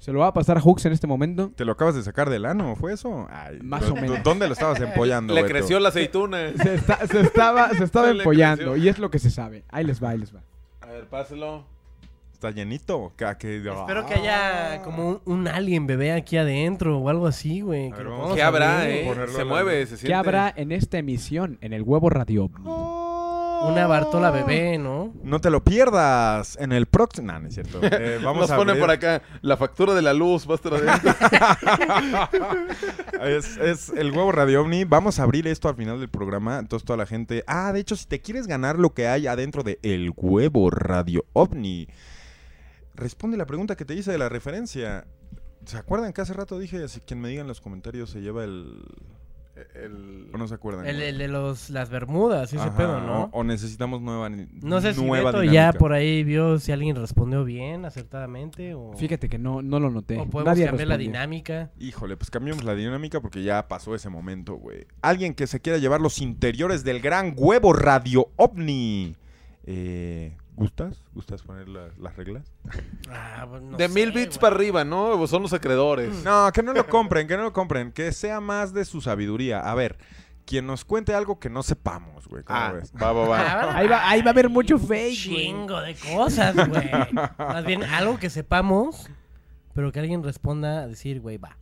Se 0.00 0.12
lo 0.12 0.20
va 0.20 0.28
a 0.28 0.32
pasar 0.32 0.56
a 0.56 0.60
Hooks 0.60 0.86
en 0.86 0.92
este 0.92 1.06
momento. 1.06 1.52
¿Te 1.54 1.64
lo 1.64 1.72
acabas 1.72 1.94
de 1.94 2.02
sacar 2.02 2.28
del 2.30 2.46
ano? 2.46 2.74
¿Fue 2.74 2.92
eso? 2.94 3.28
Ay, 3.30 3.58
Más 3.62 3.82
¿dó- 3.86 3.92
o 3.92 3.94
menos. 3.96 4.22
¿Dónde 4.24 4.46
lo 4.48 4.54
estabas 4.54 4.80
empollando, 4.80 5.34
Le 5.34 5.42
Beto? 5.42 5.52
creció 5.54 5.78
la 5.78 5.90
aceituna. 5.90 6.52
Se, 6.56 6.74
está- 6.74 7.06
se 7.06 7.20
estaba, 7.20 7.68
se 7.70 7.84
estaba 7.84 8.10
empollando 8.10 8.76
y 8.76 8.88
es 8.88 8.98
lo 8.98 9.10
que 9.10 9.18
se 9.18 9.30
sabe. 9.30 9.62
Ahí 9.68 9.84
les 9.84 10.02
va, 10.02 10.08
ahí 10.10 10.18
les 10.18 10.34
va. 10.34 10.40
A 10.80 10.86
ver, 10.86 11.04
páselo. 11.06 11.64
Está 12.32 12.50
llenito. 12.50 13.12
¿Qué- 13.18 13.36
qué- 13.38 13.56
Espero 13.58 14.06
que 14.06 14.14
Ah. 14.14 14.72
haya 14.72 14.82
como 14.82 15.06
un, 15.10 15.20
un 15.26 15.48
alien 15.48 15.86
bebé 15.86 16.12
aquí 16.12 16.38
adentro 16.38 16.98
o 16.98 17.08
algo 17.10 17.26
así, 17.26 17.60
güey. 17.60 17.92
¿Qué 18.34 18.42
habrá, 18.42 18.88
eh? 18.88 19.06
Se 19.36 19.44
mueve, 19.44 19.84
se 19.84 19.90
¿Qué 19.92 19.96
siente. 19.98 20.14
habrá 20.14 20.50
en 20.56 20.72
esta 20.72 20.96
emisión 20.96 21.58
en 21.60 21.74
el 21.74 21.82
huevo 21.82 22.08
Radio 22.08 22.44
OVNI? 22.46 22.64
Una 23.62 23.86
Bartola 23.86 24.30
bebé, 24.30 24.78
¿no? 24.78 25.12
No 25.22 25.40
te 25.40 25.50
lo 25.50 25.62
pierdas 25.62 26.56
en 26.60 26.72
el 26.72 26.86
próximo... 26.86 27.32
No, 27.32 27.40
no 27.40 27.48
es 27.48 27.54
cierto. 27.54 27.78
Eh, 27.82 28.18
vamos 28.24 28.42
Nos 28.42 28.50
a 28.50 28.56
ponen 28.56 28.76
abrir- 28.76 28.80
por 28.80 28.90
acá 28.90 29.22
la 29.42 29.56
factura 29.56 29.94
de 29.94 30.02
la 30.02 30.12
luz, 30.14 30.48
va 30.48 30.52
a 30.52 30.56
estar 30.56 30.74
adentro. 30.74 31.14
es, 33.22 33.56
es 33.58 33.88
el 33.90 34.10
huevo 34.12 34.32
Radio 34.32 34.62
OVNI. 34.62 34.84
Vamos 34.84 35.18
a 35.20 35.24
abrir 35.24 35.46
esto 35.46 35.68
al 35.68 35.76
final 35.76 36.00
del 36.00 36.08
programa. 36.08 36.58
Entonces 36.58 36.84
toda 36.86 36.96
la 36.96 37.06
gente... 37.06 37.44
Ah, 37.46 37.72
de 37.72 37.80
hecho, 37.80 37.96
si 37.96 38.06
te 38.06 38.20
quieres 38.20 38.46
ganar 38.46 38.78
lo 38.78 38.94
que 38.94 39.08
hay 39.08 39.26
adentro 39.26 39.62
de 39.62 39.78
el 39.82 40.12
huevo 40.16 40.70
Radio 40.70 41.24
OVNI, 41.34 41.88
responde 42.94 43.36
la 43.36 43.46
pregunta 43.46 43.76
que 43.76 43.84
te 43.84 43.94
hice 43.94 44.10
de 44.12 44.18
la 44.18 44.28
referencia. 44.28 45.06
¿Se 45.66 45.76
acuerdan 45.76 46.12
que 46.12 46.22
hace 46.22 46.32
rato 46.32 46.58
dije, 46.58 46.88
si 46.88 47.00
quien 47.00 47.20
me 47.20 47.28
diga 47.28 47.42
en 47.42 47.48
los 47.48 47.60
comentarios 47.60 48.10
se 48.10 48.20
lleva 48.20 48.44
el... 48.44 48.82
El- 49.74 50.30
¿O 50.32 50.38
no 50.38 50.46
se 50.48 50.54
acuerdan? 50.54 50.86
El, 50.86 51.18
de 51.18 51.28
los, 51.28 51.70
las 51.70 51.90
Bermudas, 51.90 52.52
ese 52.52 52.62
Ajá, 52.62 52.76
pedo, 52.76 53.00
¿no? 53.00 53.24
O, 53.32 53.40
o 53.40 53.44
necesitamos 53.44 54.00
nueva 54.00 54.28
No 54.28 54.80
sé 54.80 54.94
si 54.94 55.08
Beto 55.08 55.42
ya 55.44 55.72
por 55.72 55.92
ahí 55.92 56.24
vio 56.24 56.58
si 56.58 56.72
alguien 56.72 56.96
respondió 56.96 57.44
bien, 57.44 57.84
acertadamente, 57.84 58.74
o, 58.74 58.92
Fíjate 58.94 59.28
que 59.28 59.38
no, 59.38 59.62
no 59.62 59.80
lo 59.80 59.90
noté. 59.90 60.16
o 60.18 60.26
podemos 60.26 60.52
Nadie 60.54 60.66
cambiar 60.66 60.88
la 60.88 60.98
dinámica. 60.98 61.70
Híjole, 61.78 62.16
pues 62.16 62.30
cambiamos 62.30 62.64
la 62.64 62.74
dinámica 62.74 63.20
porque 63.20 63.42
ya 63.42 63.68
pasó 63.68 63.94
ese 63.94 64.08
momento, 64.08 64.54
güey. 64.54 64.86
Alguien 65.02 65.34
que 65.34 65.46
se 65.46 65.60
quiera 65.60 65.78
llevar 65.78 66.00
los 66.00 66.20
interiores 66.20 66.84
del 66.84 67.00
gran 67.00 67.34
huevo 67.36 67.72
Radio 67.72 68.28
OVNI. 68.36 69.16
Eh, 69.64 70.36
¿Gustas? 70.56 71.02
¿Gustas 71.14 71.42
poner 71.42 71.68
la- 71.68 71.88
las 71.98 72.16
reglas? 72.16 72.52
Ah, 73.10 73.46
pues, 73.48 73.62
no 73.62 73.76
de 73.76 73.88
sé, 73.88 73.94
mil 73.94 74.12
bits 74.12 74.36
güey. 74.36 74.40
para 74.40 74.56
arriba, 74.56 74.84
¿no? 74.84 75.26
Son 75.26 75.42
los 75.42 75.52
acreedores. 75.52 76.22
No, 76.24 76.50
que 76.52 76.62
no 76.62 76.72
lo 76.72 76.86
compren, 76.86 77.26
que 77.26 77.36
no 77.36 77.44
lo 77.44 77.52
compren. 77.52 77.92
Que 77.92 78.12
sea 78.12 78.40
más 78.40 78.74
de 78.74 78.84
su 78.84 79.00
sabiduría. 79.00 79.60
A 79.60 79.74
ver, 79.74 79.96
quien 80.44 80.66
nos 80.66 80.84
cuente 80.84 81.14
algo 81.14 81.38
que 81.38 81.48
no 81.48 81.62
sepamos, 81.62 82.26
güey. 82.28 82.42
¿Cómo 82.44 82.58
Ah, 82.58 82.72
ves? 82.72 82.92
va, 83.00 83.12
va, 83.12 83.26
va. 83.28 83.40
Ah, 83.70 83.76
Ahí 83.76 83.88
va, 83.88 84.08
ahí 84.10 84.20
va 84.22 84.28
a 84.28 84.32
haber 84.32 84.48
mucho 84.50 84.78
fake, 84.78 84.88
güey. 84.88 85.14
chingo 85.16 85.80
de 85.80 85.94
cosas, 85.94 86.54
güey. 86.68 86.90
Más 87.38 87.64
bien 87.64 87.82
algo 87.84 88.18
que 88.18 88.28
sepamos, 88.28 89.08
pero 89.74 89.92
que 89.92 90.00
alguien 90.00 90.22
responda 90.22 90.80
a 90.82 90.86
decir, 90.88 91.20
güey, 91.20 91.38
va. 91.38 91.56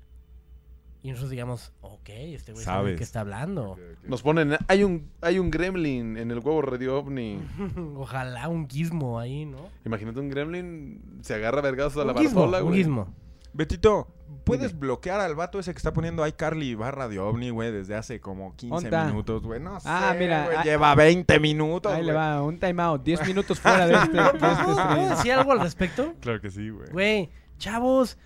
Y 1.01 1.11
nosotros 1.11 1.31
digamos, 1.31 1.73
ok, 1.81 2.09
este 2.09 2.53
güey 2.53 2.65
sabe 2.65 2.91
de 2.91 2.97
qué 2.97 3.05
está 3.05 3.21
hablando. 3.21 3.77
Nos 4.05 4.23
ponen, 4.23 4.57
hay 4.67 4.83
un, 4.83 5.11
hay 5.21 5.39
un 5.39 5.51
gremlin 5.51 6.17
en 6.17 6.31
el 6.33 6.39
huevo 6.41 6.61
Radio 6.61 6.99
OVNI. 6.99 7.41
Ojalá 7.97 8.49
un 8.49 8.69
gizmo 8.69 9.19
ahí, 9.21 9.45
¿no? 9.45 9.59
Imagínate 9.85 10.19
un 10.19 10.29
gremlin, 10.29 11.01
se 11.23 11.35
agarra 11.35 11.61
vergazos 11.61 12.03
a 12.03 12.05
la 12.05 12.15
gizmo, 12.15 12.41
Bartola, 12.43 12.59
un 12.65 12.69
güey. 12.71 12.79
gizmo. 12.79 13.15
Betito, 13.55 14.09
¿puedes 14.45 14.79
bloquear 14.79 15.21
al 15.21 15.35
vato 15.35 15.59
ese 15.59 15.73
que 15.73 15.79
está 15.79 15.93
poniendo 15.93 16.27
iCarly 16.27 16.75
va 16.75 16.91
Radio 16.91 17.27
OVNI, 17.29 17.51
güey, 17.51 17.73
desde 17.73 17.95
hace 17.97 18.21
como 18.21 18.55
15 18.57 18.75
Onta. 18.87 19.05
minutos, 19.07 19.43
güey? 19.43 19.61
No 19.61 19.79
sé, 19.81 19.89
Ah, 19.91 20.15
mira, 20.19 20.45
güey, 20.47 20.57
ah, 20.59 20.65
lleva 20.65 20.95
20 20.97 21.41
minutos, 21.41 21.93
Ahí 21.93 22.03
le 22.05 22.13
güey. 22.13 22.17
va, 22.25 22.43
un 22.43 22.59
timeout. 22.59 23.03
10 23.03 23.27
minutos 23.27 23.59
fuera 23.61 23.87
de 23.87 23.95
este, 23.95 24.17
de 24.17 24.23
este 24.33 24.39
¿Puedo 24.39 25.09
decir 25.11 25.33
algo 25.33 25.53
al 25.53 25.61
respecto? 25.61 26.13
Claro 26.21 26.41
que 26.41 26.51
sí, 26.51 26.69
güey. 26.71 26.91
Güey, 26.91 27.31
chavos, 27.57 28.19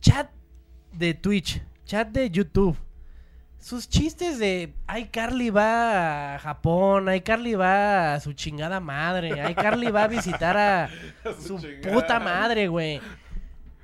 chat 0.00 0.30
de 0.92 1.14
Twitch, 1.14 1.62
chat 1.84 2.08
de 2.08 2.30
YouTube. 2.30 2.76
Sus 3.58 3.88
chistes 3.88 4.38
de 4.38 4.74
iCarly 4.94 5.48
va 5.48 6.34
a 6.34 6.38
Japón, 6.38 7.12
iCarly 7.14 7.54
va 7.54 8.14
a 8.14 8.20
su 8.20 8.34
chingada 8.34 8.78
madre, 8.78 9.50
iCarly 9.52 9.90
va 9.90 10.04
a 10.04 10.08
visitar 10.08 10.56
a 10.56 10.90
su 11.40 11.58
puta 11.82 12.20
madre, 12.20 12.68
güey. 12.68 13.00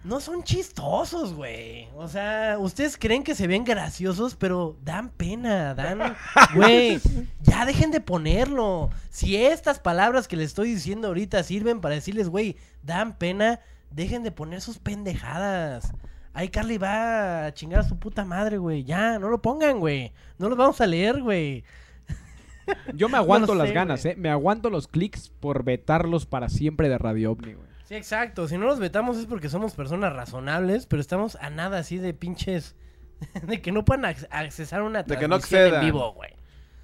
No 0.03 0.19
son 0.21 0.43
chistosos, 0.43 1.35
güey. 1.35 1.89
O 1.95 2.09
sea, 2.09 2.57
ustedes 2.59 2.97
creen 2.97 3.23
que 3.23 3.35
se 3.35 3.47
ven 3.47 3.65
graciosos, 3.65 4.35
pero 4.35 4.79
dan 4.83 5.11
pena, 5.11 5.75
dan... 5.75 6.17
Güey, 6.55 7.01
ya 7.43 7.67
dejen 7.67 7.91
de 7.91 8.01
ponerlo. 8.01 8.91
Si 9.11 9.37
estas 9.37 9.79
palabras 9.79 10.27
que 10.27 10.37
les 10.37 10.47
estoy 10.47 10.73
diciendo 10.73 11.09
ahorita 11.09 11.43
sirven 11.43 11.83
para 11.83 11.97
decirles, 11.97 12.31
güey, 12.31 12.57
dan 12.83 13.19
pena, 13.19 13.61
dejen 13.91 14.23
de 14.23 14.33
poner 14.33 14.63
sus 14.63 14.79
pendejadas. 14.79 15.93
Ay, 16.33 16.49
Carly 16.49 16.79
va 16.79 17.47
a 17.47 17.55
chingar 17.55 17.81
a 17.81 17.83
su 17.83 17.99
puta 17.99 18.25
madre, 18.25 18.59
güey. 18.59 18.85
Ya, 18.85 19.19
no 19.19 19.29
lo 19.29 19.43
pongan, 19.43 19.81
güey. 19.81 20.13
No 20.39 20.49
los 20.49 20.57
vamos 20.57 20.81
a 20.81 20.87
leer, 20.87 21.21
güey. 21.23 21.65
Yo 22.95 23.09
me 23.09 23.17
aguanto 23.17 23.55
No 23.55 23.59
las 23.59 23.69
sé, 23.69 23.75
ganas, 23.75 24.03
güey. 24.03 24.15
¿eh? 24.15 24.17
Me 24.17 24.31
aguanto 24.31 24.71
los 24.71 24.87
clics 24.87 25.29
por 25.41 25.65
vetarlos 25.65 26.27
para 26.27 26.49
siempre 26.49 26.89
de 26.89 26.99
Radio 26.99 27.33
OVNI, 27.33 27.55
güey. 27.55 27.67
Sí, 27.85 27.97
exacto. 27.97 28.47
Si 28.47 28.57
no 28.57 28.67
los 28.67 28.79
vetamos 28.79 29.17
es 29.17 29.27
porque 29.27 29.49
somos 29.49 29.75
personas 29.75 30.13
razonables, 30.13 30.87
pero 30.87 31.01
estamos 31.03 31.37
a 31.41 31.51
nada 31.51 31.79
así 31.79 31.99
de 31.99 32.15
pinches... 32.15 32.77
de 33.43 33.61
que 33.61 33.73
no 33.73 33.85
puedan 33.85 34.05
ac- 34.05 34.29
accesar 34.31 34.83
una 34.83 35.03
De 35.03 35.19
que 35.19 35.27
no 35.29 35.39
transmisión 35.41 35.75
en 35.75 35.81
vivo, 35.81 36.13
güey. 36.15 36.31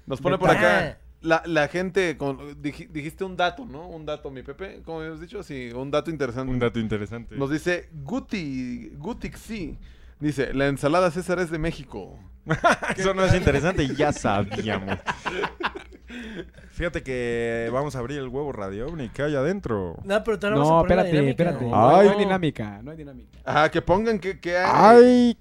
Nos 0.05 0.19
pone 0.21 0.35
De 0.35 0.39
por 0.39 0.49
acá. 0.51 0.97
La, 1.21 1.41
la 1.45 1.67
gente, 1.67 2.15
con, 2.15 2.37
dij- 2.61 2.89
dijiste 2.89 3.23
un 3.23 3.35
dato, 3.35 3.65
¿no? 3.65 3.87
Un 3.87 4.05
dato, 4.05 4.29
mi 4.29 4.43
Pepe. 4.43 4.81
¿Cómo 4.85 5.01
habías 5.01 5.19
dicho? 5.19 5.41
Sí, 5.43 5.71
un 5.73 5.89
dato 5.89 6.11
interesante. 6.11 6.51
Un 6.53 6.59
dato 6.59 6.79
interesante. 6.79 7.35
Nos 7.35 7.49
dice 7.49 7.89
Guti, 8.03 8.91
Gutixi. 8.97 9.77
Dice, 10.19 10.53
la 10.53 10.67
ensalada 10.67 11.09
César 11.11 11.39
es 11.39 11.49
de 11.51 11.57
México. 11.59 12.17
Eso 12.97 13.13
no 13.13 13.25
es 13.25 13.33
interesante 13.35 13.83
y 13.83 13.95
ya 13.95 14.11
sabíamos. 14.13 14.97
Fíjate 16.71 17.03
que 17.03 17.69
vamos 17.73 17.95
a 17.95 17.99
abrir 17.99 18.19
el 18.19 18.27
huevo 18.27 18.51
Radio 18.51 18.87
OVNI. 18.87 19.09
¿Qué 19.09 19.23
hay 19.23 19.35
adentro? 19.35 19.97
No, 20.03 20.23
pero 20.23 20.39
todavía 20.39 20.59
vamos 20.63 20.69
No, 20.69 20.79
a 20.79 20.81
poner 20.83 20.97
la 20.97 21.03
espérate, 21.03 21.31
dinámica. 21.33 21.43
espérate. 21.43 21.65
Ay. 21.65 21.71
No, 21.71 22.03
no 22.03 22.11
hay 22.11 22.17
dinámica, 22.19 22.79
no 22.83 22.91
hay 22.91 22.97
dinámica. 22.97 23.39
Ajá, 23.43 23.71
que 23.71 23.81
pongan 23.81 24.19
que, 24.19 24.39
que 24.39 24.57
hay. 24.57 24.67
¡Ay! 24.71 25.37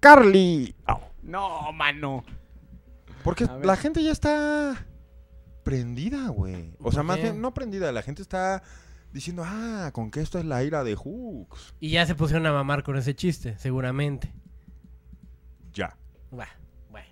¡Carly! 0.00 0.74
No, 1.22 1.72
mano. 1.72 2.24
Porque 3.24 3.46
la 3.62 3.76
gente 3.76 4.02
ya 4.02 4.12
está 4.12 4.86
prendida, 5.62 6.28
güey. 6.28 6.74
O 6.80 6.90
sea, 6.90 6.98
¿Por 7.00 7.04
más 7.04 7.16
qué? 7.16 7.22
bien, 7.24 7.40
no 7.40 7.54
prendida. 7.54 7.92
La 7.92 8.02
gente 8.02 8.22
está 8.22 8.62
diciendo, 9.12 9.42
ah, 9.46 9.90
con 9.92 10.10
que 10.10 10.20
esto 10.20 10.38
es 10.38 10.44
la 10.44 10.62
ira 10.64 10.82
de 10.84 10.94
Hooks. 10.96 11.74
Y 11.80 11.90
ya 11.90 12.06
se 12.06 12.14
pusieron 12.14 12.46
a 12.46 12.52
mamar 12.52 12.82
con 12.82 12.96
ese 12.96 13.14
chiste, 13.14 13.56
seguramente. 13.58 14.32
Ya. 15.72 15.96
Bueno, 16.30 16.50
bueno. 16.90 17.08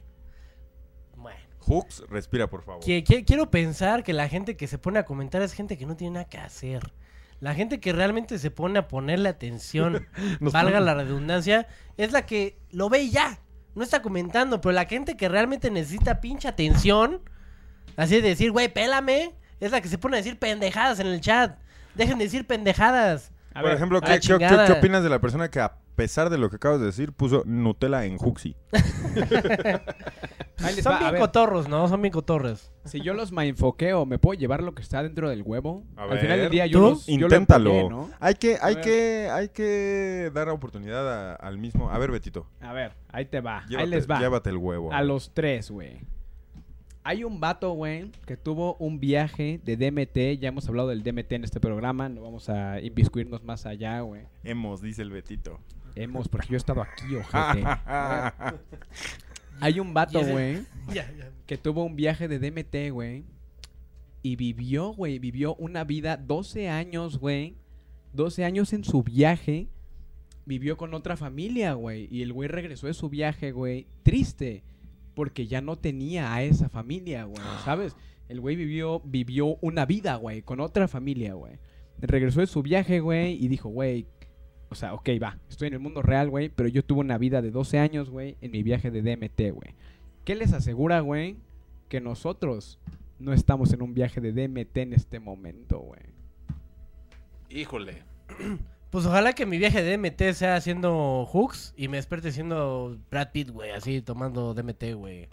Bueno. 1.16 1.38
Hooks, 1.60 2.04
respira, 2.08 2.48
por 2.48 2.62
favor. 2.62 2.82
Qui- 2.82 3.04
qui- 3.04 3.24
Quiero 3.24 3.50
pensar 3.50 4.02
que 4.02 4.12
la 4.12 4.28
gente 4.28 4.56
que 4.56 4.66
se 4.66 4.78
pone 4.78 4.98
a 4.98 5.04
comentar 5.04 5.42
es 5.42 5.52
gente 5.52 5.76
que 5.78 5.86
no 5.86 5.96
tiene 5.96 6.14
nada 6.14 6.28
que 6.28 6.38
hacer. 6.38 6.92
La 7.38 7.54
gente 7.54 7.80
que 7.80 7.92
realmente 7.92 8.38
se 8.38 8.50
pone 8.50 8.78
a 8.78 8.88
ponerle 8.88 9.28
atención, 9.30 10.06
valga 10.40 10.80
la 10.80 10.94
redundancia, 10.94 11.68
es 11.96 12.12
la 12.12 12.26
que 12.26 12.58
lo 12.70 12.90
ve 12.90 13.02
y 13.04 13.10
ya. 13.10 13.38
No 13.74 13.82
está 13.82 14.02
comentando, 14.02 14.60
pero 14.60 14.72
la 14.72 14.86
gente 14.86 15.16
que 15.16 15.28
realmente 15.28 15.70
necesita 15.70 16.20
pinche 16.20 16.48
atención, 16.48 17.20
así 17.96 18.16
de 18.16 18.28
decir, 18.28 18.50
güey, 18.50 18.72
pélame, 18.72 19.34
es 19.60 19.70
la 19.70 19.80
que 19.80 19.88
se 19.88 19.98
pone 19.98 20.16
a 20.16 20.22
decir 20.22 20.38
pendejadas 20.38 21.00
en 21.00 21.06
el 21.06 21.20
chat. 21.20 21.58
Dejen 21.94 22.18
de 22.18 22.24
decir 22.24 22.46
pendejadas. 22.46 23.30
A 23.52 23.60
Por 23.60 23.64
ver, 23.70 23.76
ejemplo, 23.76 24.00
¿qué, 24.00 24.06
qué- 24.06 24.12
qué- 24.14 24.20
chingada. 24.20 24.66
qué 24.66 24.72
opinas 24.72 25.02
de 25.02 25.08
la 25.10 25.18
persona 25.20 25.50
que 25.50 25.60
a 25.60 25.76
pesar 25.96 26.30
de 26.30 26.38
lo 26.38 26.48
que 26.50 26.56
acabas 26.56 26.80
de 26.80 26.86
decir 26.86 27.12
puso 27.12 27.42
Nutella 27.46 28.04
en 28.04 28.16
les 30.60 30.82
Son 30.82 30.98
bien 30.98 31.16
cotorros, 31.18 31.68
¿no? 31.68 31.88
Son 31.88 32.00
bien 32.00 32.12
cotorros. 32.12 32.70
Si 32.84 33.00
yo 33.00 33.12
los 33.14 33.32
mindfoqueo, 33.32 34.06
¿me 34.06 34.18
puedo 34.18 34.38
llevar 34.38 34.62
lo 34.62 34.74
que 34.74 34.82
está 34.82 35.02
dentro 35.02 35.28
del 35.28 35.42
huevo? 35.42 35.84
A 35.96 36.04
Al 36.04 36.18
final 36.18 36.38
del 36.38 36.50
día 36.50 36.66
yo 36.66 36.78
¿Tú? 36.78 36.90
los 36.90 37.06
yo 37.06 37.18
lo 37.18 37.24
Inténtalo. 37.26 37.90
¿no? 37.90 38.10
Hay 38.20 38.34
que, 38.34 38.58
hay 38.60 38.76
que, 38.76 39.28
hay 39.32 39.48
que 39.48 40.30
dar 40.32 40.48
oportunidad 40.50 41.32
a- 41.32 41.34
al 41.34 41.58
mismo. 41.58 41.90
A 41.90 41.98
ver, 41.98 42.10
Betito. 42.10 42.46
A 42.60 42.72
ver, 42.72 42.92
ahí 43.10 43.24
te 43.26 43.40
va. 43.40 43.64
Llévate, 43.68 43.82
ahí 43.84 43.90
les 43.90 44.08
va. 44.10 44.18
llévate 44.20 44.50
el 44.50 44.56
huevo. 44.58 44.92
A 44.92 45.02
los 45.02 45.32
tres, 45.34 45.70
güey. 45.70 46.00
Hay 47.02 47.24
un 47.24 47.40
vato, 47.40 47.72
güey, 47.72 48.10
que 48.26 48.36
tuvo 48.36 48.74
un 48.76 49.00
viaje 49.00 49.58
de 49.64 49.76
DMT. 49.76 50.38
Ya 50.40 50.48
hemos 50.48 50.68
hablado 50.68 50.88
del 50.88 51.02
DMT 51.02 51.32
en 51.32 51.44
este 51.44 51.58
programa. 51.58 52.10
No 52.10 52.22
vamos 52.22 52.50
a 52.50 52.80
inviscuirnos 52.80 53.42
más 53.42 53.64
allá, 53.64 54.00
güey. 54.00 54.24
Hemos, 54.44 54.82
dice 54.82 55.00
el 55.00 55.10
Betito. 55.10 55.58
Hemos, 55.94 56.28
porque 56.28 56.48
yo 56.48 56.54
he 56.54 56.56
estado 56.58 56.82
aquí, 56.82 57.16
ojete. 57.16 57.64
Hay 59.60 59.80
un 59.80 59.92
vato, 59.94 60.24
güey, 60.24 60.62
que 61.46 61.58
tuvo 61.58 61.84
un 61.84 61.96
viaje 61.96 62.28
de 62.28 62.38
DMT, 62.38 62.92
güey. 62.92 63.24
Y 64.22 64.36
vivió, 64.36 64.90
güey, 64.90 65.18
vivió 65.18 65.54
una 65.54 65.84
vida 65.84 66.18
12 66.18 66.68
años, 66.68 67.18
güey. 67.18 67.56
12 68.12 68.44
años 68.44 68.72
en 68.74 68.84
su 68.84 69.02
viaje. 69.02 69.68
Vivió 70.44 70.76
con 70.76 70.92
otra 70.92 71.16
familia, 71.16 71.72
güey. 71.72 72.08
Y 72.10 72.22
el 72.22 72.32
güey 72.34 72.48
regresó 72.48 72.86
de 72.86 72.94
su 72.94 73.08
viaje, 73.08 73.52
güey, 73.52 73.86
triste. 74.02 74.64
Porque 75.20 75.46
ya 75.46 75.60
no 75.60 75.76
tenía 75.76 76.32
a 76.32 76.42
esa 76.42 76.70
familia, 76.70 77.24
güey, 77.24 77.42
¿sabes? 77.62 77.94
El 78.30 78.40
güey 78.40 78.56
vivió, 78.56 79.02
vivió 79.04 79.58
una 79.60 79.84
vida, 79.84 80.16
güey, 80.16 80.40
con 80.40 80.60
otra 80.60 80.88
familia, 80.88 81.34
güey. 81.34 81.58
Regresó 81.98 82.40
de 82.40 82.46
su 82.46 82.62
viaje, 82.62 83.00
güey, 83.00 83.34
y 83.34 83.48
dijo, 83.48 83.68
güey, 83.68 84.06
o 84.70 84.74
sea, 84.74 84.94
ok, 84.94 85.10
va, 85.22 85.38
estoy 85.50 85.68
en 85.68 85.74
el 85.74 85.80
mundo 85.80 86.00
real, 86.00 86.30
güey, 86.30 86.48
pero 86.48 86.70
yo 86.70 86.82
tuve 86.82 87.00
una 87.00 87.18
vida 87.18 87.42
de 87.42 87.50
12 87.50 87.78
años, 87.78 88.08
güey, 88.08 88.38
en 88.40 88.50
mi 88.50 88.62
viaje 88.62 88.90
de 88.90 89.02
DMT, 89.02 89.52
güey. 89.52 89.74
¿Qué 90.24 90.34
les 90.34 90.54
asegura, 90.54 91.00
güey? 91.00 91.36
Que 91.90 92.00
nosotros 92.00 92.78
no 93.18 93.34
estamos 93.34 93.74
en 93.74 93.82
un 93.82 93.92
viaje 93.92 94.22
de 94.22 94.32
DMT 94.32 94.74
en 94.78 94.94
este 94.94 95.20
momento, 95.20 95.80
güey. 95.80 96.00
Híjole. 97.50 98.04
Pues 98.90 99.06
ojalá 99.06 99.32
que 99.34 99.46
mi 99.46 99.58
viaje 99.58 99.82
de 99.82 99.96
DMT 99.96 100.32
sea 100.34 100.56
haciendo 100.56 101.24
hooks 101.26 101.74
y 101.76 101.88
me 101.88 101.96
despierte 101.96 102.32
siendo 102.32 102.98
Brad 103.10 103.30
Pitt, 103.32 103.50
güey, 103.50 103.70
así 103.70 104.02
tomando 104.02 104.52
DMT, 104.54 104.94
güey. 104.94 105.28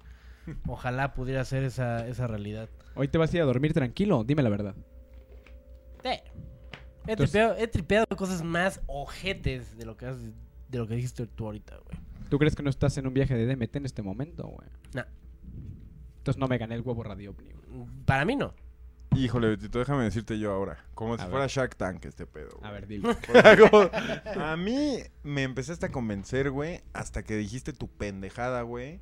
Ojalá 0.67 1.13
pudiera 1.13 1.43
ser 1.43 1.63
esa, 1.63 2.07
esa 2.07 2.27
realidad. 2.27 2.69
Hoy 2.95 3.07
te 3.07 3.17
vas 3.17 3.33
a 3.33 3.37
ir 3.37 3.41
a 3.41 3.45
dormir 3.45 3.73
tranquilo, 3.73 4.23
dime 4.23 4.43
la 4.43 4.49
verdad. 4.49 4.75
Eh, 6.03 6.21
He, 7.07 7.11
Entonces- 7.13 7.31
tripeado, 7.31 7.55
he 7.57 7.67
tripeado 7.67 8.05
cosas 8.17 8.43
más 8.43 8.81
ojetes 8.85 9.77
de 9.77 9.85
lo 9.85 9.95
que 9.97 10.05
has- 10.07 10.19
de 10.69 10.77
lo 10.77 10.85
que 10.87 10.95
dijiste 10.95 11.25
tú 11.25 11.45
ahorita, 11.45 11.77
güey. 11.85 11.97
¿Tú 12.29 12.37
crees 12.37 12.53
que 12.55 12.61
no 12.63 12.69
estás 12.69 12.97
en 12.97 13.07
un 13.07 13.13
viaje 13.13 13.33
de 13.33 13.45
DMT 13.45 13.77
en 13.77 13.85
este 13.85 14.01
momento, 14.01 14.45
güey? 14.45 14.67
No. 14.93 15.03
Entonces 16.17 16.37
no 16.37 16.47
me 16.49 16.57
gané 16.57 16.75
el 16.75 16.81
huevo 16.81 17.03
radio 17.03 17.33
güey. 17.33 17.47
Para 18.05 18.25
mí 18.25 18.35
no. 18.35 18.53
Híjole, 19.17 19.49
Betito, 19.49 19.79
déjame 19.79 20.03
decirte 20.03 20.37
yo 20.39 20.51
ahora. 20.51 20.83
Como 20.93 21.17
si 21.17 21.25
fuera. 21.25 21.47
Shark 21.47 21.75
Tank 21.75 22.05
este 22.05 22.25
pedo. 22.25 22.59
A 22.61 22.71
ver, 22.71 22.87
dile. 22.87 23.15
A 24.39 24.55
mí 24.57 24.99
me 25.23 25.43
empezaste 25.43 25.87
a 25.87 25.91
convencer, 25.91 26.51
güey, 26.51 26.81
hasta 26.93 27.23
que 27.23 27.35
dijiste 27.35 27.73
tu 27.73 27.87
pendejada, 27.87 28.61
güey, 28.61 28.99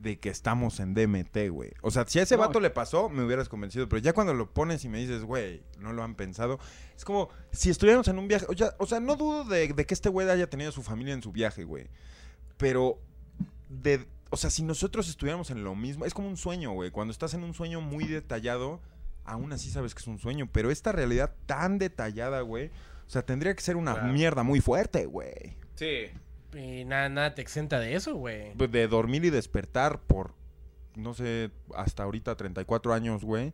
de 0.00 0.18
que 0.18 0.30
estamos 0.30 0.80
en 0.80 0.94
DMT, 0.94 1.48
güey. 1.50 1.72
O 1.82 1.90
sea, 1.90 2.04
si 2.06 2.18
a 2.18 2.22
ese 2.22 2.36
No. 2.36 2.40
vato 2.42 2.58
le 2.60 2.70
pasó, 2.70 3.08
me 3.08 3.22
hubieras 3.24 3.48
convencido. 3.48 3.88
Pero 3.88 4.02
ya 4.02 4.12
cuando 4.12 4.34
lo 4.34 4.52
pones 4.52 4.84
y 4.84 4.88
me 4.88 4.98
dices, 4.98 5.22
güey, 5.22 5.62
no 5.78 5.92
lo 5.92 6.02
han 6.02 6.14
pensado, 6.16 6.58
es 6.96 7.04
como 7.04 7.28
si 7.52 7.70
estuviéramos 7.70 8.08
en 8.08 8.18
un 8.18 8.26
viaje. 8.28 8.46
O 8.48 8.56
sea, 8.56 8.74
o 8.78 8.86
sea 8.86 8.98
no 9.00 9.16
dudo 9.16 9.44
de, 9.44 9.68
de 9.72 9.86
que 9.86 9.94
este 9.94 10.08
güey 10.08 10.28
haya 10.28 10.48
tenido 10.50 10.70
a 10.70 10.72
su 10.72 10.82
familia 10.82 11.14
en 11.14 11.22
su 11.22 11.30
viaje, 11.30 11.64
güey. 11.64 11.88
Pero, 12.56 12.98
de, 13.68 14.06
o 14.30 14.36
sea, 14.36 14.50
si 14.50 14.62
nosotros 14.62 15.08
estuviéramos 15.08 15.50
en 15.50 15.62
lo 15.62 15.74
mismo, 15.74 16.04
es 16.04 16.14
como 16.14 16.28
un 16.28 16.36
sueño, 16.36 16.72
güey. 16.72 16.90
Cuando 16.90 17.12
estás 17.12 17.34
en 17.34 17.44
un 17.44 17.54
sueño 17.54 17.80
muy 17.80 18.04
detallado, 18.06 18.80
aún 19.24 19.52
así 19.52 19.70
sabes 19.70 19.94
que 19.94 20.00
es 20.00 20.06
un 20.06 20.18
sueño. 20.18 20.48
Pero 20.52 20.70
esta 20.70 20.92
realidad 20.92 21.34
tan 21.46 21.78
detallada, 21.78 22.40
güey. 22.42 22.68
O 23.06 23.10
sea, 23.12 23.22
tendría 23.26 23.54
que 23.54 23.60
ser 23.62 23.76
una 23.76 23.94
Claro. 23.94 24.12
mierda 24.12 24.42
muy 24.42 24.60
fuerte, 24.60 25.06
güey. 25.06 25.56
Sí. 25.74 26.06
Y 26.56 26.84
nada, 26.84 27.08
nada 27.08 27.34
te 27.34 27.42
exenta 27.42 27.78
de 27.80 27.94
eso, 27.94 28.14
güey. 28.16 28.54
Pues 28.54 28.70
De 28.70 28.86
dormir 28.88 29.24
y 29.24 29.30
despertar 29.30 30.00
por, 30.00 30.34
no 30.96 31.14
sé, 31.14 31.50
hasta 31.74 32.02
ahorita 32.02 32.36
34 32.36 32.92
años, 32.92 33.24
güey. 33.24 33.52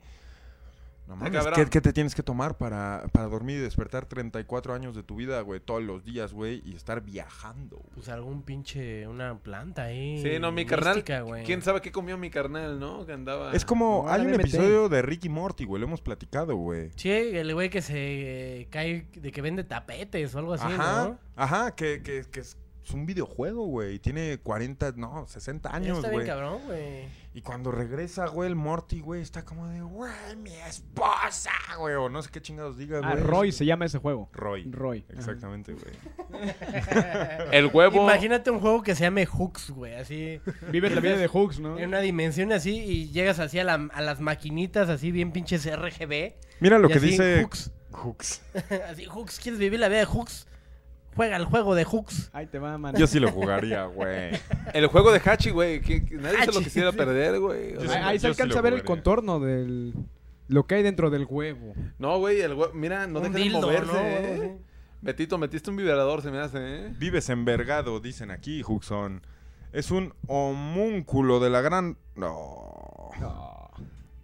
No 1.09 1.17
mames. 1.17 1.47
¿qué, 1.55 1.65
qué 1.67 1.81
te 1.81 1.95
tienes 1.95 2.15
que 2.15 2.23
tomar 2.23 2.59
para, 2.59 3.07
para 3.13 3.29
dormir 3.29 3.57
y 3.57 3.61
despertar 3.61 4.05
34 4.05 4.75
años 4.75 4.95
de 4.95 5.03
tu 5.03 5.17
vida, 5.17 5.41
güey? 5.41 5.59
Todos 5.59 5.83
los 5.83 6.05
días, 6.05 6.35
güey, 6.35 6.61
y 6.67 6.77
estar 6.77 7.01
viajando, 7.01 7.79
güey. 7.79 7.95
Pues 7.95 8.11
algún 8.11 8.43
pinche, 8.43 9.09
una 9.09 9.39
planta 9.39 9.85
ahí. 9.85 10.23
Sí, 10.23 10.39
no, 10.39 10.53
mi 10.53 10.67
carnal. 10.67 11.03
güey. 11.25 11.45
¿Quién 11.45 11.63
sabe 11.63 11.81
qué 11.81 11.91
comió 11.91 12.19
mi 12.19 12.29
carnal, 12.29 12.79
no? 12.79 13.07
Que 13.07 13.15
andaba. 13.15 13.53
Es 13.55 13.65
como, 13.65 14.03
no, 14.05 14.13
hay 14.13 14.21
un 14.21 14.33
DMT. 14.33 14.41
episodio 14.41 14.91
de 14.91 15.01
Ricky 15.01 15.31
Morty, 15.31 15.65
güey, 15.65 15.81
lo 15.81 15.87
hemos 15.87 16.03
platicado, 16.03 16.55
güey. 16.57 16.91
Sí, 16.97 17.11
el 17.11 17.55
güey 17.55 17.71
que 17.71 17.81
se 17.81 18.61
eh, 18.61 18.69
cae 18.69 19.07
de 19.15 19.33
que 19.33 19.41
vende 19.41 19.65
tapetes 19.65 20.35
o 20.35 20.41
algo 20.41 20.53
así, 20.53 20.67
Ajá, 20.67 21.05
¿no? 21.05 21.19
ajá, 21.37 21.75
que, 21.75 22.03
que, 22.03 22.25
que 22.31 22.43
es, 22.89 22.95
un 22.95 23.07
videojuego, 23.07 23.67
güey, 23.67 23.95
y 23.97 23.99
tiene 23.99 24.39
40, 24.39 24.93
no, 24.97 25.27
60 25.27 25.75
años, 25.75 25.99
Está 25.99 26.09
bien 26.09 26.21
güey. 26.21 26.27
cabrón, 26.27 26.61
güey. 26.67 27.07
Y 27.35 27.43
cuando 27.43 27.71
regresa, 27.71 28.27
güey, 28.27 28.49
el 28.49 28.57
Morty, 28.57 29.01
güey, 29.01 29.23
está 29.23 29.45
como 29.45 29.69
de, 29.69 29.81
güey, 29.83 30.11
mi 30.39 30.55
esposa, 30.55 31.51
güey, 31.79 31.95
o 31.95 32.09
no 32.09 32.21
sé 32.23 32.31
qué 32.33 32.41
chingados 32.43 32.77
diga, 32.79 33.01
Ah, 33.05 33.13
güey. 33.13 33.23
Roy 33.23 33.53
se 33.53 33.65
llama 33.65 33.85
ese 33.85 33.99
juego. 33.99 34.29
Roy. 34.33 34.65
Roy. 34.71 35.05
Exactamente, 35.11 35.73
güey. 35.75 35.95
El 37.53 37.67
huevo. 37.67 38.03
Imagínate 38.03 38.51
un 38.51 38.61
juego 38.61 38.83
que 38.83 38.95
se 38.95 39.03
llame 39.05 39.27
Hooks, 39.27 39.71
güey, 39.71 39.95
así. 39.95 40.41
Ajá. 40.47 40.67
Vives 40.71 40.93
la 40.93 41.01
vida 41.01 41.17
de 41.17 41.29
Hooks, 41.29 41.61
¿no? 41.61 41.79
En 41.79 41.89
una 41.89 42.01
dimensión 42.01 42.53
así 42.53 42.77
y 42.77 43.11
llegas 43.11 43.39
así 43.39 43.59
a, 43.59 43.65
la- 43.65 43.89
a 43.93 44.01
las 44.03 44.21
maquinitas 44.21 44.89
así 44.89 45.13
bien 45.13 45.33
pinches 45.33 45.65
RGB. 45.67 46.35
Mira 46.61 46.79
lo 46.79 46.89
Y 46.89 46.93
que 46.93 46.99
así, 46.99 47.07
dice 47.11 47.43
Hooks. 47.43 47.71
Hooks. 47.93 48.43
así, 48.91 49.05
Hooks, 49.07 49.39
¿quieres 49.41 49.59
vivir 49.61 49.79
la 49.81 49.89
vida 49.89 50.01
de 50.01 50.07
Hooks? 50.07 50.47
Juega 51.19 51.37
el 51.37 51.47
juego 51.47 51.75
de 51.75 51.83
Hooks. 51.85 52.31
Ahí 52.33 52.47
te 52.47 52.61
va, 52.61 52.79
man. 52.79 52.95
Yo 52.97 53.09
sí 53.09 53.19
lo 53.19 53.33
jugaría, 53.33 53.87
güey. 53.87 54.31
El 54.73 54.87
juego 54.87 55.11
de 55.11 55.19
Hachi, 55.19 55.51
güey. 55.51 55.81
que- 55.81 56.05
que 56.05 56.15
nadie 56.15 56.45
se 56.45 56.53
lo 56.53 56.61
quisiera 56.61 56.93
perder, 56.93 57.41
güey. 57.41 57.77
O 57.77 57.81
Yo 57.83 57.91
sea, 57.91 58.03
sí- 58.03 58.05
Ahí, 58.05 58.17
se 58.19 58.21
sí 58.21 58.27
alcanza 58.29 58.61
a 58.61 58.63
ver 58.63 58.75
el 58.75 58.85
contorno 58.85 59.41
del... 59.41 59.95
Lo 60.47 60.65
que 60.69 60.77
hay 60.77 60.85
dentro 60.85 61.11
del 61.11 61.27
huevo. 61.29 61.75
No, 61.99 62.19
güey, 62.21 62.41
el 62.41 62.55
huevo. 62.55 62.73
Mira, 62.73 63.09
no 63.09 63.19
deja 63.19 63.37
de 63.37 63.51
moverse, 63.51 63.93
¿no? 63.93 63.99
¿eh? 63.99 64.59
Betito, 65.03 65.39
metiste 65.39 65.71
un 65.71 65.77
vibrador, 65.77 66.23
se 66.23 66.31
me 66.31 66.39
hace, 66.39 66.59
¿eh? 66.87 66.95
Vives 66.97 67.29
envergado, 67.31 67.99
dicen 67.99 68.31
aquí, 68.31 68.63
Hookson. 68.63 69.21
Es 69.73 69.91
un 69.91 70.15
homúnculo 70.29 71.41
de 71.41 71.51
la 71.51 71.61
gran... 71.63 71.99
No. 72.15 73.11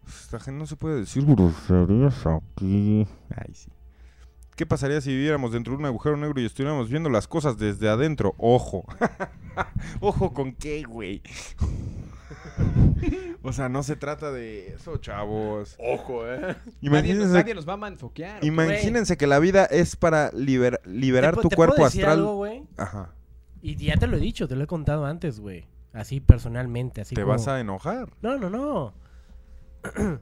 Esta 0.06 0.38
gente 0.38 0.58
no 0.60 0.66
se 0.66 0.76
puede 0.76 1.00
decir 1.00 1.24
groserías 1.26 2.24
aquí. 2.26 3.06
Ay, 3.34 3.52
sí. 3.54 3.68
¿Qué 4.56 4.66
pasaría 4.66 5.00
si 5.00 5.10
viviéramos 5.10 5.52
dentro 5.52 5.72
de 5.72 5.78
un 5.80 5.86
agujero 5.86 6.16
negro 6.16 6.40
y 6.40 6.44
estuviéramos 6.46 6.88
viendo 6.88 7.10
las 7.10 7.26
cosas 7.26 7.58
desde 7.58 7.88
adentro? 7.88 8.34
Ojo. 8.38 8.84
Ojo 10.00 10.32
con 10.32 10.52
qué, 10.54 10.82
güey. 10.84 11.22
o 13.42 13.52
sea, 13.52 13.68
no 13.68 13.82
se 13.82 13.96
trata 13.96 14.30
de 14.32 14.68
eso, 14.74 14.96
chavos. 14.98 15.76
Ojo, 15.78 16.26
¿eh? 16.28 16.38
Nadie, 16.40 16.56
Imagínense, 16.80 17.32
nadie 17.34 17.54
nos 17.54 17.68
va 17.68 17.72
a 17.74 17.76
manfoquear. 17.78 18.44
imagínense 18.44 19.16
que 19.16 19.26
la 19.26 19.38
vida 19.38 19.64
es 19.64 19.96
para 19.96 20.30
liber- 20.32 20.80
liberar 20.84 21.34
¿Te 21.34 21.40
pu- 21.40 21.42
tu 21.42 21.48
te 21.50 21.56
cuerpo 21.56 21.74
puedo 21.76 21.88
decir 21.88 22.02
astral. 22.02 22.18
algo, 22.20 22.36
güey? 22.36 22.62
Ajá. 22.76 23.10
Y 23.60 23.76
ya 23.76 23.96
te 23.96 24.06
lo 24.06 24.16
he 24.16 24.20
dicho, 24.20 24.46
te 24.46 24.56
lo 24.56 24.64
he 24.64 24.66
contado 24.66 25.04
antes, 25.06 25.40
güey. 25.40 25.66
Así 25.92 26.20
personalmente, 26.20 27.00
así 27.00 27.14
¿Te 27.14 27.22
como- 27.22 27.32
vas 27.32 27.48
a 27.48 27.60
enojar? 27.60 28.10
No, 28.22 28.38
no, 28.38 28.50
no. 28.50 28.94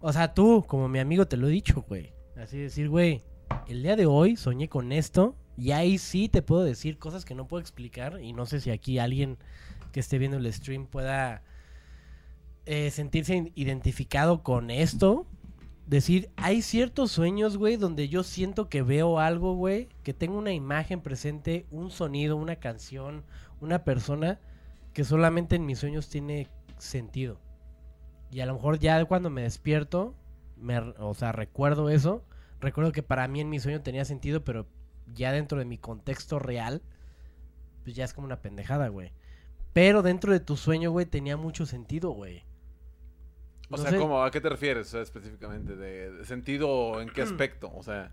o 0.00 0.12
sea, 0.12 0.34
tú, 0.34 0.64
como 0.66 0.88
mi 0.88 0.98
amigo, 0.98 1.26
te 1.26 1.36
lo 1.36 1.48
he 1.48 1.50
dicho, 1.50 1.84
güey. 1.88 2.12
Así 2.36 2.58
decir, 2.58 2.88
güey, 2.88 3.22
el 3.66 3.82
día 3.82 3.96
de 3.96 4.06
hoy 4.06 4.36
soñé 4.36 4.68
con 4.68 4.92
esto 4.92 5.36
y 5.56 5.72
ahí 5.72 5.98
sí 5.98 6.28
te 6.28 6.42
puedo 6.42 6.64
decir 6.64 6.98
cosas 6.98 7.24
que 7.24 7.34
no 7.34 7.46
puedo 7.46 7.60
explicar 7.60 8.20
y 8.20 8.32
no 8.32 8.46
sé 8.46 8.60
si 8.60 8.70
aquí 8.70 8.98
alguien 8.98 9.38
que 9.92 10.00
esté 10.00 10.18
viendo 10.18 10.38
el 10.38 10.52
stream 10.52 10.86
pueda 10.86 11.42
eh, 12.66 12.90
sentirse 12.90 13.52
identificado 13.54 14.42
con 14.42 14.70
esto. 14.70 15.26
Decir, 15.86 16.30
hay 16.36 16.62
ciertos 16.62 17.10
sueños, 17.10 17.56
güey, 17.56 17.76
donde 17.76 18.08
yo 18.08 18.22
siento 18.22 18.68
que 18.68 18.82
veo 18.82 19.18
algo, 19.18 19.54
güey, 19.54 19.88
que 20.04 20.14
tengo 20.14 20.38
una 20.38 20.52
imagen 20.52 21.00
presente, 21.00 21.66
un 21.70 21.90
sonido, 21.90 22.36
una 22.36 22.56
canción, 22.56 23.24
una 23.60 23.82
persona 23.84 24.38
que 24.92 25.04
solamente 25.04 25.56
en 25.56 25.66
mis 25.66 25.80
sueños 25.80 26.08
tiene 26.08 26.48
sentido. 26.78 27.40
Y 28.30 28.40
a 28.40 28.46
lo 28.46 28.54
mejor 28.54 28.78
ya 28.78 29.04
cuando 29.04 29.30
me 29.30 29.42
despierto, 29.42 30.14
me, 30.56 30.78
o 30.78 31.14
sea, 31.14 31.32
recuerdo 31.32 31.90
eso, 31.90 32.24
recuerdo 32.60 32.92
que 32.92 33.02
para 33.02 33.26
mí 33.28 33.40
en 33.40 33.50
mi 33.50 33.58
sueño 33.60 33.82
tenía 33.82 34.04
sentido, 34.04 34.44
pero 34.44 34.66
ya 35.14 35.32
dentro 35.32 35.58
de 35.58 35.64
mi 35.64 35.78
contexto 35.78 36.38
real, 36.38 36.82
pues 37.84 37.96
ya 37.96 38.04
es 38.04 38.14
como 38.14 38.26
una 38.26 38.40
pendejada, 38.42 38.88
güey. 38.88 39.12
Pero 39.72 40.02
dentro 40.02 40.32
de 40.32 40.40
tu 40.40 40.56
sueño, 40.56 40.90
güey, 40.90 41.06
tenía 41.06 41.36
mucho 41.36 41.66
sentido, 41.66 42.10
güey. 42.10 42.44
O 43.70 43.76
No 43.76 43.78
sea, 43.78 43.92
sé. 43.92 43.98
¿cómo? 43.98 44.22
¿A 44.24 44.30
qué 44.30 44.40
te 44.40 44.48
refieres 44.48 44.88
o 44.88 44.90
sea, 44.90 45.02
específicamente? 45.02 45.76
¿De, 45.76 46.24
sentido 46.24 47.00
en 47.00 47.08
qué 47.10 47.22
aspecto? 47.22 47.70
O 47.74 47.82
sea, 47.82 48.12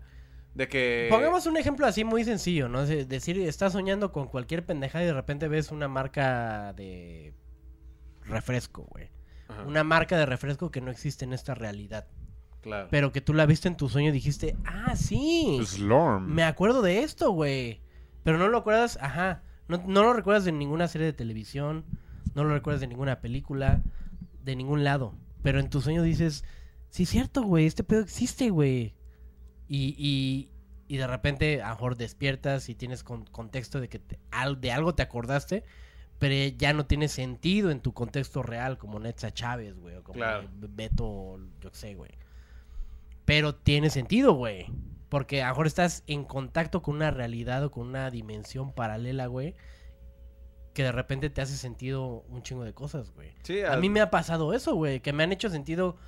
de 0.54 0.68
que... 0.68 1.08
Pongamos 1.10 1.46
un 1.46 1.56
ejemplo 1.56 1.86
así 1.86 2.04
muy 2.04 2.24
sencillo, 2.24 2.68
¿no? 2.68 2.82
Es 2.82 3.08
decir, 3.08 3.38
estás 3.40 3.72
soñando 3.72 4.12
con 4.12 4.28
cualquier 4.28 4.64
pendejada 4.64 5.04
y 5.04 5.08
de 5.08 5.14
repente 5.14 5.48
ves 5.48 5.72
una 5.72 5.88
marca 5.88 6.72
de 6.74 7.34
refresco, 8.24 8.82
güey. 8.84 9.10
Ajá, 9.48 9.64
Una 9.64 9.82
marca 9.82 10.16
de 10.16 10.26
refresco 10.26 10.70
que 10.70 10.80
no 10.80 10.90
existe 10.90 11.24
en 11.24 11.32
esta 11.32 11.54
realidad. 11.54 12.06
Claro. 12.62 12.88
Pero 12.90 13.12
que 13.12 13.20
tú 13.20 13.34
la 13.34 13.46
viste 13.46 13.68
en 13.68 13.76
tu 13.76 13.88
sueño 13.88 14.08
y 14.10 14.12
dijiste, 14.12 14.56
ah, 14.64 14.94
sí. 14.96 15.60
Slorm. 15.64 16.26
Me 16.26 16.42
acuerdo 16.44 16.82
de 16.82 17.02
esto, 17.02 17.30
güey. 17.32 17.80
Pero 18.24 18.38
no 18.38 18.48
lo 18.48 18.58
acuerdas, 18.58 18.98
ajá. 19.00 19.42
No, 19.68 19.82
no 19.86 20.02
lo 20.02 20.12
recuerdas 20.12 20.44
de 20.44 20.52
ninguna 20.52 20.88
serie 20.88 21.06
de 21.06 21.12
televisión. 21.12 21.84
No 22.34 22.44
lo 22.44 22.54
recuerdas 22.54 22.80
de 22.80 22.86
ninguna 22.88 23.20
película. 23.20 23.80
De 24.44 24.56
ningún 24.56 24.84
lado. 24.84 25.14
Pero 25.42 25.60
en 25.60 25.70
tus 25.70 25.84
sueños 25.84 26.04
dices, 26.04 26.44
sí 26.90 27.02
es 27.04 27.08
cierto, 27.08 27.42
güey, 27.42 27.66
este 27.66 27.84
pedo 27.84 28.00
existe, 28.00 28.50
güey. 28.50 28.94
Y, 29.68 29.94
y, 29.98 30.50
y 30.88 30.96
de 30.96 31.06
repente 31.06 31.62
a 31.62 31.68
lo 31.68 31.74
mejor 31.74 31.96
despiertas 31.96 32.68
y 32.68 32.74
tienes 32.74 33.04
con- 33.04 33.26
contexto 33.26 33.80
de 33.80 33.88
que 33.88 33.98
te- 33.98 34.18
al- 34.30 34.60
de 34.60 34.72
algo 34.72 34.94
te 34.94 35.02
acordaste, 35.02 35.64
pero 36.18 36.34
ya 36.56 36.72
no 36.72 36.86
tiene 36.86 37.08
sentido 37.08 37.70
en 37.70 37.80
tu 37.80 37.92
contexto 37.92 38.42
real, 38.42 38.78
como 38.78 38.98
Netza 38.98 39.30
Chávez, 39.32 39.78
güey, 39.78 39.96
o 39.96 40.02
como 40.02 40.16
Claro. 40.18 40.48
Beto, 40.56 41.38
yo 41.60 41.70
qué 41.70 41.76
sé, 41.76 41.94
güey. 41.94 42.10
Pero 43.28 43.54
tiene 43.54 43.90
sentido, 43.90 44.32
güey. 44.32 44.72
Porque 45.10 45.42
a 45.42 45.48
lo 45.48 45.52
mejor 45.52 45.66
estás 45.66 46.02
en 46.06 46.24
contacto 46.24 46.80
con 46.80 46.94
una 46.96 47.10
realidad 47.10 47.62
o 47.62 47.70
con 47.70 47.86
una 47.86 48.10
dimensión 48.10 48.72
paralela, 48.72 49.26
güey. 49.26 49.54
Que 50.72 50.82
de 50.82 50.92
repente 50.92 51.28
te 51.28 51.42
hace 51.42 51.58
sentido 51.58 52.24
un 52.30 52.42
chingo 52.42 52.64
de 52.64 52.72
cosas, 52.72 53.10
güey. 53.10 53.34
Sí, 53.42 53.60
A 53.60 53.76
mí 53.76 53.90
me 53.90 54.00
ha 54.00 54.08
pasado 54.08 54.54
eso, 54.54 54.74
güey. 54.76 55.00
Que 55.00 55.12
me 55.12 55.24
han 55.24 55.32
hecho 55.32 55.50
sentido 55.50 55.98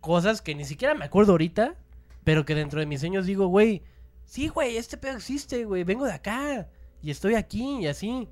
cosas 0.00 0.42
que 0.42 0.56
ni 0.56 0.64
siquiera 0.64 0.96
me 0.96 1.04
acuerdo 1.04 1.30
ahorita. 1.30 1.76
Pero 2.24 2.44
que 2.44 2.56
dentro 2.56 2.80
de 2.80 2.86
mis 2.86 2.98
sueños 2.98 3.24
digo, 3.24 3.46
güey. 3.46 3.84
Sí, 4.24 4.48
güey, 4.48 4.76
este 4.76 4.96
pedo 4.96 5.16
existe, 5.16 5.64
güey. 5.66 5.84
Vengo 5.84 6.06
de 6.06 6.14
acá. 6.14 6.68
Y 7.00 7.12
estoy 7.12 7.36
aquí 7.36 7.82
y 7.82 7.86
así. 7.86 8.28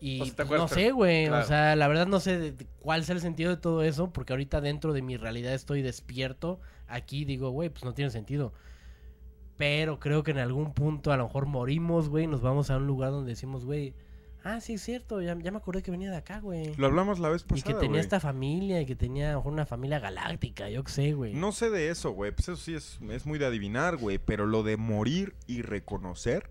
Y 0.00 0.20
O 0.20 0.24
sea, 0.24 0.34
¿te 0.34 0.46
pues, 0.46 0.60
no 0.60 0.66
sé, 0.66 0.90
güey. 0.90 1.28
claro. 1.28 1.44
O 1.44 1.46
sea, 1.46 1.76
la 1.76 1.86
verdad 1.86 2.08
no 2.08 2.18
sé 2.18 2.38
de 2.40 2.66
cuál 2.80 3.04
sea 3.04 3.14
el 3.14 3.20
sentido 3.20 3.50
de 3.50 3.56
todo 3.56 3.84
eso. 3.84 4.12
Porque 4.12 4.32
ahorita 4.32 4.60
dentro 4.60 4.92
de 4.92 5.02
mi 5.02 5.16
realidad 5.16 5.54
estoy 5.54 5.82
despierto. 5.82 6.58
Aquí 6.88 7.24
digo, 7.24 7.50
güey, 7.50 7.68
pues 7.68 7.84
no 7.84 7.94
tiene 7.94 8.10
sentido. 8.10 8.52
Pero 9.56 9.98
creo 9.98 10.22
que 10.22 10.30
en 10.30 10.38
algún 10.38 10.72
punto 10.72 11.12
a 11.12 11.16
lo 11.16 11.24
mejor 11.24 11.46
morimos, 11.46 12.08
güey. 12.08 12.26
Nos 12.26 12.40
vamos 12.40 12.70
a 12.70 12.76
un 12.76 12.86
lugar 12.86 13.10
donde 13.10 13.30
decimos, 13.30 13.64
güey. 13.64 13.92
Ah, 14.44 14.60
sí, 14.60 14.74
es 14.74 14.82
cierto. 14.82 15.20
Ya, 15.20 15.36
ya 15.36 15.50
me 15.50 15.58
acordé 15.58 15.82
que 15.82 15.90
venía 15.90 16.10
de 16.10 16.16
acá, 16.16 16.38
güey. 16.38 16.74
Lo 16.76 16.86
hablamos 16.86 17.18
la 17.18 17.28
vez 17.28 17.42
Y 17.42 17.46
pasada, 17.46 17.64
que 17.66 17.74
tenía 17.74 17.88
güey. 17.88 18.00
esta 18.00 18.20
familia 18.20 18.80
y 18.80 18.86
que 18.86 18.94
tenía 18.94 19.30
a 19.30 19.32
lo 19.32 19.38
mejor 19.38 19.52
una 19.52 19.66
familia 19.66 19.98
galáctica, 19.98 20.70
yo 20.70 20.84
qué 20.84 20.92
sé, 20.92 21.12
güey. 21.12 21.34
No 21.34 21.50
sé 21.50 21.70
de 21.70 21.90
eso, 21.90 22.12
güey. 22.12 22.30
Pues 22.30 22.48
eso 22.48 22.56
sí 22.56 22.74
es, 22.74 23.00
es 23.10 23.26
muy 23.26 23.38
de 23.38 23.46
adivinar, 23.46 23.96
güey. 23.96 24.18
Pero 24.18 24.46
lo 24.46 24.62
de 24.62 24.76
morir 24.76 25.34
y 25.48 25.62
reconocer, 25.62 26.50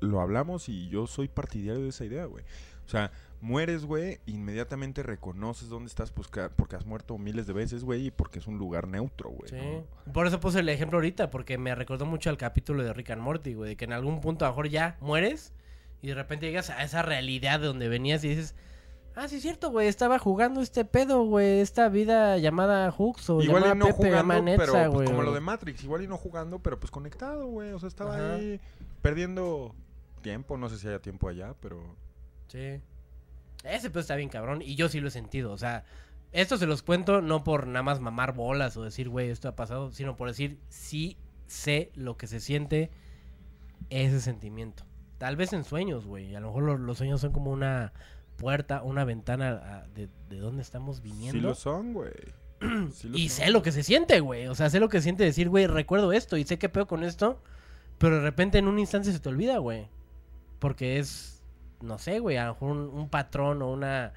lo 0.00 0.20
hablamos 0.20 0.70
y 0.70 0.88
yo 0.88 1.06
soy 1.06 1.28
partidario 1.28 1.82
de 1.82 1.90
esa 1.90 2.06
idea, 2.06 2.24
güey. 2.24 2.44
O 2.86 2.88
sea, 2.88 3.12
mueres, 3.40 3.84
güey, 3.84 4.18
inmediatamente 4.26 5.02
reconoces 5.02 5.68
dónde 5.68 5.88
estás 5.88 6.10
pues, 6.10 6.28
porque 6.56 6.76
has 6.76 6.86
muerto 6.86 7.18
miles 7.18 7.46
de 7.46 7.52
veces, 7.52 7.84
güey, 7.84 8.06
y 8.06 8.10
porque 8.10 8.38
es 8.38 8.46
un 8.46 8.58
lugar 8.58 8.88
neutro, 8.88 9.30
güey. 9.30 9.50
Sí. 9.50 9.56
¿no? 9.56 10.12
Por 10.12 10.26
eso 10.26 10.40
puse 10.40 10.60
el 10.60 10.68
ejemplo 10.68 10.98
ahorita, 10.98 11.30
porque 11.30 11.58
me 11.58 11.74
recordó 11.74 12.06
mucho 12.06 12.30
al 12.30 12.36
capítulo 12.36 12.82
de 12.82 12.92
Rick 12.92 13.10
and 13.10 13.22
Morty, 13.22 13.54
güey, 13.54 13.70
de 13.70 13.76
que 13.76 13.84
en 13.84 13.92
algún 13.92 14.20
punto 14.20 14.44
a 14.44 14.48
lo 14.48 14.54
mejor 14.54 14.68
ya 14.68 14.96
mueres 15.00 15.52
y 16.02 16.08
de 16.08 16.14
repente 16.14 16.46
llegas 16.46 16.70
a 16.70 16.82
esa 16.82 17.02
realidad 17.02 17.60
de 17.60 17.66
donde 17.66 17.88
venías 17.88 18.24
y 18.24 18.28
dices, 18.28 18.54
ah, 19.14 19.28
sí 19.28 19.36
es 19.36 19.42
cierto, 19.42 19.70
güey, 19.70 19.88
estaba 19.88 20.18
jugando 20.18 20.60
este 20.60 20.84
pedo, 20.84 21.22
güey, 21.24 21.60
esta 21.60 21.88
vida 21.88 22.38
llamada 22.38 22.90
Hooks 22.90 23.30
o 23.30 23.42
Igual 23.42 23.62
llamada 23.62 23.74
y 23.74 23.78
no 23.78 23.84
Pepe, 23.86 23.96
jugando, 23.96 24.16
llamada 24.16 24.42
Netza, 24.42 24.64
pero 24.64 24.72
pues, 24.72 24.90
güey, 24.90 25.06
como 25.06 25.22
lo 25.22 25.32
de 25.32 25.40
Matrix, 25.40 25.84
igual 25.84 26.02
y 26.02 26.08
no 26.08 26.16
jugando, 26.16 26.58
pero 26.60 26.78
pues 26.78 26.90
conectado, 26.90 27.46
güey. 27.46 27.72
O 27.72 27.78
sea, 27.78 27.88
estaba 27.88 28.14
Ajá. 28.14 28.34
ahí 28.34 28.60
perdiendo 29.02 29.74
tiempo, 30.22 30.56
no 30.56 30.68
sé 30.68 30.78
si 30.78 30.88
haya 30.88 31.00
tiempo 31.00 31.28
allá, 31.28 31.54
pero... 31.60 31.80
Sí. 32.48 32.80
Ese 33.64 33.90
pedo 33.90 34.00
está 34.00 34.14
bien 34.16 34.28
cabrón 34.28 34.62
y 34.62 34.74
yo 34.76 34.88
sí 34.88 35.00
lo 35.00 35.08
he 35.08 35.10
sentido, 35.10 35.52
o 35.52 35.58
sea, 35.58 35.84
esto 36.32 36.56
se 36.58 36.66
los 36.66 36.82
cuento 36.82 37.20
no 37.22 37.42
por 37.44 37.66
nada 37.66 37.82
más 37.82 38.00
mamar 38.00 38.34
bolas 38.34 38.76
o 38.76 38.84
decir, 38.84 39.08
güey, 39.08 39.30
esto 39.30 39.48
ha 39.48 39.56
pasado, 39.56 39.90
sino 39.92 40.16
por 40.16 40.28
decir, 40.28 40.58
sí 40.68 41.16
sé 41.46 41.90
lo 41.94 42.16
que 42.16 42.26
se 42.26 42.40
siente 42.40 42.90
ese 43.90 44.20
sentimiento. 44.20 44.84
Tal 45.18 45.36
vez 45.36 45.52
en 45.52 45.64
sueños, 45.64 46.06
güey. 46.06 46.34
A 46.36 46.40
lo 46.40 46.48
mejor 46.48 46.62
lo- 46.62 46.78
los, 46.78 46.98
sueños 46.98 47.20
son 47.20 47.32
como 47.32 47.50
una 47.50 47.92
puerta, 48.36 48.82
una 48.82 49.04
ventana 49.04 49.48
a- 49.50 49.88
de, 49.88 50.08
de 50.28 50.38
dónde 50.38 50.62
estamos 50.62 50.96
Sí 50.98 51.02
viniendo. 51.02 51.48
lo 51.48 51.54
son, 51.54 51.92
güey. 51.94 52.12
Sí 52.92 53.10
y 53.14 53.28
sé 53.30 53.50
lo 53.50 53.62
que 53.62 53.72
se 53.72 53.82
siente, 53.82 54.20
güey. 54.20 54.46
O 54.48 54.54
sea, 54.54 54.70
sé 54.70 54.78
lo 54.80 54.88
que 54.88 55.00
siente 55.00 55.24
decir, 55.24 55.48
güey, 55.48 55.66
recuerdo 55.66 56.12
esto 56.12 56.36
y 56.36 56.44
sé 56.44 56.58
qué 56.58 56.68
pedo 56.68 56.86
con 56.86 57.02
esto. 57.02 57.40
Pero 57.98 58.16
de 58.16 58.22
repente 58.22 58.58
en 58.58 58.68
un 58.68 58.78
instante 58.78 59.10
se 59.12 59.18
te 59.18 59.28
olvida, 59.28 59.58
güey. 59.58 59.88
Porque 60.60 60.98
es, 60.98 61.37
no 61.80 61.98
sé, 61.98 62.18
güey, 62.20 62.36
a 62.36 62.46
lo 62.46 62.52
mejor 62.54 62.70
un, 62.72 62.78
un 62.88 63.08
patrón 63.08 63.62
o 63.62 63.70
una 63.72 64.12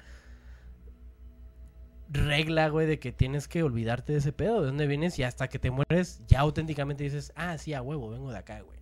regla, 2.10 2.68
güey, 2.68 2.86
de 2.86 2.98
que 2.98 3.12
tienes 3.12 3.48
que 3.48 3.62
olvidarte 3.62 4.12
de 4.12 4.18
ese 4.18 4.32
pedo, 4.32 4.60
de 4.60 4.66
dónde 4.66 4.86
vienes 4.86 5.18
y 5.18 5.22
hasta 5.22 5.48
que 5.48 5.58
te 5.58 5.70
mueres 5.70 6.22
ya 6.26 6.40
auténticamente 6.40 7.04
dices, 7.04 7.32
ah, 7.36 7.56
sí, 7.58 7.72
a 7.72 7.80
huevo, 7.82 8.10
vengo 8.10 8.30
de 8.30 8.38
acá, 8.38 8.60
güey. 8.60 8.78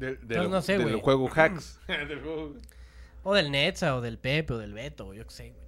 Entonces, 0.00 0.48
no 0.48 0.62
sé, 0.62 0.78
del 0.78 0.96
juego 1.00 1.28
Hacks. 1.34 1.80
Del 1.88 2.20
juego- 2.20 2.54
O 3.24 3.34
del 3.34 3.50
Netza, 3.50 3.96
o 3.96 4.00
del 4.00 4.18
Pepe, 4.18 4.52
o 4.54 4.58
del 4.58 4.72
Beto, 4.74 5.06
güey, 5.06 5.18
yo 5.18 5.24
qué 5.26 5.30
sé, 5.32 5.50
güey. 5.50 5.62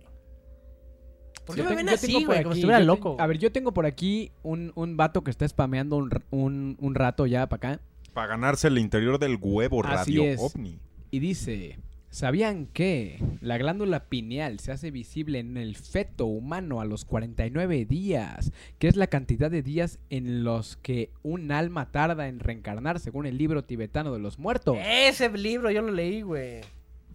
¿Por 1.45 1.57
qué 1.57 1.63
Yo 1.63 1.65
me 1.69 1.77
tengo- 1.77 1.87
ven 1.87 1.89
así, 1.95 2.25
güey? 2.25 2.43
Como 2.43 2.55
si 2.55 2.61
estuviera 2.61 2.79
te- 2.79 2.87
loco. 2.87 3.17
A 3.19 3.27
ver, 3.27 3.39
yo 3.39 3.53
tengo 3.53 3.75
por 3.75 3.85
aquí 3.87 4.33
un, 4.43 4.73
un 4.77 4.97
vato 4.97 5.23
que 5.25 5.31
está 5.31 5.47
spameando 5.47 5.97
un, 5.97 6.11
un, 6.31 6.77
un 6.81 6.95
rato 6.95 7.27
ya 7.27 7.47
para 7.49 7.73
acá. 7.75 7.83
Para 8.15 8.29
ganarse 8.29 8.69
el 8.69 8.79
interior 8.79 9.19
del 9.19 9.37
huevo 9.41 9.85
Así 9.85 10.17
radio 10.17 10.33
es. 10.33 10.41
ovni. 10.41 10.79
Y 11.11 11.19
dice, 11.19 11.79
¿sabían 12.15 12.67
que 12.67 13.19
la 13.41 13.59
glándula 13.59 14.05
pineal 14.05 14.61
se 14.61 14.71
hace 14.71 14.93
visible 14.93 15.41
en 15.41 15.57
el 15.57 15.75
feto 15.75 16.27
humano 16.27 16.81
a 16.81 16.85
los 16.85 17.05
49 17.05 17.85
días? 17.87 18.53
Que 18.79 18.87
es 18.87 18.95
la 18.95 19.09
cantidad 19.09 19.51
de 19.51 19.63
días 19.63 19.99
en 20.11 20.45
los 20.45 20.77
que 20.77 21.11
un 21.25 21.51
alma 21.51 21.91
tarda 21.91 22.29
en 22.29 22.39
reencarnar 22.39 23.01
según 23.01 23.27
el 23.27 23.37
libro 23.37 23.65
tibetano 23.65 24.13
de 24.13 24.21
los 24.21 24.39
muertos. 24.39 24.79
Ese 24.81 25.29
libro 25.31 25.73
yo 25.73 25.83
lo 25.83 25.91
leí, 25.91 26.23
güey. 26.23 26.61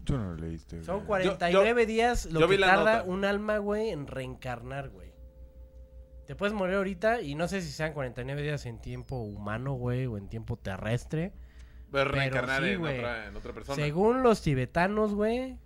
Tú 0.03 0.17
no 0.17 0.33
lo 0.33 0.35
leíste, 0.35 0.83
Son 0.83 1.05
güey. 1.05 1.07
49 1.07 1.85
días 1.85 2.25
lo 2.25 2.41
yo 2.41 2.47
que 2.47 2.55
vi 2.55 2.59
la 2.59 2.67
tarda 2.67 2.97
nota. 2.97 3.09
un 3.09 3.23
alma, 3.23 3.57
güey, 3.59 3.89
en 3.89 4.05
reencarnar, 4.05 4.89
güey. 4.89 5.13
Te 6.27 6.35
puedes 6.35 6.53
morir 6.53 6.75
ahorita 6.75 7.21
y 7.21 7.35
no 7.35 7.47
sé 7.47 7.61
si 7.61 7.71
sean 7.71 7.93
49 7.93 8.41
días 8.41 8.65
en 8.65 8.79
tiempo 8.81 9.21
humano, 9.21 9.73
güey, 9.75 10.07
o 10.07 10.17
en 10.17 10.27
tiempo 10.27 10.57
terrestre. 10.57 11.31
Reencarnar 11.91 12.63
sí, 12.63 12.69
en, 12.69 12.79
güey. 12.79 12.97
otra, 12.99 13.27
en 13.27 13.35
otra 13.35 13.53
persona. 13.53 13.75
Según 13.75 14.23
los 14.23 14.41
tibetanos, 14.41 15.13
güey, 15.13 15.57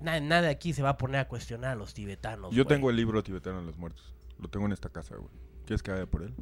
na- 0.00 0.20
nadie 0.20 0.48
aquí 0.48 0.72
se 0.72 0.82
va 0.82 0.90
a 0.90 0.96
poner 0.98 1.20
a 1.20 1.28
cuestionar 1.28 1.70
a 1.72 1.74
los 1.76 1.94
tibetanos. 1.94 2.54
Yo 2.54 2.66
tengo 2.66 2.90
el 2.90 2.96
libro 2.96 3.22
tibetano 3.22 3.60
de 3.60 3.66
los 3.66 3.76
muertos. 3.78 4.14
Lo 4.38 4.48
tengo 4.48 4.66
en 4.66 4.72
esta 4.72 4.88
casa, 4.88 5.16
güey. 5.16 5.30
¿Quieres 5.66 5.82
que 5.82 5.90
vaya 5.90 6.06
por 6.06 6.22
él? 6.22 6.34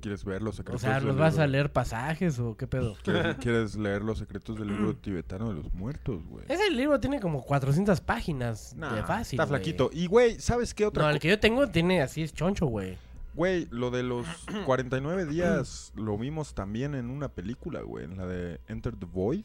¿Quieres 0.00 0.24
ver 0.24 0.42
los 0.42 0.54
O 0.54 0.56
secretos 0.58 0.82
sea, 0.82 0.96
del 0.96 1.06
¿nos 1.08 1.16
vas 1.16 1.32
libro? 1.34 1.44
a 1.44 1.46
leer 1.48 1.72
pasajes 1.72 2.38
o 2.38 2.56
qué 2.56 2.66
pedo? 2.66 2.96
¿Quieres, 3.02 3.36
quieres 3.40 3.76
leer 3.76 4.02
los 4.02 4.18
secretos 4.18 4.56
del 4.58 4.68
libro 4.68 4.94
tibetano 4.94 5.48
de 5.48 5.54
los 5.54 5.72
muertos, 5.72 6.24
güey? 6.26 6.44
Ese 6.48 6.70
libro 6.70 7.00
tiene 7.00 7.18
como 7.18 7.42
400 7.42 8.00
páginas 8.02 8.74
Nah, 8.76 8.94
de 8.94 9.02
fácil. 9.02 9.40
Está 9.40 9.46
flaquito. 9.48 9.90
Y, 9.92 10.06
güey, 10.06 10.38
¿sabes 10.38 10.74
qué 10.74 10.86
otra 10.86 11.02
No, 11.04 11.10
el 11.10 11.18
que 11.18 11.28
yo 11.28 11.40
tengo 11.40 11.66
tiene 11.68 12.02
así 12.02 12.22
es 12.22 12.32
choncho, 12.34 12.66
güey. 12.66 12.98
Güey, 13.36 13.68
lo 13.70 13.90
de 13.90 14.02
los 14.02 14.26
49 14.66 15.26
días 15.26 15.92
lo 15.94 16.16
vimos 16.18 16.54
también 16.54 16.94
en 16.94 17.10
una 17.10 17.28
película, 17.28 17.82
güey. 17.82 18.04
En 18.06 18.16
la 18.16 18.26
de 18.26 18.60
Enter 18.66 18.96
the 18.96 19.06
Void. 19.06 19.44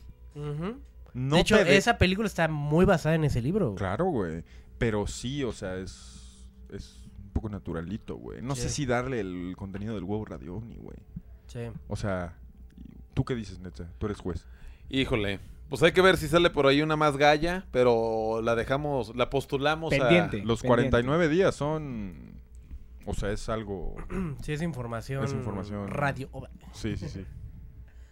No 1.13 1.35
de 1.35 1.41
hecho, 1.41 1.57
de- 1.57 1.75
esa 1.77 1.97
película 1.97 2.27
está 2.27 2.47
muy 2.47 2.85
basada 2.85 3.15
en 3.15 3.25
ese 3.25 3.41
libro. 3.41 3.67
güey. 3.67 3.77
Claro, 3.77 4.05
güey. 4.05 4.43
Pero 4.77 5.05
sí, 5.07 5.43
o 5.43 5.51
sea, 5.51 5.75
es, 5.75 6.47
es 6.69 7.01
un 7.23 7.29
poco 7.33 7.49
naturalito, 7.49 8.15
güey. 8.15 8.41
No 8.41 8.55
sé 8.55 8.69
si 8.69 8.85
darle 8.85 9.19
el 9.19 9.53
contenido 9.57 9.93
del 9.93 10.03
huevo 10.05 10.25
radio 10.25 10.55
ovni, 10.55 10.77
güey. 10.77 10.97
Sí. 11.47 11.59
O 11.89 11.95
sea, 11.97 12.37
¿tú 13.13 13.25
qué 13.25 13.35
dices, 13.35 13.59
neta? 13.59 13.91
Tú 13.99 14.05
eres 14.07 14.19
juez. 14.21 14.45
Híjole. 14.89 15.39
Pues 15.69 15.83
hay 15.83 15.91
que 15.91 16.01
ver 16.01 16.17
si 16.17 16.27
sale 16.27 16.49
por 16.49 16.65
ahí 16.67 16.81
una 16.81 16.95
más 16.97 17.15
galla, 17.17 17.65
pero 17.71 18.41
la 18.41 18.55
dejamos, 18.55 19.15
la 19.15 19.29
postulamos 19.29 19.89
Pendiente. 19.91 20.41
a... 20.41 20.45
Los 20.45 20.61
pendiente. 20.61 20.89
49 20.91 21.29
días 21.29 21.55
son... 21.55 22.40
O 23.05 23.13
sea, 23.13 23.31
es 23.31 23.49
algo... 23.49 23.95
Sí, 24.43 24.53
es 24.53 24.61
información. 24.61 25.23
Es 25.23 25.33
información. 25.33 25.87
Radio. 25.87 26.29
Sí, 26.73 26.95
sí, 26.97 27.07
sí. 27.09 27.25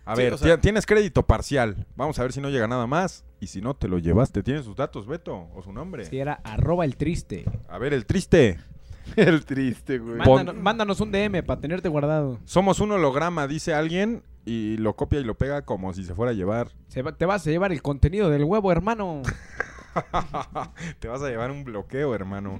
A 0.06 0.16
Sí, 0.16 0.22
ver, 0.24 0.34
o 0.34 0.38
sea- 0.38 0.56
ti- 0.56 0.62
tienes 0.62 0.86
crédito 0.86 1.26
parcial. 1.28 1.86
Vamos 1.96 2.18
a 2.20 2.24
ver 2.24 2.34
si 2.34 2.42
no 2.42 2.50
llega 2.50 2.68
nada 2.68 2.88
más. 2.88 3.26
Y 3.40 3.48
si 3.48 3.62
no, 3.62 3.76
te 3.76 3.88
lo 3.88 4.00
llevaste. 4.00 4.42
¿Tienes 4.44 4.66
sus 4.66 4.76
datos, 4.76 5.06
Beto? 5.08 5.48
¿O 5.54 5.62
su 5.62 5.72
nombre? 5.72 6.06
Si 6.06 6.18
era 6.20 6.34
arroba 6.44 6.84
el 6.86 6.98
triste. 6.98 7.46
A 7.68 7.78
ver, 7.78 7.94
el 7.94 8.06
triste. 8.06 8.60
El 9.16 9.44
triste, 9.44 9.98
güey. 9.98 10.20
Pon- 10.20 10.36
Mándanos, 10.36 10.62
mándanos 10.64 11.00
un 11.02 11.12
DM 11.12 11.42
para 11.44 11.60
tenerte 11.60 11.90
guardado. 11.90 12.40
Somos 12.46 12.80
un 12.80 12.92
holograma, 12.92 13.48
dice 13.48 13.74
alguien. 13.74 14.22
Y 14.46 14.78
lo 14.78 14.96
copia 14.96 15.20
y 15.20 15.24
lo 15.24 15.36
pega 15.36 15.64
como 15.64 15.94
si 15.94 16.04
se 16.04 16.14
fuera 16.14 16.32
a 16.32 16.36
llevar. 16.36 16.70
Se 16.90 17.02
va- 17.02 17.16
te 17.18 17.26
vas 17.26 17.46
a 17.46 17.50
llevar 17.50 17.72
el 17.72 17.82
contenido 17.82 18.30
del 18.30 18.44
huevo, 18.44 18.72
hermano. 18.72 19.22
Te 21.00 21.08
vas 21.08 21.22
a 21.22 21.30
llevar 21.30 21.52
un 21.52 21.64
bloqueo, 21.64 22.14
hermano. 22.16 22.60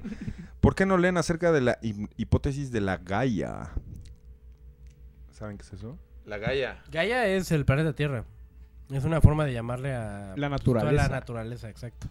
¿Por 0.60 0.74
qué 0.74 0.86
no 0.86 0.96
leen 0.98 1.16
acerca 1.16 1.52
de 1.52 1.60
la 1.60 1.78
hip- 1.82 2.10
hipótesis 2.16 2.70
de 2.72 2.80
la 2.80 2.96
Gaia? 2.98 3.70
¿Saben 5.30 5.56
qué 5.58 5.62
es 5.62 5.72
eso? 5.72 5.98
La 6.26 6.38
galla. 6.38 6.82
Gaia 6.90 7.26
es 7.26 7.50
el 7.50 7.64
planeta 7.64 7.92
Tierra. 7.94 8.24
Es 8.90 9.04
una 9.04 9.20
forma 9.20 9.44
de 9.44 9.52
llamarle 9.52 9.94
a 9.94 10.34
La 10.36 10.48
toda 10.48 10.48
naturaleza. 10.50 11.02
la 11.02 11.08
naturaleza, 11.08 11.70
exacto. 11.70 12.08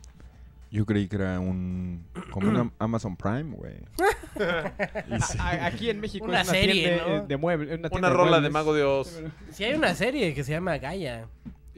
Yo 0.72 0.86
creí 0.86 1.08
que 1.08 1.16
era 1.16 1.40
un... 1.40 2.06
Como 2.32 2.48
un 2.50 2.72
Amazon 2.80 3.16
Prime, 3.18 3.56
güey. 3.56 3.76
Sí. 5.28 5.38
Aquí 5.40 5.90
en 5.90 6.00
México 6.00 6.24
Una 6.26 6.41
es 6.41 6.48
una 6.48 6.58
serie, 6.58 6.84
tienda 6.98 7.18
¿no? 7.22 7.28
de 7.28 7.38
muebles. 7.38 7.80
Una, 7.91 8.10
rola 8.10 8.26
de 8.40 8.50
muebles. 8.50 8.52
Mago 8.52 8.74
de 8.74 8.84
Oz. 8.84 9.20
Sí 9.52 9.64
hay 9.66 9.74
una 9.74 9.94
serie 9.96 10.34
que 10.34 10.44
se 10.44 10.52
llama 10.52 10.78
Gaia. 10.78 11.28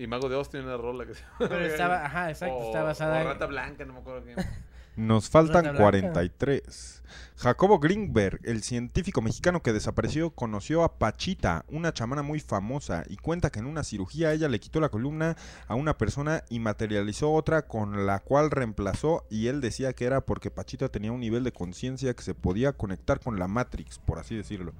Y 0.01 0.07
Mago 0.07 0.29
de 0.29 0.35
Oz 0.35 0.49
tiene 0.49 0.65
una 0.65 0.77
rola 0.77 1.05
que 1.05 1.13
se 1.13 1.21
llama... 1.21 1.35
Pero 1.37 1.65
estaba, 1.65 2.05
ajá, 2.05 2.31
exacto, 2.31 2.55
O- 2.55 2.65
está 2.65 2.81
basada 2.81 3.17
o 3.17 3.21
en... 3.21 3.27
Rata 3.27 3.45
Blanca, 3.45 3.85
no 3.85 3.93
me 3.93 3.99
acuerdo 3.99 4.25
qué. 4.25 4.35
Nos 4.95 5.29
faltan 5.29 5.63
Rata 5.63 5.71
blanca. 5.77 5.83
43. 5.83 7.03
Jacobo 7.37 7.79
Greenberg, 7.79 8.39
el 8.43 8.63
científico 8.63 9.21
mexicano 9.21 9.61
que 9.61 9.73
desapareció, 9.73 10.31
conoció 10.31 10.83
a 10.83 10.97
Pachita, 10.97 11.65
una 11.69 11.93
chamana 11.93 12.23
muy 12.23 12.39
famosa, 12.39 13.03
y 13.07 13.17
cuenta 13.17 13.51
que 13.51 13.59
en 13.59 13.67
una 13.67 13.83
cirugía 13.83 14.33
ella 14.33 14.49
le 14.49 14.59
quitó 14.59 14.79
la 14.81 14.89
columna 14.89 15.37
a 15.67 15.75
una 15.75 15.97
persona 15.97 16.43
y 16.49 16.59
materializó 16.59 17.31
otra 17.31 17.67
con 17.67 18.05
la 18.05 18.19
cual 18.19 18.51
reemplazó, 18.51 19.25
y 19.29 19.47
él 19.47 19.61
decía 19.61 19.93
que 19.93 20.05
era 20.05 20.21
porque 20.21 20.51
Pachita 20.51 20.89
tenía 20.89 21.11
un 21.11 21.21
nivel 21.21 21.43
de 21.43 21.53
conciencia 21.53 22.13
que 22.15 22.23
se 22.23 22.33
podía 22.33 22.73
conectar 22.73 23.19
con 23.19 23.39
la 23.39 23.47
Matrix, 23.47 23.97
por 23.99 24.19
así 24.19 24.35
decirlo. 24.35 24.73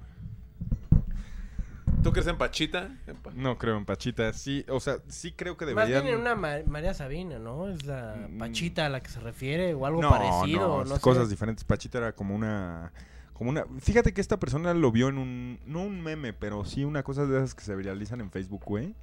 ¿Tú 2.02 2.10
crees 2.12 2.26
en 2.26 2.36
Pachita? 2.36 2.90
No 3.34 3.56
creo 3.58 3.76
en 3.78 3.84
Pachita, 3.84 4.32
sí, 4.32 4.64
o 4.68 4.80
sea, 4.80 4.96
sí 5.08 5.32
creo 5.32 5.56
que 5.56 5.66
Más 5.66 5.86
deberían... 5.88 6.02
bien 6.02 6.14
en 6.16 6.20
una 6.20 6.34
Ma- 6.34 6.64
María 6.66 6.94
Sabina, 6.94 7.38
¿no? 7.38 7.68
Es 7.68 7.84
la 7.86 8.26
Mm. 8.28 8.38
Pachita 8.38 8.86
a 8.86 8.88
la 8.88 9.00
que 9.00 9.08
se 9.08 9.20
refiere 9.20 9.72
o 9.74 9.86
algo 9.86 10.02
no, 10.02 10.10
parecido. 10.10 10.68
no, 10.78 10.84
No, 10.84 10.94
sé. 10.96 11.00
cosas 11.00 11.30
diferentes. 11.30 11.64
Pachita 11.64 11.98
era 11.98 12.12
como 12.12 12.34
una, 12.34 12.92
como 13.34 13.50
una. 13.50 13.64
Fíjate 13.78 14.12
que 14.12 14.20
esta 14.20 14.38
persona 14.38 14.74
lo 14.74 14.90
vio 14.90 15.08
en 15.08 15.18
un, 15.18 15.60
no 15.64 15.82
un 15.82 16.00
meme, 16.02 16.32
pero 16.32 16.64
sí 16.64 16.84
una 16.84 17.02
cosa 17.04 17.24
de 17.26 17.36
esas 17.38 17.54
que 17.54 17.62
se 17.62 17.76
viralizan 17.76 18.20
en 18.20 18.30
Facebook, 18.32 18.62
güey. 18.64 18.94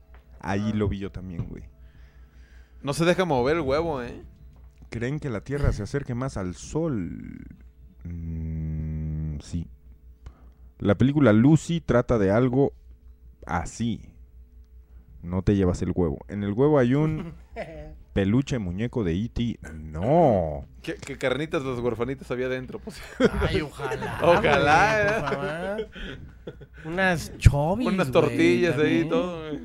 Ahí 0.41 0.71
Ah. 0.73 0.76
lo 0.76 0.89
vi 0.89 0.99
yo 0.99 1.11
también, 1.11 1.45
güey. 1.47 1.63
No 2.81 2.93
se 2.93 3.05
deja 3.05 3.23
mover 3.26 3.55
el 3.57 3.61
huevo, 3.61 4.01
¿eh? 4.03 4.23
¿Creen 4.89 5.19
que 5.19 5.30
la 5.30 5.41
Tierra 5.41 5.71
se 5.71 5.84
acerque 5.84 6.15
más 6.15 6.35
al 6.35 6.55
Sol? 6.55 7.45
Mm, 8.03 9.39
sí. 9.41 9.67
La 10.80 10.95
película 10.95 11.31
Lucy 11.34 11.81
trata 11.81 12.17
de 12.17 12.31
algo 12.31 12.73
así. 13.49 14.01
No 15.21 15.41
te 15.41 15.55
llevas 15.55 15.81
el 15.81 15.91
huevo. 15.93 16.19
En 16.30 16.43
el 16.43 16.53
huevo 16.53 16.80
hay 16.80 16.93
un 16.93 17.34
peluche 18.13 18.57
muñeco 18.59 19.03
de 19.03 19.13
E.T. 19.15 19.59
No. 19.73 20.65
¿Qué, 20.81 20.95
qué 20.95 21.17
carnitas 21.17 21.63
las 21.63 21.80
huerfanitas 21.80 22.30
había 22.31 22.47
dentro? 22.47 22.80
Pues, 22.80 23.01
Ay, 23.49 23.59
ojalá. 23.61 24.17
Ojalá, 24.23 24.93
güey, 24.93 25.07
¿eh? 25.07 25.19
por 25.19 25.30
favor. 25.30 25.89
Unas 26.85 27.38
chovis. 27.38 27.88
unas 27.88 28.11
güey, 28.11 28.21
tortillas 28.23 28.77
ahí 28.80 28.99
y 28.99 29.09
todo. 29.09 29.49
güey. 29.49 29.59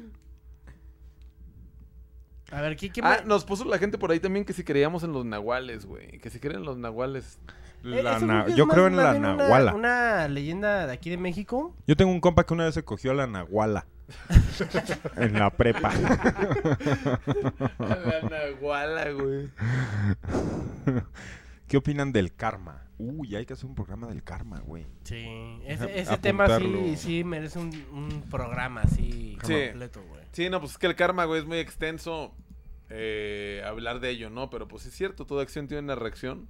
A 2.54 2.60
ver, 2.60 2.76
¿qué, 2.76 2.90
qué 2.90 3.00
Ah, 3.02 3.18
me- 3.22 3.28
nos 3.28 3.44
puso 3.44 3.64
la 3.64 3.78
gente 3.78 3.98
por 3.98 4.10
ahí 4.12 4.20
también 4.20 4.44
que 4.44 4.52
si 4.52 4.62
creíamos 4.64 5.02
en 5.02 5.12
los 5.12 5.24
nahuales, 5.24 5.86
güey. 5.86 6.18
Que 6.18 6.30
si 6.30 6.38
creen 6.38 6.58
en 6.60 6.64
los 6.64 6.76
nahuales. 6.78 7.38
Eh, 7.84 8.02
La 8.02 8.16
eso 8.16 8.26
na- 8.26 8.46
yo 8.54 8.66
creo 8.68 8.86
en 8.86 8.96
la 8.96 9.14
una- 9.14 9.34
nahuala. 9.36 9.74
Una, 9.74 10.28
leyenda 10.28 10.86
de 10.86 10.92
aquí 10.92 11.10
de 11.10 11.16
México. 11.18 11.74
Yo 11.86 11.96
tengo 11.96 12.10
un 12.12 12.20
compa 12.20 12.44
que 12.46 12.54
una 12.54 12.64
vez 12.64 12.74
se 12.74 12.84
cogió 12.84 13.10
a 13.10 13.14
la 13.14 13.26
nahuala. 13.26 13.86
en 15.16 15.38
la 15.38 15.50
prepa. 15.50 15.92
la 17.78 18.20
nahuala, 18.30 19.10
güey. 19.12 19.50
¿Qué 21.68 21.76
opinan 21.76 22.12
del 22.12 22.34
karma? 22.34 22.82
Uy, 22.98 23.34
hay 23.34 23.44
que 23.46 23.54
hacer 23.54 23.66
un 23.66 23.74
programa 23.74 24.06
del 24.06 24.22
karma, 24.22 24.60
güey. 24.60 24.86
Sí, 25.04 25.26
ese, 25.66 26.18
tema 26.18 26.58
sí, 26.58 26.94
sí 26.96 27.24
merece 27.24 27.58
un, 27.58 27.70
un 27.92 28.22
programa 28.30 28.82
así 28.82 29.36
Sí. 29.42 29.54
completo, 29.70 30.02
güey. 30.08 30.22
Sí, 30.32 30.48
no, 30.50 30.60
pues 30.60 30.72
es 30.72 30.78
que 30.78 30.86
el 30.86 30.94
karma, 30.94 31.24
güey, 31.24 31.40
es 31.40 31.46
muy 31.46 31.58
extenso 31.58 32.34
eh, 32.96 33.62
hablar 33.66 33.98
de 34.00 34.10
ello, 34.10 34.30
¿no? 34.30 34.50
Pero 34.50 34.68
pues 34.68 34.86
es 34.86 34.94
cierto, 34.94 35.26
toda 35.26 35.42
acción 35.42 35.66
tiene 35.66 35.82
una 35.82 35.96
reacción. 35.96 36.46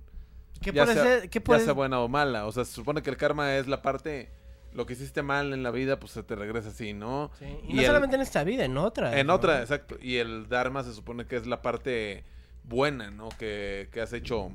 ¿Qué 0.60 0.72
ya 0.72 0.84
puede 0.84 0.94
sea, 0.94 1.02
ser? 1.04 1.30
¿Qué 1.30 1.38
ya 1.38 1.44
puede 1.44 1.60
sea 1.64 1.72
buena 1.72 2.00
o 2.00 2.08
mala. 2.08 2.46
O 2.46 2.52
sea, 2.52 2.64
se 2.64 2.72
supone 2.72 3.02
que 3.02 3.10
el 3.10 3.16
karma 3.16 3.56
es 3.56 3.66
la 3.66 3.80
parte... 3.82 4.30
Lo 4.72 4.86
que 4.86 4.94
hiciste 4.94 5.22
mal 5.22 5.52
en 5.52 5.62
la 5.62 5.70
vida, 5.70 6.00
pues 6.00 6.10
se 6.10 6.24
te 6.24 6.34
regresa 6.34 6.70
así, 6.70 6.94
¿no? 6.94 7.30
Sí, 7.38 7.44
Y, 7.62 7.70
Y 7.70 7.74
no 7.74 7.80
el- 7.82 7.86
solamente 7.86 8.16
en 8.16 8.22
esta 8.22 8.42
vida, 8.42 8.64
en 8.64 8.76
otra. 8.76 9.16
En 9.20 9.30
otra, 9.30 9.60
exacto. 9.60 9.96
Y 10.02 10.16
el 10.16 10.48
Dharma 10.48 10.82
se 10.82 10.92
supone 10.92 11.26
que 11.26 11.36
es 11.36 11.46
la 11.46 11.62
parte 11.62 12.24
buena, 12.64 13.10
¿no? 13.12 13.28
Que, 13.38 13.88
que 13.92 14.00
has 14.00 14.12
hecho, 14.12 14.50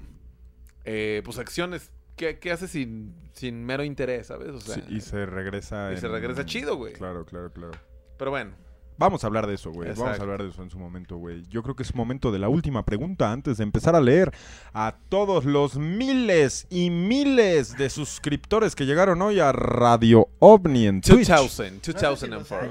eh, 0.83 1.21
pues, 1.23 1.37
acciones 1.37 1.89
que, 2.17 2.37
que 2.37 2.51
haces 2.51 2.71
sin, 2.71 3.15
sin 3.31 3.65
mero 3.65 3.81
interés, 3.85 4.27
¿sabes? 4.27 4.49
O 4.49 4.59
sea, 4.59 4.75
Sí, 4.75 4.83
y 4.89 4.99
se 4.99 5.25
regresa. 5.25 5.93
y 5.93 5.97
se 5.97 6.09
regresa 6.09 6.45
chido, 6.45 6.75
güey. 6.75 6.91
Claro, 6.93 7.23
claro, 7.25 7.51
claro. 7.53 7.71
pero 8.17 8.31
bueno. 8.31 8.51
Vamos 8.99 9.23
a 9.23 9.27
hablar 9.27 9.47
de 9.47 9.53
eso, 9.53 9.71
güey. 9.71 9.93
Vamos 9.93 10.19
a 10.19 10.21
hablar 10.21 10.43
de 10.43 10.49
eso 10.49 10.61
en 10.61 10.69
su 10.69 10.77
momento, 10.77 11.15
güey. 11.15 11.45
Yo 11.47 11.63
creo 11.63 11.73
que 11.73 11.83
es 11.83 11.95
momento 11.95 12.33
de 12.33 12.39
la 12.39 12.49
última 12.49 12.83
pregunta 12.83 13.31
antes 13.31 13.55
de 13.55 13.63
empezar 13.63 13.95
a 13.95 14.01
leer 14.01 14.29
a 14.73 14.97
todos 15.07 15.45
los 15.45 15.77
miles 15.77 16.67
y 16.69 16.89
miles 16.89 17.77
de 17.77 17.89
suscriptores 17.89 18.75
que 18.75 18.85
llegaron 18.85 19.21
hoy 19.21 19.39
a 19.39 19.53
Radio 19.53 20.27
OVNI 20.39 20.87
en 20.87 21.01
Twitch. 21.01 21.29
2000, 21.29 21.79
2004. 21.81 22.69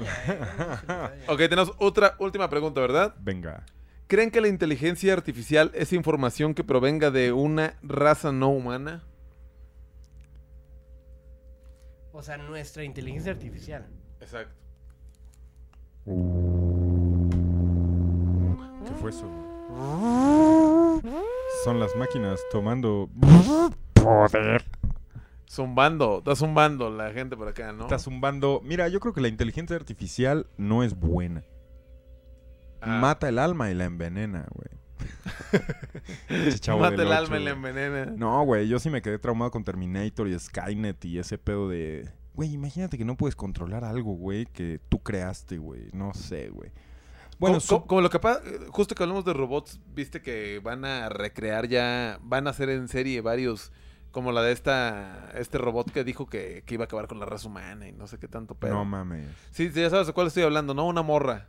Ok, 1.29 1.37
tenemos 1.39 1.73
otra 1.79 2.15
última 2.19 2.47
pregunta, 2.47 2.79
¿verdad? 2.79 3.15
Venga. 3.19 3.65
¿Creen 4.05 4.29
que 4.29 4.39
la 4.39 4.49
inteligencia 4.49 5.13
artificial 5.13 5.71
es 5.73 5.93
información 5.93 6.53
que 6.53 6.63
provenga 6.63 7.09
de 7.09 7.31
una 7.31 7.73
raza 7.81 8.31
no 8.31 8.49
humana? 8.49 9.03
O 12.11 12.21
sea, 12.21 12.37
nuestra 12.37 12.83
inteligencia 12.83 13.31
artificial. 13.31 13.87
Exacto. 14.21 14.68
¿Qué 18.85 18.93
fue 18.99 19.11
eso? 19.11 19.27
Son 21.63 21.79
las 21.79 21.95
máquinas 21.95 22.39
tomando 22.51 23.09
poder. 23.93 24.65
Zumbando, 25.47 26.19
está 26.19 26.35
zumbando 26.35 26.89
la 26.89 27.11
gente 27.11 27.35
por 27.35 27.47
acá, 27.47 27.71
¿no? 27.71 27.83
Está 27.83 27.99
zumbando. 27.99 28.61
Mira, 28.63 28.87
yo 28.87 28.99
creo 28.99 29.13
que 29.13 29.21
la 29.21 29.27
inteligencia 29.27 29.75
artificial 29.75 30.47
no 30.57 30.83
es 30.83 30.99
buena. 30.99 31.43
Ah. 32.81 32.99
Mata 32.99 33.29
el 33.29 33.39
alma 33.39 33.69
y 33.69 33.73
la 33.75 33.85
envenena, 33.85 34.47
güey. 34.53 34.79
Mata 36.79 37.01
el 37.01 37.11
alma 37.11 37.39
y 37.39 37.43
la 37.43 37.51
envenena. 37.51 38.05
No, 38.05 38.43
güey, 38.45 38.67
yo 38.67 38.79
sí 38.79 38.89
me 38.89 39.01
quedé 39.01 39.19
traumado 39.19 39.51
con 39.51 39.63
Terminator 39.63 40.27
y 40.27 40.37
Skynet 40.37 41.05
y 41.05 41.19
ese 41.19 41.37
pedo 41.37 41.69
de... 41.69 42.09
Güey, 42.39 42.53
imagínate 42.53 42.97
que 42.97 43.03
no 43.05 43.17
puedes 43.17 43.35
controlar 43.35 43.83
algo, 43.83 44.13
güey, 44.13 44.45
que 44.45 44.79
tú 44.89 44.99
creaste, 45.03 45.57
güey. 45.57 45.89
No 45.93 46.13
sé, 46.13 46.49
güey. 46.49 46.71
Bueno, 47.37 47.55
como, 47.55 47.59
su- 47.59 47.67
como- 47.75 47.87
como 47.87 48.01
lo 48.01 48.09
que 48.09 48.19
pasa, 48.19 48.41
justo 48.69 48.95
que 48.95 49.03
hablamos 49.03 49.25
de 49.25 49.33
robots, 49.33 49.79
viste 49.93 50.21
que 50.21 50.59
van 50.63 50.85
a 50.85 51.09
recrear 51.09 51.67
ya, 51.67 52.17
van 52.23 52.47
a 52.47 52.51
hacer 52.51 52.69
en 52.69 52.87
serie 52.87 53.19
varios, 53.21 53.71
como 54.11 54.31
la 54.31 54.41
de 54.41 54.51
esta, 54.53 55.29
este 55.35 55.57
robot 55.57 55.91
que 55.91 56.03
dijo 56.03 56.27
que, 56.27 56.63
que 56.65 56.73
iba 56.75 56.83
a 56.83 56.85
acabar 56.85 57.07
con 57.07 57.19
la 57.19 57.25
raza 57.25 57.47
humana 57.47 57.87
y 57.87 57.91
no 57.91 58.07
sé 58.07 58.17
qué 58.19 58.27
tanto 58.27 58.55
pedo. 58.55 58.73
no 58.73 58.85
mames. 58.85 59.27
sí, 59.51 59.69
sí, 59.71 59.81
ya 59.81 59.89
sabes 59.89 60.07
de 60.07 60.13
cuál 60.13 60.27
estoy 60.27 60.43
hablando, 60.43 60.73
¿no? 60.73 60.85
Una 60.87 61.01
morra. 61.01 61.47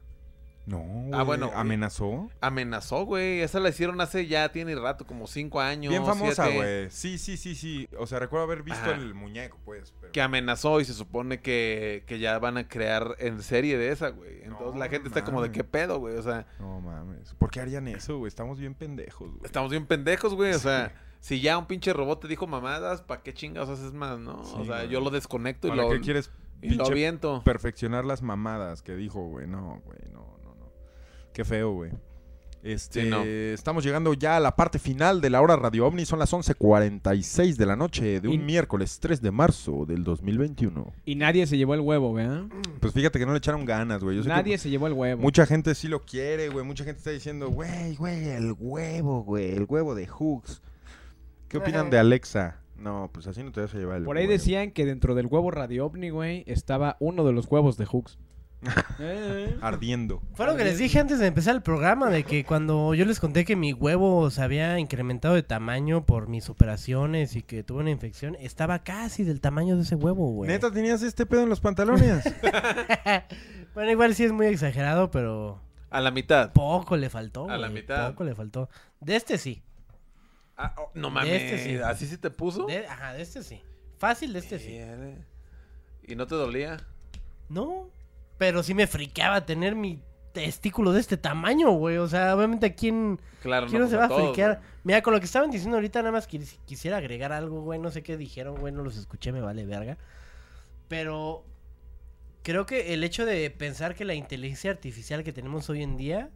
No, 0.67 0.79
güey. 0.79 1.11
Ah, 1.13 1.23
bueno. 1.25 1.51
¿Amenazó? 1.55 2.31
Amenazó, 2.41 3.05
güey. 3.05 3.41
Esa 3.41 3.59
la 3.61 3.71
hicieron 3.71 4.01
hace 4.01 4.27
ya, 4.27 4.53
tiene 4.53 4.75
rato, 4.77 5.05
como 5.07 5.27
cinco 5.27 5.61
años. 5.61 5.91
Bien 5.91 6.05
famosa, 6.05 6.49
güey. 6.49 6.89
Sí, 6.91 7.19
sí, 7.19 7.37
sí, 7.37 7.55
sí. 7.55 7.89
O 7.99 8.07
sea, 8.07 8.19
recuerdo 8.21 8.45
haber 8.45 8.63
visto 8.63 8.81
Ajá. 8.83 8.93
el 8.95 9.15
muñeco, 9.15 9.59
pues. 9.65 9.93
pero- 10.01 10.13
Que 10.13 10.21
amenazó 10.23 10.81
y 10.81 10.85
se 10.85 10.93
supone 10.95 11.41
que, 11.41 12.05
que 12.07 12.19
ya 12.19 12.39
van 12.39 12.57
a 12.57 12.69
crear 12.69 13.17
en 13.19 13.43
serie 13.43 13.79
de 13.79 13.91
esa, 13.91 14.11
güey. 14.11 14.43
Entonces 14.45 14.75
No 14.75 14.79
la 14.79 14.89
gente 14.89 15.09
está 15.09 15.25
como 15.25 15.43
de 15.43 15.51
qué 15.51 15.65
pedo, 15.65 15.99
güey. 15.99 16.17
O 16.17 16.23
sea, 16.23 16.47
No 16.61 16.81
mames. 16.81 17.35
¿Por 17.35 17.51
qué 17.51 17.61
harían 17.61 17.89
eso, 17.89 18.19
güey? 18.19 18.29
Estamos 18.29 18.59
bien 18.59 18.75
pendejos, 18.75 19.29
güey. 19.29 19.41
estamos 19.45 19.71
bien 19.71 19.87
pendejos, 19.87 20.35
güey. 20.35 20.51
O 20.53 20.55
Sí. 20.55 20.61
sea, 20.61 20.95
si 21.21 21.41
ya 21.41 21.59
un 21.59 21.67
pinche 21.67 21.93
robot 21.93 22.21
te 22.21 22.29
dijo 22.29 22.47
mamadas, 22.47 23.03
¿para 23.03 23.23
qué 23.23 23.35
chingados 23.35 23.71
haces 23.71 23.93
más, 23.93 24.19
no? 24.19 24.45
Sí, 24.45 24.55
o 24.57 24.65
sea, 24.65 24.77
güey. 24.79 24.89
yo 24.89 25.01
lo 25.01 25.11
desconecto 25.11 25.67
y 25.67 25.71
¿Para 25.71 25.83
lo, 25.83 25.91
qué 25.91 26.01
quieres 26.01 26.31
y 26.63 26.75
lo 26.75 26.87
aviento. 26.87 27.43
perfeccionar 27.45 28.05
las 28.05 28.23
mamadas 28.23 28.83
que 28.83 28.95
dijo, 28.95 29.21
güey? 29.27 29.47
No, 29.47 29.81
güey, 29.85 29.99
no. 30.13 30.39
Qué 31.41 31.45
feo, 31.47 31.73
güey. 31.73 31.91
Este, 32.63 33.05
Sí, 33.05 33.09
no. 33.09 33.23
estamos 33.23 33.83
llegando 33.83 34.13
ya 34.13 34.37
a 34.37 34.41
la 34.41 34.55
parte 34.57 34.79
final 34.79 35.23
de 35.23 35.31
la 35.31 35.41
hora 35.41 35.57
Radio 35.57 35.87
OVNI. 35.87 36.05
Son 36.05 36.19
las 36.19 36.35
11.46 36.35 37.57
de 37.57 37.65
la 37.65 37.77
noche 37.77 38.21
de 38.21 38.29
un 38.29 38.35
Y- 38.35 38.39
miércoles 38.39 38.99
3 39.01 39.23
de 39.23 39.31
marzo 39.31 39.87
del 39.87 40.05
2021. 40.05 40.93
Y 41.07 41.15
nadie 41.15 41.47
se 41.47 41.57
llevó 41.57 41.73
el 41.73 41.81
huevo, 41.81 42.13
¿verdad? 42.13 42.45
Pues 42.81 42.93
fíjate 42.93 43.19
que 43.19 43.25
no 43.25 43.33
le 43.33 43.39
echaron 43.39 43.65
ganas, 43.65 44.05
güey. 44.05 44.17
Yo 44.19 44.23
sé 44.23 44.29
que 44.29 44.35
Nadie 44.35 44.59
se 44.59 44.69
llevó 44.69 44.87
el 44.87 44.93
huevo. 44.93 45.23
Mucha 45.23 45.47
gente 45.47 45.75
sí 45.75 45.89
lo 45.89 46.03
quiere, 46.05 46.51
güey. 46.51 46.63
Mucha 46.63 46.85
gente 46.85 46.99
está 46.99 47.11
diciendo, 47.11 47.49
güey, 47.49 47.97
güey, 47.97 48.29
el 48.29 48.55
huevo, 48.59 49.23
güey. 49.23 49.53
El 49.53 49.65
huevo 49.67 49.95
de 49.95 50.07
Hooks. 50.07 50.61
¿Qué 51.49 51.57
opinan 51.57 51.89
de 51.89 51.99
Alexa? 51.99 52.61
No, 52.77 53.09
pues 53.15 53.27
así 53.27 53.43
no 53.43 53.51
te 53.53 53.63
vas 53.63 53.75
a 53.75 53.79
llevar 53.79 53.97
el 53.97 54.05
Por 54.05 54.19
ahí 54.19 54.25
huevo. 54.25 54.33
decían 54.35 54.73
que 54.73 54.85
dentro 54.85 55.15
del 55.15 55.25
huevo 55.25 55.51
Radio 55.51 55.87
OVNI, 55.87 56.11
güey, 56.11 56.45
estaba 56.47 56.99
uno 57.01 57.25
de 57.25 57.33
los 57.33 57.47
huevos 57.47 57.79
de 57.79 57.87
Hooks. 57.87 58.19
Eh, 58.99 59.57
Ardiendo. 59.63 60.23
Fue 60.35 60.47
lo 60.47 60.57
que 60.57 60.65
les 60.65 60.79
dije 60.79 60.99
antes 61.01 61.19
de 61.19 61.27
empezar 61.27 61.55
el 61.57 61.63
programa, 61.63 62.11
de 62.11 62.25
que 62.25 62.45
cuando 62.45 62.93
yo 62.95 63.05
les 63.07 63.19
conté 63.21 63.45
que 63.45 63.57
mi 63.57 63.73
huevo 63.73 64.31
se 64.31 64.43
había 64.43 64.79
incrementado 64.79 65.35
de 65.35 65.43
tamaño 65.43 66.05
por 66.05 66.29
mis 66.29 66.49
operaciones 66.51 67.37
y 67.37 67.43
que 67.43 67.63
tuve 67.63 67.81
una 67.81 67.91
infección, 67.91 68.37
estaba 68.41 68.81
casi 68.81 69.25
del 69.25 69.41
tamaño 69.41 69.77
de 69.77 69.83
ese 69.83 69.95
huevo, 69.95 70.31
güey. 70.33 70.49
¿Neta 70.51 70.71
tenías 70.71 71.03
este 71.03 71.25
pedo 71.27 71.43
en 71.43 71.49
los 71.49 71.61
pantalones? 71.61 72.23
bueno, 73.75 73.91
igual 73.91 74.15
sí 74.15 74.25
es 74.25 74.33
muy 74.33 74.47
exagerado, 74.47 75.11
pero 75.11 75.61
A 75.91 76.01
la 76.01 76.11
mitad. 76.11 76.53
poco 76.53 76.97
le 76.97 77.09
faltó. 77.11 77.49
A 77.49 77.57
la 77.57 77.69
güey, 77.69 77.81
mitad. 77.83 78.11
Poco 78.11 78.25
le 78.25 78.35
faltó. 78.35 78.69
De 79.01 79.17
este 79.17 79.39
sí. 79.39 79.63
Ah, 80.57 80.75
oh, 80.77 80.91
no 80.95 81.09
De 81.09 81.15
mames. 81.15 81.43
este 81.43 81.59
sí. 81.65 81.77
¿Así 81.79 82.07
se 82.07 82.19
te 82.19 82.31
puso? 82.31 82.67
De- 82.67 82.87
ajá, 82.87 83.15
de 83.15 83.23
este 83.23 83.43
sí. 83.43 83.63
Fácil 83.97 84.35
de 84.35 84.39
este 84.41 84.59
sí. 84.59 84.79
¿Y 86.07 86.15
no 86.17 86.27
te 86.27 86.35
dolía? 86.35 86.77
No, 87.49 87.89
pero 88.41 88.63
sí 88.63 88.73
me 88.73 88.87
friqueaba 88.87 89.45
tener 89.45 89.75
mi 89.77 90.03
testículo 90.33 90.93
de 90.93 91.01
este 91.01 91.19
tamaño, 91.19 91.73
güey. 91.73 91.99
O 91.99 92.09
sea, 92.09 92.35
obviamente 92.35 92.65
a 92.65 92.75
quién, 92.75 93.21
Claro, 93.43 93.67
quién 93.67 93.83
no 93.83 93.87
se 93.89 93.97
va 93.99 94.07
a 94.07 94.09
todos, 94.09 94.29
friquear. 94.29 94.55
güey. 94.57 94.69
Mira, 94.83 95.03
con 95.03 95.13
lo 95.13 95.21
que 95.21 95.27
estaban 95.27 95.51
diciendo 95.51 95.77
ahorita, 95.77 95.99
nada 96.01 96.13
más 96.13 96.27
quis- 96.27 96.57
quisiera 96.65 96.97
agregar 96.97 97.33
algo, 97.33 97.61
güey. 97.61 97.79
No 97.79 97.91
sé 97.91 98.03
qué 98.03 98.17
dijeron, 98.17 98.57
güey. 98.59 98.73
No 98.73 98.83
los 98.83 98.97
escuché, 98.97 99.31
me 99.31 99.43
vale 99.43 99.67
verga. 99.67 99.99
Pero 100.89 101.45
creo 102.43 102.65
que 102.65 102.95
el 102.95 103.05
hecho 103.05 103.27
de 103.27 103.51
pensar 103.51 103.95
que 103.95 104.07
la 104.07 104.15
inteligencia 104.15 104.71
artificial 104.71 105.23
que 105.23 105.35
tenemos 105.35 105.69
hoy 105.69 105.83
en 105.83 105.99
día 105.99 106.31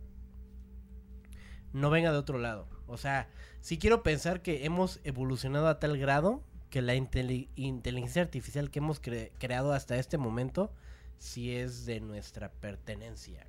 no 1.73 1.89
venga 1.89 2.13
de 2.13 2.19
otro 2.19 2.39
lado. 2.39 2.69
O 2.87 2.99
sea, 2.99 3.29
sí 3.63 3.79
quiero 3.79 4.03
pensar 4.03 4.43
que 4.43 4.67
hemos 4.67 5.01
evolucionado 5.05 5.69
a 5.69 5.81
tal 5.81 5.97
grado 5.97 6.43
que 6.69 6.83
la 6.83 6.95
inteli- 6.97 7.49
inteligencia 7.57 8.21
artificial 8.21 8.71
que 8.71 8.81
hemos 8.81 9.01
cre- 9.01 9.31
creado 9.39 9.73
hasta 9.73 9.97
este 9.97 10.19
momento 10.19 10.71
sí 11.19 11.55
es 11.57 11.87
de 11.87 12.01
nuestra 12.01 12.51
pertenencia. 12.51 13.47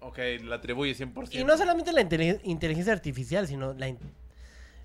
Ok, 0.00 0.18
la 0.42 0.56
atribuye 0.56 0.94
100%. 0.94 1.32
Y 1.34 1.44
no 1.44 1.56
solamente 1.56 1.92
la 1.92 2.02
inteli- 2.02 2.40
inteligencia 2.44 2.92
artificial, 2.92 3.46
sino 3.46 3.72
la 3.74 3.86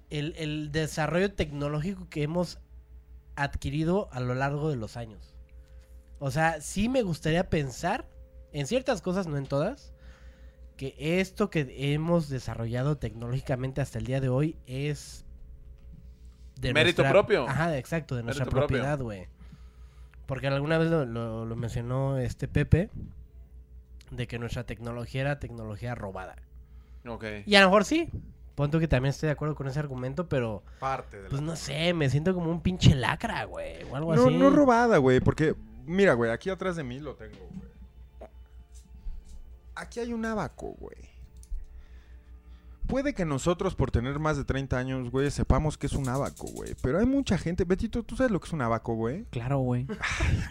el, 0.10 0.34
el 0.38 0.72
desarrollo 0.72 1.34
tecnológico 1.34 2.08
que 2.10 2.24
hemos 2.24 2.60
adquirido 3.36 4.10
a 4.12 4.20
lo 4.20 4.36
largo 4.36 4.70
de 4.70 4.76
los 4.76 4.96
años. 4.96 5.36
O 6.20 6.32
sea, 6.32 6.62
sí 6.62 6.88
me 6.90 7.02
gustaría 7.02 7.50
pensar, 7.50 8.08
en 8.54 8.68
ciertas 8.68 9.02
cosas, 9.02 9.28
no 9.28 9.38
en 9.38 9.46
todas, 9.46 9.94
que 10.76 10.96
esto 10.98 11.50
que 11.50 11.94
hemos 11.94 12.30
desarrollado 12.30 12.98
tecnológicamente 12.98 13.82
hasta 13.82 14.00
el 14.00 14.06
día 14.06 14.22
de 14.22 14.30
hoy 14.30 14.58
es... 14.66 15.26
Mérito 16.62 17.04
propio. 17.04 17.48
Ajá, 17.48 17.78
exacto, 17.78 18.16
de 18.16 18.24
nuestra 18.24 18.46
Mérito 18.46 18.58
propiedad, 18.58 19.00
güey. 19.00 19.28
Porque 20.28 20.48
alguna 20.48 20.78
vez 20.78 20.90
lo, 20.92 21.06
lo- 21.06 21.46
lo 21.46 21.56
mencionó 21.56 22.18
este 22.20 22.48
Pepe, 22.48 22.90
de 24.12 24.28
que 24.28 24.38
nuestra 24.40 24.66
tecnología 24.66 25.22
era 25.22 25.40
tecnología 25.40 25.96
robada. 25.96 26.36
Ok. 27.08 27.24
Y 27.46 27.56
a 27.56 27.62
lo 27.62 27.68
mejor 27.68 27.84
sí. 27.86 28.10
Punto 28.56 28.80
que 28.80 28.88
también 28.88 29.12
estoy 29.12 29.28
de 29.28 29.34
acuerdo 29.34 29.54
con 29.56 29.68
ese 29.68 29.80
argumento, 29.80 30.28
pero 30.30 30.64
Parte 30.80 31.18
de 31.18 31.24
la 31.24 31.30
pues 31.30 31.42
no 31.42 31.56
sé, 31.56 31.94
me 31.94 32.10
siento 32.10 32.34
como 32.34 32.50
un 32.52 32.62
pinche 32.62 32.96
lacra, 32.96 33.44
güey, 33.46 33.84
o 33.90 33.96
algo 33.96 34.16
No, 34.16 34.26
así. 34.28 34.36
no 34.36 34.50
robada, 34.50 34.98
güey, 34.98 35.20
porque, 35.20 35.56
mira, 35.86 36.14
güey, 36.14 36.32
aquí 36.32 36.50
atrás 36.50 36.76
de 36.76 36.84
mí 36.84 37.00
lo 37.00 37.16
tengo, 37.16 37.38
güey. 37.38 38.30
Aquí 39.76 40.00
hay 40.00 40.12
un 40.12 40.26
abaco, 40.26 40.76
güey. 40.80 40.98
Puede 42.88 43.14
que 43.14 43.26
nosotros, 43.26 43.76
por 43.76 43.92
tener 43.92 44.18
más 44.18 44.38
de 44.38 44.46
30 44.46 44.78
años, 44.78 45.12
güey, 45.12 45.30
sepamos 45.30 45.78
que 45.78 45.88
es 45.88 45.94
un 45.94 46.08
abaco, 46.08 46.48
güey. 46.48 46.74
Pero 46.82 47.00
hay 47.00 47.06
mucha 47.06 47.38
gente. 47.38 47.66
Betito, 47.66 48.04
¿tú 48.04 48.16
sabes 48.16 48.32
lo 48.32 48.40
que 48.40 48.48
es 48.48 48.54
un 48.54 48.62
abaco, 48.62 48.96
güey? 48.96 49.26
Claro, 49.26 49.60
güey. 49.60 49.86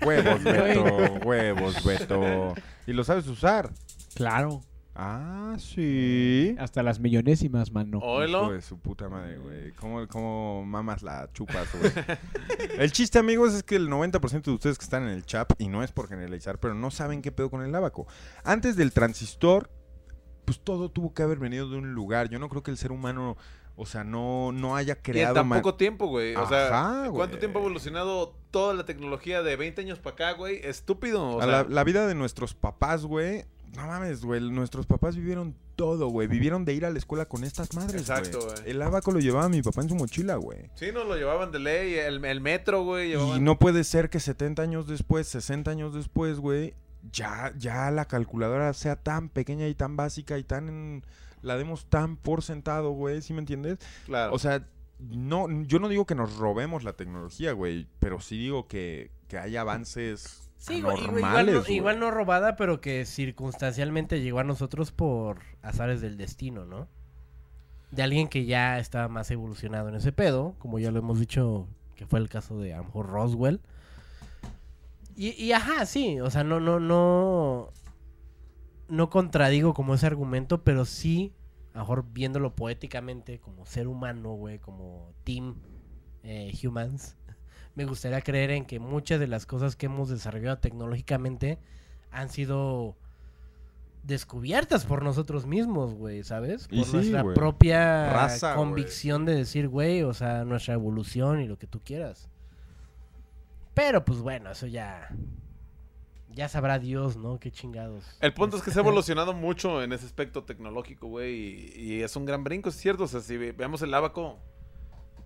Huevos, 0.05 0.45
Beto, 0.45 0.85
huevos, 1.25 1.83
Beto. 1.83 2.55
¿Y 2.87 2.93
lo 2.93 3.05
sabes 3.05 3.27
usar? 3.27 3.71
Claro. 4.15 4.61
Ah, 4.99 5.57
sí. 5.59 6.57
Hasta 6.59 6.83
las 6.83 7.01
millonésimas, 7.01 7.71
mano. 7.71 7.99
Hijo 7.99 8.53
de 8.53 8.63
su 8.63 8.79
puta 8.79 9.11
madre, 9.11 9.37
güey. 9.37 9.73
¿Cómo, 9.73 10.09
cómo 10.09 10.65
mamas 10.65 11.03
la 11.03 11.31
chupas, 11.33 11.69
güey? 11.79 11.93
el 12.79 12.93
chiste, 12.93 13.19
amigos, 13.19 13.53
es 13.53 13.63
que 13.63 13.77
el 13.77 13.91
90% 13.91 14.43
de 14.43 14.53
ustedes 14.53 14.79
que 14.79 14.85
están 14.85 15.03
en 15.03 15.11
el 15.11 15.27
chat, 15.27 15.53
y 15.59 15.69
no 15.69 15.83
es 15.83 15.93
por 15.93 16.09
generalizar, 16.09 16.59
pero 16.61 16.75
no 16.75 16.91
saben 16.91 17.21
qué 17.21 17.31
pedo 17.31 17.51
con 17.51 17.63
el 17.63 17.75
abaco. 17.75 18.07
Antes 18.43 18.77
del 18.77 18.93
transistor, 18.93 19.71
pues 20.47 20.61
todo 20.61 20.89
tuvo 20.89 21.13
que 21.13 21.23
haber 21.23 21.39
venido 21.39 21.69
de 21.69 21.77
un 21.77 21.93
lugar. 21.93 22.31
Yo 22.31 22.39
no 22.39 22.49
creo 22.49 22.63
que 22.63 22.71
el 22.71 22.79
ser 22.79 22.93
humano, 22.93 23.37
o 23.75 23.85
sea, 23.85 24.05
no, 24.05 24.53
no 24.53 24.77
haya 24.77 24.95
Y 24.95 24.97
en 24.97 25.03
creado... 25.03 25.35
tan 25.35 25.51
poco 25.51 25.75
tiempo, 25.75 26.07
güey. 26.07 26.35
O 26.37 26.49
sea, 26.49 26.69
¿cuánto 27.11 27.13
güey. 27.13 27.39
tiempo 27.39 27.59
ha 27.59 27.63
evolucionado 27.63 28.35
toda 28.51 28.73
la 28.73 28.87
tecnología 28.87 29.43
de 29.43 29.57
20 29.57 29.83
años 29.83 29.99
para 29.99 30.15
acá, 30.15 30.33
güey? 30.33 30.61
Estúpido. 30.63 31.37
O 31.37 31.39
sea, 31.43 31.47
la, 31.47 31.67
la 31.69 31.85
vida 31.85 32.07
de 32.07 32.15
nuestros 32.15 32.55
papás, 32.55 33.05
güey. 33.05 33.45
No 33.77 33.87
mames, 33.87 34.25
güey. 34.25 34.41
Nuestros 34.41 34.87
papás 34.87 35.17
vivieron 35.17 35.55
todo, 35.75 36.09
güey. 36.09 36.29
Vivieron 36.29 36.65
de 36.65 36.73
ir 36.73 36.87
a 36.87 36.91
la 36.91 36.99
escuela 36.99 37.27
con 37.27 37.45
estas 37.45 37.75
madres, 37.75 38.07
güey. 38.07 38.19
Exacto, 38.19 38.39
güey. 38.41 38.71
El 38.71 38.81
abaco 38.81 39.11
lo 39.11 39.19
llevaba 39.19 39.49
mi 39.51 39.61
papá 39.61 39.83
en 39.83 39.91
su 39.91 39.97
mochila, 39.97 40.37
güey. 40.37 40.71
Sí, 40.77 40.87
nos 40.95 41.07
lo 41.07 41.17
llevaban 41.17 41.53
de 41.53 41.59
ley. 41.59 41.95
El, 41.95 42.25
el 42.25 42.41
metro, 42.41 42.85
güey. 42.85 43.15
Y 43.15 43.41
no 43.41 43.59
puede 43.59 43.85
ser 43.85 44.09
que 44.09 44.21
70 44.21 44.63
años 44.63 44.87
después, 44.87 45.27
60 45.29 45.71
años 45.71 45.93
después, 45.93 46.39
güey, 46.39 46.75
ya, 47.13 47.53
ya 47.57 47.91
la 47.91 48.07
calculadora 48.07 48.73
sea 48.73 48.97
tan 48.97 49.29
pequeña 49.29 49.67
y 49.69 49.75
tan 49.75 49.97
básica 49.97 50.39
y 50.39 50.45
tan... 50.45 51.03
La 51.43 51.57
demos 51.57 51.87
tan 51.87 52.17
por 52.17 52.43
sentado, 52.43 52.91
güey, 52.91 53.23
¿sí 53.23 53.33
me 53.33 53.41
entiendes? 53.41 53.79
Claro. 54.07 54.33
O 54.33 54.39
sea, 54.39 54.67
no, 54.99 55.47
yo 55.63 55.79
no 55.79 55.89
digo 55.89 56.07
que 56.07 56.15
nos 56.15 56.37
robemos 56.37 56.83
la 56.83 56.95
tecnología, 56.95 57.53
güey, 57.53 57.87
pero 57.99 58.21
sí 58.21 58.39
digo 58.39 58.67
que, 58.67 59.11
que 59.29 59.39
hay 59.39 59.57
avances 59.57 60.47
Sí, 60.59 60.81
güey, 60.81 60.97
igual, 60.97 61.11
anormales, 61.11 61.55
no, 61.55 61.61
güey. 61.63 61.75
igual 61.75 62.01
no 62.01 62.11
robada, 62.11 62.57
pero 62.57 62.81
que 62.81 63.05
circunstancialmente 63.05 64.21
llegó 64.21 64.41
a 64.41 64.45
nosotros 64.45 64.91
por 64.91 65.41
azares 65.63 66.01
del 66.01 66.17
destino, 66.17 66.65
¿no? 66.65 66.89
De 67.91 68.03
alguien 68.03 68.29
que 68.29 68.47
ya 68.47 68.79
estaba 68.79 69.09
más 69.09 69.31
evolucionado 69.31 69.89
en 69.89 69.95
ese 69.95 70.13
pedo, 70.13 70.55
como 70.59 70.79
ya 70.79 70.91
lo 70.91 70.99
hemos 70.99 71.21
dicho, 71.21 71.69
que 71.95 72.07
fue 72.07 72.19
el 72.19 72.29
caso 72.29 72.59
de 72.59 72.75
a 72.75 72.79
lo 72.79 72.85
mejor 72.85 73.07
Roswell. 73.07 73.61
Y, 75.17 75.31
y 75.43 75.53
ajá, 75.53 75.87
sí, 75.87 76.21
o 76.21 76.31
sea, 76.31 76.45
no, 76.45 76.61
no, 76.61 76.79
no. 76.79 77.71
No 78.89 79.11
contradigo 79.11 79.75
como 79.75 79.95
ese 79.95 80.07
argumento, 80.07 80.63
pero 80.63 80.85
sí, 80.85 81.33
a 81.73 81.79
lo 81.79 81.85
mejor 81.85 82.05
viéndolo 82.13 82.55
poéticamente, 82.55 83.41
como 83.41 83.67
ser 83.67 83.89
humano, 83.89 84.35
güey, 84.35 84.61
como 84.61 85.13
team 85.25 85.57
eh, 86.23 86.53
humans, 86.63 87.17
me 87.75 87.85
gustaría 87.85 88.21
creer 88.21 88.51
en 88.51 88.65
que 88.65 88.79
muchas 88.79 89.19
de 89.19 89.27
las 89.27 89.45
cosas 89.45 89.75
que 89.75 89.87
hemos 89.87 90.09
desarrollado 90.09 90.59
tecnológicamente 90.59 91.59
han 92.11 92.29
sido 92.29 92.97
descubiertas 94.03 94.85
por 94.85 95.03
nosotros 95.03 95.47
mismos, 95.47 95.95
güey, 95.95 96.23
¿sabes? 96.23 96.69
Y 96.71 96.79
Por 96.79 96.87
sí, 96.87 96.93
nuestra 96.93 97.35
propia 97.35 98.13
Raza, 98.13 98.55
convicción 98.55 99.25
de 99.25 99.35
decir, 99.35 99.69
güey, 99.69 100.03
o 100.03 100.15
sea, 100.15 100.45
nuestra 100.45 100.75
evolución 100.75 101.41
y 101.41 101.49
lo 101.49 101.59
que 101.59 101.67
tú 101.67 101.81
quieras. 101.81 102.29
Pero 103.77 104.05
pues 104.05 104.19
bueno, 104.21 104.51
eso 104.51 104.67
ya 104.67 105.09
ya 106.31 106.49
sabrá 106.49 106.79
Dios, 106.79 107.17
¿no? 107.17 107.39
Qué 107.39 107.51
chingados. 107.51 108.05
El 108.21 108.35
punto 108.35 108.57
es 108.57 108.63
que 108.63 108.71
se 108.71 108.79
ha 108.79 108.83
evolucionado 108.83 109.33
mucho 109.35 109.83
en 109.83 109.93
ese 109.93 110.05
aspecto 110.07 110.45
tecnológico, 110.45 111.07
güey, 111.07 111.35
y, 111.35 111.73
y 111.95 112.03
es 112.03 112.17
un 112.17 112.25
gran 112.27 112.43
brinco, 112.43 112.69
es 112.71 112.75
cierto. 112.77 113.05
O 113.05 113.07
sea, 113.09 113.21
si 113.21 113.37
ve- 113.37 113.53
veamos 113.53 113.81
el 113.83 113.95
abaco 113.95 114.39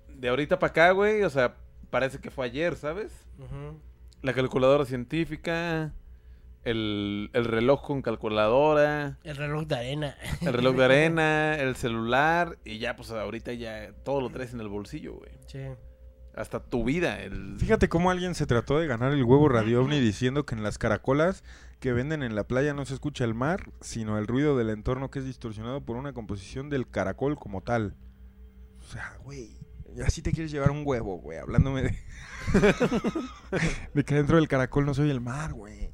de 0.09 0.29
ahorita 0.29 0.59
para 0.59 0.71
acá, 0.73 0.91
güey, 0.91 1.23
o 1.23 1.31
sea, 1.31 1.57
parece 1.91 2.19
que 2.21 2.31
fue 2.31 2.45
ayer, 2.47 2.77
¿sabes? 2.77 3.13
La 4.23 4.35
calculadora 4.35 4.85
científica, 4.85 5.93
el, 6.65 7.31
el 7.33 7.45
reloj 7.45 7.83
con 7.87 8.03
calculadora, 8.03 9.19
El 9.25 9.37
reloj 9.37 9.67
de 9.67 9.77
arena. 9.77 10.17
el 10.43 10.53
reloj 10.53 10.77
de 10.77 10.85
arena, 10.87 11.55
el 11.57 11.75
celular, 11.77 12.59
y 12.65 12.79
ya, 12.79 12.95
pues 12.97 13.11
ahorita 13.11 13.53
ya 13.55 13.93
todo 14.05 14.21
lo 14.21 14.29
traes 14.31 14.53
en 14.55 14.61
el 14.61 14.69
bolsillo, 14.69 15.15
güey. 15.15 15.31
Sí. 15.47 15.61
Hasta 16.35 16.61
tu 16.61 16.85
vida, 16.85 17.21
el... 17.21 17.57
Fíjate 17.59 17.89
cómo 17.89 18.11
alguien 18.11 18.35
se 18.35 18.47
trató 18.47 18.79
de 18.79 18.87
ganar 18.87 19.13
el 19.13 19.25
huevo 19.25 19.49
radio 19.49 19.83
ovni 19.83 20.01
diciendo 20.01 20.47
que 20.47 20.55
en 20.55 20.63
las 20.63 20.79
caracolas 20.79 21.43
que 21.81 21.93
venden 21.93 22.23
en 22.23 22.35
la 22.35 22.45
playa 22.45 22.73
no 22.73 22.85
se 22.85 22.95
escucha 22.95 23.25
el 23.25 23.35
mar, 23.35 23.71
sino 23.81 24.19
el 24.19 24.27
ruido 24.27 24.57
del 24.57 24.71
entorno 24.71 25.11
que 25.11 25.19
es 25.19 25.25
distorsionado 25.25 25.81
por 25.81 25.97
una 25.97 26.13
composición 26.13 26.71
del 26.71 26.89
caracol 26.89 27.37
como 27.37 27.63
tal. 27.63 27.97
O 28.79 28.93
sea, 28.93 29.19
güey, 29.25 29.57
y 29.97 30.03
así 30.03 30.23
te 30.23 30.33
quieres 30.33 30.53
llevar 30.53 30.71
un 30.71 30.83
huevo, 30.85 31.19
güey, 31.19 31.39
hablándome 31.39 31.83
de... 31.83 31.99
de 33.95 34.05
que 34.05 34.15
dentro 34.15 34.37
del 34.37 34.49
caracol 34.49 34.87
no 34.87 34.95
soy 34.95 35.11
el 35.11 35.21
mar, 35.21 35.53
güey. 35.53 35.91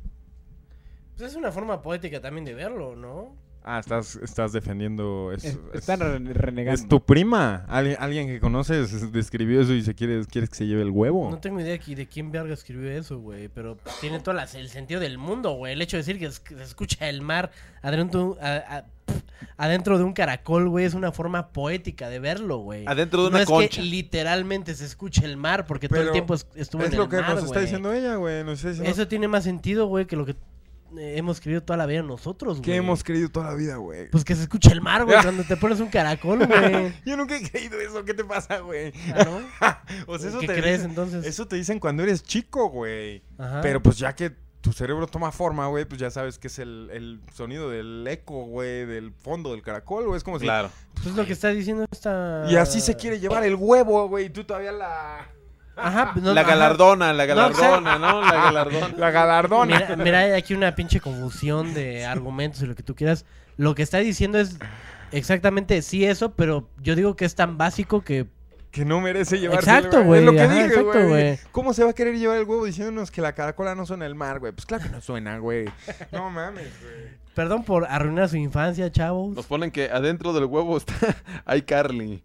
Pues 1.17 1.31
es 1.31 1.37
una 1.37 1.51
forma 1.51 1.81
poética 1.81 2.21
también 2.21 2.45
de 2.45 2.53
verlo, 2.53 2.95
¿no? 2.95 3.37
Ah, 3.69 3.81
estás, 3.81 4.15
estás 4.23 4.53
defendiendo 4.53 5.33
eso. 5.33 5.49
Es- 5.49 5.55
es- 5.55 5.61
están 5.81 5.99
re- 5.99 6.19
renegando. 6.35 6.81
es 6.81 6.87
tu 6.87 7.05
prima. 7.05 7.65
Alguien, 7.69 7.97
alguien 7.99 8.27
que 8.29 8.39
conoces 8.39 9.11
describió 9.11 9.61
eso 9.61 9.73
y 9.75 9.83
se 9.83 9.93
quiere, 9.97 10.25
quieres 10.27 10.51
que 10.51 10.55
se 10.57 10.67
lleve 10.69 10.83
el 10.83 10.91
huevo. 10.91 11.29
No 11.29 11.39
tengo 11.41 11.61
idea 11.61 11.77
de 11.77 12.07
quién 12.07 12.31
verga 12.31 12.55
escribió 12.55 12.93
eso, 12.93 13.19
güey. 13.19 13.49
Pero 13.49 13.77
tiene 14.01 14.21
todo 14.21 14.35
las- 14.37 14.55
el 14.55 14.69
sentido 14.69 15.01
del 15.01 15.19
mundo, 15.19 15.51
güey. 15.55 15.73
El 15.73 15.83
hecho 15.83 15.97
de 15.97 16.03
decir 16.05 16.19
que, 16.21 16.27
es- 16.27 16.39
que 16.39 16.55
se 16.55 16.63
escucha 16.63 17.09
el 17.09 17.23
mar 17.23 17.51
adentro, 17.83 18.39
a- 18.41 18.55
a- 18.79 18.85
pf, 19.05 19.23
adentro 19.57 19.99
de 19.99 20.05
un 20.05 20.13
caracol, 20.13 20.69
güey, 20.69 20.85
es 20.85 20.95
una 20.95 21.11
forma 21.11 21.49
poética 21.49 22.09
de 22.09 22.21
verlo, 22.21 22.59
güey. 22.59 22.85
Adentro 22.87 23.25
de 23.25 23.31
no 23.31 23.35
una 23.35 23.43
es 23.43 23.47
concha. 23.49 23.81
que 23.81 23.83
literalmente 23.83 24.75
se 24.77 24.85
escuche 24.85 25.25
el 25.25 25.37
mar, 25.37 25.67
porque 25.67 25.89
todo 25.89 26.03
el 26.03 26.13
tiempo 26.13 26.35
es- 26.35 26.47
estuvo 26.55 26.83
es 26.85 26.93
en 26.93 26.99
lo 26.99 27.05
el 27.05 27.11
que 27.11 27.17
mar, 27.17 27.31
nos 27.31 27.39
está 27.41 27.55
güey. 27.55 27.63
diciendo 27.65 27.93
ella, 27.93 28.15
güey. 28.15 28.45
Nos 28.45 28.59
está 28.59 28.69
diciendo 28.69 28.93
Eso 28.93 29.09
tiene 29.09 29.27
más 29.27 29.43
sentido, 29.43 29.87
güey, 29.89 30.07
que 30.07 30.15
lo 30.15 30.25
que 30.25 30.37
hemos 30.98 31.39
escrito 31.39 31.62
toda 31.62 31.77
la 31.77 31.86
vida 31.86 32.02
nosotros, 32.02 32.59
güey. 32.59 32.62
que 32.64 32.77
hemos 32.77 33.05
creído 33.05 33.28
toda 33.28 33.51
la 33.51 33.55
vida, 33.55 33.77
güey. 33.77 34.10
Pues 34.10 34.24
que 34.24 34.35
se 34.35 34.43
escuche 34.43 34.70
el 34.73 34.81
mar, 34.81 35.05
güey, 35.05 35.16
cuando 35.23 35.44
te 35.44 35.56
pones 35.56 35.81
un 35.81 35.89
caracol, 35.89 36.47
güey. 36.47 36.94
Yo 37.06 37.16
nunca 37.16 37.36
he 37.36 37.43
creído 37.48 37.81
eso. 37.81 38.05
¿Qué 38.05 38.14
te 38.14 38.24
pasa, 38.24 38.59
güey? 38.60 38.93
Ah, 39.14 39.24
¿no? 39.24 39.40
o 40.12 40.18
sea, 40.18 40.28
eso 40.31 40.40
¿Qué 40.40 40.47
te 40.47 40.55
crees, 40.55 40.81
dicen- 40.81 40.90
entonces? 40.90 41.24
Eso 41.27 41.47
te 41.47 41.56
dicen 41.56 41.78
cuando 41.81 42.02
eres 42.02 42.23
chico, 42.23 42.68
güey. 42.70 43.23
Ajá. 43.39 43.60
Pero 43.60 43.82
pues 43.82 43.98
ya 43.98 44.14
que 44.14 44.32
tu 44.60 44.73
cerebro 44.73 45.06
toma 45.06 45.31
forma, 45.31 45.68
güey, 45.68 45.85
pues 45.85 46.01
ya 46.01 46.10
sabes 46.10 46.39
que 46.39 46.48
es 46.48 46.59
el, 46.59 46.90
el 46.93 47.20
sonido 47.32 47.70
del 47.70 48.05
eco, 48.09 48.47
güey, 48.47 48.85
del 48.85 49.12
fondo 49.12 49.52
del 49.52 49.62
caracol, 49.62 50.06
güey. 50.06 50.16
Es 50.16 50.24
como 50.24 50.40
si... 50.40 50.44
Claro. 50.44 50.70
Pues 51.02 51.14
lo 51.14 51.24
que 51.24 51.35
está 51.35 51.51
diciendo 51.51 51.85
esta... 51.93 52.47
Y 52.51 52.56
así 52.56 52.81
se 52.81 52.97
quiere 52.97 53.20
llevar 53.20 53.44
el 53.44 53.55
huevo, 53.55 54.09
güey, 54.09 54.27
y 54.27 54.31
tú 54.31 54.43
todavía 54.43 54.73
la... 54.73 55.28
Ajá, 55.77 56.12
no- 56.20 56.32
La 56.35 56.40
ajá. 56.40 56.51
galardona, 56.51 57.12
la 57.12 57.27
No, 57.27 57.35
galardona, 57.35 57.98
¿no? 57.98 58.23
La 58.23 58.32
galardona. 58.32 58.89
La 58.97 59.11
galardona. 59.11 59.78
Mira, 59.78 59.97
mira, 59.97 60.19
hay 60.20 60.32
aquí 60.32 60.55
una 60.55 60.74
pinche 60.74 61.01
confusión 61.01 61.74
de 61.74 62.05
argumentos 62.07 62.62
y 62.62 62.66
lo 62.66 62.74
que 62.74 62.82
tú 62.82 62.94
quieras. 62.94 63.24
Lo 63.59 63.74
que 63.74 63.82
está 63.82 63.98
diciendo 63.98 64.39
es 64.39 64.59
exactamente 65.12 65.81
sí 65.82 66.05
eso, 66.05 66.32
pero 66.32 66.69
yo 66.82 66.94
digo 66.97 67.15
que 67.16 67.24
es 67.24 67.35
tan 67.35 67.57
básico 67.59 68.03
que 68.03 68.27
Que 68.70 68.85
no 68.85 69.01
merece 69.01 69.39
llevarse 69.39 69.70
Exacto, 69.70 70.01
Es 70.01 70.07
güey, 70.07 70.24
lo 70.24 70.32
que 70.32 70.40
ajá, 70.43 70.53
dije, 70.55 70.66
exacto, 70.66 70.90
güey. 70.93 71.09
güey. 71.09 71.39
¿Cómo 71.53 71.73
se 71.73 71.85
va 71.85 71.90
a 71.90 71.94
querer 71.94 72.19
llevar 72.19 72.36
el 72.39 72.44
huevo 72.44 72.65
diciéndonos 72.66 73.11
que 73.11 73.20
la 73.23 73.32
caracola 73.35 73.74
no 73.74 73.86
suena 73.86 74.05
el 74.07 74.15
mar, 74.15 74.39
güey? 74.40 74.53
Pues 74.53 74.66
claro 74.66 74.82
que 74.85 74.90
no 74.90 75.01
suena, 75.01 75.39
güey. 75.39 75.66
No 76.12 76.28
mames, 76.31 76.69
güey. 76.82 77.27
Perdón 77.35 77.65
por 77.65 77.85
arruinar 77.86 78.28
su 78.31 78.36
infancia, 78.39 78.90
chavos. 78.90 79.35
Nos 79.36 79.47
ponen 79.47 79.70
que 79.70 79.90
adentro 79.90 80.32
del 80.32 80.44
huevo 80.47 80.77
está 80.77 80.94
hay 81.47 81.62
Carly. 81.62 82.23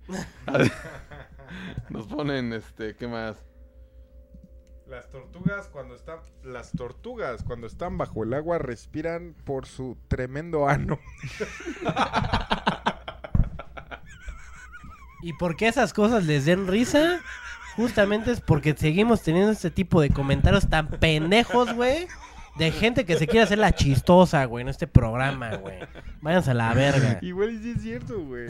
Nos 1.92 2.08
ponen 2.08 2.54
este, 2.54 2.96
¿qué 2.96 3.06
más? 3.08 3.36
Las 4.88 5.10
tortugas 5.10 5.68
cuando 5.68 5.94
están 5.96 6.20
las 6.44 6.72
tortugas 6.72 7.44
cuando 7.44 7.68
están 7.68 7.98
bajo 7.98 8.24
el 8.24 8.34
agua 8.34 8.60
respiran 8.60 9.36
por 9.46 9.66
su 9.66 9.98
tremendo 10.08 10.70
ano. 10.70 10.98
¿Y 15.22 15.34
por 15.34 15.58
qué 15.58 15.68
esas 15.68 15.94
cosas 15.94 16.26
les 16.26 16.46
den 16.46 16.68
risa? 16.68 17.22
Justamente 17.76 18.32
es 18.32 18.42
porque 18.42 18.76
seguimos 18.76 19.22
teniendo 19.22 19.52
este 19.52 19.70
tipo 19.70 20.02
de 20.02 20.10
comentarios 20.10 20.68
tan 20.70 20.88
pendejos, 20.88 21.74
güey. 21.74 22.08
De 22.58 22.72
gente 22.72 23.06
que 23.06 23.18
se 23.18 23.28
quiere 23.28 23.44
hacer 23.44 23.58
la 23.58 23.74
chistosa, 23.74 24.46
güey, 24.46 24.62
en 24.62 24.70
este 24.70 24.88
programa, 24.88 25.56
güey. 25.56 25.80
Váyanse 26.22 26.52
a 26.52 26.54
la 26.54 26.74
verga. 26.74 27.20
Igual 27.22 27.60
sí 27.62 27.74
es 27.76 27.82
cierto, 27.82 28.20
güey. 28.20 28.48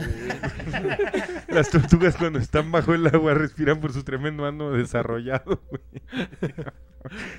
Las 1.50 1.70
tortugas 1.70 2.16
cuando 2.18 2.40
están 2.40 2.72
bajo 2.72 2.94
el 2.94 3.08
agua 3.08 3.34
respiran 3.34 3.80
por 3.80 3.94
su 3.94 4.04
tremendo 4.04 4.46
ano 4.46 4.72
desarrollado, 4.72 5.62
güey. 5.70 6.54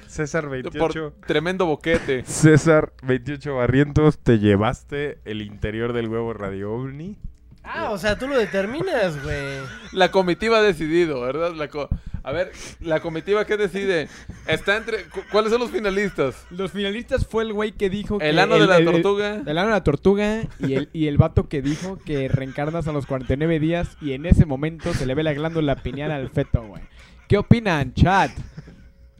César 0.06 0.44
Por 0.44 0.52
28 0.52 1.14
tremendo 1.26 1.66
boquete. 1.66 2.24
César 2.24 2.93
28 3.02 3.55
Barrientos, 3.56 4.18
te 4.18 4.39
llevaste 4.39 5.18
el 5.24 5.43
interior 5.43 5.93
del 5.93 6.09
huevo 6.09 6.32
Radio 6.32 6.72
OVNI. 6.72 7.18
Ah, 7.64 7.90
o 7.93 7.98
sea, 7.98 8.18
tú 8.18 8.26
lo 8.26 8.36
determinas, 8.36 9.22
güey. 9.22 9.59
La 9.93 10.10
comitiva 10.10 10.59
ha 10.59 10.62
decidido, 10.62 11.20
¿verdad? 11.20 11.55
La 11.55 11.68
co- 11.68 11.89
a 12.24 12.32
ver, 12.32 12.52
la 12.80 13.01
comitiva 13.01 13.44
qué 13.47 13.56
decide? 13.56 14.09
Está 14.47 14.76
entre 14.76 15.05
cu- 15.05 15.20
¿Cuáles 15.30 15.51
son 15.52 15.60
los 15.60 15.70
finalistas? 15.70 16.34
Los 16.51 16.72
finalistas 16.72 17.26
fue 17.26 17.44
el 17.44 17.52
güey 17.52 17.72
que 17.72 17.89
dijo 17.90 18.18
El 18.20 18.36
que 18.36 18.40
ano 18.40 18.59
de 18.59 18.66
la 18.66 18.84
tortuga. 18.84 19.43
El, 19.47 19.59
ano 19.59 19.68
de 19.68 19.74
la 19.74 19.84
tortuga 19.84 20.43
y 20.60 20.74
el, 20.74 20.89
y 20.93 21.06
el 21.06 21.18
vato 21.18 21.48
que 21.48 21.62
dijo 21.62 21.98
que 22.05 22.28
reencarnas 22.28 22.86
a 22.89 22.93
los 22.93 23.06
49 23.06 23.59
días 23.60 23.97
y 24.01 24.12
en 24.12 24.26
ese 24.26 24.44
momento 24.44 24.93
se 24.94 25.06
le 25.06 25.14
ve 25.14 25.22
la 25.22 25.32
glándula 25.32 25.76
pineal 25.76 26.10
al 26.10 26.30
feto, 26.30 26.62
güey. 26.64 26.82
¿Qué 27.28 27.39
opinan, 27.39 27.94
chat? 27.94 28.30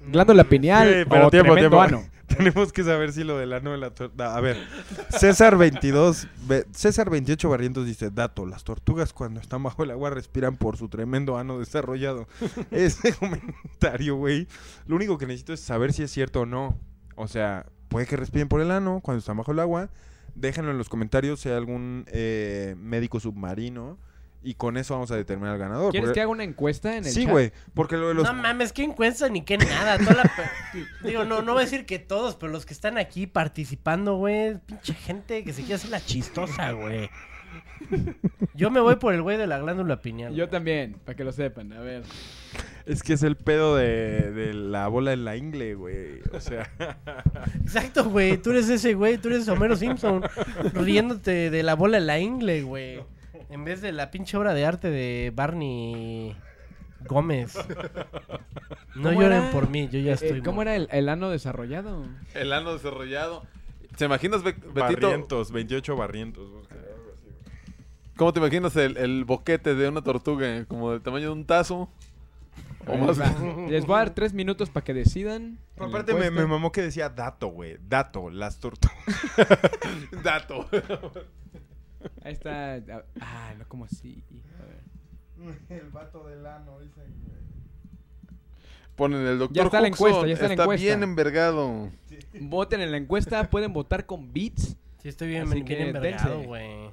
¿Glándula 0.09 0.45
pineal 0.45 0.89
Sí, 0.89 1.09
pero 1.09 1.27
o 1.27 1.31
tiempo, 1.31 1.53
tremendo 1.55 1.77
tiempo. 1.79 1.99
ano? 1.99 2.13
Tenemos 2.33 2.73
que 2.73 2.83
saber 2.83 3.13
si 3.13 3.25
lo 3.25 3.37
del 3.37 3.53
ano 3.53 3.73
de 3.73 3.79
la 3.79 3.91
tortuga. 3.91 4.35
A 4.37 4.41
ver, 4.41 4.57
César 5.11 5.59
22, 5.59 6.29
ve- 6.47 6.65
César 6.73 7.11
28 7.11 7.49
Barrientos 7.49 7.85
dice: 7.85 8.11
Dato, 8.11 8.47
las 8.47 8.65
tortugas 8.65 9.13
cuando 9.13 9.39
están 9.41 9.63
bajo 9.63 9.83
el 9.85 9.91
agua 9.91 10.09
respiran 10.11 10.57
por 10.57 10.79
su 10.79 10.89
tremendo 10.89 11.37
ano 11.37 11.59
desarrollado. 11.59 12.27
Ese 12.71 13.13
comentario, 13.15 14.17
güey, 14.17 14.49
lo 14.87 14.97
único 14.97 15.19
que 15.19 15.27
necesito 15.27 15.53
es 15.53 15.61
saber 15.61 15.93
si 15.93 16.03
es 16.05 16.11
cierto 16.11 16.41
o 16.43 16.47
no. 16.47 16.79
O 17.17 17.29
sea, 17.29 17.67
puede 17.89 18.07
que 18.07 18.17
respiren 18.17 18.49
por 18.49 18.63
el 18.63 18.71
ano 18.71 19.01
cuando 19.03 19.19
están 19.19 19.37
bajo 19.37 19.53
el 19.53 19.61
agua. 19.61 19.91
Déjenlo 20.35 20.71
en 20.71 20.79
los 20.79 20.89
comentarios 20.89 21.41
si 21.41 21.51
hay 21.51 21.57
algún 21.57 22.07
eh, 22.07 22.75
médico 22.79 23.21
submarino. 23.21 23.99
Y 24.45 24.55
con 24.55 24.77
eso 24.77 24.95
vamos 24.95 25.11
a 25.13 25.17
determinar 25.17 25.53
al 25.55 25.59
ganador. 25.59 25.91
¿Quieres 25.93 26.09
porque- 26.09 26.15
que 26.19 26.21
haga 26.23 26.31
una 26.31 26.43
encuesta 26.45 26.97
en 26.97 27.05
el 27.05 27.11
Sí, 27.13 27.23
chat? 27.23 27.31
güey. 27.31 27.53
Porque 27.75 27.97
lo 27.97 28.09
de 28.09 28.15
los. 28.15 28.25
No 28.25 28.35
mames, 28.35 28.73
qué 28.73 28.83
encuesta 28.83 29.29
ni 29.29 29.43
qué 29.43 29.57
nada. 29.59 29.99
Toda 29.99 30.15
la 30.15 30.33
Digo, 31.09 31.25
no, 31.25 31.43
no 31.43 31.53
voy 31.53 31.63
a 31.63 31.65
decir 31.65 31.87
que 31.87 31.99
todos, 32.01 32.35
pero 32.37 32.51
los 32.51 32.67
que 32.67 32.75
están 32.75 32.99
aquí 32.99 33.27
participando, 33.29 34.17
güey, 34.17 34.59
pinche 34.67 34.95
gente 34.95 35.45
que 35.45 35.53
se 35.53 35.61
quiere 35.63 35.75
hacer 35.77 35.91
la 35.91 36.05
chistosa, 36.05 36.73
güey. 36.73 37.09
Yo 38.55 38.71
me 38.71 38.81
voy 38.81 38.97
por 38.97 39.13
el 39.15 39.23
güey 39.23 39.37
de 39.37 39.47
la 39.47 39.59
glándula 39.59 40.01
pineal. 40.01 40.35
Yo 40.35 40.49
también, 40.49 40.97
para 41.05 41.17
que 41.17 41.25
lo 41.25 41.33
sepan. 41.33 41.73
A 41.73 41.81
ver. 41.81 42.03
Es 42.87 43.03
que 43.03 43.13
es 43.13 43.23
el 43.23 43.37
pedo 43.37 43.77
de, 43.77 44.33
de 44.33 44.55
la 44.55 44.89
bola 44.89 45.13
en 45.13 45.25
la 45.25 45.37
ingle, 45.37 45.75
güey. 45.75 46.21
O 46.33 46.41
sea. 46.41 46.71
Exacto, 47.63 48.05
güey. 48.09 48.39
Tú 48.39 48.51
eres 48.51 48.69
ese 48.69 48.95
güey, 48.95 49.19
tú 49.19 49.29
eres 49.29 49.47
Homero 49.49 49.77
Simpson 49.77 50.23
riéndote 50.75 51.51
de 51.51 51.63
la 51.63 51.75
bola 51.75 51.99
en 51.99 52.07
la 52.07 52.19
ingle, 52.19 52.63
güey. 52.63 53.01
En 53.53 53.65
vez 53.65 53.83
de 53.83 53.93
la 53.93 54.11
pinche 54.11 54.37
obra 54.37 54.55
de 54.55 54.65
arte 54.65 54.89
de 54.91 55.31
Barney 55.35 56.35
Gómez. 57.07 57.55
No 58.95 59.11
¿Cómo 59.11 59.21
lloren 59.23 59.51
por 59.51 59.69
mí, 59.69 59.89
yo 59.93 59.99
ya 59.99 60.13
Eh, 60.13 60.15
estoy. 60.15 60.41
¿Cómo 60.43 60.63
era 60.63 60.75
el, 60.75 60.89
el 60.91 61.09
ano 61.11 61.29
desarrollado? 61.29 62.07
El 62.35 62.53
ano 62.55 62.73
desarrollado. 62.73 63.45
¿Te 63.97 64.07
imaginas, 64.07 64.43
Be- 64.43 64.53
Betito? 64.53 65.07
Barrientos, 65.09 65.53
28 65.53 65.97
barrientos. 65.97 66.49
¿Cómo 68.17 68.33
te 68.33 68.41
imaginas 68.41 68.75
el, 68.77 68.97
el 68.97 69.25
boquete 69.27 69.75
de 69.75 69.89
una 69.89 70.03
tortuga? 70.03 70.65
¿Como 70.67 70.93
del 70.93 71.03
tamaño 71.03 71.27
de 71.27 71.33
un 71.33 71.45
tazo? 71.45 71.91
O 72.87 72.97
más. 72.97 73.21
Va, 73.21 73.35
Les 73.69 73.85
voy 73.85 73.97
a 73.97 73.99
dar 73.99 74.11
tres 74.15 74.33
minutos 74.33 74.71
para 74.71 74.83
que 74.85 74.95
decidan. 74.95 75.59
la 75.77 75.87
Aparte 75.87 76.15
me, 76.15 76.31
me 76.31 76.47
mamó 76.47 76.73
que 76.73 76.81
decía 76.81 77.11
dato, 77.11 77.49
güey. 77.49 77.77
Dato, 77.87 78.31
las 78.31 78.59
tortugas. 78.61 78.97
Dato. 80.25 80.67
Ahí 82.23 82.33
está. 82.33 82.81
Ah, 83.21 83.55
no, 83.59 83.67
como 83.69 83.85
así. 83.85 84.23
A 84.61 84.65
ver. 84.65 85.59
El 85.83 85.91
vato 85.91 86.27
del 86.29 86.47
ano, 86.47 86.81
dicen. 86.81 87.05
Ponen 88.95 89.27
el 89.27 89.39
doctor 89.39 89.57
Ya 89.57 89.63
está 89.65 89.81
la 89.81 89.89
Huxon, 89.89 90.07
encuesta, 90.09 90.27
ya 90.27 90.35
está 90.35 90.47
la 90.49 90.53
encuesta. 90.53 90.85
bien 90.85 91.03
envergado. 91.03 91.91
Voten 92.41 92.83
en 92.83 92.91
la 92.91 92.99
encuesta, 92.99 93.49
pueden 93.49 93.73
votar 93.73 94.05
con 94.05 94.33
bits. 94.35 94.77
Sí, 95.03 95.09
estoy 95.09 95.29
bien, 95.29 95.49
bien 95.49 95.65
que 95.65 95.89
envergado, 95.89 96.43
güey. 96.43 96.91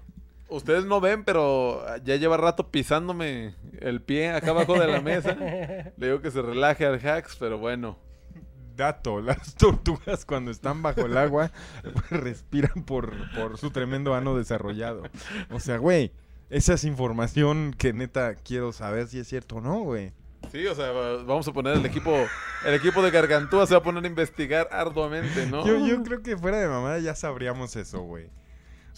Ustedes 0.47 0.85
no 0.85 1.01
ven, 1.01 1.23
pero 1.25 1.83
ya 2.03 2.15
lleva 2.15 2.37
rato 2.37 2.71
pisándome 2.71 3.53
el 3.79 4.01
pie 4.01 4.31
acá 4.31 4.51
abajo 4.51 4.79
de 4.79 4.87
la 4.87 5.01
mesa. 5.01 5.35
Le 5.97 6.07
digo 6.07 6.21
que 6.21 6.31
se 6.31 6.41
relaje 6.41 6.85
al 6.85 7.05
hacks, 7.05 7.35
pero 7.37 7.57
bueno. 7.59 7.97
Dato, 8.79 9.21
las 9.21 9.55
tortugas 9.55 10.25
cuando 10.25 10.49
están 10.51 10.81
bajo 10.81 11.01
el 11.01 11.17
agua 11.17 11.51
respiran 12.09 12.83
por, 12.85 13.13
por 13.35 13.57
su 13.57 13.71
tremendo 13.71 14.15
ano 14.15 14.35
desarrollado. 14.35 15.03
O 15.51 15.59
sea, 15.59 15.77
güey, 15.77 16.11
esa 16.49 16.73
es 16.73 16.83
información 16.85 17.75
que 17.77 17.93
neta 17.93 18.35
quiero 18.35 18.71
saber 18.71 19.07
si 19.07 19.19
es 19.19 19.27
cierto 19.27 19.57
o 19.57 19.61
no, 19.61 19.79
güey. 19.81 20.13
Sí, 20.51 20.65
o 20.65 20.73
sea, 20.73 20.91
va- 20.91 21.23
vamos 21.23 21.47
a 21.47 21.51
poner 21.53 21.75
el 21.77 21.85
equipo, 21.85 22.15
el 22.65 22.73
equipo 22.73 23.01
de 23.03 23.11
Gargantúa 23.11 23.67
se 23.67 23.73
va 23.73 23.79
a 23.79 23.83
poner 23.83 24.03
a 24.03 24.07
investigar 24.07 24.69
arduamente, 24.71 25.45
¿no? 25.45 25.65
Yo, 25.67 25.85
yo 25.85 26.01
creo 26.01 26.21
que 26.23 26.37
fuera 26.37 26.57
de 26.59 26.67
mamada 26.67 26.97
ya 26.99 27.13
sabríamos 27.13 27.75
eso, 27.75 27.99
güey. 28.01 28.29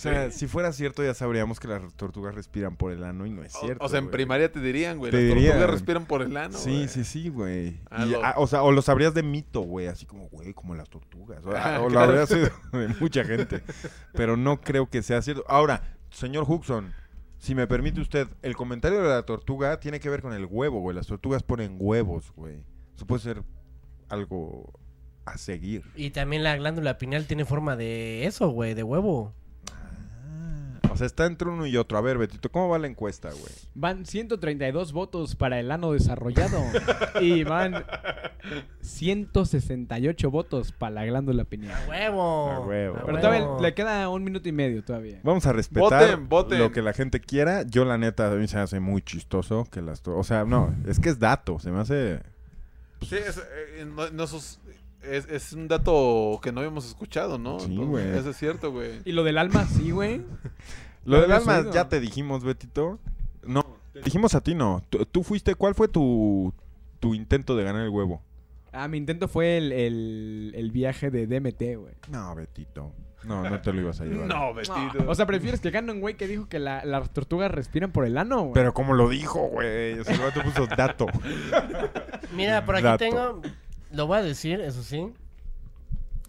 O 0.09 0.13
sea, 0.13 0.31
si 0.31 0.47
fuera 0.47 0.71
cierto 0.73 1.03
ya 1.03 1.13
sabríamos 1.13 1.59
que 1.59 1.67
las 1.67 1.93
tortugas 1.95 2.33
respiran 2.33 2.75
por 2.75 2.91
el 2.91 3.03
ano 3.03 3.25
y 3.25 3.29
no 3.29 3.43
es 3.43 3.53
cierto. 3.53 3.85
o, 3.85 3.87
sea, 3.89 3.99
en 3.99 4.05
güey. 4.05 4.11
primaria 4.13 4.51
te 4.51 4.59
dirían, 4.59 4.97
güey, 4.97 5.11
Te 5.11 5.17
las 5.17 5.27
dirían. 5.35 5.51
tortugas 5.53 5.69
respiran 5.71 6.05
por 6.05 6.21
el 6.23 6.35
ano. 6.37 6.57
Sí, 6.57 6.71
güey. 6.71 6.87
sí, 6.87 7.03
sí, 7.03 7.29
güey. 7.29 7.79
Ah, 7.89 8.05
Y, 8.05 8.09
lo- 8.09 8.25
ah, 8.25 8.33
o 8.37 8.47
sea, 8.47 8.63
o 8.63 8.71
lo 8.71 8.81
sabrías 8.81 9.13
de 9.13 9.21
mito, 9.23 9.61
güey, 9.61 9.87
así 9.87 10.05
como, 10.05 10.27
güey, 10.29 10.53
como 10.53 10.73
las 10.75 10.89
tortugas. 10.89 11.45
O, 11.45 11.51
Ah, 11.55 11.79
o 11.81 11.83
lo 11.83 11.89
claro. 11.89 12.07
habrías 12.11 12.31
oído 12.31 12.49
de 12.73 12.87
mucha 12.99 13.23
gente. 13.23 13.61
Pero 14.13 14.37
no 14.37 14.59
creo 14.61 14.89
que 14.89 15.01
sea 15.03 15.21
cierto. 15.21 15.43
Ahora, 15.47 15.97
señor 16.09 16.45
Huxon, 16.47 16.93
si 17.37 17.53
me 17.55 17.67
permite 17.67 18.01
usted, 18.01 18.27
el 18.41 18.55
comentario 18.55 19.01
de 19.03 19.09
la 19.09 19.23
tortuga 19.23 19.79
tiene 19.79 19.99
que 19.99 20.09
ver 20.09 20.21
con 20.21 20.33
el 20.33 20.45
huevo, 20.45 20.79
güey. 20.79 20.95
Las 20.95 21.07
tortugas 21.07 21.43
ponen 21.43 21.75
huevos, 21.79 22.31
güey. 22.35 22.63
Eso 22.95 23.05
puede 23.05 23.21
ser 23.21 23.43
algo 24.09 24.71
a 25.25 25.37
seguir. 25.37 25.83
Y 25.95 26.09
también 26.11 26.43
la 26.43 26.55
glándula 26.55 26.97
pineal 26.97 27.25
tiene 27.27 27.45
forma 27.45 27.75
de 27.75 28.25
eso, 28.25 28.49
güey, 28.49 28.73
de 28.73 28.83
huevo. 28.83 29.33
O 30.91 30.97
sea, 30.97 31.07
está 31.07 31.25
entre 31.25 31.47
uno 31.49 31.65
y 31.65 31.77
otro. 31.77 31.97
A 31.97 32.01
ver, 32.01 32.17
Betito, 32.17 32.51
¿cómo 32.51 32.67
va 32.69 32.77
la 32.77 32.87
encuesta, 32.87 33.29
güey? 33.29 33.53
Van 33.75 34.05
132 34.05 34.91
votos 34.91 35.35
para 35.35 35.59
el 35.59 35.71
ano 35.71 35.93
desarrollado. 35.93 36.61
y 37.21 37.43
van 37.43 37.85
168 38.81 40.31
votos 40.31 40.71
para 40.71 40.95
la 40.95 41.05
glándula 41.05 41.45
pineal. 41.45 41.81
A 41.85 41.89
huevo. 41.89 42.51
A 42.51 42.59
huevo. 42.59 42.97
Pero 43.05 43.19
todavía 43.19 43.47
le 43.61 43.73
queda 43.73 44.09
un 44.09 44.23
minuto 44.23 44.49
y 44.49 44.51
medio 44.51 44.83
todavía. 44.83 45.19
Vamos 45.23 45.45
a 45.45 45.53
respetar 45.53 46.01
Voten, 46.17 46.29
voten. 46.29 46.59
lo 46.59 46.71
que 46.71 46.81
la 46.81 46.93
gente 46.93 47.19
quiera. 47.21 47.63
Yo, 47.63 47.85
la 47.85 47.97
neta, 47.97 48.31
a 48.31 48.35
mí 48.35 48.47
se 48.47 48.57
me 48.57 48.63
hace 48.63 48.79
muy 48.79 49.01
chistoso 49.01 49.65
que 49.71 49.81
las... 49.81 50.01
O 50.05 50.23
sea, 50.23 50.45
no, 50.45 50.75
es 50.85 50.99
que 50.99 51.09
es 51.09 51.19
dato. 51.19 51.59
Se 51.59 51.71
me 51.71 51.79
hace... 51.79 52.21
Sí, 53.01 53.15
es, 53.15 53.37
eh, 53.37 53.87
sos- 54.27 54.59
es, 55.03 55.27
es 55.29 55.53
un 55.53 55.67
dato 55.67 56.39
que 56.43 56.51
no 56.51 56.59
habíamos 56.61 56.85
escuchado, 56.87 57.37
¿no? 57.37 57.59
Sí, 57.59 57.75
güey. 57.75 58.07
Eso 58.17 58.29
es 58.31 58.37
cierto, 58.37 58.71
güey. 58.71 59.01
Y 59.05 59.11
lo 59.11 59.23
del 59.23 59.37
alma, 59.37 59.65
sí, 59.65 59.91
güey. 59.91 60.21
Lo 61.05 61.15
¿Lo 61.17 61.21
del 61.23 61.31
alma 61.31 61.57
oído? 61.59 61.73
ya 61.73 61.89
te 61.89 61.99
dijimos, 61.99 62.43
Betito. 62.43 62.99
No, 63.43 63.65
te 63.91 64.01
dijimos 64.01 64.35
a 64.35 64.41
ti, 64.41 64.53
no. 64.53 64.83
Tú, 64.91 65.03
tú 65.07 65.23
fuiste... 65.23 65.55
¿Cuál 65.55 65.73
fue 65.73 65.87
tu, 65.87 66.53
tu 66.99 67.15
intento 67.15 67.55
de 67.55 67.63
ganar 67.63 67.81
el 67.81 67.89
huevo? 67.89 68.21
Ah, 68.71 68.87
mi 68.87 68.97
intento 68.99 69.27
fue 69.27 69.57
el, 69.57 69.71
el, 69.71 70.51
el 70.55 70.69
viaje 70.71 71.09
de 71.09 71.25
DMT, 71.25 71.61
güey. 71.79 71.93
No, 72.09 72.35
Betito. 72.35 72.93
No, 73.23 73.47
no 73.49 73.61
te 73.61 73.73
lo 73.73 73.81
ibas 73.81 73.99
a 74.01 74.05
llevar. 74.05 74.27
No, 74.27 74.53
Betito. 74.53 75.03
O 75.07 75.15
sea, 75.15 75.25
prefieres 75.25 75.59
que 75.59 75.71
gane 75.71 75.91
un 75.91 76.01
güey 76.01 76.15
que 76.15 76.27
dijo 76.27 76.47
que 76.47 76.59
la- 76.59 76.85
las 76.85 77.09
tortugas 77.11 77.49
respiran 77.51 77.91
por 77.91 78.05
el 78.05 78.17
ano, 78.17 78.41
güey. 78.41 78.53
Pero 78.53 78.73
como 78.75 78.93
lo 78.93 79.09
dijo, 79.09 79.39
güey. 79.47 79.97
O 79.99 80.03
sea, 80.03 80.13
el 80.15 80.21
vato 80.21 80.41
puso 80.43 80.67
dato. 80.67 81.07
Mira, 82.35 82.65
por 82.65 82.75
aquí 82.75 82.83
Dato. 82.83 82.97
tengo, 82.97 83.41
lo 83.91 84.07
voy 84.07 84.19
a 84.19 84.21
decir, 84.21 84.61
eso 84.61 84.83
sí. 84.83 85.11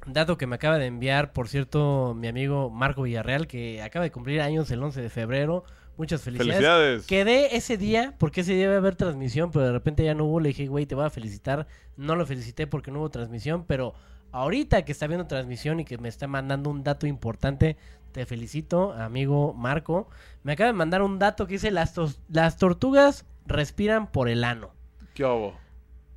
Dato 0.06 0.36
que 0.36 0.46
me 0.46 0.56
acaba 0.56 0.78
de 0.78 0.86
enviar, 0.86 1.32
por 1.32 1.48
cierto, 1.48 2.14
mi 2.14 2.26
amigo 2.26 2.70
Marco 2.70 3.02
Villarreal, 3.02 3.46
que 3.46 3.82
acaba 3.82 4.02
de 4.02 4.10
cumplir 4.10 4.40
años 4.40 4.70
el 4.70 4.82
11 4.82 5.00
de 5.00 5.10
febrero. 5.10 5.64
Muchas 5.96 6.22
felicidades. 6.22 6.54
Felicidades. 6.54 7.06
Quedé 7.06 7.56
ese 7.56 7.76
día, 7.76 8.14
porque 8.18 8.40
ese 8.40 8.54
día 8.54 8.64
iba 8.64 8.74
a 8.74 8.78
haber 8.78 8.96
transmisión, 8.96 9.50
pero 9.52 9.66
de 9.66 9.72
repente 9.72 10.04
ya 10.04 10.14
no 10.14 10.24
hubo. 10.24 10.40
Le 10.40 10.48
dije, 10.48 10.66
güey, 10.66 10.86
te 10.86 10.94
voy 10.94 11.04
a 11.04 11.10
felicitar. 11.10 11.66
No 11.96 12.16
lo 12.16 12.26
felicité 12.26 12.66
porque 12.66 12.90
no 12.90 12.98
hubo 12.98 13.10
transmisión, 13.10 13.64
pero 13.64 13.94
ahorita 14.32 14.84
que 14.84 14.90
está 14.92 15.06
viendo 15.06 15.26
transmisión 15.26 15.78
y 15.78 15.84
que 15.84 15.98
me 15.98 16.08
está 16.08 16.26
mandando 16.26 16.70
un 16.70 16.82
dato 16.82 17.06
importante, 17.06 17.76
te 18.10 18.26
felicito, 18.26 18.92
amigo 18.92 19.54
Marco. 19.54 20.08
Me 20.42 20.54
acaba 20.54 20.66
de 20.66 20.72
mandar 20.72 21.02
un 21.02 21.18
dato 21.18 21.46
que 21.46 21.54
dice: 21.54 21.70
las, 21.70 21.94
las 22.28 22.56
tortugas 22.56 23.24
respiran 23.46 24.10
por 24.10 24.28
el 24.28 24.42
ano. 24.42 24.70
¿Qué 25.14 25.24
hubo? 25.24 25.54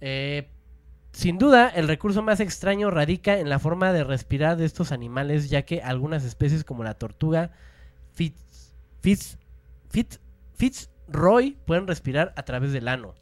Eh, 0.02 0.48
sin 1.16 1.38
duda, 1.38 1.70
el 1.70 1.88
recurso 1.88 2.22
más 2.22 2.42
extraño 2.42 2.92
radica 2.92 3.40
en 3.40 3.50
la 3.50 3.58
forma 3.58 3.94
de 3.94 4.04
respirar 4.04 4.58
de 4.58 4.66
estos 4.66 4.92
animales, 4.92 5.50
ya 5.50 5.62
que 5.62 5.82
algunas 5.82 6.26
especies 6.26 6.64
como 6.66 6.84
la 6.84 6.96
tortuga 6.96 7.52
Fitz, 8.14 8.74
Fitz, 9.02 9.38
Fitz, 9.90 10.20
Fitzroy 10.56 11.58
pueden 11.66 11.88
respirar 11.88 12.34
a 12.36 12.44
través 12.44 12.74
del 12.74 12.88
ano. 12.90 13.16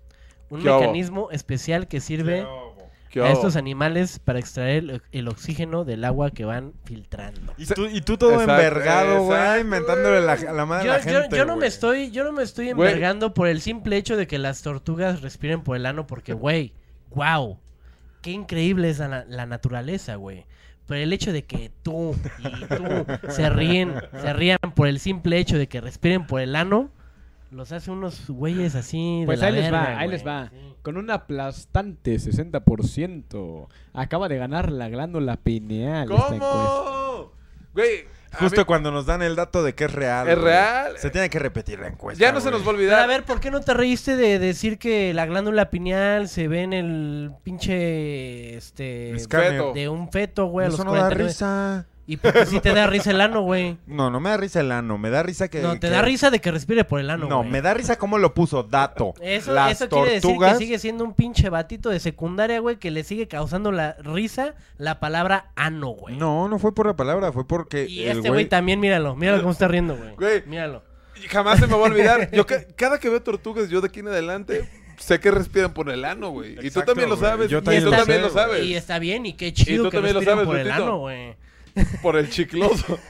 Un 0.49 0.63
mecanismo 0.63 1.29
especial 1.31 1.87
que 1.87 1.99
sirve 1.99 2.45
¿Qué 3.09 3.21
a 3.21 3.31
estos 3.31 3.55
animales 3.55 4.17
para 4.17 4.39
extraer 4.39 4.77
el, 4.89 5.01
el 5.11 5.27
oxígeno 5.27 5.85
del 5.85 6.03
agua 6.03 6.31
que 6.31 6.45
van 6.45 6.73
filtrando. 6.85 7.53
Y 7.57 7.67
tú, 7.67 7.85
y 7.85 8.01
tú 8.01 8.17
todo 8.17 8.31
Exacto, 8.33 8.53
envergado, 8.53 9.23
güey, 9.25 9.61
inventándole 9.61 10.21
la, 10.21 10.35
la 10.35 10.65
madre 10.65 10.85
Yo, 10.87 10.93
a 10.93 10.97
la 10.97 11.03
yo- 11.05 11.21
gente, 11.21 11.37
yo 11.37 11.45
no 11.45 11.55
me 11.57 11.67
estoy, 11.67 12.09
yo 12.09 12.23
no 12.23 12.31
me 12.31 12.41
estoy 12.41 12.69
envergando 12.69 13.35
por 13.35 13.47
el 13.47 13.61
simple 13.61 13.97
hecho 13.97 14.17
de 14.17 14.25
que 14.25 14.39
las 14.39 14.63
tortugas 14.63 15.21
respiren 15.21 15.61
por 15.61 15.75
el 15.75 15.85
ano, 15.85 16.07
porque, 16.07 16.33
güey, 16.33 16.73
wow, 17.11 17.59
qué 18.23 18.31
increíble 18.31 18.89
es 18.89 18.97
la, 18.97 19.23
la 19.27 19.45
naturaleza, 19.45 20.15
güey. 20.15 20.45
Pero 20.87 20.99
el 20.99 21.13
hecho 21.13 21.31
de 21.31 21.43
que 21.45 21.71
tú 21.83 22.15
y 22.39 22.65
tú 22.65 23.05
se 23.31 23.49
ríen, 23.51 23.93
se 24.19 24.33
rían 24.33 24.57
por 24.75 24.87
el 24.87 24.99
simple 24.99 25.37
hecho 25.37 25.57
de 25.59 25.67
que 25.67 25.79
respiren 25.79 26.25
por 26.25 26.41
el 26.41 26.55
ano, 26.55 26.89
los 27.51 27.71
hace 27.71 27.91
unos 27.91 28.27
güeyes 28.29 28.73
así 28.75 29.19
de 29.21 29.25
Pues 29.27 29.39
la 29.39 29.47
ahí 29.47 29.53
les 29.53 29.71
va, 29.71 29.87
ahí 29.99 30.07
güey. 30.07 30.09
les 30.09 30.25
va. 30.27 30.49
Sí. 30.49 30.57
Con 30.81 30.97
un 30.97 31.11
aplastante 31.11 32.15
60%. 32.15 33.67
Acaba 33.93 34.27
de 34.27 34.37
ganar 34.37 34.71
la 34.71 34.89
glándula 34.89 35.37
pineal. 35.37 36.11
esta. 36.11 36.27
¿Cómo? 36.27 37.31
Güey, 37.73 38.05
a 38.22 38.22
Justo 38.39 38.61
mí- 38.61 38.65
cuando 38.65 38.91
nos 38.91 39.05
dan 39.05 39.21
el 39.21 39.35
dato 39.35 39.63
de 39.63 39.73
que 39.75 39.85
es 39.85 39.91
real. 39.93 40.27
Es 40.27 40.35
güey. 40.35 40.45
real. 40.45 40.93
Se 40.97 41.09
tiene 41.09 41.29
que 41.29 41.39
repetir 41.39 41.79
la 41.79 41.87
encuesta. 41.87 42.19
ya 42.23 42.31
no 42.31 42.41
se 42.41 42.51
nos 42.51 42.59
va 42.61 42.63
a 42.63 42.65
Pero 42.67 42.77
olvidar. 42.77 42.99
a 43.01 43.07
ver, 43.07 43.23
¿por 43.23 43.39
qué 43.39 43.51
no 43.51 43.61
te 43.61 43.73
reíste 43.73 44.15
de 44.15 44.39
decir 44.39 44.77
que 44.79 45.13
la 45.13 45.25
glándula 45.25 45.69
pineal 45.69 46.27
se 46.27 46.47
ve 46.47 46.61
en 46.63 46.73
el 46.73 47.31
pinche 47.43 48.55
este 48.57 49.15
de 49.73 49.89
un 49.89 50.11
feto, 50.11 50.45
güey, 50.47 50.65
a 50.65 50.69
los 50.69 50.75
Eso 50.79 50.83
no 50.85 50.93
da 50.93 50.99
49? 51.09 51.29
risa. 51.29 51.85
Y 52.05 52.17
porque 52.17 52.45
si 52.45 52.59
te 52.59 52.73
da 52.73 52.85
risa 52.85 53.11
el 53.11 53.21
ano, 53.21 53.41
güey. 53.43 53.77
No, 53.87 54.09
no 54.09 54.19
me 54.19 54.29
da 54.29 54.35
risa 54.37 54.59
el 54.59 54.71
ano. 54.73 54.97
Me 54.97 55.09
da 55.09 55.23
risa 55.23 55.47
que. 55.47 55.61
No, 55.61 55.73
te 55.73 55.79
que- 55.79 55.89
da 55.89 56.01
risa 56.01 56.29
de 56.31 56.41
que 56.41 56.51
respire 56.51 56.83
por 56.83 56.99
el 56.99 57.09
ano, 57.09 57.27
No, 57.29 57.37
güey. 57.39 57.49
me 57.49 57.61
da 57.61 57.73
risa 57.73 57.97
cómo 57.97 58.17
lo 58.17 58.33
puso. 58.33 58.63
Dato. 58.63 59.13
Eso, 59.21 59.53
Las 59.53 59.71
eso 59.71 59.87
quiere 59.89 60.15
decir 60.15 60.21
que 60.21 60.27
tortugas- 60.37 60.57
sigue 60.57 60.79
siendo 60.79 61.05
un 61.05 61.13
pinche 61.13 61.49
batito 61.49 61.89
de 61.89 61.99
secundaria, 62.01 62.59
güey, 62.59 62.75
que 62.77 62.91
le 62.91 63.05
sigue 63.05 63.27
causando 63.29 63.71
la 63.71 63.93
risa 64.03 64.55
la 64.77 64.99
palabra 64.99 65.51
ano, 65.55 65.89
güey. 65.91 66.17
No, 66.17 66.49
no 66.49 66.59
fue 66.59 66.75
por 66.75 66.87
la 66.87 66.95
palabra, 66.95 67.31
fue 67.31 67.47
porque. 67.47 67.85
Y 67.87 68.03
el 68.03 68.17
este 68.17 68.29
güey 68.29 68.47
también, 68.49 68.81
míralo, 68.81 69.15
míralo 69.15 69.39
cómo 69.39 69.53
está 69.53 69.69
riendo, 69.69 69.95
güey. 69.95 70.15
Güey. 70.15 70.43
Míralo. 70.45 70.83
Y 71.23 71.27
jamás 71.29 71.59
se 71.59 71.67
me 71.67 71.73
va 71.73 71.79
a 71.87 71.89
olvidar. 71.89 72.29
Yo 72.33 72.45
ca- 72.45 72.65
cada 72.75 72.99
que 72.99 73.07
veo 73.07 73.21
tortugas, 73.21 73.69
yo 73.69 73.79
de 73.79 73.87
aquí 73.87 74.01
en 74.01 74.09
adelante, 74.09 74.67
sé 74.97 75.21
que 75.21 75.31
respiran 75.31 75.73
por 75.73 75.89
el 75.89 76.03
ano, 76.03 76.31
güey. 76.31 76.57
Y 76.61 76.69
tú 76.69 76.81
también 76.81 77.07
lo 77.09 77.15
sabes. 77.15 77.49
Yo 77.49 77.59
y 77.59 77.61
también 77.61 77.83
tú 77.85 77.91
lo 77.91 77.95
también 77.97 78.19
sé, 78.19 78.25
lo 78.27 78.29
sabes. 78.33 78.63
Y 78.65 78.75
está 78.75 78.99
bien, 78.99 79.25
y 79.25 79.33
qué 79.33 79.53
chido 79.53 79.85
tú 79.85 79.89
que 79.89 79.97
también 79.97 80.15
lo 80.15 80.19
respiren 80.19 80.39
sabes, 80.39 80.47
por 80.47 80.59
el 80.59 80.69
ano, 80.71 80.97
güey. 80.97 81.35
Por 82.01 82.15
el 82.17 82.29
chicloso. 82.29 82.99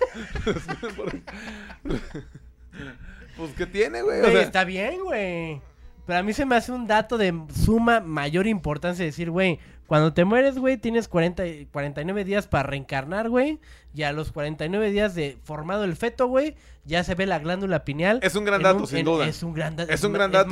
Pues, 3.38 3.52
¿qué 3.58 3.66
tiene, 3.66 4.02
güey? 4.04 4.22
O 4.22 4.26
sea, 4.32 4.42
está 4.42 4.64
bien, 4.64 5.04
güey. 5.04 5.60
Pero 6.06 6.20
a 6.20 6.24
mí 6.24 6.34
se 6.34 6.46
me 6.46 6.56
hace 6.56 6.72
un 6.72 6.86
dato 6.86 7.18
de 7.18 7.34
suma 7.54 8.00
mayor 8.00 8.46
importancia 8.46 9.04
decir, 9.04 9.32
güey, 9.32 9.60
cuando 9.88 10.14
te 10.14 10.24
mueres, 10.26 10.58
güey, 10.60 10.78
tienes 10.78 11.08
40, 11.08 11.46
y- 11.48 11.66
49 11.68 12.26
días 12.26 12.48
para 12.48 12.64
reencarnar, 12.64 13.30
güey. 13.30 13.60
Y 13.96 14.04
a 14.04 14.12
los 14.12 14.32
49 14.32 14.92
días 14.92 15.16
de 15.16 15.38
formado 15.44 15.84
el 15.84 15.96
feto, 15.96 16.28
güey, 16.28 16.56
ya 16.86 17.04
se 17.04 17.16
ve 17.16 17.26
la 17.26 17.40
glándula 17.40 17.86
pineal. 17.86 18.20
Es 18.24 18.36
un 18.36 18.46
gran 18.46 18.62
dato, 18.62 18.86
sin 18.86 19.06
duda. 19.06 19.28
Es 19.28 19.42
un 19.44 19.54
gran 19.54 19.76
dato. 19.76 19.92
Es 19.92 20.04
un 20.04 20.14
gran 20.14 20.32
dato. 20.32 20.50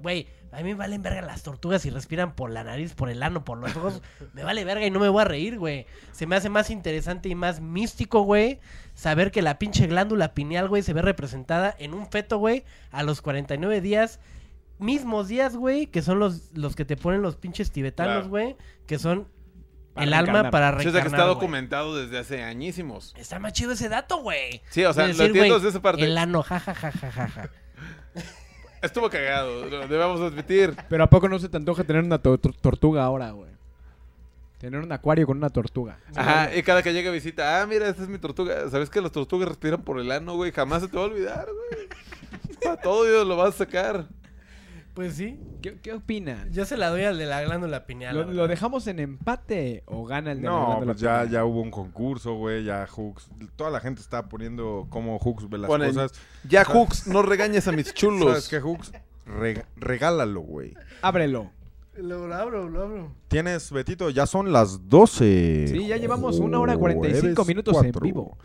Güey, 0.00 0.26
a 0.52 0.58
mí 0.58 0.64
me 0.64 0.74
valen 0.74 1.02
verga 1.02 1.22
las 1.22 1.42
tortugas 1.42 1.84
y 1.86 1.90
respiran 1.90 2.34
por 2.34 2.50
la 2.50 2.64
nariz, 2.64 2.94
por 2.94 3.08
el 3.10 3.22
ano, 3.22 3.44
por 3.44 3.58
los 3.58 3.76
ojos. 3.76 4.02
me 4.34 4.42
vale 4.44 4.64
verga 4.64 4.84
y 4.86 4.90
no 4.90 5.00
me 5.00 5.08
voy 5.08 5.22
a 5.22 5.24
reír, 5.24 5.58
güey. 5.58 5.86
Se 6.12 6.26
me 6.26 6.36
hace 6.36 6.48
más 6.48 6.70
interesante 6.70 7.28
y 7.28 7.34
más 7.34 7.60
místico, 7.60 8.22
güey, 8.22 8.60
saber 8.94 9.30
que 9.30 9.42
la 9.42 9.58
pinche 9.58 9.86
glándula 9.86 10.34
pineal, 10.34 10.68
güey, 10.68 10.82
se 10.82 10.92
ve 10.92 11.02
representada 11.02 11.74
en 11.78 11.94
un 11.94 12.10
feto, 12.10 12.38
güey, 12.38 12.64
a 12.90 13.02
los 13.02 13.22
49 13.22 13.80
días. 13.80 14.20
Mismos 14.78 15.28
días, 15.28 15.54
güey, 15.56 15.86
que 15.86 16.02
son 16.02 16.18
los, 16.18 16.50
los 16.52 16.74
que 16.74 16.84
te 16.84 16.96
ponen 16.96 17.22
los 17.22 17.36
pinches 17.36 17.70
tibetanos, 17.70 18.14
Claro. 18.14 18.28
güey, 18.28 18.56
que 18.86 18.98
son 18.98 19.28
El 19.96 20.12
alma 20.12 20.32
reencarnar. 20.42 20.50
para 20.50 20.66
sí, 20.70 20.74
o 20.74 20.78
sea, 20.78 20.82
reencarnar. 20.92 21.02
que 21.02 21.16
está 21.16 21.24
documentado 21.26 21.96
desde 21.96 22.18
hace 22.18 22.42
añísimos. 22.42 23.14
Está 23.16 23.38
más 23.38 23.52
chido 23.52 23.72
ese 23.72 23.88
dato, 23.88 24.18
güey. 24.18 24.60
Sí, 24.70 24.84
o 24.84 24.92
sea, 24.92 25.04
De 25.06 25.12
lo 25.12 25.18
decir, 25.18 25.26
entiendo 25.26 25.54
desde 25.56 25.68
esa 25.68 25.80
parte. 25.82 26.02
El 26.04 26.18
ano, 26.18 26.42
jajajajaja. 26.42 27.50
Estuvo 28.82 29.08
cagado, 29.08 29.64
lo 29.66 29.88
debemos 29.88 30.20
admitir. 30.20 30.76
Pero 30.88 31.04
¿a 31.04 31.06
poco 31.08 31.28
no 31.28 31.38
se 31.38 31.48
te 31.48 31.56
antoja 31.56 31.84
tener 31.84 32.04
una 32.04 32.18
to- 32.18 32.38
tor- 32.38 32.54
tortuga 32.60 33.02
ahora, 33.04 33.30
güey? 33.30 33.50
Tener 34.58 34.80
un 34.80 34.92
acuario 34.92 35.26
con 35.26 35.38
una 35.38 35.48
tortuga. 35.50 35.98
Ajá, 36.14 36.54
y 36.54 36.62
cada 36.62 36.82
que 36.82 36.92
llega 36.92 37.10
visita, 37.10 37.60
ah, 37.62 37.66
mira, 37.66 37.88
esta 37.88 38.02
es 38.02 38.08
mi 38.08 38.18
tortuga. 38.18 38.68
¿Sabes 38.70 38.90
que 38.90 39.00
las 39.00 39.12
tortugas 39.12 39.48
respiran 39.48 39.82
por 39.82 40.00
el 40.00 40.10
ano, 40.10 40.34
güey? 40.36 40.52
Jamás 40.52 40.82
se 40.82 40.88
te 40.88 40.96
va 40.96 41.04
a 41.04 41.06
olvidar, 41.06 41.46
güey. 41.46 41.88
Para 42.64 42.76
todo 42.80 43.04
Dios 43.04 43.26
lo 43.26 43.36
vas 43.36 43.54
a 43.54 43.58
sacar. 43.58 44.06
Pues 44.94 45.14
sí. 45.14 45.40
¿Qué, 45.60 45.76
qué 45.80 45.92
opinan? 45.92 46.52
Yo 46.52 46.64
se 46.64 46.76
la 46.76 46.88
doy 46.88 47.02
al 47.02 47.18
de 47.18 47.26
la 47.26 47.42
glándula 47.42 47.84
pineal. 47.84 48.34
¿Lo, 48.36 48.46
dejamos 48.46 48.86
en 48.86 49.00
empate 49.00 49.82
o 49.86 50.04
gana 50.04 50.30
el 50.32 50.38
de 50.38 50.44
la 50.44 50.50
No, 50.50 50.66
glándula 50.66 50.92
pues 50.92 51.00
ya, 51.02 51.10
pineal? 51.22 51.30
ya 51.30 51.44
hubo 51.44 51.60
un 51.62 51.70
concurso, 51.72 52.34
güey. 52.34 52.62
Ya 52.64 52.86
Hooks. 52.86 53.28
Toda 53.56 53.70
la 53.70 53.80
gente 53.80 54.00
está 54.00 54.28
poniendo 54.28 54.86
cómo 54.90 55.18
Hooks 55.18 55.48
ve 55.50 55.58
las 55.58 55.68
Ponen, 55.68 55.88
cosas. 55.94 56.12
Ya, 56.48 56.64
Hooks, 56.64 57.08
no 57.08 57.22
regañes 57.22 57.66
a 57.66 57.72
mis 57.72 57.86
¿Sabes 57.86 57.94
chulos. 57.98 58.48
qué, 58.48 58.60
Hooks? 58.60 58.92
Reg- 59.26 59.64
regálalo, 59.76 60.40
güey. 60.42 60.74
Ábrelo. 61.02 61.50
Lo 61.96 62.32
abro, 62.34 62.68
lo 62.68 62.82
abro. 62.82 63.12
Tienes, 63.28 63.70
Betito, 63.72 64.10
ya 64.10 64.26
son 64.26 64.52
las 64.52 64.88
12. 64.88 65.66
Sí, 65.68 65.86
ya 65.88 65.96
llevamos 65.96 66.38
una 66.40 66.58
hora 66.60 66.76
45 66.76 67.34
Jueves 67.34 67.46
minutos 67.48 67.84
en 67.84 67.92
vivo. 68.00 68.36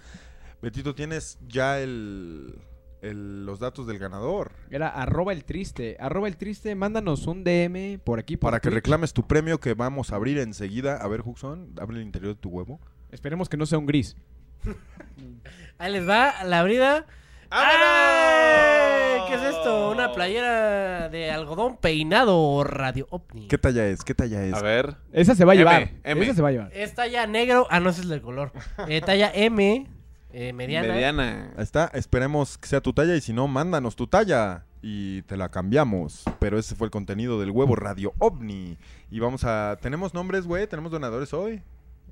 Betito, 0.61 0.93
tienes 0.93 1.39
ya 1.47 1.80
el, 1.80 2.55
el- 3.01 3.45
los 3.45 3.59
datos 3.59 3.88
del 3.88 3.97
ganador. 3.99 4.51
Era 4.69 4.89
arroba 4.89 5.34
el 5.34 5.43
triste. 5.45 5.97
Arroba 5.99 6.27
el 6.27 6.38
triste, 6.38 6.73
mándanos 6.76 7.27
un 7.27 7.43
DM 7.43 7.99
por 8.03 8.19
aquí. 8.19 8.38
por 8.38 8.49
Para 8.51 8.59
que 8.59 8.69
reclames 8.69 9.13
tu 9.13 9.27
premio 9.27 9.59
que 9.59 9.73
vamos 9.73 10.11
a 10.11 10.15
abrir 10.15 10.38
enseguida. 10.39 10.97
A 10.97 11.07
ver, 11.07 11.21
Huxon, 11.26 11.73
abre 11.80 11.97
el 11.97 12.03
interior 12.03 12.35
de 12.35 12.39
tu 12.41 12.49
huevo. 12.49 12.80
Esperemos 13.11 13.49
que 13.49 13.57
no 13.57 13.65
sea 13.65 13.77
un 13.80 13.85
gris. 13.85 14.15
Ahí 15.77 15.91
les 15.91 16.07
va 16.07 16.43
la 16.43 16.59
abrida. 16.59 17.05
¡Ay! 17.51 19.21
¿Qué 19.27 19.35
es 19.35 19.41
esto? 19.55 19.91
Una 19.91 20.11
playera 20.13 21.09
de 21.09 21.31
algodón 21.31 21.77
peinado 21.77 22.63
Radio 22.63 23.07
OVNI. 23.09 23.47
¿Qué 23.47 23.57
talla 23.57 23.88
es? 23.88 24.03
¿Qué 24.03 24.13
talla 24.13 24.43
es? 24.43 24.53
A 24.53 24.61
ver. 24.61 24.97
Esa 25.11 25.35
se 25.35 25.45
va 25.45 25.53
a 25.53 25.55
M, 25.55 25.59
llevar. 25.63 25.89
M. 26.03 26.21
Esa 26.26 26.34
se 26.35 26.41
va 26.41 26.49
a 26.49 26.51
llevar. 26.51 26.71
Es 26.73 26.93
talla 26.93 27.26
negro. 27.27 27.67
Ah, 27.69 27.80
no, 27.80 27.89
ese 27.89 28.01
es 28.01 28.07
del 28.09 28.21
color. 28.21 28.51
Eh, 28.88 29.01
talla 29.01 29.31
M, 29.34 29.88
eh, 30.31 30.53
mediana. 30.53 30.88
Mediana. 30.93 31.51
Ahí 31.57 31.64
está, 31.64 31.89
esperemos 31.93 32.57
que 32.57 32.68
sea 32.68 32.81
tu 32.81 32.93
talla 32.93 33.15
y 33.15 33.22
si 33.22 33.34
no, 33.34 33.47
mándanos 33.47 33.95
tu 33.95 34.07
talla 34.07 34.65
y 34.81 35.22
te 35.23 35.35
la 35.38 35.49
cambiamos. 35.49 36.23
Pero 36.39 36.57
ese 36.60 36.76
fue 36.76 36.85
el 36.88 36.91
contenido 36.91 37.39
del 37.39 37.51
huevo 37.51 37.76
Radio 37.76 38.14
OVNI. 38.19 38.77
Y 39.11 39.19
vamos 39.19 39.43
a... 39.43 39.77
¿Tenemos 39.81 40.14
nombres, 40.14 40.45
güey? 40.45 40.68
¿Tenemos 40.68 40.91
donadores 40.91 41.34
hoy? 41.34 41.61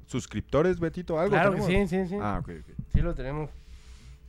¿Suscriptores, 0.08 0.80
Betito? 0.80 1.20
¿Algo 1.20 1.32
Claro 1.32 1.52
que 1.54 1.62
tenemos? 1.62 1.90
sí, 1.90 1.98
sí, 2.04 2.08
sí. 2.10 2.16
Ah, 2.22 2.40
ok, 2.42 2.50
ok. 2.62 2.74
Sí 2.94 3.02
lo 3.02 3.14
tenemos. 3.14 3.50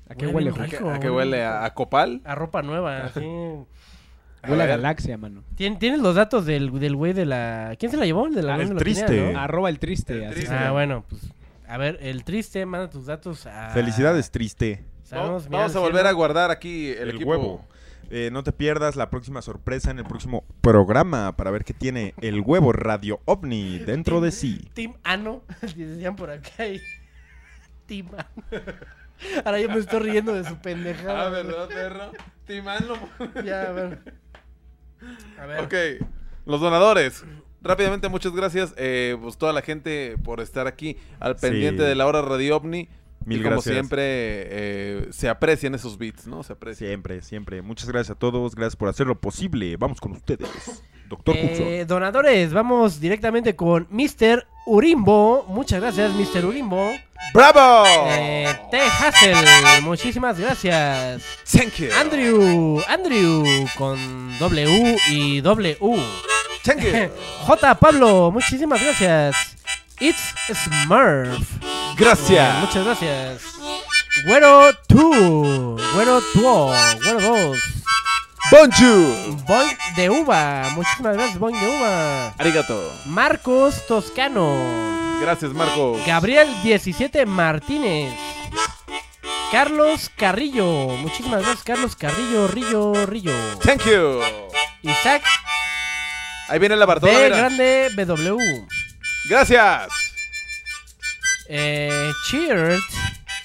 ¿A 0.09 0.15
qué 0.15 0.27
Huele 0.27 0.51
¿A 0.51 0.55
qué, 0.55 0.62
rico, 0.78 0.90
a 0.90 0.98
qué 1.01 1.10
huele? 1.10 1.44
¿A, 1.44 1.65
a 1.65 1.74
copal? 1.74 2.20
A 2.24 2.35
ropa 2.35 2.62
nueva, 2.62 3.09
sí. 3.15 3.20
Huele 3.20 4.62
a 4.62 4.66
galaxia, 4.66 5.19
mano. 5.19 5.43
¿Tien- 5.56 5.78
¿Tienes 5.78 6.01
los 6.01 6.15
datos 6.15 6.47
del, 6.47 6.78
del 6.78 6.97
güey 6.97 7.12
de 7.12 7.27
la... 7.27 7.74
¿Quién 7.78 7.90
se 7.90 7.97
la 7.98 8.06
llevó? 8.06 8.27
El 8.27 8.35
de 8.35 8.43
la 8.43 8.55
Ah, 8.55 8.62
el 8.62 8.74
triste. 8.77 9.32
¿no? 9.32 9.39
Arroba 9.39 9.69
el 9.69 9.78
triste. 9.78 10.15
El 10.19 10.24
así 10.24 10.35
triste. 10.36 10.55
Ah, 10.55 10.70
bueno, 10.73 11.05
pues... 11.09 11.23
A 11.69 11.77
ver, 11.77 11.99
el 12.01 12.24
triste, 12.24 12.65
manda 12.66 12.89
tus 12.89 13.07
datos 13.07 13.47
a... 13.47 13.70
Felicidades, 13.70 14.31
triste. 14.31 14.85
Sabemos 15.03 15.49
Vamos, 15.49 15.77
a 15.77 15.78
volver 15.81 16.07
a 16.07 16.12
guardar 16.12 16.51
aquí 16.51 16.89
el, 16.90 17.11
El, 17.11 17.16
equipo. 17.16 17.31
huevo. 17.31 17.66
Eh, 18.11 18.31
no 18.32 18.43
te 18.43 18.53
pierdas 18.53 18.97
la 18.97 19.11
próxima 19.11 19.43
sorpresa 19.43 19.90
en 19.90 19.99
el 19.99 20.07
próximo 20.07 20.45
programa 20.62 21.36
para 21.36 21.51
ver 21.51 21.65
qué 21.65 21.74
tiene 21.74 22.15
el 22.23 22.40
huevo 22.40 22.73
Radio 22.73 23.20
OVNI 23.27 23.81
dentro 23.81 24.23
de 24.23 24.31
sí. 24.32 24.70
Team 24.73 24.95
Ano, 25.05 25.43
decían 25.77 26.16
por 26.16 26.31
acá. 26.31 26.66
y- 26.66 26.81
Timán. 27.86 28.27
Ahora 29.45 29.61
yo 29.61 29.69
me 29.70 29.78
estoy 29.78 30.01
riendo 30.01 30.32
de 30.35 30.45
su 30.49 30.57
pendejada. 30.59 31.27
Ah, 31.27 31.28
¿verdad, 31.31 31.69
perro? 31.69 32.12
Timán 32.47 32.86
lo... 32.86 33.43
Ya, 33.43 33.62
a 33.62 33.73
ver. 33.73 34.15
A 35.39 35.47
ver. 35.47 35.61
Ok, 35.61 35.74
los 36.47 36.61
donadores. 36.61 37.24
Rápidamente, 37.62 38.09
muchas 38.09 38.32
gracias. 38.32 38.72
Eh, 38.76 39.16
pues 39.20 39.36
toda 39.36 39.52
la 39.52 39.62
gente 39.62 40.16
por 40.22 40.40
estar 40.40 40.66
aquí 40.66 40.97
al 41.20 41.35
Sí. 41.39 41.43
pendiente 41.43 41.82
de 41.82 41.94
la 41.94 42.06
hora 42.06 42.22
Radio 42.22 42.56
OVNI. 42.56 42.89
Mil 43.24 43.40
y 43.40 43.43
como 43.43 43.56
gracias. 43.56 43.74
siempre, 43.74 44.01
eh, 44.05 45.06
se 45.10 45.28
aprecian 45.28 45.74
esos 45.74 45.98
beats, 45.98 46.26
¿no? 46.26 46.43
Se 46.44 46.52
aprecian. 46.52 46.89
Siempre, 46.89 47.20
siempre. 47.20 47.60
Muchas 47.62 47.89
gracias 47.89 48.16
a 48.16 48.18
todos. 48.18 48.55
Gracias 48.55 48.76
por 48.76 48.89
hacerlo 48.89 49.20
posible. 49.20 49.76
Vamos 49.76 50.01
con 50.01 50.12
ustedes. 50.12 50.48
Doctor. 51.09 51.35
Eh, 51.36 51.85
donadores, 51.86 52.52
vamos 52.52 53.01
directamente 53.01 53.56
con 53.56 53.86
Mr. 53.90 54.47
Urimbo. 54.66 55.44
Muchas 55.48 55.80
gracias, 55.80 56.12
Mr. 56.12 56.44
Urimbo. 56.47 56.90
¡Bravo! 57.35 57.85
Eh, 58.09 58.47
T. 58.70 58.78
Hassel, 58.78 59.82
muchísimas 59.82 60.39
gracias. 60.39 61.22
Thank 61.51 61.74
you. 61.78 61.89
Andrew, 61.98 62.80
Andrew, 62.89 63.44
con 63.76 63.98
W 64.39 64.97
y 65.10 65.40
W. 65.40 65.76
Thank 66.64 66.82
you. 66.82 67.10
J. 67.47 67.74
Pablo, 67.74 68.30
muchísimas 68.30 68.82
gracias. 68.82 69.36
It's 70.01 70.35
Smurf. 70.52 71.48
Gracias. 71.97 72.55
Eh, 72.55 72.60
muchas 72.60 72.85
gracias. 72.85 73.43
Güero 74.24 74.72
2. 74.89 75.94
Güero 75.94 76.20
2. 76.35 77.02
Güero 77.02 77.20
2. 77.20 77.59
Bonjour. 78.51 79.44
Boing 79.47 79.76
de 79.97 80.09
uva. 80.09 80.70
Muchísimas 80.74 81.16
gracias, 81.16 81.39
Boing 81.39 81.59
de 81.59 81.68
uva. 81.68 82.28
Arigato. 82.39 82.93
Marcos 83.06 83.86
Toscano. 83.86 84.56
Gracias, 85.20 85.52
Marco. 85.52 86.01
Gabriel 86.06 86.48
17 86.62 87.26
Martínez. 87.26 88.14
Carlos 89.51 90.10
Carrillo. 90.16 90.89
Muchísimas 90.98 91.43
gracias, 91.43 91.64
Carlos 91.64 91.97
Carrillo, 91.97 92.48
Rillo, 92.48 93.06
Rillo. 93.06 93.35
Thank 93.60 93.85
you. 93.85 94.20
Isaac 94.82 95.22
Ahí 96.49 96.59
viene 96.59 96.77
la 96.77 96.87
B 96.87 96.89
Bartola. 96.95 97.12
mira. 97.12 97.37
grande 97.37 97.89
BW. 97.97 98.39
Gracias. 99.29 99.89
Eh, 101.49 102.11
Cheers. 102.31 102.83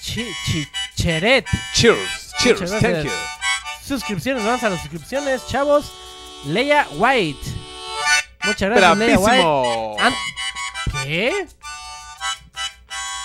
Chi, 0.00 0.26
chi- 0.46 0.68
Cheret. 0.96 1.46
Cheers. 1.74 2.34
Cheers. 2.38 2.60
Muchas 2.60 2.70
Thank 2.70 2.82
gracias. 2.82 3.04
you. 3.04 3.10
Suscripciones, 3.86 4.44
vamos 4.44 4.62
a 4.62 4.70
las 4.70 4.80
suscripciones, 4.80 5.46
chavos. 5.46 5.92
Leia 6.46 6.86
White. 6.96 7.40
Muchas 8.44 8.70
gracias, 8.70 8.98
Leia 8.98 9.18
White. 9.18 9.30
Bravísimo. 9.30 9.96
An- 9.98 10.14
¿Qué? 11.04 11.46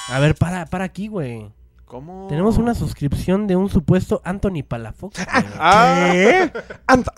A 0.10 0.20
ver, 0.20 0.36
para, 0.36 0.66
para 0.66 0.86
aquí, 0.86 1.08
güey. 1.08 1.52
¿Cómo? 1.86 2.28
Tenemos 2.30 2.58
una 2.58 2.76
suscripción 2.76 3.48
de 3.48 3.56
un 3.56 3.70
supuesto 3.70 4.22
Anthony 4.24 4.64
Palafox. 4.68 5.20
Ah, 5.28 6.10
¿Qué? 6.12 6.52
Ant- 6.88 7.12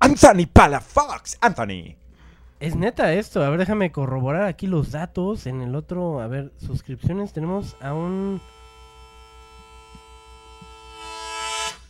Anthony 0.00 0.46
Palafox. 0.52 1.38
Anthony. 1.40 1.96
Es 2.60 2.74
neta 2.74 3.12
esto. 3.14 3.42
A 3.44 3.50
ver, 3.50 3.58
déjame 3.60 3.92
corroborar 3.92 4.42
aquí 4.44 4.66
los 4.66 4.90
datos. 4.90 5.46
En 5.46 5.62
el 5.62 5.74
otro, 5.74 6.20
a 6.20 6.26
ver, 6.26 6.52
suscripciones 6.58 7.32
tenemos 7.32 7.76
a 7.80 7.92
un... 7.94 8.40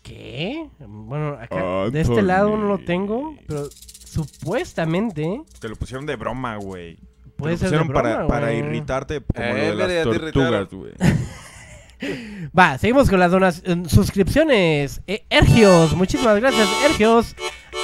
¿Qué? 0.02 0.68
Bueno, 0.78 1.36
acá 1.40 1.90
de 1.90 2.00
este 2.00 2.22
lado 2.22 2.56
no 2.56 2.66
lo 2.66 2.78
tengo, 2.78 3.36
pero 3.46 3.68
supuestamente 4.04 5.42
Te 5.60 5.68
lo 5.68 5.76
pusieron 5.76 6.06
de 6.06 6.16
broma, 6.16 6.56
güey. 6.56 6.96
puede 7.36 7.56
Te 7.58 7.64
lo 7.64 7.70
ser 7.70 7.78
de 7.80 7.84
pusieron 7.84 7.88
para, 7.88 8.16
broma, 8.16 8.28
para 8.28 8.46
güey. 8.46 8.58
irritarte 8.58 9.20
como 9.20 9.46
Eh, 9.46 9.74
lo 9.74 9.86
de 9.86 10.04
las 10.04 10.04
tortugas, 10.04 10.68
güey. 10.70 10.92
Va, 12.58 12.78
seguimos 12.78 13.10
con 13.10 13.18
las 13.20 13.32
donas 13.32 13.62
eh, 13.66 13.82
suscripciones. 13.86 15.02
Eh, 15.06 15.24
Ergios, 15.28 15.94
muchísimas 15.94 16.38
gracias, 16.40 16.68
Ergios. 16.84 17.34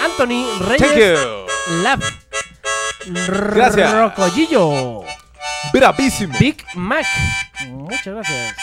Anthony 0.02 0.44
Thank 0.60 0.80
Reyes 0.80 1.18
you. 1.20 1.82
Lab. 1.82 2.00
Gracias. 3.06 3.92
Rocollillo. 3.92 5.04
Bravísimo. 5.72 6.36
Big 6.38 6.64
Mac. 6.74 7.06
Muchas 7.68 8.06
gracias. 8.06 8.56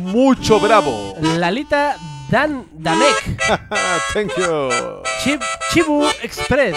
Mucho 0.00 0.60
bravo. 0.60 1.16
Lalita 1.20 1.96
Dan 2.30 2.66
Damek. 2.72 3.38
Thank 4.14 4.32
you. 4.36 4.68
Chib- 5.24 5.44
Chibu 5.72 6.06
Express. 6.22 6.76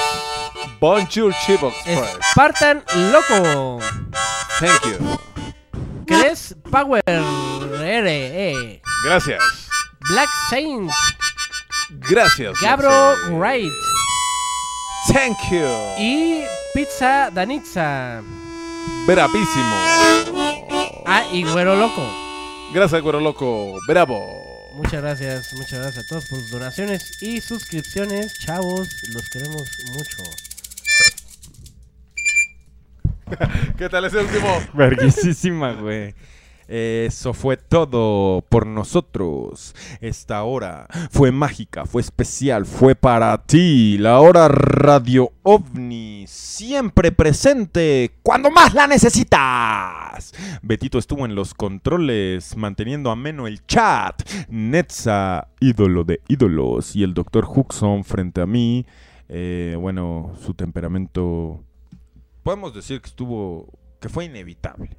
Bonjour, 0.79 1.33
Chibox 1.45 1.75
Express. 1.85 2.17
Spartan 2.31 2.83
Loco. 3.11 3.79
Thank 4.59 4.85
you. 4.85 5.19
Cres 6.05 6.55
Power 6.71 7.01
RE. 7.07 8.81
Gracias. 9.05 9.41
Black 10.09 10.29
Saint. 10.49 10.91
Gracias. 12.09 12.59
Gabro. 12.61 13.15
Wright. 13.31 13.71
Thank 15.13 15.37
you. 15.51 15.65
Y 15.97 16.43
Pizza 16.75 17.31
Danitza. 17.31 18.21
Bravísimo. 19.07 19.75
Ah, 21.05 21.23
y 21.31 21.45
Güero 21.45 21.77
Loco. 21.77 22.05
Gracias, 22.73 23.01
güero 23.01 23.21
loco. 23.21 23.79
Bravo. 23.87 24.73
Muchas 24.75 25.01
gracias, 25.01 25.53
muchas 25.53 25.79
gracias 25.79 26.03
a 26.03 26.07
todos 26.09 26.25
por 26.25 26.39
sus 26.39 26.51
donaciones 26.51 27.21
y 27.21 27.39
suscripciones. 27.39 28.37
Chavos, 28.39 28.89
los 29.13 29.29
queremos 29.29 29.63
mucho. 29.93 30.23
¿Qué 33.77 33.87
tal 33.87 34.03
ese 34.03 34.17
último? 34.17 34.61
Verguisísima, 34.73 35.71
güey. 35.75 36.13
Eso 36.67 37.33
fue 37.33 37.57
todo 37.57 38.43
por 38.49 38.65
nosotros. 38.65 39.75
Esta 40.01 40.43
hora 40.43 40.87
fue 41.11 41.31
mágica, 41.31 41.85
fue 41.85 42.01
especial, 42.01 42.65
fue 42.65 42.95
para 42.95 43.37
ti. 43.43 43.97
La 43.97 44.19
hora 44.19 44.47
Radio 44.47 45.31
OVNI, 45.43 46.25
siempre 46.27 47.11
presente 47.11 48.15
cuando 48.23 48.49
más 48.51 48.73
la 48.73 48.87
necesitas. 48.87 50.33
Betito 50.61 50.97
estuvo 50.97 51.25
en 51.25 51.35
los 51.35 51.53
controles, 51.53 52.57
manteniendo 52.57 53.11
ameno 53.11 53.47
el 53.47 53.65
chat. 53.65 54.21
Netza, 54.49 55.47
ídolo 55.59 56.03
de 56.03 56.21
ídolos. 56.27 56.95
Y 56.95 57.03
el 57.03 57.13
doctor 57.13 57.45
Huxon 57.47 58.03
frente 58.03 58.41
a 58.41 58.45
mí. 58.45 58.85
Eh, 59.29 59.75
bueno, 59.79 60.33
su 60.39 60.53
temperamento 60.53 61.63
podemos 62.45 62.75
decir 62.75 63.01
que 63.01 63.09
estuvo, 63.09 63.67
que 63.99 64.07
fue 64.07 64.25
inevitable. 64.25 64.95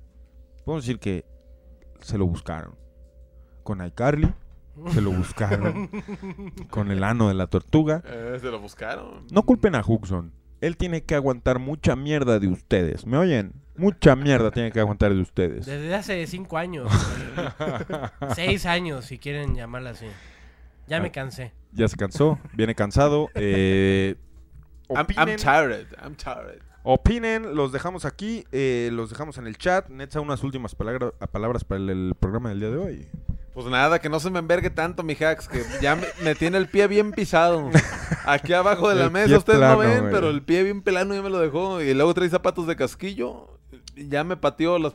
Podemos 0.64 0.84
decir 0.84 0.98
que 0.98 1.24
se 2.00 2.18
lo 2.18 2.26
buscaron. 2.26 2.76
Con 3.62 3.84
iCarly, 3.84 4.32
se 4.92 5.00
lo 5.00 5.10
buscaron. 5.10 5.90
Con 6.70 6.90
el 6.90 7.02
ano 7.02 7.28
de 7.28 7.34
la 7.34 7.46
tortuga. 7.46 8.02
Eh, 8.06 8.38
se 8.40 8.50
lo 8.50 8.60
buscaron. 8.60 9.26
No 9.30 9.42
culpen 9.44 9.74
a 9.74 9.82
Huxon. 9.84 10.32
Él 10.60 10.76
tiene 10.76 11.02
que 11.04 11.14
aguantar 11.14 11.58
mucha 11.58 11.96
mierda 11.96 12.38
de 12.38 12.48
ustedes. 12.48 13.06
¿Me 13.06 13.16
oyen? 13.18 13.52
Mucha 13.76 14.16
mierda 14.16 14.50
tiene 14.50 14.72
que 14.72 14.80
aguantar 14.80 15.14
de 15.14 15.20
ustedes. 15.20 15.66
Desde 15.66 15.94
hace 15.94 16.26
cinco 16.26 16.56
años. 16.56 16.90
Seis 18.34 18.64
años, 18.64 19.04
si 19.04 19.18
quieren 19.18 19.54
llamarla 19.54 19.90
así. 19.90 20.06
Ya 20.86 21.00
me 21.00 21.10
cansé. 21.10 21.52
Ya 21.72 21.88
se 21.88 21.96
cansó, 21.96 22.38
viene 22.54 22.74
cansado. 22.74 23.28
Eh, 23.34 24.16
I'm, 24.88 25.06
tired. 25.36 25.88
I'm 26.02 26.14
tired. 26.14 26.62
Opinen, 26.88 27.56
los 27.56 27.72
dejamos 27.72 28.04
aquí, 28.04 28.44
eh, 28.52 28.90
los 28.92 29.10
dejamos 29.10 29.38
en 29.38 29.46
el 29.48 29.58
chat. 29.58 29.88
Netza, 29.88 30.20
unas 30.20 30.42
últimas 30.44 30.74
palabra- 30.76 31.10
palabras 31.32 31.64
para 31.64 31.80
el, 31.80 31.90
el 31.90 32.14
programa 32.18 32.50
del 32.50 32.60
día 32.60 32.70
de 32.70 32.76
hoy. 32.78 33.08
Pues 33.54 33.66
nada, 33.66 33.98
que 33.98 34.08
no 34.08 34.20
se 34.20 34.30
me 34.30 34.38
envergue 34.38 34.70
tanto, 34.70 35.02
mi 35.02 35.14
hacks, 35.14 35.48
que 35.48 35.64
ya 35.82 35.96
me, 35.96 36.06
me 36.22 36.34
tiene 36.34 36.58
el 36.58 36.68
pie 36.68 36.86
bien 36.86 37.10
pisado. 37.12 37.70
Aquí 38.26 38.52
abajo 38.52 38.88
de 38.88 38.94
la 38.96 39.06
El 39.06 39.10
mesa 39.10 39.38
ustedes 39.38 39.58
plano, 39.58 39.72
no 39.74 39.78
ven, 39.80 40.00
güey. 40.00 40.12
pero 40.12 40.30
el 40.30 40.42
pie 40.42 40.62
bien 40.62 40.82
pelano 40.82 41.14
ya 41.14 41.22
me 41.22 41.30
lo 41.30 41.40
dejó. 41.40 41.80
Y 41.82 41.92
luego 41.94 42.14
trae 42.14 42.28
zapatos 42.28 42.66
de 42.66 42.76
casquillo. 42.76 43.58
y 43.96 44.08
Ya 44.08 44.22
me 44.24 44.36
pateó 44.36 44.78
las, 44.78 44.92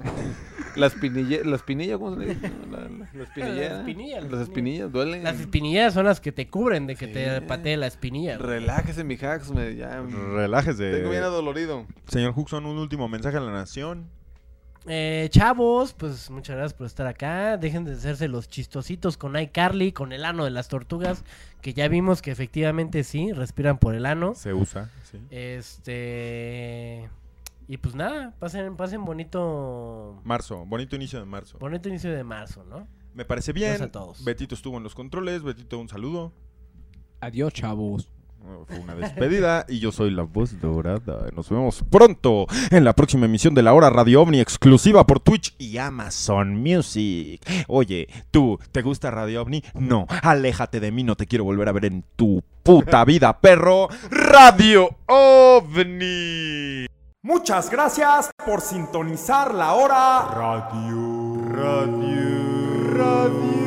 las 0.75 0.93
espinillas. 0.93 1.45
¿La 1.45 1.55
espinilla? 1.55 1.97
¿Cómo 1.97 2.13
se 2.15 2.19
le 2.25 2.33
dice? 2.35 2.51
La, 2.71 2.79
la- 2.81 3.09
la 3.13 3.23
espinillera. 3.23 3.69
Las 3.69 3.79
espinillas, 3.79 4.23
las 4.23 4.31
Las 4.31 4.41
espinillas, 4.41 4.91
duelen. 4.91 5.23
Las 5.23 5.39
espinillas 5.39 5.93
son 5.93 6.05
las 6.05 6.19
que 6.21 6.31
te 6.31 6.47
cubren 6.47 6.87
de 6.87 6.95
que 6.95 7.07
Sí. 7.07 7.13
te 7.13 7.41
patee 7.41 7.77
la 7.77 7.87
espinilla. 7.87 8.37
güey. 8.37 8.49
Relájese, 8.49 9.03
mi 9.03 9.15
hacks. 9.15 9.51
Me, 9.51 9.75
ya, 9.75 10.01
Relájese. 10.01 10.91
tengo 10.97 11.09
bien 11.11 11.23
adolorido. 11.23 11.85
Señor 12.07 12.33
Huxon, 12.35 12.65
un 12.65 12.77
último 12.77 13.07
mensaje 13.07 13.37
a 13.37 13.41
la 13.41 13.51
nación. 13.51 14.07
Eh, 14.87 15.27
chavos, 15.29 15.93
pues 15.93 16.31
muchas 16.31 16.55
gracias 16.55 16.73
por 16.73 16.87
estar 16.87 17.05
acá. 17.05 17.55
Dejen 17.57 17.85
de 17.85 17.93
hacerse 17.93 18.27
los 18.27 18.47
chistositos 18.49 19.15
con 19.15 19.37
iCarly, 19.37 19.91
con 19.91 20.11
el 20.11 20.25
ano 20.25 20.43
de 20.43 20.49
las 20.49 20.69
tortugas, 20.69 21.23
que 21.61 21.75
ya 21.75 21.87
vimos 21.87 22.23
que 22.23 22.31
efectivamente 22.31 23.03
sí, 23.03 23.31
respiran 23.31 23.77
por 23.77 23.93
el 23.93 24.07
ano. 24.07 24.33
Se 24.33 24.55
usa, 24.55 24.89
sí. 25.11 25.19
Este. 25.29 27.09
Y 27.71 27.77
pues 27.77 27.95
nada, 27.95 28.35
pasen, 28.37 28.75
pasen 28.75 29.05
bonito. 29.05 30.19
Marzo, 30.25 30.65
bonito 30.65 30.97
inicio 30.97 31.19
de 31.19 31.25
marzo. 31.25 31.57
Bonito 31.57 31.87
inicio 31.87 32.11
de 32.11 32.21
marzo, 32.21 32.65
¿no? 32.65 32.85
Me 33.13 33.23
parece 33.23 33.53
bien. 33.53 33.69
Gracias 33.69 33.87
a 33.87 33.91
todos. 33.93 34.25
Betito 34.25 34.55
estuvo 34.55 34.75
en 34.75 34.83
los 34.83 34.93
controles. 34.93 35.41
Betito, 35.41 35.79
un 35.79 35.87
saludo. 35.87 36.33
Adiós, 37.21 37.53
chavos. 37.53 38.11
Fue 38.67 38.77
una 38.77 38.93
despedida 38.95 39.65
y 39.69 39.79
yo 39.79 39.93
soy 39.93 40.11
la 40.11 40.23
voz 40.23 40.59
dorada. 40.59 41.29
Nos 41.33 41.49
vemos 41.49 41.81
pronto 41.89 42.45
en 42.71 42.83
la 42.83 42.91
próxima 42.91 43.27
emisión 43.27 43.55
de 43.55 43.63
la 43.63 43.73
hora 43.73 43.89
Radio 43.89 44.21
OVNI 44.23 44.41
exclusiva 44.41 45.07
por 45.07 45.21
Twitch 45.21 45.55
y 45.57 45.77
Amazon 45.77 46.55
Music. 46.55 47.41
Oye, 47.69 48.09
¿tú 48.31 48.59
te 48.73 48.81
gusta 48.81 49.11
Radio 49.11 49.43
OVNI? 49.43 49.63
No, 49.75 50.07
aléjate 50.23 50.81
de 50.81 50.91
mí, 50.91 51.03
no 51.03 51.15
te 51.15 51.25
quiero 51.25 51.45
volver 51.45 51.69
a 51.69 51.71
ver 51.71 51.85
en 51.85 52.03
tu 52.17 52.43
puta 52.63 53.05
vida, 53.05 53.39
perro. 53.39 53.87
Radio 54.09 54.89
OVNI. 55.05 56.87
Muchas 57.23 57.69
gracias 57.69 58.31
por 58.43 58.61
sintonizar 58.61 59.53
la 59.53 59.73
hora 59.73 60.27
Radio. 60.33 61.37
Radio. 61.51 62.97
Radio. 62.97 63.60